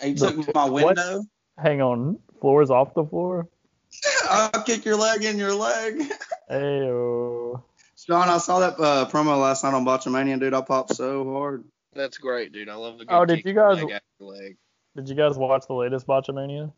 He 0.00 0.14
took 0.14 0.54
my 0.54 0.66
what? 0.66 0.84
window. 0.84 1.24
Hang 1.58 1.82
on, 1.82 2.18
floors 2.40 2.70
off 2.70 2.94
the 2.94 3.04
floor. 3.04 3.48
I'll 4.30 4.62
kick 4.62 4.84
your 4.84 4.96
leg 4.96 5.24
in 5.24 5.38
your 5.38 5.54
leg. 5.54 6.02
Ayo. 6.50 7.62
Sean, 7.96 8.28
I 8.28 8.38
saw 8.38 8.60
that 8.60 8.80
uh, 8.80 9.08
promo 9.10 9.40
last 9.40 9.62
night 9.64 9.74
on 9.74 9.84
Botchamania, 9.84 10.38
dude. 10.40 10.54
I 10.54 10.60
popped 10.62 10.94
so 10.96 11.30
hard. 11.32 11.64
That's 11.94 12.18
great, 12.18 12.52
dude. 12.52 12.68
I 12.68 12.74
love 12.74 12.98
the 12.98 13.04
good 13.04 13.14
Oh, 13.14 13.24
did 13.24 13.36
kick 13.38 13.46
you 13.46 13.54
guys- 13.54 13.76
leg 13.82 13.90
after 13.92 14.04
leg. 14.24 14.56
Did 14.96 15.08
you 15.08 15.14
guys 15.14 15.36
watch 15.38 15.64
the 15.68 15.74
latest 15.74 16.06
Botchamania? 16.06 16.72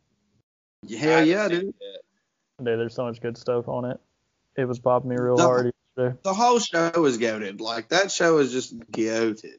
I 0.90 0.94
Hell 0.96 1.26
yeah, 1.26 1.48
dude. 1.48 1.74
Dude, 2.62 2.78
there's 2.78 2.94
so 2.94 3.04
much 3.06 3.20
good 3.20 3.36
stuff 3.36 3.66
on 3.68 3.84
it. 3.86 3.98
It 4.56 4.66
was 4.66 4.78
popping 4.78 5.10
me 5.10 5.16
real 5.16 5.36
No. 5.36 5.44
hard 5.46 5.72
yesterday. 5.96 6.16
The 6.22 6.34
whole 6.34 6.58
show 6.60 6.92
was 6.96 7.18
goaded. 7.18 7.60
Like 7.60 7.88
that 7.88 8.12
show 8.12 8.38
is 8.38 8.52
just 8.52 8.78
goated. 8.92 9.56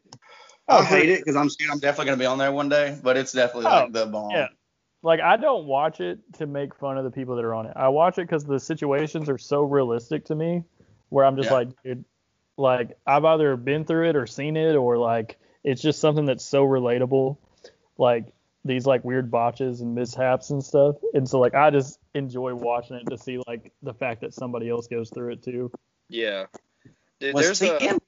Oh, 0.67 0.77
I 0.79 0.83
hate 0.85 1.09
it 1.09 1.19
because 1.19 1.35
I'm 1.35 1.49
scared 1.49 1.71
I'm 1.71 1.79
definitely 1.79 2.05
gonna 2.11 2.19
be 2.19 2.25
on 2.27 2.37
there 2.37 2.51
one 2.51 2.69
day, 2.69 2.97
but 3.03 3.17
it's 3.17 3.33
definitely 3.33 3.65
Oh, 3.69 3.81
like 3.83 3.91
the 3.91 4.05
bomb. 4.05 4.31
yeah. 4.31 4.47
Like 5.05 5.19
I 5.21 5.37
don't 5.37 5.65
watch 5.67 6.01
it 6.01 6.17
to 6.39 6.47
make 6.47 6.73
fun 6.73 6.97
of 6.97 7.03
the 7.03 7.11
people 7.11 7.35
that 7.35 7.45
are 7.45 7.53
on 7.53 7.67
it. 7.67 7.73
I 7.75 7.89
watch 7.89 8.17
it 8.17 8.23
because 8.23 8.43
the 8.43 8.59
situations 8.59 9.29
are 9.29 9.37
so 9.37 9.61
realistic 9.61 10.25
to 10.25 10.35
me, 10.35 10.63
where 11.09 11.23
I'm 11.23 11.35
just 11.37 11.49
Yeah. 11.51 11.53
like, 11.57 11.83
dude, 11.83 12.05
like 12.57 12.97
I've 13.05 13.23
either 13.23 13.55
been 13.55 13.85
through 13.85 14.09
it 14.09 14.15
or 14.15 14.25
seen 14.25 14.57
it, 14.57 14.75
or 14.75 14.97
like 14.97 15.37
it's 15.63 15.79
just 15.79 15.99
something 15.99 16.25
that's 16.25 16.43
so 16.43 16.65
relatable, 16.65 17.37
like 17.99 18.33
these 18.63 18.87
like 18.87 19.05
weird 19.05 19.29
botches 19.29 19.81
and 19.81 19.93
mishaps 19.93 20.49
and 20.49 20.63
stuff. 20.63 20.95
And 21.13 21.29
so 21.29 21.39
like 21.39 21.53
I 21.53 21.69
just 21.69 21.99
enjoy 22.15 22.55
watching 22.55 22.97
it 22.97 23.07
to 23.11 23.17
see 23.19 23.39
like 23.47 23.71
the 23.83 23.93
fact 23.93 24.21
that 24.21 24.33
somebody 24.33 24.69
else 24.69 24.87
goes 24.87 25.11
through 25.11 25.33
it 25.33 25.43
too. 25.43 25.71
Yeah. 26.09 26.47
Dude, 27.19 27.35
Was 27.35 27.45
there's 27.45 27.61
a 27.61 27.77
TMZ 27.77 27.99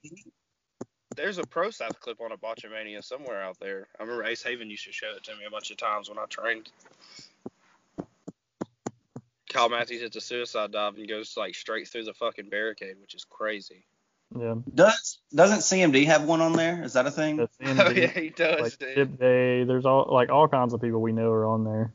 there's 1.18 1.40
a 1.40 1.44
pro 1.44 1.72
South 1.72 2.00
clip 2.00 2.22
on 2.22 2.32
a 2.32 2.38
Botchamania 2.38 3.04
somewhere 3.04 3.44
out 3.44 3.60
there. 3.60 3.88
I 4.00 4.04
remember 4.04 4.24
Ace 4.24 4.44
Haven 4.44 4.70
used 4.70 4.86
to 4.86 4.94
show 4.94 5.12
it 5.16 5.24
to 5.26 5.36
me 5.36 5.42
a 5.46 5.52
bunch 5.52 5.72
of 5.72 5.78
times 5.78 6.10
when 6.10 6.20
I 6.20 6.26
trained. 6.30 6.70
Kyle 9.50 9.70
Matthews 9.70 10.02
hits 10.02 10.16
a 10.16 10.22
suicide 10.22 10.72
dive 10.72 10.96
and 10.98 11.08
goes 11.08 11.36
like 11.36 11.56
straight 11.56 11.88
through 11.88 12.04
the 12.06 12.14
fucking 12.14 12.50
barricade, 12.50 12.96
which 13.02 13.16
is 13.16 13.26
crazy. 13.26 13.86
Yeah. 14.38 14.56
does 14.74 15.20
doesn't 15.34 15.60
CMD 15.60 16.06
have 16.06 16.26
one 16.26 16.42
on 16.42 16.54
there? 16.54 16.84
Is 16.84 16.94
that 16.94 17.08
a 17.08 17.12
thing? 17.12 17.38
That's 17.38 17.58
Oh 17.62 17.90
yeah, 17.90 18.08
he 18.08 18.30
does, 18.30 18.62
like 18.62 18.78
dude. 18.78 18.96
Chip 18.96 19.20
Day. 19.20 19.64
There's 19.64 19.86
all 19.86 20.08
like 20.12 20.30
all 20.30 20.48
kinds 20.48 20.74
of 20.74 20.82
people 20.82 21.02
we 21.02 21.14
know 21.14 21.32
are 21.32 21.46
on 21.46 21.64
there. 21.64 21.94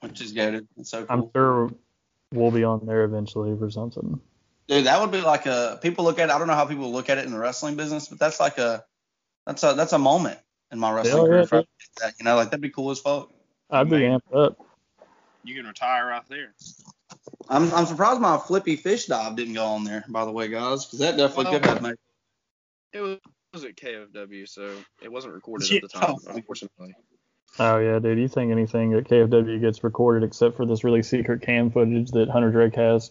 Which 0.00 0.20
is 0.20 0.32
good. 0.32 0.66
It's 0.76 0.90
so 0.90 1.06
I'm 1.08 1.30
sure 1.34 1.70
we'll 2.32 2.50
be 2.50 2.64
on 2.64 2.86
there 2.86 3.04
eventually 3.04 3.56
for 3.56 3.70
something. 3.70 4.20
Dude, 4.70 4.86
that 4.86 5.00
would 5.00 5.10
be 5.10 5.20
like 5.20 5.46
a 5.46 5.80
people 5.82 6.04
look 6.04 6.20
at 6.20 6.28
it. 6.28 6.32
I 6.32 6.38
don't 6.38 6.46
know 6.46 6.54
how 6.54 6.64
people 6.64 6.92
look 6.92 7.10
at 7.10 7.18
it 7.18 7.26
in 7.26 7.32
the 7.32 7.38
wrestling 7.40 7.74
business, 7.74 8.06
but 8.06 8.20
that's 8.20 8.38
like 8.38 8.56
a 8.58 8.84
that's 9.44 9.64
a 9.64 9.74
that's 9.74 9.92
a 9.92 9.98
moment 9.98 10.38
in 10.70 10.78
my 10.78 10.92
wrestling 10.92 11.16
Hell 11.16 11.26
career. 11.26 11.38
yeah, 11.38 11.42
if 11.42 11.52
I 11.52 11.56
did 11.58 11.66
that, 12.00 12.14
you 12.20 12.24
know, 12.24 12.36
like 12.36 12.50
that'd 12.50 12.60
be 12.60 12.70
cool 12.70 12.92
as 12.92 13.00
fuck. 13.00 13.32
I'd 13.68 13.90
be 13.90 13.98
Man. 13.98 14.20
amped 14.20 14.46
up. 14.46 14.56
You 15.42 15.56
can 15.56 15.66
retire 15.66 16.06
right 16.06 16.22
there. 16.28 16.54
I'm 17.48 17.74
I'm 17.74 17.84
surprised 17.86 18.20
my 18.20 18.38
flippy 18.38 18.76
fish 18.76 19.06
dive 19.06 19.34
didn't 19.34 19.54
go 19.54 19.64
on 19.64 19.82
there, 19.82 20.04
by 20.08 20.24
the 20.24 20.30
way, 20.30 20.46
guys, 20.46 20.86
because 20.86 21.00
that 21.00 21.16
definitely 21.16 21.44
Well, 21.46 21.52
could 21.54 21.66
have 21.66 21.82
made. 21.82 21.94
It 22.92 23.00
was, 23.00 23.14
it 23.14 23.20
was 23.52 23.64
at 23.64 23.74
KFW, 23.74 24.48
so 24.48 24.72
it 25.02 25.10
wasn't 25.10 25.34
recorded 25.34 25.68
Yeah. 25.68 25.78
at 25.78 25.82
the 25.82 25.88
time, 25.88 26.14
unfortunately. 26.28 26.94
Oh 27.58 27.78
yeah, 27.78 27.98
dude. 27.98 28.20
You 28.20 28.28
think 28.28 28.52
anything 28.52 28.94
at 28.94 29.02
KFW 29.04 29.60
gets 29.60 29.82
recorded 29.82 30.24
except 30.24 30.56
for 30.56 30.64
this 30.64 30.84
really 30.84 31.02
secret 31.02 31.42
cam 31.42 31.72
footage 31.72 32.12
that 32.12 32.28
Hunter 32.28 32.52
Drake 32.52 32.76
has? 32.76 33.10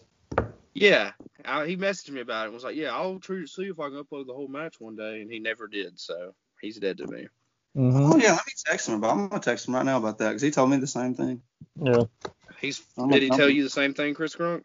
Yeah, 0.72 1.10
I, 1.44 1.66
he 1.66 1.76
messaged 1.76 2.10
me 2.10 2.20
about 2.20 2.42
it 2.42 2.44
and 2.46 2.54
was 2.54 2.64
like, 2.64 2.76
"Yeah, 2.76 2.94
I'll 2.94 3.18
try 3.18 3.36
to 3.36 3.46
see 3.46 3.64
if 3.64 3.78
I 3.80 3.88
can 3.88 4.02
upload 4.02 4.26
the 4.26 4.34
whole 4.34 4.48
match 4.48 4.76
one 4.80 4.96
day," 4.96 5.20
and 5.22 5.30
he 5.30 5.38
never 5.38 5.66
did. 5.68 5.98
So 6.00 6.34
he's 6.60 6.78
dead 6.78 6.98
to 6.98 7.06
me. 7.06 7.26
Mm-hmm. 7.76 8.12
Oh 8.12 8.16
yeah, 8.16 8.32
let 8.32 8.46
me 8.46 8.52
text 8.66 8.88
him 8.88 8.94
about. 8.94 9.12
I'm 9.12 9.28
gonna 9.28 9.40
text 9.40 9.68
him 9.68 9.74
right 9.74 9.84
now 9.84 9.98
about 9.98 10.18
that 10.18 10.28
because 10.30 10.42
he 10.42 10.50
told 10.50 10.70
me 10.70 10.76
the 10.78 10.86
same 10.86 11.14
thing. 11.14 11.42
Yeah. 11.80 12.02
He's 12.60 12.82
I'm 12.98 13.08
did 13.08 13.22
he 13.22 13.28
a- 13.28 13.36
tell 13.36 13.48
you 13.48 13.62
the 13.62 13.70
same 13.70 13.94
thing, 13.94 14.12
Chris 14.14 14.34
Crunk? 14.36 14.64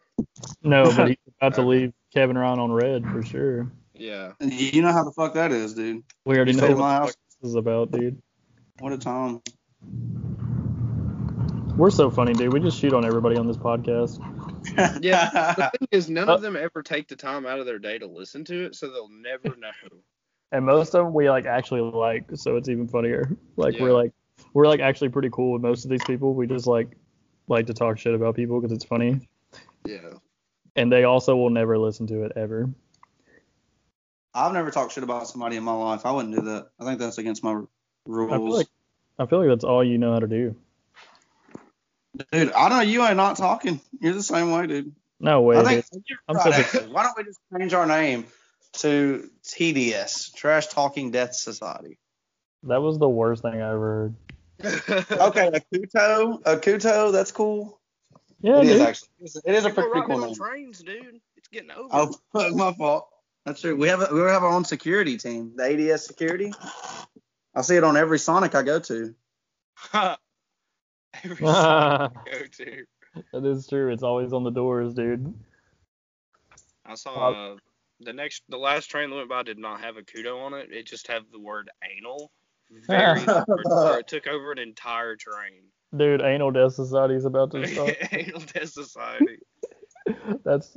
No, 0.62 0.84
but 0.94 1.08
he's 1.08 1.16
about 1.40 1.54
to 1.54 1.62
leave 1.62 1.92
Kevin 2.12 2.36
Ryan 2.36 2.58
on 2.58 2.72
red 2.72 3.04
for 3.06 3.22
sure. 3.22 3.70
Yeah. 3.94 4.32
And 4.40 4.52
you 4.52 4.82
know 4.82 4.92
how 4.92 5.04
the 5.04 5.12
fuck 5.12 5.34
that 5.34 5.52
is, 5.52 5.74
dude. 5.74 6.02
We 6.26 6.36
already 6.36 6.52
You 6.52 6.58
know 6.58 6.64
stole 6.66 6.76
my 6.78 6.82
what 6.82 6.88
the 6.88 6.94
house. 6.98 7.06
fuck 7.10 7.16
this 7.42 7.48
is 7.50 7.54
about, 7.54 7.90
dude. 7.92 8.20
What 8.80 8.92
a 8.92 8.98
time. 8.98 9.40
We're 11.76 11.90
so 11.90 12.10
funny, 12.10 12.32
dude. 12.32 12.52
We 12.52 12.60
just 12.60 12.78
shoot 12.78 12.92
on 12.92 13.04
everybody 13.04 13.36
on 13.36 13.46
this 13.46 13.56
podcast. 13.56 14.18
Yeah. 15.00 15.54
The 15.56 15.70
thing 15.78 15.88
is, 15.90 16.10
none 16.10 16.28
of 16.28 16.42
them 16.42 16.56
ever 16.56 16.82
take 16.82 17.08
the 17.08 17.16
time 17.16 17.46
out 17.46 17.60
of 17.60 17.66
their 17.66 17.78
day 17.78 17.98
to 17.98 18.06
listen 18.06 18.44
to 18.46 18.66
it, 18.66 18.74
so 18.74 18.90
they'll 18.90 19.08
never 19.08 19.56
know. 19.58 19.70
And 20.52 20.64
most 20.64 20.94
of 20.94 21.04
them 21.04 21.14
we 21.14 21.28
like 21.28 21.46
actually 21.46 21.80
like, 21.80 22.24
so 22.34 22.56
it's 22.56 22.68
even 22.68 22.88
funnier. 22.88 23.30
Like 23.56 23.78
we're 23.78 23.92
like 23.92 24.12
we're 24.52 24.66
like 24.66 24.80
actually 24.80 25.08
pretty 25.08 25.30
cool 25.30 25.52
with 25.52 25.62
most 25.62 25.84
of 25.84 25.90
these 25.90 26.04
people. 26.04 26.34
We 26.34 26.46
just 26.46 26.66
like 26.66 26.96
like 27.48 27.66
to 27.66 27.74
talk 27.74 27.98
shit 27.98 28.14
about 28.14 28.36
people 28.36 28.60
because 28.60 28.74
it's 28.74 28.84
funny. 28.84 29.28
Yeah. 29.86 30.14
And 30.76 30.92
they 30.92 31.04
also 31.04 31.36
will 31.36 31.50
never 31.50 31.78
listen 31.78 32.06
to 32.08 32.24
it 32.24 32.32
ever. 32.36 32.68
I've 34.34 34.52
never 34.52 34.70
talked 34.70 34.92
shit 34.92 35.02
about 35.02 35.26
somebody 35.28 35.56
in 35.56 35.64
my 35.64 35.72
life. 35.72 36.04
I 36.04 36.10
wouldn't 36.12 36.34
do 36.34 36.42
that. 36.42 36.68
I 36.78 36.84
think 36.84 37.00
that's 37.00 37.16
against 37.16 37.42
my 37.42 37.62
rules. 38.06 38.32
I 38.32 38.36
feel 38.36 38.50
like 38.50 38.66
I 39.18 39.26
feel 39.26 39.38
like 39.40 39.48
that's 39.48 39.64
all 39.64 39.82
you 39.82 39.96
know 39.98 40.12
how 40.12 40.18
to 40.18 40.26
do. 40.26 40.54
Dude, 42.32 42.52
I 42.52 42.68
know 42.68 42.80
you 42.80 43.04
ain't 43.04 43.16
not 43.16 43.36
talking. 43.36 43.80
You're 44.00 44.12
the 44.14 44.22
same 44.22 44.50
way, 44.50 44.66
dude. 44.66 44.94
No 45.20 45.42
way. 45.42 45.56
I 45.56 45.64
think 45.64 45.84
dude. 45.90 46.02
I'm 46.28 46.36
right, 46.36 46.44
such 46.44 46.54
a- 46.54 46.58
actually, 46.60 46.92
why 46.92 47.02
don't 47.04 47.16
we 47.16 47.24
just 47.24 47.40
change 47.56 47.72
our 47.74 47.86
name 47.86 48.26
to 48.74 49.30
TDS, 49.44 50.34
Trash 50.34 50.68
Talking 50.68 51.10
Death 51.10 51.34
Society? 51.34 51.98
That 52.64 52.82
was 52.82 52.98
the 52.98 53.08
worst 53.08 53.42
thing 53.42 53.60
I 53.62 53.72
ever 53.72 53.78
heard. 53.78 54.14
Okay, 55.10 55.50
Akuto, 55.50 56.42
Akuto, 56.42 57.12
that's 57.12 57.30
cool. 57.32 57.78
Yeah, 58.40 58.58
it 58.60 58.64
is 58.68 58.78
dude. 58.78 58.82
actually. 58.88 59.08
It 59.20 59.24
is- 59.24 59.42
It 59.44 59.54
is 59.54 59.64
a 59.64 59.68
People 59.70 59.84
pretty 59.84 60.00
riding 60.00 60.08
cool 60.14 60.22
on 60.24 60.26
name. 60.30 60.34
trains, 60.36 60.78
dude. 60.80 61.20
It's 61.36 61.48
getting 61.48 61.70
over. 61.70 61.88
Oh, 62.34 62.50
my 62.54 62.72
fault. 62.74 63.08
That's 63.44 63.60
true. 63.60 63.76
We 63.76 63.88
have 63.88 64.00
a, 64.02 64.12
we 64.12 64.20
have 64.20 64.42
our 64.42 64.52
own 64.52 64.64
security 64.64 65.18
team, 65.18 65.52
the 65.56 65.92
ADS 65.92 66.04
security. 66.06 66.52
I 67.54 67.62
see 67.62 67.76
it 67.76 67.84
on 67.84 67.96
every 67.96 68.18
Sonic 68.18 68.54
I 68.54 68.62
go 68.62 68.80
to. 68.80 69.14
Every 71.24 71.36
song 71.46 71.46
I 71.54 72.08
go 72.30 72.38
to. 72.44 72.84
that 73.32 73.44
is 73.44 73.66
true. 73.66 73.92
It's 73.92 74.02
always 74.02 74.32
on 74.32 74.44
the 74.44 74.50
doors, 74.50 74.94
dude. 74.94 75.34
I 76.84 76.94
saw 76.94 77.30
uh, 77.30 77.56
the 78.00 78.12
next, 78.12 78.42
the 78.48 78.58
last 78.58 78.86
train 78.86 79.10
that 79.10 79.16
went 79.16 79.28
by 79.28 79.42
did 79.42 79.58
not 79.58 79.80
have 79.80 79.96
a 79.96 80.02
kudo 80.02 80.40
on 80.44 80.54
it. 80.54 80.70
It 80.70 80.86
just 80.86 81.08
had 81.08 81.22
the 81.32 81.40
word 81.40 81.70
anal. 81.96 82.30
Very 82.86 83.24
large, 83.64 84.00
it 84.00 84.08
took 84.08 84.26
over 84.26 84.52
an 84.52 84.58
entire 84.58 85.16
train. 85.16 85.62
Dude, 85.96 86.20
Anal 86.20 86.50
Death 86.50 86.74
society 86.74 87.14
is 87.14 87.24
about 87.24 87.52
to 87.52 87.66
start. 87.72 87.96
Anal 88.12 88.40
Death 88.40 88.70
Society. 88.70 89.38
that's 90.44 90.76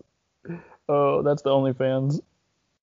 oh, 0.88 1.24
that's 1.24 1.42
the 1.42 1.50
OnlyFans. 1.50 2.22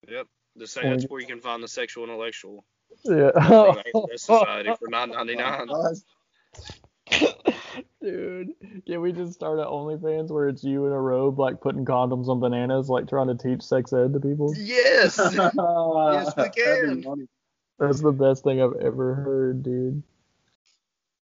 Yep. 0.07 0.27
The 0.57 0.67
sa- 0.67 0.81
that's 0.81 1.05
where 1.05 1.21
you 1.21 1.27
can 1.27 1.39
find 1.39 1.63
the 1.63 1.67
sexual 1.67 2.03
intellectual. 2.03 2.65
Yeah. 3.05 3.31
Anal 3.35 3.73
Death 4.07 4.19
Society 4.19 4.71
for 4.77 4.89
nine 4.89 5.11
ninety 5.11 5.35
nine. 5.35 5.67
Dude, 8.01 8.53
can 8.85 9.01
we 9.01 9.11
just 9.11 9.33
start 9.33 9.59
at 9.59 9.67
OnlyFans 9.67 10.29
where 10.29 10.47
it's 10.47 10.63
you 10.63 10.85
in 10.85 10.91
a 10.91 11.01
robe, 11.01 11.39
like 11.39 11.61
putting 11.61 11.83
condoms 11.83 12.27
on 12.27 12.39
bananas, 12.39 12.89
like 12.89 13.09
trying 13.09 13.27
to 13.27 13.35
teach 13.35 13.63
sex 13.63 13.91
ed 13.91 14.13
to 14.13 14.19
people? 14.19 14.53
Yes. 14.57 15.17
yes, 15.33 16.33
we 16.37 16.49
can. 16.49 17.27
That's 17.79 18.01
the 18.01 18.11
best 18.11 18.43
thing 18.43 18.61
I've 18.61 18.79
ever 18.81 19.15
heard, 19.15 19.63
dude. 19.63 20.03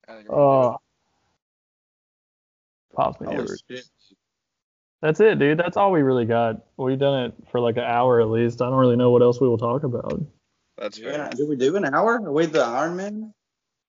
I 0.08 0.14
think 0.14 0.30
I'm 0.30 0.36
gonna 0.36 0.62
do 0.72 0.78
Oh, 0.78 0.78
pops 2.96 3.20
me 3.20 3.28
Holy 3.28 3.82
That's 5.02 5.20
it, 5.20 5.40
dude. 5.40 5.58
That's 5.58 5.78
all 5.78 5.92
we 5.92 6.02
really 6.02 6.26
got. 6.26 6.66
We've 6.78 7.00
done 7.00 7.26
it 7.26 7.34
for 7.52 7.60
like 7.60 7.78
an 7.78 7.84
hour 7.84 8.22
at 8.22 8.30
least. 8.30 8.62
I 8.62 8.66
don't 8.66 8.78
really 8.80 8.96
know 8.96 9.12
what 9.12 9.22
else 9.22 9.40
we 9.40 9.48
will 9.48 9.58
talk 9.58 9.84
about. 9.84 10.22
That's 10.78 10.98
fair. 10.98 11.12
Yeah, 11.14 11.30
did 11.30 11.48
we 11.48 11.56
do 11.56 11.76
an 11.76 11.86
hour? 11.86 12.16
Are 12.16 12.32
we 12.32 12.48
the 12.48 12.64
Iron 12.64 12.96
Man? 12.96 13.34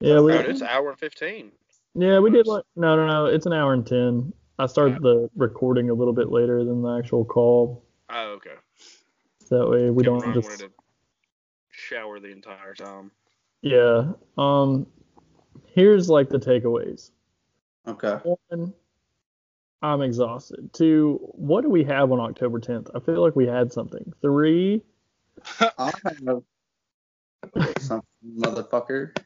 Yeah, 0.00 0.20
we 0.20 0.32
Bro, 0.32 0.40
it's 0.42 0.62
hour 0.62 0.90
and 0.90 0.98
fifteen. 0.98 1.52
Yeah 1.96 2.18
we 2.18 2.30
did 2.30 2.46
like 2.46 2.64
no 2.76 2.96
no 2.96 3.06
no. 3.06 3.26
It's 3.26 3.46
an 3.46 3.52
hour 3.52 3.72
and 3.72 3.86
ten. 3.86 4.32
I 4.58 4.66
started 4.66 5.02
the 5.02 5.28
recording 5.36 5.90
a 5.90 5.94
little 5.94 6.14
bit 6.14 6.30
later 6.30 6.64
than 6.64 6.82
the 6.82 6.98
actual 6.98 7.24
call. 7.24 7.84
Oh, 8.08 8.28
okay. 8.36 8.54
That 9.50 9.68
way 9.68 9.90
we 9.90 10.02
don't 10.02 10.32
just 10.32 10.60
to 10.60 10.70
shower 11.70 12.18
the 12.18 12.30
entire 12.30 12.74
time. 12.74 13.10
yeah. 13.62 14.12
Um, 14.38 14.86
here's 15.66 16.08
like 16.08 16.30
the 16.30 16.38
takeaways. 16.38 17.10
Okay. 17.86 18.18
One, 18.24 18.72
I'm 19.82 20.02
exhausted. 20.02 20.72
Two, 20.72 21.20
what 21.32 21.62
do 21.62 21.68
we 21.68 21.84
have 21.84 22.10
on 22.10 22.18
October 22.18 22.58
10th? 22.58 22.88
I 22.94 23.00
feel 23.00 23.22
like 23.22 23.36
we 23.36 23.46
had 23.46 23.72
something. 23.72 24.12
Three, 24.22 24.82
I 25.60 25.92
have 26.04 26.42
something, 27.78 28.02
motherfucker. 28.38 29.16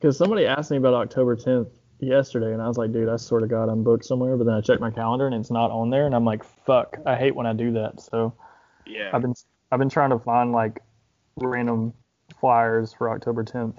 Because 0.00 0.16
somebody 0.16 0.46
asked 0.46 0.70
me 0.70 0.78
about 0.78 0.94
October 0.94 1.36
10th 1.36 1.70
yesterday, 1.98 2.52
and 2.52 2.62
I 2.62 2.68
was 2.68 2.78
like, 2.78 2.92
dude, 2.92 3.08
I 3.08 3.16
swear 3.16 3.40
to 3.40 3.46
God, 3.46 3.68
I'm 3.68 3.84
booked 3.84 4.04
somewhere. 4.04 4.36
But 4.36 4.44
then 4.44 4.54
I 4.54 4.60
checked 4.62 4.80
my 4.80 4.90
calendar 4.90 5.26
and 5.26 5.34
it's 5.34 5.50
not 5.50 5.70
on 5.70 5.90
there, 5.90 6.06
and 6.06 6.14
I'm 6.14 6.24
like, 6.24 6.42
fuck, 6.64 6.96
I 7.04 7.16
hate 7.16 7.34
when 7.34 7.46
I 7.46 7.52
do 7.52 7.72
that. 7.72 8.00
So 8.00 8.34
Yeah. 8.86 9.10
I've 9.12 9.22
been 9.22 9.34
I've 9.70 9.78
been 9.78 9.90
trying 9.90 10.10
to 10.10 10.18
find 10.18 10.52
like 10.52 10.80
random 11.36 11.92
flyers 12.40 12.92
for 12.94 13.10
October 13.10 13.44
10th. 13.44 13.76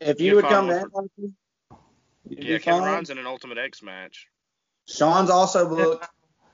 If 0.00 0.20
You 0.20 0.28
you 0.28 0.34
would 0.36 0.46
come 0.46 0.66
one 0.66 0.74
to 0.76 0.80
Antarctica, 0.80 1.28
You'd 2.28 2.44
Yeah, 2.44 2.58
be 2.58 2.64
Kevin 2.64 2.80
fine. 2.80 2.92
Ryan's 2.92 3.10
in 3.10 3.18
an 3.18 3.26
Ultimate 3.26 3.58
X 3.58 3.82
match. 3.82 4.26
Sean's 4.88 5.30
also 5.30 5.68
booked. 5.68 6.08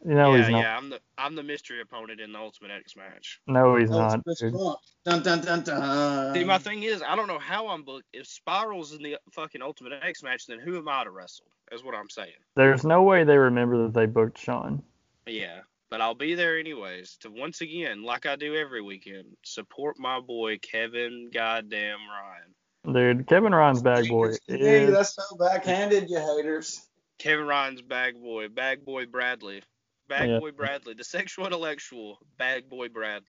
You 0.04 0.14
know 0.14 0.34
yeah, 0.34 0.42
he's 0.42 0.50
not. 0.50 0.62
yeah, 0.62 0.76
I'm 0.76 0.90
the 0.90 1.00
I'm 1.18 1.34
the 1.34 1.42
mystery 1.42 1.80
opponent 1.80 2.20
in 2.20 2.32
the 2.32 2.38
Ultimate 2.38 2.70
X 2.70 2.96
match. 2.96 3.40
No, 3.46 3.76
he's 3.76 3.90
not. 3.90 4.22
it's 4.26 4.40
dude. 4.40 4.52
Chris 4.52 4.76
Dun 5.04 5.22
dun 5.22 5.40
dun 5.40 5.62
dun. 5.62 6.34
See, 6.34 6.44
my 6.44 6.58
thing 6.58 6.82
is, 6.82 7.02
I 7.02 7.16
don't 7.16 7.28
know 7.28 7.38
how 7.38 7.68
I'm 7.68 7.84
booked. 7.84 8.06
If 8.12 8.26
Spiral's 8.26 8.92
in 8.92 9.02
the 9.02 9.16
fucking 9.32 9.62
Ultimate 9.62 10.02
X 10.02 10.22
match, 10.22 10.46
then 10.46 10.58
who 10.58 10.76
am 10.76 10.88
I 10.88 11.04
to 11.04 11.10
wrestle? 11.10 11.46
Is 11.72 11.82
what 11.82 11.94
I'm 11.94 12.10
saying. 12.10 12.32
There's 12.54 12.84
no 12.84 13.02
way 13.02 13.24
they 13.24 13.38
remember 13.38 13.84
that 13.84 13.94
they 13.94 14.06
booked 14.06 14.38
Sean. 14.38 14.82
Yeah, 15.26 15.60
but 15.90 16.00
I'll 16.00 16.14
be 16.14 16.34
there 16.34 16.58
anyways 16.58 17.16
to 17.20 17.30
once 17.30 17.60
again, 17.60 18.02
like 18.04 18.26
I 18.26 18.36
do 18.36 18.54
every 18.54 18.82
weekend, 18.82 19.36
support 19.44 19.98
my 19.98 20.20
boy 20.20 20.58
Kevin 20.58 21.30
Goddamn 21.32 21.98
Ryan. 22.08 22.54
Dude, 22.92 23.26
Kevin 23.26 23.54
Ryan's 23.54 23.82
bag 23.82 24.08
boy 24.08 24.34
Hey, 24.46 24.84
is 24.84 24.92
that's 24.92 25.16
so 25.16 25.36
backhanded, 25.36 26.08
you 26.08 26.18
haters. 26.18 26.86
Kevin 27.18 27.46
Ryan's 27.46 27.82
bag 27.82 28.20
boy, 28.20 28.48
bag 28.48 28.84
boy 28.84 29.06
Bradley, 29.06 29.62
bag 30.08 30.28
Yeah. 30.28 30.38
boy 30.38 30.52
Bradley, 30.52 30.94
the 30.94 31.04
sexual 31.04 31.46
intellectual 31.46 32.18
bag 32.38 32.68
boy 32.68 32.88
Bradley. 32.88 33.26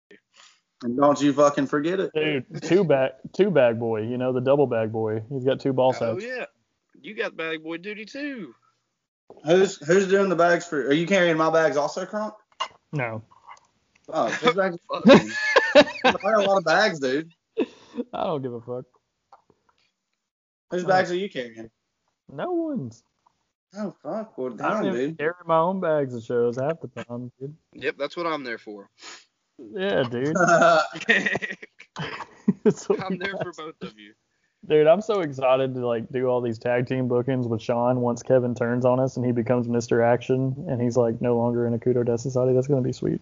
And 0.83 0.97
don't 0.97 1.19
you 1.19 1.33
fucking 1.33 1.67
forget 1.67 1.99
it. 1.99 2.11
dude 2.13 2.61
two 2.61 2.83
bag 2.83 3.11
two 3.33 3.51
bag 3.51 3.79
boy. 3.79 4.01
You 4.01 4.17
know 4.17 4.33
the 4.33 4.41
double 4.41 4.67
bag 4.67 4.91
boy. 4.91 5.23
He's 5.29 5.43
got 5.43 5.59
two 5.59 5.73
ball 5.73 5.89
oh, 5.89 5.91
sacks. 5.91 6.23
Oh 6.23 6.27
yeah, 6.27 6.45
you 7.01 7.15
got 7.15 7.35
bag 7.35 7.63
boy 7.63 7.77
duty 7.77 8.05
too. 8.05 8.53
Who's 9.45 9.77
who's 9.85 10.07
doing 10.07 10.29
the 10.29 10.35
bags 10.35 10.65
for? 10.65 10.79
Are 10.87 10.93
you 10.93 11.07
carrying 11.07 11.37
my 11.37 11.49
bags 11.49 11.77
also, 11.77 12.05
Crunk? 12.05 12.33
No, 12.93 13.23
Oh, 14.09 14.29
whose 14.29 14.55
bags? 14.55 14.77
I 15.75 15.85
got 16.03 16.43
a 16.43 16.47
lot 16.47 16.57
of 16.57 16.63
bags, 16.63 16.99
dude. 16.99 17.31
I 18.13 18.23
don't 18.23 18.41
give 18.41 18.53
a 18.53 18.61
fuck. 18.61 18.85
Whose 20.71 20.85
uh, 20.85 20.87
bags 20.87 21.11
are 21.11 21.15
you 21.15 21.29
carrying? 21.29 21.69
No 22.29 22.51
one's. 22.51 23.03
Oh 23.75 23.93
fuck, 24.01 24.37
well 24.37 24.53
I 24.53 24.55
damn, 24.55 24.83
don't 24.83 24.93
dude. 24.93 25.17
carry 25.17 25.33
my 25.45 25.57
own 25.57 25.79
bags 25.79 26.13
of 26.13 26.23
shows 26.23 26.57
half 26.57 26.79
the 26.81 26.87
time, 27.03 27.31
dude. 27.39 27.55
Yep, 27.73 27.95
that's 27.97 28.15
what 28.15 28.25
I'm 28.25 28.43
there 28.43 28.57
for. 28.57 28.89
Yeah, 29.57 30.03
dude. 30.03 30.35
I'm 31.97 32.13
It's 32.65 32.87
what 32.87 33.09
we 33.09 33.17
there 33.17 33.33
for 33.41 33.51
both 33.51 33.75
of 33.81 33.97
you. 33.99 34.13
Dude, 34.67 34.87
I'm 34.87 35.01
so 35.01 35.21
excited 35.21 35.73
to 35.75 35.85
like 35.85 36.09
do 36.11 36.27
all 36.27 36.41
these 36.41 36.59
tag 36.59 36.87
team 36.87 37.07
bookings 37.07 37.47
with 37.47 37.61
Sean 37.61 38.01
once 38.01 38.23
Kevin 38.23 38.55
turns 38.55 38.85
on 38.85 38.99
us 38.99 39.15
and 39.17 39.25
he 39.25 39.31
becomes 39.31 39.67
Mr. 39.67 40.03
Action 40.03 40.65
and 40.67 40.81
he's 40.81 40.97
like 40.97 41.21
no 41.21 41.37
longer 41.37 41.67
in 41.67 41.77
Akuto 41.77 42.05
Death 42.05 42.21
Society. 42.21 42.53
That's 42.53 42.67
gonna 42.67 42.81
be 42.81 42.91
sweet. 42.91 43.21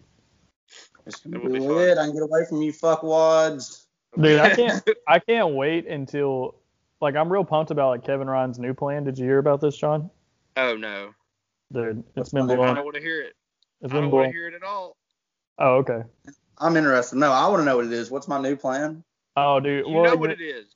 it's 1.06 1.20
gonna 1.20 1.40
will 1.40 1.50
be 1.52 1.60
be 1.60 1.66
lit. 1.66 1.98
I 1.98 2.06
can 2.06 2.14
get 2.14 2.24
away 2.24 2.46
from 2.48 2.62
you 2.62 2.72
fuckwads. 2.74 3.84
Dude, 4.20 4.40
I 4.40 4.56
can't 4.56 4.90
I 5.08 5.20
can't 5.20 5.54
wait 5.54 5.88
until 5.88 6.56
like 7.02 7.16
I'm 7.16 7.32
real 7.32 7.44
pumped 7.46 7.72
about 7.72 7.90
like 7.90 8.06
Kevin 8.06 8.28
Ryan's 8.28 8.58
new 8.58 8.74
plan. 8.74 9.04
Did 9.04 9.18
you 9.18 9.26
hear 9.26 9.40
about 9.40 9.62
this, 9.62 9.76
Sean? 9.76 10.10
Oh 10.58 10.76
no, 10.78 11.12
Dude, 11.74 12.00
it's 12.16 12.16
What's 12.16 12.30
been 12.32 12.48
my- 12.48 12.54
I 12.54 12.74
don't 12.74 12.84
want 12.86 12.96
to 12.96 13.02
hear 13.02 13.22
it. 13.22 13.34
It's 13.82 13.92
I 13.92 13.96
been 13.96 14.04
don't 14.04 14.12
want 14.12 14.28
to 14.28 14.32
hear 14.32 14.48
it 14.48 14.54
at 14.54 14.64
all. 14.64 14.96
Oh, 15.58 15.76
okay. 15.78 16.02
I'm 16.60 16.78
interested. 16.78 17.18
No, 17.18 17.32
I 17.32 17.48
want 17.48 17.62
to 17.62 17.66
know 17.66 17.78
what 17.78 17.86
it 17.86 17.94
is. 17.94 18.10
What's 18.10 18.28
my 18.28 18.40
new 18.40 18.56
plan? 18.56 19.04
Oh, 19.36 19.60
dude. 19.60 19.86
You 19.88 19.94
well, 19.94 20.12
know 20.12 20.16
what 20.16 20.32
it 20.32 20.42
is. 20.42 20.76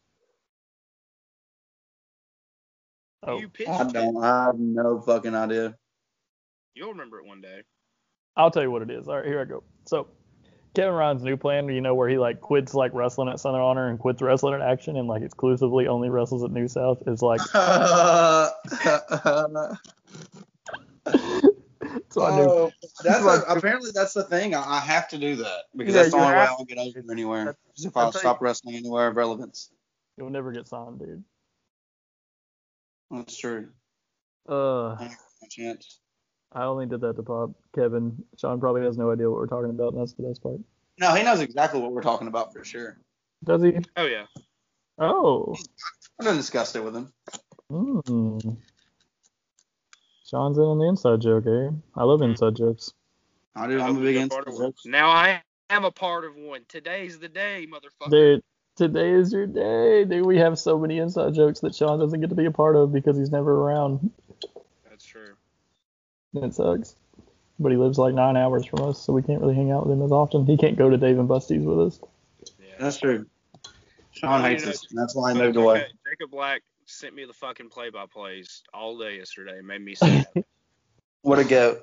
oh, 3.24 3.40
You 3.40 3.50
pitched 3.50 3.70
I 3.70 3.84
don't. 3.84 4.22
I 4.24 4.46
have 4.46 4.60
no 4.60 5.00
fucking 5.00 5.36
idea. 5.36 5.76
You'll 6.76 6.92
remember 6.92 7.20
it 7.20 7.26
one 7.26 7.42
day. 7.42 7.62
I'll 8.36 8.52
tell 8.52 8.64
you 8.64 8.72
what 8.72 8.82
it 8.82 8.92
is. 8.92 9.08
All 9.08 9.18
right, 9.18 9.26
here 9.26 9.42
I 9.42 9.46
go. 9.46 9.64
So, 9.86 10.08
Kevin 10.76 10.94
Ryan's 10.94 11.24
new 11.24 11.36
plan, 11.36 11.68
you 11.70 11.82
know, 11.82 11.96
where 11.96 12.08
he 12.08 12.18
like 12.18 12.42
quits 12.42 12.74
like 12.74 12.94
wrestling 12.94 13.30
at 13.30 13.40
Southern 13.40 13.62
Honor 13.62 13.90
and 13.90 13.98
quits 13.98 14.22
wrestling 14.22 14.54
at 14.54 14.62
Action 14.62 14.98
and 14.98 15.08
like 15.08 15.24
exclusively 15.24 15.88
only 15.88 16.10
wrestles 16.10 16.44
at 16.44 16.52
New 16.52 16.68
South 16.68 17.02
is 17.08 17.22
like. 17.22 17.42
so 17.42 17.60
I 22.24 22.36
knew. 22.36 22.44
oh, 22.44 22.72
that's 23.04 23.24
Like- 23.24 23.42
a, 23.48 23.58
apparently 23.58 23.92
that's 23.94 24.14
the 24.14 24.24
thing. 24.24 24.54
I, 24.56 24.76
I 24.76 24.80
have 24.80 25.08
to 25.10 25.18
do 25.18 25.38
that 25.38 25.64
because 25.76 25.96
Yeah, 25.96 26.02
that's 26.04 26.14
the 26.14 26.20
only 26.22 26.34
way 26.34 26.40
I'll 26.42 26.66
get 26.66 26.78
over 26.78 27.12
anywhere. 27.12 27.58
Is 27.78 27.86
if 27.86 27.98
I'll 27.98 28.08
I 28.08 28.12
stop 28.12 28.42
wrestling 28.42 28.76
anywhere 28.76 29.08
of 29.08 29.16
relevance. 29.16 29.72
You'll 30.18 30.30
never 30.30 30.52
get 30.52 30.68
signed, 30.68 31.00
dude. 31.00 31.24
That's 33.10 33.38
true. 33.38 33.70
Uh, 34.48 34.98
No 35.00 35.48
chance. 35.50 36.00
I 36.52 36.64
only 36.64 36.86
did 36.88 37.02
that 37.02 37.16
to 37.16 37.24
pop 37.24 37.52
Kevin. 37.76 38.24
Sean 38.38 38.60
probably 38.60 38.82
has 38.82 38.98
no 38.98 39.12
idea 39.12 39.30
what 39.30 39.40
we're 39.40 39.48
talking 39.48 39.70
about, 39.70 39.94
and 39.94 40.02
that's 40.02 40.14
the 40.14 40.24
best 40.24 40.42
part. 40.42 40.60
No, 41.00 41.14
he 41.14 41.24
knows 41.24 41.40
exactly 41.40 41.80
what 41.80 41.92
we're 41.92 42.02
talking 42.02 42.28
about 42.28 42.54
for 42.54 42.64
sure. 42.64 42.98
Does 43.44 43.62
he? 43.64 43.78
Oh 43.96 44.06
yeah. 44.06 44.26
Oh. 44.98 45.56
I 46.20 46.24
done 46.26 46.38
discussed 46.38 46.76
it 46.76 46.84
with 46.84 46.96
him. 46.96 47.14
Hmm. 47.70 48.40
Sean's 50.26 50.58
in 50.58 50.64
on 50.64 50.78
the 50.78 50.88
inside 50.88 51.22
joke, 51.22 51.46
eh? 51.48 51.70
I 51.96 52.04
love 52.04 52.22
inside 52.22 52.56
jokes. 52.56 52.94
I 53.56 53.68
do. 53.68 53.80
I 53.80 53.88
I'm 53.88 53.98
a 53.98 54.02
big 54.02 54.16
you're 54.16 54.24
into 54.24 54.36
part 54.36 54.48
of 54.48 54.56
one. 54.56 54.64
jokes. 54.64 54.86
Now 54.86 55.10
I 55.10 55.42
am 55.70 55.86
a 55.86 55.92
part 55.92 56.26
of 56.26 56.36
one. 56.36 56.62
Today's 56.68 57.20
the 57.20 57.30
day, 57.30 57.68
motherfucker. 57.72 58.12
Dude, 58.12 58.44
today 58.76 59.12
is 59.12 59.32
your 59.32 59.48
day. 59.48 60.06
Dude, 60.06 60.26
we 60.26 60.38
have 60.38 60.60
so 60.60 60.78
many 60.78 60.98
inside 60.98 61.34
jokes 61.34 61.62
that 61.62 61.74
Sean 61.76 62.00
doesn't 62.00 62.20
get 62.20 62.30
to 62.30 62.36
be 62.36 62.46
a 62.46 62.52
part 62.52 62.76
of 62.76 62.92
because 62.92 63.18
he's 63.18 63.32
never 63.32 63.54
around. 63.54 64.12
That's. 66.34 66.60
And 66.60 66.74
it 66.74 66.82
sucks. 66.84 66.96
But 67.60 67.72
he 67.72 67.78
lives 67.78 67.98
like 67.98 68.14
nine 68.14 68.38
hours 68.38 68.66
from 68.66 68.82
us, 68.88 69.02
so 69.02 69.12
we 69.12 69.22
can't 69.22 69.42
really 69.42 69.56
hang 69.56 69.72
out 69.72 69.86
with 69.86 69.98
him 69.98 70.04
as 70.04 70.12
often. 70.12 70.46
He 70.46 70.56
can't 70.58 70.78
go 70.78 70.90
to 70.90 70.98
Dave 70.98 71.20
and 71.20 71.28
Busty's 71.28 71.64
with 71.64 71.80
us. 71.80 72.00
Yeah. 72.60 72.66
That's 72.80 72.98
true. 72.98 73.26
Sean 74.12 74.42
hates 74.42 74.66
us. 74.66 74.86
and 74.90 75.00
That's 75.00 75.16
why 75.16 75.32
I 75.32 75.34
Fuck, 75.34 75.44
moved 75.44 75.58
away. 75.58 75.88
Jacob 76.10 76.32
Black 76.32 76.62
sent 76.86 77.14
me 77.16 77.26
the 77.26 77.34
fucking 77.34 77.70
play-by-plays 77.70 78.64
all 78.74 78.98
day 78.98 79.18
yesterday. 79.18 79.58
It 79.60 79.66
made 79.66 79.82
me 79.84 79.96
sad. 79.96 80.28
What 81.22 81.38
a 81.38 81.44
go. 81.44 81.82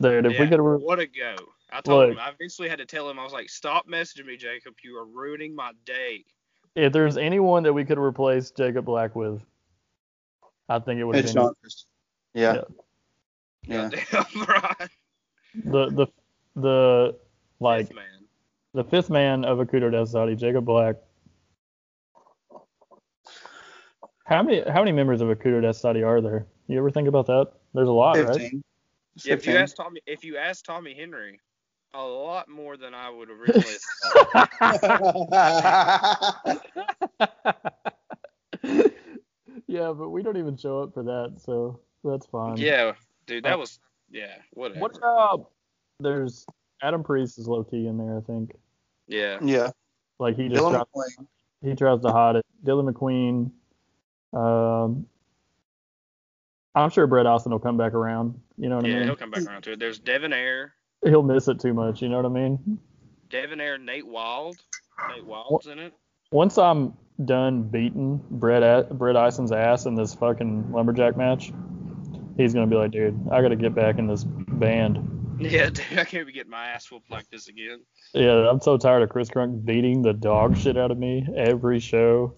Dude, 0.00 0.26
if 0.26 0.32
we 0.32 0.38
Yeah, 0.38 0.50
could 0.50 0.58
have. 0.58 0.80
what 0.80 0.98
a 0.98 1.06
go! 1.06 1.36
I 1.70 1.80
told 1.82 2.08
Look. 2.08 2.12
him. 2.14 2.18
I 2.18 2.30
eventually 2.30 2.68
had 2.68 2.78
to 2.78 2.84
tell 2.84 3.08
him. 3.08 3.16
I 3.16 3.22
was 3.22 3.32
like, 3.32 3.48
"Stop 3.48 3.86
messaging 3.86 4.26
me, 4.26 4.36
Jacob. 4.36 4.74
You 4.82 4.98
are 4.98 5.06
ruining 5.06 5.54
my 5.54 5.70
day." 5.86 6.24
If 6.74 6.92
there's 6.92 7.16
anyone 7.16 7.62
that 7.62 7.72
we 7.72 7.84
could 7.84 7.98
replace 7.98 8.50
Jacob 8.50 8.84
Black 8.84 9.14
with, 9.14 9.40
I 10.68 10.80
think 10.80 10.98
it 10.98 11.04
would 11.04 11.14
have 11.14 11.24
It's 11.24 11.32
been 11.32 11.42
Sean. 11.42 11.54
Yeah. 12.34 12.54
Yeah. 12.54 12.60
Yeah. 13.66 13.88
Damn 14.10 14.24
right. 14.46 14.88
the 15.64 15.86
the 15.90 16.06
the 16.56 17.16
like 17.60 17.86
Fifth 17.88 17.96
man. 17.96 18.26
the 18.74 18.84
fifth 18.84 19.10
man 19.10 19.44
of 19.44 19.58
Akuto 19.58 19.90
Death 19.92 20.08
Society, 20.08 20.34
Jacob 20.36 20.64
Black. 20.64 20.96
How 24.24 24.42
many 24.42 24.62
how 24.68 24.80
many 24.80 24.92
members 24.92 25.20
of 25.20 25.28
Akuto 25.28 25.60
Death 25.62 25.76
Society 25.76 26.02
are 26.02 26.20
there? 26.20 26.46
You 26.68 26.78
ever 26.78 26.90
think 26.90 27.08
about 27.08 27.26
that? 27.26 27.52
There's 27.74 27.88
a 27.88 27.92
lot, 27.92 28.16
right? 28.18 28.40
15. 28.40 28.62
Yeah, 29.24 29.34
if 29.34 29.46
you 29.46 29.56
ask 29.56 29.76
Tommy, 29.76 30.00
if 30.06 30.24
you 30.24 30.36
ask 30.38 30.64
Tommy 30.64 30.94
Henry, 30.94 31.38
a 31.94 32.02
lot 32.02 32.48
more 32.48 32.76
than 32.78 32.94
I 32.94 33.10
would 33.10 33.28
originally. 33.30 33.76
thought. 34.14 34.48
yeah, 39.66 39.92
but 39.92 40.10
we 40.10 40.22
don't 40.22 40.36
even 40.38 40.56
show 40.56 40.82
up 40.82 40.94
for 40.94 41.02
that, 41.02 41.34
so 41.44 41.80
that's 42.04 42.26
fine. 42.26 42.56
yeah, 42.56 42.92
dude, 43.34 43.44
that 43.44 43.58
was 43.58 43.78
yeah, 44.10 44.34
whatever. 44.52 44.80
What 44.80 44.96
about 44.96 45.50
there's 46.00 46.46
Adam 46.82 47.02
Priest 47.02 47.38
is 47.38 47.48
low 47.48 47.64
key 47.64 47.86
in 47.86 47.98
there, 47.98 48.18
I 48.18 48.20
think. 48.20 48.54
Yeah, 49.08 49.38
yeah. 49.42 49.70
Like 50.18 50.36
he 50.36 50.48
just 50.48 50.62
Dylan 50.62 50.72
tries, 50.72 50.86
McQueen. 50.94 51.26
he 51.62 51.74
tries 51.74 52.00
to 52.00 52.12
hide 52.12 52.36
it. 52.36 52.46
Dylan 52.64 52.92
McQueen. 52.92 53.50
Um, 54.34 55.06
I'm 56.74 56.90
sure 56.90 57.06
Brett 57.06 57.26
Austin 57.26 57.52
will 57.52 57.58
come 57.58 57.76
back 57.76 57.92
around. 57.92 58.40
You 58.56 58.68
know 58.68 58.76
what 58.76 58.84
I 58.84 58.88
mean? 58.88 58.92
yeah, 58.92 58.98
mean? 59.00 59.08
he'll 59.08 59.16
come 59.16 59.30
back 59.30 59.44
around 59.44 59.62
to 59.62 59.72
it. 59.72 59.78
There's 59.78 59.98
Devin 59.98 60.32
Air, 60.32 60.74
He'll 61.04 61.22
miss 61.22 61.48
it 61.48 61.58
too 61.60 61.74
much. 61.74 62.00
You 62.00 62.08
know 62.08 62.16
what 62.16 62.26
I 62.26 62.28
mean? 62.28 62.78
Devin 63.28 63.60
Air, 63.60 63.78
Nate 63.78 64.06
Wild. 64.06 64.56
Nate 65.08 65.26
Wild's 65.26 65.66
in 65.66 65.78
it. 65.78 65.92
Once 66.30 66.58
I'm 66.58 66.94
done 67.24 67.64
beating 67.64 68.22
Brett 68.30 68.62
A- 68.62 68.94
Brett 68.94 69.16
Austin's 69.16 69.52
ass 69.52 69.86
in 69.86 69.94
this 69.94 70.14
fucking 70.14 70.72
lumberjack 70.72 71.16
match, 71.16 71.52
he's 72.36 72.54
gonna 72.54 72.66
be 72.66 72.76
like, 72.76 72.90
dude, 72.90 73.18
I 73.30 73.42
gotta 73.42 73.56
get 73.56 73.74
back 73.74 73.98
in 73.98 74.06
this 74.06 74.24
band. 74.24 75.38
Yeah, 75.40 75.70
dude, 75.70 75.98
I 75.98 76.04
can't 76.04 76.26
be 76.26 76.32
getting 76.32 76.50
my 76.50 76.68
ass 76.68 76.90
whooped 76.90 77.10
like 77.10 77.28
this 77.30 77.48
again. 77.48 77.80
Yeah, 78.14 78.48
I'm 78.48 78.60
so 78.60 78.76
tired 78.76 79.02
of 79.02 79.10
Chris 79.10 79.28
Crunk 79.28 79.64
beating 79.64 80.02
the 80.02 80.12
dog 80.12 80.56
shit 80.56 80.76
out 80.76 80.90
of 80.90 80.98
me 80.98 81.26
every 81.36 81.80
show. 81.80 82.34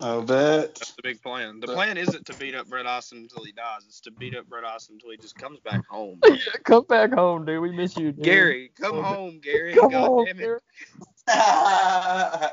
I 0.00 0.20
bet. 0.20 0.74
That's 0.74 0.92
the 0.92 1.02
big 1.02 1.22
plan. 1.22 1.60
The 1.60 1.68
plan 1.68 1.96
isn't 1.96 2.26
to 2.26 2.34
beat 2.34 2.54
up 2.54 2.68
Brett 2.68 2.86
Austin 2.86 3.18
until 3.18 3.44
he 3.44 3.52
dies. 3.52 3.84
It's 3.86 4.00
to 4.00 4.10
beat 4.10 4.36
up 4.36 4.48
Brett 4.48 4.64
Austin 4.64 4.96
until 4.96 5.10
he 5.10 5.16
just 5.16 5.36
comes 5.36 5.60
back 5.60 5.86
home. 5.86 6.18
yeah, 6.26 6.36
come 6.64 6.84
back 6.84 7.12
home, 7.12 7.44
dude. 7.44 7.62
We 7.62 7.70
miss 7.70 7.96
you, 7.96 8.10
dude. 8.12 8.24
Gary, 8.24 8.72
come 8.80 9.02
home, 9.02 9.40
Gary. 9.42 9.74
Come 9.74 9.90
God 9.90 10.06
home, 10.06 10.26
damn 10.26 10.40
it. 10.40 10.42
Gary. 10.42 10.60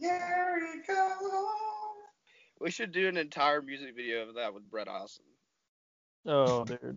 Gary, 0.00 0.82
come 0.86 1.30
home. 1.30 1.65
We 2.60 2.70
should 2.70 2.92
do 2.92 3.08
an 3.08 3.16
entire 3.16 3.60
music 3.62 3.94
video 3.94 4.28
of 4.28 4.34
that 4.36 4.54
with 4.54 4.68
Brett 4.70 4.88
Austin. 4.88 5.26
Oh, 6.24 6.64
dude. 6.64 6.96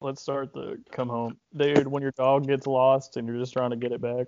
Let's 0.00 0.22
start 0.22 0.52
the 0.52 0.80
come 0.92 1.08
home. 1.08 1.36
Dude, 1.56 1.88
when 1.88 2.02
your 2.02 2.12
dog 2.12 2.46
gets 2.46 2.66
lost 2.66 3.16
and 3.16 3.26
you're 3.26 3.38
just 3.38 3.52
trying 3.52 3.70
to 3.70 3.76
get 3.76 3.92
it 3.92 4.00
back. 4.00 4.26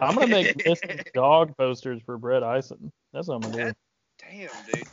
I'm 0.00 0.14
gonna 0.14 0.28
make 0.28 1.12
dog 1.14 1.54
posters 1.58 2.00
for 2.06 2.16
Brett 2.16 2.42
Austin. 2.42 2.90
That's 3.12 3.28
what 3.28 3.44
I'm 3.44 3.50
gonna 3.50 3.64
do. 3.64 3.72
Damn, 4.18 4.48
dude. 4.72 4.88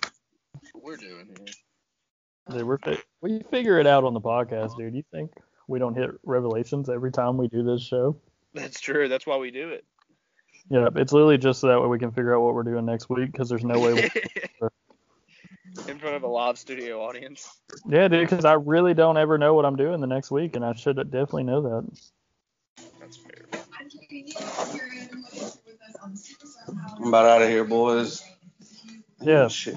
What 0.73 0.83
we're 0.83 0.97
doing 0.97 1.27
here. 1.27 2.57
Dude, 2.57 2.67
we're 2.67 2.77
fi- 2.77 3.01
we 3.21 3.41
figure 3.49 3.79
it 3.79 3.87
out 3.87 4.03
on 4.03 4.13
the 4.13 4.21
podcast, 4.21 4.77
dude. 4.77 4.93
You 4.93 5.03
think 5.11 5.31
we 5.69 5.79
don't 5.79 5.95
hit 5.95 6.11
revelations 6.23 6.89
every 6.89 7.11
time 7.11 7.37
we 7.37 7.47
do 7.47 7.63
this 7.63 7.81
show? 7.81 8.17
That's 8.53 8.81
true. 8.81 9.07
That's 9.07 9.25
why 9.25 9.37
we 9.37 9.51
do 9.51 9.69
it. 9.69 9.85
Yeah, 10.69 10.89
it's 10.95 11.13
literally 11.13 11.37
just 11.37 11.61
so 11.61 11.67
that 11.67 11.81
way 11.81 11.87
we 11.87 11.99
can 11.99 12.11
figure 12.11 12.35
out 12.35 12.41
what 12.41 12.53
we're 12.53 12.63
doing 12.63 12.85
next 12.85 13.09
week 13.09 13.31
because 13.31 13.47
there's 13.49 13.63
no 13.63 13.79
way. 13.79 14.09
We're... 14.59 14.69
In 15.87 15.99
front 15.99 16.15
of 16.15 16.23
a 16.23 16.27
live 16.27 16.57
studio 16.57 17.03
audience. 17.03 17.47
yeah, 17.87 18.07
dude, 18.07 18.27
because 18.27 18.45
I 18.45 18.53
really 18.53 18.93
don't 18.95 19.15
ever 19.17 19.37
know 19.37 19.53
what 19.53 19.63
I'm 19.65 19.75
doing 19.75 20.01
the 20.01 20.07
next 20.07 20.31
week, 20.31 20.55
and 20.55 20.65
I 20.65 20.73
should 20.73 20.95
definitely 20.95 21.43
know 21.43 21.61
that. 21.61 21.99
That's 22.99 23.17
fair. 23.17 23.45
I'm 26.67 27.07
about 27.07 27.25
out 27.25 27.41
of 27.43 27.49
here, 27.49 27.63
boys. 27.63 28.23
Yeah, 29.21 29.47
Shit. 29.49 29.75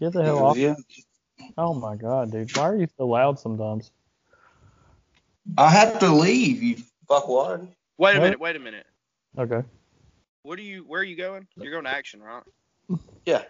get 0.00 0.12
the 0.12 0.22
hell 0.22 0.44
off. 0.44 0.56
Yeah. 0.56 0.74
Oh 1.56 1.74
my 1.74 1.96
god, 1.96 2.30
dude, 2.32 2.54
why 2.56 2.64
are 2.64 2.76
you 2.76 2.88
so 2.96 3.06
loud 3.06 3.38
sometimes? 3.38 3.90
I 5.58 5.70
have 5.70 5.98
to 6.00 6.08
leave. 6.12 6.62
You 6.62 6.76
fuck 7.08 7.28
what? 7.28 7.60
Wait 7.96 8.16
a 8.16 8.18
What? 8.18 8.22
minute. 8.22 8.40
Wait 8.40 8.56
a 8.56 8.60
minute. 8.60 8.86
Okay. 9.38 9.62
What 10.42 10.58
are 10.58 10.62
you? 10.62 10.84
Where 10.86 11.00
are 11.00 11.04
you 11.04 11.16
going? 11.16 11.46
You're 11.56 11.72
going 11.72 11.84
to 11.84 11.90
action, 11.90 12.22
right? 12.22 12.42
Yeah. 13.26 13.42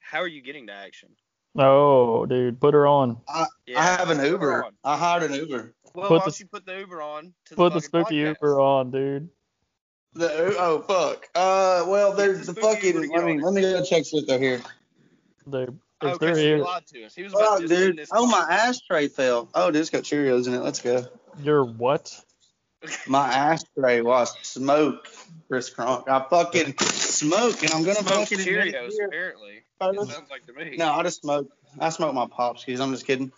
How 0.00 0.18
are 0.20 0.26
you 0.28 0.40
getting 0.42 0.66
to 0.68 0.72
action? 0.72 1.10
Oh, 1.56 2.24
dude, 2.26 2.60
put 2.60 2.74
her 2.74 2.86
on. 2.86 3.18
Yeah, 3.66 3.80
I 3.80 3.84
have 3.84 4.10
an 4.10 4.24
Uber. 4.24 4.66
I 4.84 4.96
hired 4.96 5.24
an 5.24 5.34
Uber. 5.34 5.74
Well, 5.94 6.08
Put 6.08 6.10
why 6.10 6.18
the- 6.18 6.24
don't 6.24 6.40
you 6.40 6.46
put 6.46 6.66
the 6.66 6.78
Uber 6.78 7.02
on 7.02 7.34
to 7.46 7.54
Put 7.56 7.72
the 7.72 7.80
fucking 7.80 7.82
spooky 8.04 8.16
podcast? 8.22 8.36
Uber 8.42 8.60
on, 8.60 8.90
dude. 8.90 9.28
The 10.14 10.56
oh 10.58 10.80
fuck. 10.82 11.26
Uh, 11.34 11.84
well, 11.88 12.12
there's 12.14 12.46
the 12.46 12.52
the 12.52 12.60
fucking. 12.60 12.94
Uber 12.94 13.06
to 13.06 13.12
Let 13.12 13.24
me 13.24 13.32
on 13.32 13.38
it. 13.38 13.42
let 13.44 13.54
me 13.54 13.60
go 13.62 13.84
check 13.84 14.06
shit 14.06 14.26
they're 14.26 14.38
here. 14.38 14.62
Dude, 15.48 15.78
Oh, 16.00 16.16
they're 16.16 16.36
here, 16.36 16.56
he 16.58 16.62
lied 16.62 16.86
to 16.88 17.04
us. 17.04 17.14
He 17.14 17.24
was 17.24 17.32
about 17.32 17.44
Oh, 17.50 17.60
to 17.60 17.66
dude. 17.68 17.96
this. 17.96 18.08
Oh, 18.12 18.26
my 18.26 18.46
ashtray 18.48 19.08
fell. 19.08 19.48
Oh, 19.54 19.70
dude, 19.70 19.80
it's 19.80 19.90
got 19.90 20.04
Cheerios 20.04 20.46
in 20.46 20.54
it. 20.54 20.60
Let's 20.60 20.80
go. 20.80 21.06
you're 21.42 21.64
what? 21.64 22.14
My 23.06 23.26
ashtray 23.28 24.00
was 24.02 24.34
smoke, 24.42 25.08
Chris 25.48 25.68
Crunk. 25.72 26.08
I 26.08 26.24
fucking 26.28 26.78
smoke, 26.78 27.62
and 27.62 27.72
I'm 27.72 27.82
gonna 27.82 27.94
Smoked 27.96 28.08
fucking 28.30 28.40
admit 28.40 28.74
Cheerios, 28.74 28.92
apparently. 29.04 29.62
It 29.80 30.08
sounds 30.08 30.30
like 30.30 30.46
to 30.46 30.52
me. 30.52 30.76
No, 30.76 30.92
I 30.92 31.02
just 31.02 31.20
smoke. 31.22 31.50
I 31.80 31.88
smoke 31.90 32.14
my 32.14 32.26
pops, 32.26 32.64
because 32.64 32.80
I'm 32.80 32.92
just 32.92 33.06
kidding. 33.06 33.32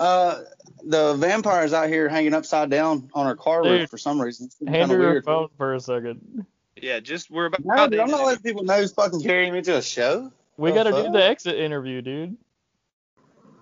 Uh, 0.00 0.42
the 0.84 1.14
vampire's 1.14 1.72
out 1.72 1.88
here 1.88 2.08
hanging 2.08 2.34
upside 2.34 2.70
down 2.70 3.08
on 3.14 3.26
her 3.26 3.36
car 3.36 3.62
Dude, 3.62 3.80
roof 3.80 3.90
for 3.90 3.98
some 3.98 4.20
reason. 4.20 4.46
It's 4.46 4.68
Hand 4.68 4.90
her 4.90 4.98
your 4.98 5.10
weird. 5.12 5.24
phone 5.24 5.48
for 5.56 5.74
a 5.74 5.80
second. 5.80 6.46
Yeah, 6.80 7.00
just 7.00 7.30
we're 7.30 7.46
about. 7.46 7.64
No, 7.64 7.88
dude, 7.88 8.00
I'm 8.00 8.10
not 8.10 8.24
letting 8.24 8.42
people 8.42 8.64
know 8.64 8.78
who's 8.78 8.92
fucking 8.92 9.22
carrying 9.22 9.52
me 9.52 9.62
to 9.62 9.76
a 9.76 9.82
show. 9.82 10.32
We 10.56 10.70
The 10.70 10.76
gotta 10.76 10.90
do 10.90 11.12
the 11.12 11.22
exit 11.24 11.56
interview, 11.56 12.00
dude. 12.02 12.36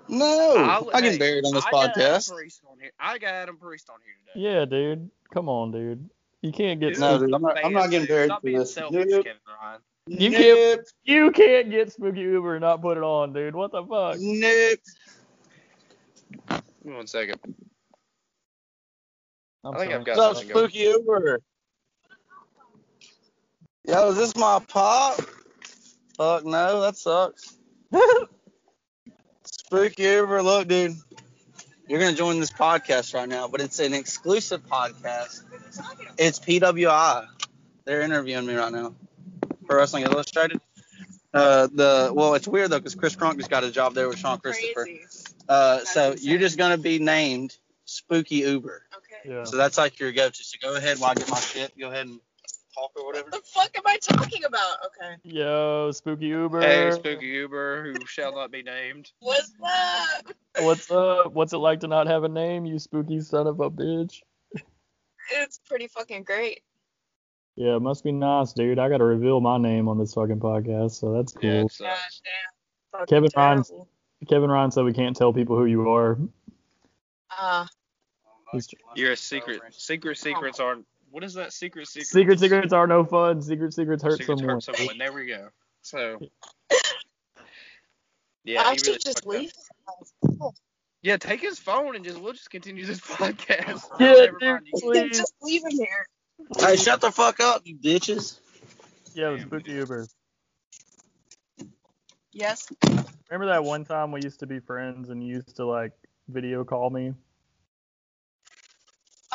No, 0.09 0.55
I'll- 0.57 0.91
I 0.93 1.01
get 1.01 1.13
hey, 1.13 1.19
buried 1.19 1.45
on 1.47 1.55
this 1.55 1.65
I 1.65 1.71
got 1.71 1.91
Adam 1.91 2.03
podcast. 2.03 2.33
Priest 2.35 2.63
on 2.71 2.79
here. 2.81 2.91
I 2.99 3.19
got 3.19 3.29
Adam 3.35 3.57
Priest 3.57 3.89
on 3.91 3.97
here 4.05 4.15
today. 4.35 4.55
Yeah, 4.59 4.65
dude. 4.65 5.11
Come 5.33 5.49
on, 5.49 5.73
dude. 5.73 6.09
You 6.43 6.53
can't 6.53 6.79
get 6.79 6.91
Dude, 6.91 7.01
No, 7.01 7.19
dude, 7.19 7.33
I'm 7.33 7.41
not, 7.43 7.65
I'm 7.65 7.73
not 7.73 7.91
getting 7.91 8.07
buried 8.07 8.27
Stop 8.29 8.41
for 8.43 8.45
being 8.47 8.59
this. 8.59 8.75
selfish, 8.75 9.07
Nope. 9.09 9.25
Kevin 9.25 9.41
Ryan. 9.61 9.81
You 10.07 10.29
Nope. 10.31 10.41
can't 10.41 10.93
you 11.05 11.31
can't 11.31 11.71
get 11.71 11.93
spooky 11.93 12.21
Uber 12.21 12.57
and 12.57 12.61
not 12.61 12.83
put 12.83 12.99
it 12.99 13.03
on, 13.03 13.33
dude. 13.33 13.55
What 13.55 13.73
the 13.73 13.83
fuck? 13.83 14.17
Nope. 14.21 14.79
Give 16.51 16.63
me 16.85 16.95
One 16.97 17.07
second. 17.07 17.41
I'm 19.65 19.75
I 19.75 19.79
think 19.79 19.91
sorry. 19.93 19.95
I've 20.01 20.05
got 20.05 20.17
What's 20.19 20.21
up, 20.21 20.37
something 20.37 20.53
going. 20.55 20.69
Spooky 20.69 20.79
Uber? 20.81 21.41
Yo, 23.87 24.09
is 24.11 24.17
this 24.17 24.37
my 24.37 24.59
pop? 24.69 25.19
Fuck 26.19 26.45
no, 26.45 26.83
that 26.83 26.97
sucks. 26.99 27.57
Spooky 29.65 30.03
Uber, 30.03 30.43
look, 30.43 30.69
dude. 30.69 30.97
You're 31.89 32.01
gonna 32.01 32.17
join 32.17 32.41
this 32.41 32.51
podcast 32.51 33.15
right 33.15 33.29
now, 33.29 33.49
but 33.49 33.61
it's 33.61 33.79
an 33.79 33.93
exclusive 33.93 34.67
podcast. 34.67 35.43
It's 36.19 36.39
PWI. 36.39 37.27
They're 37.85 38.01
interviewing 38.03 38.47
me 38.47 38.55
right 38.55 38.73
now 38.73 38.95
for 39.67 39.77
Wrestling 39.77 40.05
Illustrated. 40.05 40.61
Uh, 41.33 41.67
the 41.67 42.13
well, 42.15 42.35
it's 42.35 42.47
weird 42.47 42.71
though 42.71 42.79
because 42.79 42.95
Chris 42.95 43.17
Crunk 43.17 43.39
just 43.39 43.51
got 43.51 43.65
a 43.65 43.71
job 43.71 43.95
there 43.95 44.09
with 44.09 44.19
Sean 44.19 44.39
Christopher. 44.39 44.89
Uh, 45.49 45.81
so 45.81 46.13
insane. 46.13 46.31
you're 46.31 46.39
just 46.39 46.57
gonna 46.57 46.79
be 46.79 46.99
named 46.99 47.57
Spooky 47.85 48.37
Uber. 48.37 48.83
Okay. 48.97 49.35
Yeah. 49.35 49.45
So 49.45 49.57
that's 49.57 49.77
like 49.77 49.99
your 49.99 50.13
go-to. 50.13 50.45
So 50.45 50.57
go 50.63 50.77
ahead 50.77 50.99
while 50.99 51.11
I 51.11 51.15
get 51.15 51.31
my 51.31 51.41
shit. 51.41 51.77
Go 51.79 51.91
ahead 51.91 52.07
and 52.07 52.21
talk 52.75 52.93
or 52.97 53.07
whatever. 53.07 53.29
What 53.31 53.43
the 53.45 53.49
fuck 53.51 53.77
am 53.77 53.83
I 53.87 53.99
talking 53.99 54.45
about? 54.45 54.77
Okay. 54.87 55.17
Yo, 55.25 55.91
spooky 55.93 56.27
Uber. 56.27 56.61
Hey, 56.61 56.91
Spooky 56.93 57.27
Uber, 57.27 57.85
who 57.85 58.07
shall 58.07 58.35
not 58.35 58.51
be 58.51 58.63
named. 58.63 59.11
What's 59.21 59.53
up? 59.63 60.33
What's 60.61 60.91
up? 60.91 61.33
What's 61.33 61.53
it 61.53 61.59
like 61.59 61.81
to 61.81 61.89
not 61.89 62.07
have 62.07 62.25
a 62.25 62.29
name, 62.29 62.65
you 62.67 62.79
spooky 62.79 63.21
son 63.21 63.47
of 63.47 63.61
a 63.61 63.71
bitch? 63.71 64.21
It's 65.33 65.59
pretty 65.67 65.87
fucking 65.89 66.25
great. 66.25 66.61
Yeah, 67.57 67.77
it 67.77 67.81
must 67.83 68.05
be 68.05 68.13
nice, 68.13 68.53
dude. 68.53 68.79
I 68.79 68.89
gotta 68.89 69.05
reveal 69.05 69.41
my 69.41 69.59
name 69.59 69.89
on 69.89 69.97
this 69.99 70.13
fucking 70.15 70.41
podcast, 70.41 70.93
so 70.93 71.13
that's 71.13 71.33
cool. 71.33 71.51
Yeah, 71.51 71.63
Gosh 71.63 72.21
damn. 72.93 73.07
Kevin 73.07 73.31
Ryan's- 73.37 73.69
terrible. 73.69 73.89
Kevin 74.29 74.51
Ryan 74.51 74.71
said 74.71 74.85
we 74.85 74.93
can't 74.93 75.15
tell 75.15 75.33
people 75.33 75.57
who 75.57 75.67
you 75.67 75.91
are. 75.91 76.19
Uh, 77.39 77.67
you're 78.95 79.13
a 79.13 79.17
secret. 79.17 79.61
Secret 79.71 80.17
secrets 80.19 80.61
aren't. 80.61 80.87
What 81.15 81.23
is 81.23 81.35
that? 81.35 81.53
Secret 81.53 81.87
secrets. 81.87 82.11
Secret 82.11 82.41
secrets 82.41 82.73
are 82.73 82.89
no 82.89 83.05
fun. 83.05 83.41
Secret 83.41 83.73
secrets 83.73 84.03
hurt 84.03 84.19
Secrets 84.19 84.41
someone. 84.41 84.57
hurt 84.57 84.63
someone. 84.65 84.99
There 84.99 85.13
we 85.13 85.27
go. 85.27 85.49
So. 85.81 86.19
Yeah, 88.43 88.63
I 88.63 88.73
he 88.73 88.79
should 88.79 88.87
really 88.89 88.99
just 88.99 89.25
fucked 89.25 89.53
up. 89.89 90.31
leave. 90.33 90.51
Yeah, 91.03 91.17
take 91.17 91.41
his 91.41 91.59
phone 91.61 91.95
and 91.95 92.05
just 92.05 92.21
we'll 92.21 92.33
just 92.33 92.51
continue 92.51 92.85
this 92.85 93.01
podcast. 93.01 93.85
Yeah, 94.01 94.27
dude, 94.27 94.43
mind, 94.43 94.67
please. 94.75 95.17
just 95.17 95.35
leave 95.41 95.63
him 95.63 95.71
here. 95.71 96.07
Hey, 96.59 96.75
shut 96.77 97.01
the 97.01 97.13
fuck 97.13 97.39
up, 97.41 97.63
you 97.65 97.77
bitches. 97.77 98.41
Yeah, 99.15 99.31
the 99.31 99.41
spooky 99.41 99.71
Uber. 99.71 100.07
Yes. 102.33 102.67
Remember 103.31 103.47
that 103.53 103.63
one 103.65 103.85
time 103.85 104.11
we 104.11 104.21
used 104.23 104.41
to 104.41 104.47
be 104.47 104.59
friends 104.59 105.09
and 105.11 105.23
you 105.27 105.37
used 105.37 105.55
to 105.57 105.65
like 105.65 105.93
video 106.29 106.65
call 106.65 106.91
me? 106.91 107.15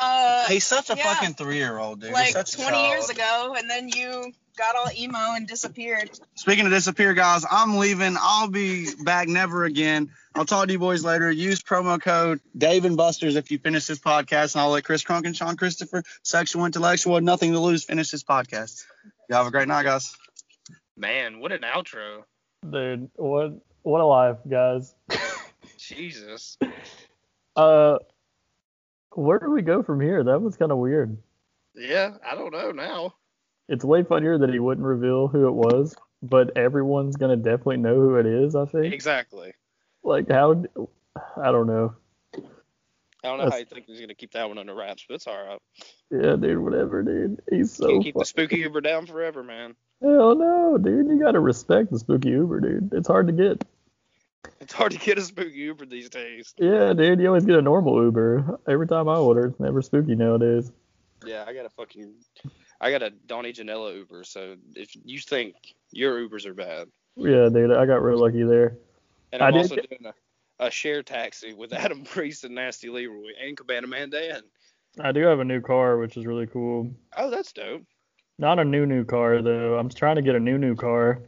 Uh, 0.00 0.46
He's 0.46 0.66
such 0.66 0.88
a 0.90 0.96
Yeah. 0.96 1.02
fucking 1.14 1.34
three-year-old, 1.34 2.00
dude. 2.00 2.12
like 2.12 2.26
He's 2.26 2.32
such 2.34 2.54
a 2.54 2.56
20 2.58 2.88
years 2.88 3.10
ago, 3.10 3.54
and 3.58 3.68
then 3.68 3.88
you 3.88 4.32
got 4.56 4.74
all 4.74 4.86
emo 4.96 5.34
and 5.34 5.46
disappeared. 5.46 6.10
Speaking 6.36 6.64
of 6.64 6.72
disappear, 6.72 7.12
guys, 7.12 7.44
I'm 7.50 7.76
leaving. 7.76 8.16
I'll 8.18 8.48
be 8.48 8.88
back 9.04 9.28
never 9.28 9.64
again. 9.64 10.10
I'll 10.34 10.46
talk 10.46 10.66
to 10.68 10.72
you 10.72 10.78
boys 10.78 11.04
later. 11.04 11.30
Use 11.30 11.62
promo 11.62 12.00
code 12.00 12.40
Dave 12.56 12.84
and 12.84 12.96
Busters 12.96 13.36
if 13.36 13.50
you 13.50 13.58
finish 13.58 13.86
this 13.86 13.98
podcast, 13.98 14.54
and 14.54 14.62
I'll 14.62 14.70
let 14.70 14.84
Chris 14.84 15.02
Crunk 15.04 15.26
and 15.26 15.36
Sean 15.36 15.56
Christopher, 15.56 16.02
sexual 16.22 16.64
intellectual, 16.64 17.20
nothing 17.20 17.52
to 17.52 17.58
lose, 17.60 17.84
finish 17.84 18.10
this 18.10 18.22
podcast. 18.22 18.84
You 19.28 19.36
have 19.36 19.46
a 19.46 19.50
great 19.50 19.68
night, 19.68 19.84
guys. 19.84 20.16
Man, 20.96 21.40
what 21.40 21.52
an 21.52 21.60
outro. 21.62 22.22
Dude, 22.68 23.10
what 23.16 23.52
what 23.82 24.00
a 24.00 24.06
life, 24.06 24.36
guys. 24.48 24.94
Jesus. 25.78 26.56
Uh 27.56 27.98
where 29.14 29.38
do 29.38 29.50
we 29.50 29.62
go 29.62 29.82
from 29.82 30.00
here? 30.00 30.22
That 30.24 30.40
was 30.40 30.56
kind 30.56 30.72
of 30.72 30.78
weird. 30.78 31.16
Yeah, 31.74 32.14
I 32.28 32.34
don't 32.34 32.52
know 32.52 32.70
now. 32.72 33.14
It's 33.68 33.84
way 33.84 34.02
funnier 34.02 34.38
that 34.38 34.50
he 34.52 34.58
wouldn't 34.58 34.86
reveal 34.86 35.28
who 35.28 35.46
it 35.46 35.52
was, 35.52 35.94
but 36.22 36.56
everyone's 36.56 37.16
gonna 37.16 37.36
definitely 37.36 37.76
know 37.78 37.94
who 37.94 38.16
it 38.16 38.26
is. 38.26 38.56
I 38.56 38.64
think. 38.66 38.92
Exactly. 38.92 39.52
Like 40.02 40.28
how? 40.28 40.64
I 41.36 41.52
don't 41.52 41.66
know. 41.66 41.94
I 43.22 43.28
don't 43.28 43.36
know 43.38 43.44
That's- 43.44 43.52
how 43.52 43.58
you 43.58 43.64
think 43.66 43.86
he's 43.86 44.00
gonna 44.00 44.14
keep 44.14 44.32
that 44.32 44.48
one 44.48 44.58
under 44.58 44.74
wraps, 44.74 45.04
but 45.06 45.14
it's 45.16 45.26
all 45.26 45.36
right. 45.44 45.60
Yeah, 46.10 46.36
dude. 46.36 46.58
Whatever, 46.58 47.02
dude. 47.02 47.42
He's 47.50 47.72
so. 47.72 47.88
Can't 47.88 48.02
keep 48.02 48.14
the 48.16 48.24
spooky 48.24 48.56
Uber 48.58 48.80
down 48.80 49.06
forever, 49.06 49.42
man. 49.42 49.76
Hell 50.02 50.34
no, 50.34 50.78
dude. 50.78 51.06
You 51.08 51.20
gotta 51.20 51.38
respect 51.40 51.90
the 51.90 51.98
spooky 51.98 52.30
Uber, 52.30 52.60
dude. 52.60 52.92
It's 52.94 53.06
hard 53.08 53.26
to 53.28 53.32
get. 53.32 53.64
Hard 54.80 54.92
to 54.92 54.98
get 54.98 55.18
a 55.18 55.20
spooky 55.20 55.58
Uber 55.58 55.84
these 55.84 56.08
days. 56.08 56.54
Yeah, 56.56 56.94
dude. 56.94 57.20
You 57.20 57.26
always 57.26 57.44
get 57.44 57.56
a 57.56 57.60
normal 57.60 58.02
Uber. 58.02 58.58
Every 58.66 58.86
time 58.86 59.10
I 59.10 59.16
order, 59.16 59.48
it's 59.48 59.60
never 59.60 59.82
spooky 59.82 60.14
nowadays. 60.14 60.72
Yeah, 61.26 61.44
I 61.46 61.52
got 61.52 61.66
a 61.66 61.68
fucking, 61.68 62.14
I 62.80 62.90
got 62.90 63.02
a 63.02 63.10
Donnie 63.10 63.52
Janela 63.52 63.94
Uber. 63.94 64.24
So 64.24 64.56
if 64.74 64.90
you 65.04 65.18
think 65.20 65.54
your 65.92 66.26
Ubers 66.26 66.46
are 66.46 66.54
bad, 66.54 66.88
Yeah, 67.14 67.50
dude. 67.52 67.72
I 67.72 67.84
got 67.84 68.02
real 68.02 68.16
lucky 68.18 68.42
there. 68.42 68.78
and 69.34 69.42
I 69.42 69.48
I'm 69.48 69.52
did 69.52 69.58
also 69.64 69.74
get- 69.74 69.90
doing 69.90 70.06
a, 70.58 70.64
a 70.66 70.70
share 70.70 71.02
taxi 71.02 71.52
with 71.52 71.74
Adam 71.74 72.02
Priest 72.04 72.44
and 72.44 72.54
Nasty 72.54 72.88
Leroy 72.88 73.32
and 73.46 73.58
Cabana 73.58 73.86
Man 73.86 74.08
Dan. 74.08 74.40
I 74.98 75.12
do 75.12 75.20
have 75.26 75.40
a 75.40 75.44
new 75.44 75.60
car, 75.60 75.98
which 75.98 76.16
is 76.16 76.24
really 76.24 76.46
cool. 76.46 76.90
Oh, 77.18 77.28
that's 77.28 77.52
dope. 77.52 77.82
Not 78.38 78.58
a 78.58 78.64
new 78.64 78.86
new 78.86 79.04
car 79.04 79.42
though. 79.42 79.76
I'm 79.78 79.90
trying 79.90 80.16
to 80.16 80.22
get 80.22 80.36
a 80.36 80.40
new 80.40 80.56
new 80.56 80.74
car, 80.74 81.20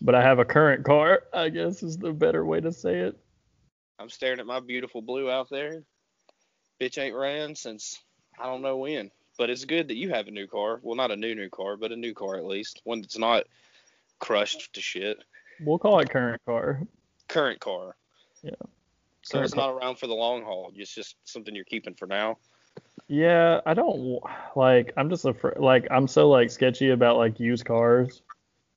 but 0.00 0.14
I 0.14 0.22
have 0.22 0.38
a 0.38 0.44
current 0.44 0.84
car. 0.84 1.24
I 1.32 1.48
guess 1.48 1.82
is 1.82 1.98
the 1.98 2.12
better 2.12 2.44
way 2.44 2.60
to 2.60 2.72
say 2.72 3.00
it. 3.00 3.18
I'm 3.98 4.10
staring 4.10 4.40
at 4.40 4.46
my 4.46 4.60
beautiful 4.60 5.02
blue 5.02 5.30
out 5.30 5.48
there. 5.50 5.82
Bitch 6.80 6.98
ain't 6.98 7.16
ran 7.16 7.54
since 7.54 8.02
I 8.38 8.44
don't 8.46 8.62
know 8.62 8.76
when. 8.76 9.10
But 9.38 9.50
it's 9.50 9.64
good 9.64 9.88
that 9.88 9.96
you 9.96 10.10
have 10.10 10.28
a 10.28 10.30
new 10.30 10.46
car. 10.46 10.80
Well, 10.82 10.96
not 10.96 11.10
a 11.10 11.16
new 11.16 11.34
new 11.34 11.50
car, 11.50 11.76
but 11.76 11.92
a 11.92 11.96
new 11.96 12.14
car 12.14 12.36
at 12.36 12.44
least. 12.46 12.80
One 12.84 13.02
that's 13.02 13.18
not 13.18 13.44
crushed 14.18 14.72
to 14.74 14.80
shit. 14.80 15.18
We'll 15.60 15.78
call 15.78 16.00
it 16.00 16.10
current 16.10 16.40
car. 16.46 16.82
Current 17.28 17.60
car. 17.60 17.96
Yeah. 18.42 18.50
So 19.22 19.40
it's 19.40 19.52
Current 19.52 19.56
not 19.56 19.70
around 19.70 19.98
for 19.98 20.06
the 20.06 20.14
long 20.14 20.42
haul. 20.42 20.72
It's 20.74 20.94
just 20.94 21.16
something 21.24 21.54
you're 21.54 21.64
keeping 21.64 21.94
for 21.94 22.06
now. 22.06 22.38
Yeah, 23.08 23.60
I 23.66 23.74
don't 23.74 24.20
like. 24.54 24.92
I'm 24.96 25.10
just 25.10 25.24
afraid. 25.24 25.58
Like, 25.58 25.86
I'm 25.90 26.08
so 26.08 26.28
like 26.28 26.50
sketchy 26.50 26.90
about 26.90 27.16
like 27.16 27.38
used 27.38 27.64
cars 27.64 28.22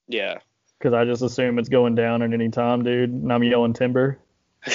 Yeah. 0.08 0.40
Because 0.80 0.94
I 0.94 1.04
just 1.06 1.22
assume 1.22 1.60
it's 1.60 1.70
going 1.70 1.96
down 1.96 2.22
at 2.22 2.34
any 2.34 2.50
time, 2.50 2.84
dude. 2.84 3.12
And 3.12 3.32
I'm 3.32 3.44
yelling 3.44 3.74
timber. 3.74 4.18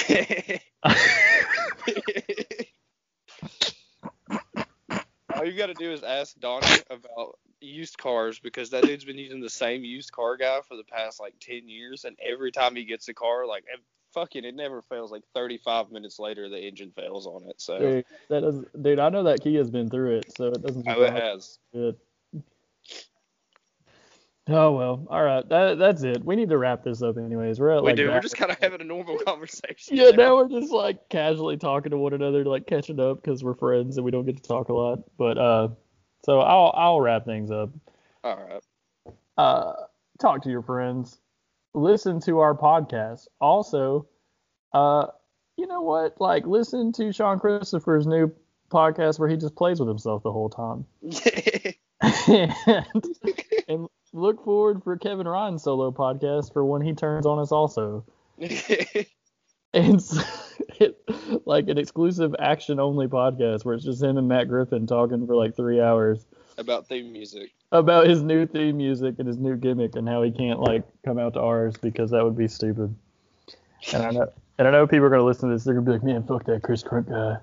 All 5.33 5.43
you 5.43 5.57
got 5.57 5.67
to 5.67 5.73
do 5.73 5.91
is 5.91 6.03
ask 6.03 6.39
Donnie 6.39 6.67
about 6.89 7.39
used 7.59 7.97
cars 7.97 8.39
because 8.39 8.69
that 8.69 8.83
dude's 8.83 9.03
been 9.03 9.17
using 9.17 9.41
the 9.41 9.49
same 9.49 9.83
used 9.83 10.11
car 10.11 10.37
guy 10.37 10.61
for 10.67 10.77
the 10.77 10.83
past 10.83 11.19
like 11.19 11.33
10 11.41 11.67
years, 11.67 12.05
and 12.05 12.15
every 12.23 12.51
time 12.51 12.75
he 12.75 12.85
gets 12.85 13.07
a 13.09 13.13
car, 13.13 13.45
like 13.45 13.65
fucking, 14.13 14.45
it 14.45 14.55
never 14.55 14.81
fails. 14.81 15.11
Like 15.11 15.23
35 15.33 15.91
minutes 15.91 16.19
later, 16.19 16.49
the 16.49 16.59
engine 16.59 16.91
fails 16.95 17.27
on 17.27 17.43
it. 17.49 17.59
So 17.59 17.79
Dude, 17.79 18.05
that 18.29 18.65
dude. 18.81 18.99
I 18.99 19.09
know 19.09 19.23
that 19.23 19.41
Kia's 19.41 19.69
been 19.69 19.89
through 19.89 20.17
it, 20.17 20.33
so 20.35 20.45
it 20.47 20.61
doesn't. 20.61 20.87
oh, 20.87 21.03
it 21.03 21.13
has. 21.13 21.59
Good. 21.73 21.97
Oh 24.47 24.73
well, 24.73 25.07
all 25.09 25.23
right. 25.23 25.47
That 25.49 25.79
that's 25.79 26.03
it. 26.03 26.23
We 26.23 26.35
need 26.35 26.49
to 26.49 26.57
wrap 26.59 26.83
this 26.83 27.01
up, 27.01 27.17
anyways. 27.17 27.59
We're 27.59 27.71
at 27.71 27.81
We 27.81 27.89
like 27.89 27.95
do. 27.95 28.09
We're 28.09 28.19
just 28.19 28.37
kind 28.37 28.51
of 28.51 28.59
having 28.59 28.79
a 28.79 28.83
normal 28.83 29.17
conversation. 29.25 29.97
Yeah, 29.97 30.11
now 30.11 30.35
we're 30.35 30.49
just 30.49 30.71
like 30.71 31.09
casually 31.09 31.57
talking 31.57 31.89
to 31.89 31.97
one 31.97 32.13
another, 32.13 32.45
like 32.45 32.67
catching 32.67 32.99
up 32.99 33.23
because 33.23 33.43
we're 33.43 33.55
friends 33.55 33.97
and 33.97 34.05
we 34.05 34.11
don't 34.11 34.25
get 34.25 34.37
to 34.37 34.43
talk 34.43 34.69
a 34.69 34.73
lot. 34.73 34.99
But 35.17 35.39
uh, 35.39 35.69
so 36.25 36.41
I'll 36.41 36.71
I'll 36.75 37.01
wrap 37.01 37.25
things 37.25 37.49
up. 37.49 37.71
All 38.23 38.37
right. 38.37 39.15
Uh, 39.35 39.73
talk 40.19 40.43
to 40.43 40.49
your 40.49 40.61
friends, 40.61 41.19
listen 41.73 42.19
to 42.21 42.39
our 42.39 42.53
podcast. 42.55 43.27
Also, 43.41 44.07
uh, 44.73 45.07
you 45.57 45.65
know 45.65 45.81
what? 45.81 46.21
Like 46.21 46.45
listen 46.45 46.91
to 46.93 47.11
Sean 47.11 47.39
Christopher's 47.39 48.05
new 48.05 48.31
podcast 48.71 49.17
where 49.17 49.29
he 49.29 49.37
just 49.37 49.55
plays 49.55 49.79
with 49.79 49.89
himself 49.89 50.21
the 50.21 50.31
whole 50.31 50.49
time. 50.49 50.85
and, 52.27 52.53
and 53.67 53.89
look 54.15 54.43
forward 54.43 54.83
for 54.83 54.97
Kevin 54.97 55.27
Ryan's 55.27 55.63
solo 55.63 55.91
podcast 55.91 56.53
for 56.53 56.65
when 56.65 56.81
he 56.81 56.93
turns 56.93 57.25
on 57.25 57.39
us 57.39 57.51
also. 57.51 58.03
And 59.75 60.01
so, 60.01 60.21
it, 60.79 60.97
like 61.45 61.67
an 61.67 61.77
exclusive 61.77 62.33
action 62.39 62.79
only 62.79 63.07
podcast 63.07 63.65
where 63.65 63.75
it's 63.75 63.83
just 63.83 64.01
him 64.01 64.17
and 64.17 64.27
Matt 64.27 64.47
Griffin 64.47 64.87
talking 64.87 65.27
for 65.27 65.35
like 65.35 65.55
three 65.55 65.81
hours 65.81 66.25
about 66.57 66.87
theme 66.87 67.11
music. 67.11 67.51
about 67.73 68.07
his 68.07 68.23
new 68.23 68.45
theme 68.47 68.77
music 68.77 69.15
and 69.19 69.27
his 69.27 69.37
new 69.37 69.57
gimmick 69.57 69.97
and 69.97 70.07
how 70.07 70.23
he 70.23 70.31
can't 70.31 70.61
like 70.61 70.83
come 71.03 71.19
out 71.19 71.33
to 71.33 71.41
ours 71.41 71.75
because 71.75 72.09
that 72.11 72.23
would 72.23 72.37
be 72.37 72.47
stupid. 72.47 72.95
And 73.93 74.03
I 74.03 74.11
know 74.11 74.31
and 74.57 74.67
I 74.67 74.71
know 74.71 74.87
people 74.87 75.05
are 75.07 75.09
gonna 75.09 75.25
listen 75.25 75.49
to 75.49 75.55
this, 75.55 75.65
they're 75.65 75.73
gonna 75.73 75.85
be 75.85 75.91
like, 75.91 76.03
Man, 76.03 76.23
fuck 76.23 76.45
that 76.45 76.63
Chris 76.63 76.81
Crunk 76.81 77.09
guy. 77.09 77.35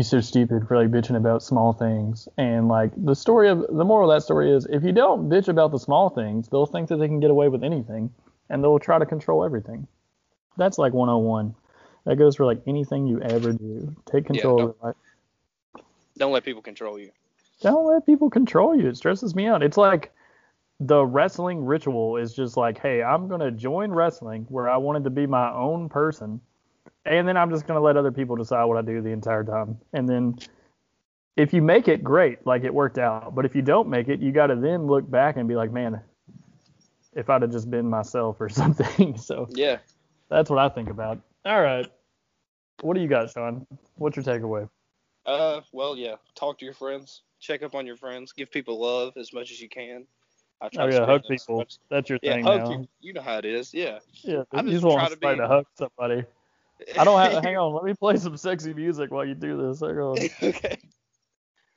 He's 0.00 0.08
so 0.08 0.22
stupid 0.22 0.66
for 0.66 0.78
like 0.78 0.90
bitching 0.90 1.18
about 1.18 1.42
small 1.42 1.74
things. 1.74 2.26
And 2.38 2.68
like 2.68 2.90
the 2.96 3.14
story 3.14 3.50
of 3.50 3.66
the 3.68 3.84
moral 3.84 4.10
of 4.10 4.16
that 4.16 4.24
story 4.24 4.50
is 4.50 4.64
if 4.70 4.82
you 4.82 4.92
don't 4.92 5.28
bitch 5.28 5.46
about 5.46 5.72
the 5.72 5.78
small 5.78 6.08
things, 6.08 6.48
they'll 6.48 6.64
think 6.64 6.88
that 6.88 6.96
they 6.96 7.06
can 7.06 7.20
get 7.20 7.30
away 7.30 7.48
with 7.48 7.62
anything 7.62 8.10
and 8.48 8.64
they'll 8.64 8.78
try 8.78 8.98
to 8.98 9.04
control 9.04 9.44
everything. 9.44 9.86
That's 10.56 10.78
like 10.78 10.94
101. 10.94 11.54
That 12.06 12.16
goes 12.16 12.36
for 12.36 12.46
like 12.46 12.62
anything 12.66 13.08
you 13.08 13.20
ever 13.20 13.52
do. 13.52 13.94
Take 14.10 14.24
control 14.24 14.56
Yeah, 14.56 14.64
of 14.64 14.74
your 14.80 14.86
life. 14.88 15.84
Don't 16.16 16.32
let 16.32 16.44
people 16.44 16.62
control 16.62 16.98
you. 16.98 17.10
Don't 17.60 17.84
let 17.84 18.06
people 18.06 18.30
control 18.30 18.74
you. 18.74 18.88
It 18.88 18.96
stresses 18.96 19.34
me 19.34 19.48
out. 19.48 19.62
It's 19.62 19.76
like 19.76 20.12
the 20.80 21.04
wrestling 21.04 21.62
ritual 21.66 22.16
is 22.16 22.34
just 22.34 22.56
like, 22.56 22.78
hey, 22.78 23.02
I'm 23.02 23.28
gonna 23.28 23.50
join 23.50 23.90
wrestling 23.90 24.46
where 24.48 24.66
I 24.66 24.78
wanted 24.78 25.04
to 25.04 25.10
be 25.10 25.26
my 25.26 25.52
own 25.52 25.90
person, 25.90 26.40
and 27.04 27.26
then 27.26 27.36
I'm 27.36 27.50
just 27.50 27.66
gonna 27.66 27.80
let 27.80 27.96
other 27.96 28.12
people 28.12 28.36
decide 28.36 28.64
what 28.64 28.76
I 28.76 28.82
do 28.82 29.00
the 29.00 29.10
entire 29.10 29.44
time. 29.44 29.78
And 29.92 30.08
then 30.08 30.38
if 31.36 31.52
you 31.52 31.62
make 31.62 31.88
it, 31.88 32.02
great, 32.04 32.46
like 32.46 32.64
it 32.64 32.72
worked 32.74 32.98
out. 32.98 33.34
But 33.34 33.44
if 33.46 33.54
you 33.54 33.62
don't 33.62 33.88
make 33.88 34.08
it, 34.08 34.20
you 34.20 34.32
gotta 34.32 34.56
then 34.56 34.86
look 34.86 35.08
back 35.10 35.36
and 35.36 35.48
be 35.48 35.56
like, 35.56 35.72
man, 35.72 36.00
if 37.14 37.30
I'd 37.30 37.42
have 37.42 37.50
just 37.50 37.70
been 37.70 37.88
myself 37.88 38.40
or 38.40 38.48
something. 38.50 39.16
so 39.16 39.46
Yeah. 39.50 39.78
that's 40.28 40.50
what 40.50 40.58
I 40.58 40.68
think 40.68 40.90
about. 40.90 41.20
All 41.44 41.60
right. 41.62 41.86
What 42.82 42.94
do 42.94 43.00
you 43.00 43.08
got, 43.08 43.30
Sean? 43.30 43.66
What's 43.96 44.16
your 44.16 44.24
takeaway? 44.24 44.68
Uh, 45.26 45.60
well, 45.72 45.96
yeah. 45.96 46.16
Talk 46.34 46.58
to 46.58 46.64
your 46.64 46.74
friends. 46.74 47.22
Check 47.40 47.62
up 47.62 47.74
on 47.74 47.86
your 47.86 47.96
friends. 47.96 48.32
Give 48.32 48.50
people 48.50 48.80
love 48.80 49.16
as 49.16 49.32
much 49.32 49.50
as 49.50 49.60
you 49.60 49.68
can. 49.68 50.06
I 50.62 50.68
try 50.68 50.84
Oh 50.84 50.90
to 50.90 50.94
yeah, 50.94 51.06
hug 51.06 51.22
people. 51.28 51.64
That's 51.90 52.08
your 52.10 52.18
Yeah, 52.22 52.34
thing 52.34 52.44
hug 52.44 52.60
now. 52.60 52.68
people. 52.68 52.88
You 53.00 53.12
know 53.14 53.22
how 53.22 53.38
it 53.38 53.44
is. 53.46 53.72
Yeah. 53.72 53.98
Yeah, 54.22 54.42
I 54.52 54.60
just 54.62 54.72
just 54.72 54.84
want 54.84 55.08
to 55.08 55.14
to 55.14 55.20
try 55.20 55.32
be- 55.32 55.38
to 55.40 55.48
hug 55.48 55.66
somebody. 55.74 56.24
I 56.98 57.04
don't 57.04 57.18
have. 57.20 57.42
hang 57.44 57.56
on, 57.56 57.74
let 57.74 57.84
me 57.84 57.94
play 57.94 58.16
some 58.16 58.36
sexy 58.36 58.74
music 58.74 59.10
while 59.10 59.24
you 59.24 59.34
do 59.34 59.56
this. 59.68 59.80
Hang 59.80 59.98
on, 59.98 60.18
okay. 60.42 60.78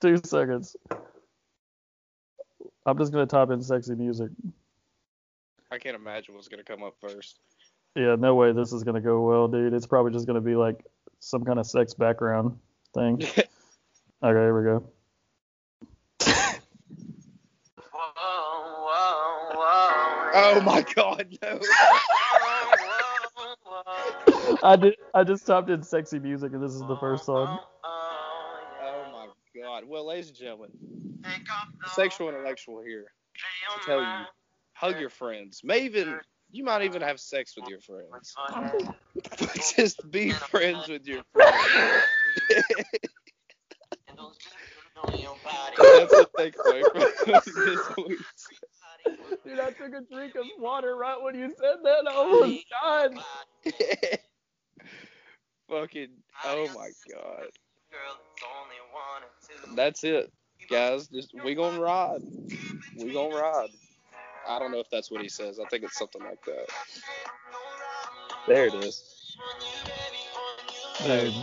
two 0.02 0.20
seconds. 0.24 0.76
I'm 2.86 2.98
just 2.98 3.12
gonna 3.12 3.26
type 3.26 3.50
in 3.50 3.62
sexy 3.62 3.96
music. 3.96 4.30
I 5.72 5.78
can't 5.78 5.96
imagine 5.96 6.36
what's 6.36 6.48
gonna 6.48 6.64
come 6.64 6.84
up 6.84 6.96
first. 7.00 7.40
Yeah, 7.96 8.16
no 8.16 8.36
way 8.36 8.52
this 8.52 8.74
is 8.74 8.84
gonna 8.84 9.02
go 9.02 9.22
well, 9.22 9.48
dude. 9.48 9.74
It's 9.74 9.88
probably 9.88 10.12
just 10.12 10.28
gonna 10.28 10.42
be 10.42 10.56
like 10.56 10.84
some 11.20 11.44
kind 11.44 11.60
of 11.60 11.66
sex 11.66 11.94
background 11.94 12.58
thing. 12.94 13.24
Okay, 14.24 14.40
here 14.40 14.58
we 14.58 14.64
go. 14.64 14.86
Oh 20.36 20.62
my 20.62 20.82
God, 20.96 21.28
no. 21.42 21.60
I 24.64 24.76
did. 24.78 24.96
I 25.14 25.24
just 25.26 25.46
typed 25.46 25.70
in 25.70 25.84
sexy 25.84 26.20
music, 26.20 26.54
and 26.54 26.64
this 26.64 26.72
is 26.72 26.80
the 26.80 26.96
first 26.98 27.26
song. 27.26 27.60
Oh 27.84 29.04
my 29.12 29.28
God. 29.62 29.84
Well, 29.86 30.08
ladies 30.08 30.30
and 30.30 30.38
gentlemen, 30.38 30.70
sexual 31.94 32.30
intellectual 32.30 32.82
here 32.82 33.06
to 33.76 33.86
tell 33.86 34.02
you, 34.02 34.26
hug 34.74 35.00
your 35.00 35.10
friends. 35.10 35.62
May 35.64 35.84
even 35.86 36.18
you 36.52 36.64
might 36.64 36.84
even 36.84 37.02
have 37.02 37.20
sex 37.20 37.56
with 37.58 37.68
your 37.68 37.80
friends. 37.82 38.34
Just 39.76 40.10
be 40.10 40.32
friends 40.32 40.88
with 40.88 41.06
your 41.06 41.24
friends. 41.34 41.58
That's 45.78 46.12
the 46.12 46.30
takeaway 46.38 46.84
from 46.92 47.02
this 47.66 47.98
week. 47.98 48.20
Dude, 49.46 49.60
I 49.60 49.72
took 49.72 49.94
a 49.94 50.02
drink 50.14 50.36
of 50.36 50.46
water 50.58 50.96
right 50.96 51.22
when 51.22 51.36
you 51.36 51.54
said 51.60 51.78
that. 51.84 52.08
I 52.08 52.14
almost 52.14 52.66
died. 52.82 54.20
Fucking, 55.70 56.10
oh 56.46 56.68
my 56.76 56.90
god. 57.12 57.48
That's 59.76 60.04
it, 60.04 60.32
guys. 60.70 61.08
Just 61.08 61.34
we 61.44 61.56
gonna 61.56 61.80
ride. 61.80 62.22
We 62.98 63.14
gonna 63.14 63.36
ride. 63.36 63.70
I 64.48 64.60
don't 64.60 64.72
know 64.72 64.80
if 64.80 64.90
that's 64.92 65.10
what 65.10 65.22
he 65.22 65.30
says. 65.30 65.60
I 65.60 65.66
think 65.70 65.84
it's 65.84 65.98
something 65.98 66.22
like 66.22 66.44
that. 66.46 66.68
There 68.48 68.68
it 68.68 68.74
is. 68.74 69.38
Dude, 71.06 71.34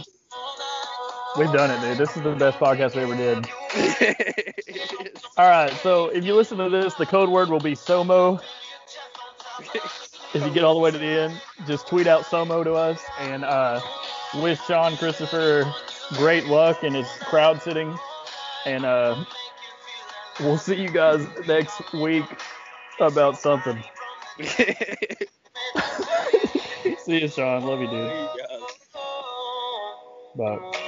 we've 1.38 1.52
done 1.52 1.70
it, 1.70 1.80
dude. 1.80 1.98
This 1.98 2.16
is 2.16 2.22
the 2.22 2.34
best 2.34 2.58
podcast 2.58 2.94
we 2.94 3.02
ever 3.02 3.16
did. 3.16 3.46
All 5.36 5.48
right, 5.48 5.72
so 5.82 6.06
if 6.06 6.24
you 6.24 6.34
listen 6.34 6.58
to 6.58 6.68
this, 6.68 6.94
the 6.94 7.06
code 7.06 7.30
word 7.30 7.48
will 7.48 7.60
be 7.60 7.74
SOMO. 7.74 8.40
If 10.32 10.44
you 10.44 10.50
get 10.50 10.62
all 10.62 10.74
the 10.74 10.80
way 10.80 10.90
to 10.90 10.98
the 10.98 11.04
end, 11.04 11.40
just 11.66 11.88
tweet 11.88 12.06
out 12.06 12.24
SOMO 12.24 12.62
to 12.64 12.74
us 12.74 13.02
and 13.18 13.44
uh, 13.44 13.80
wish 14.36 14.60
Sean 14.64 14.96
Christopher 14.96 15.72
great 16.14 16.46
luck 16.46 16.84
in 16.84 16.94
his 16.94 17.08
crowd 17.20 17.60
sitting. 17.62 17.98
And 18.64 18.84
uh, 18.84 19.24
we'll 20.38 20.58
see 20.58 20.80
you 20.80 20.88
guys 20.88 21.26
next 21.46 21.92
week 21.92 22.24
about 23.00 23.38
something. 23.38 23.82
see 26.98 27.22
you, 27.22 27.28
Sean. 27.28 27.64
Love 27.64 27.80
you, 27.80 27.88
dude. 27.88 28.28
Bye. 30.36 30.86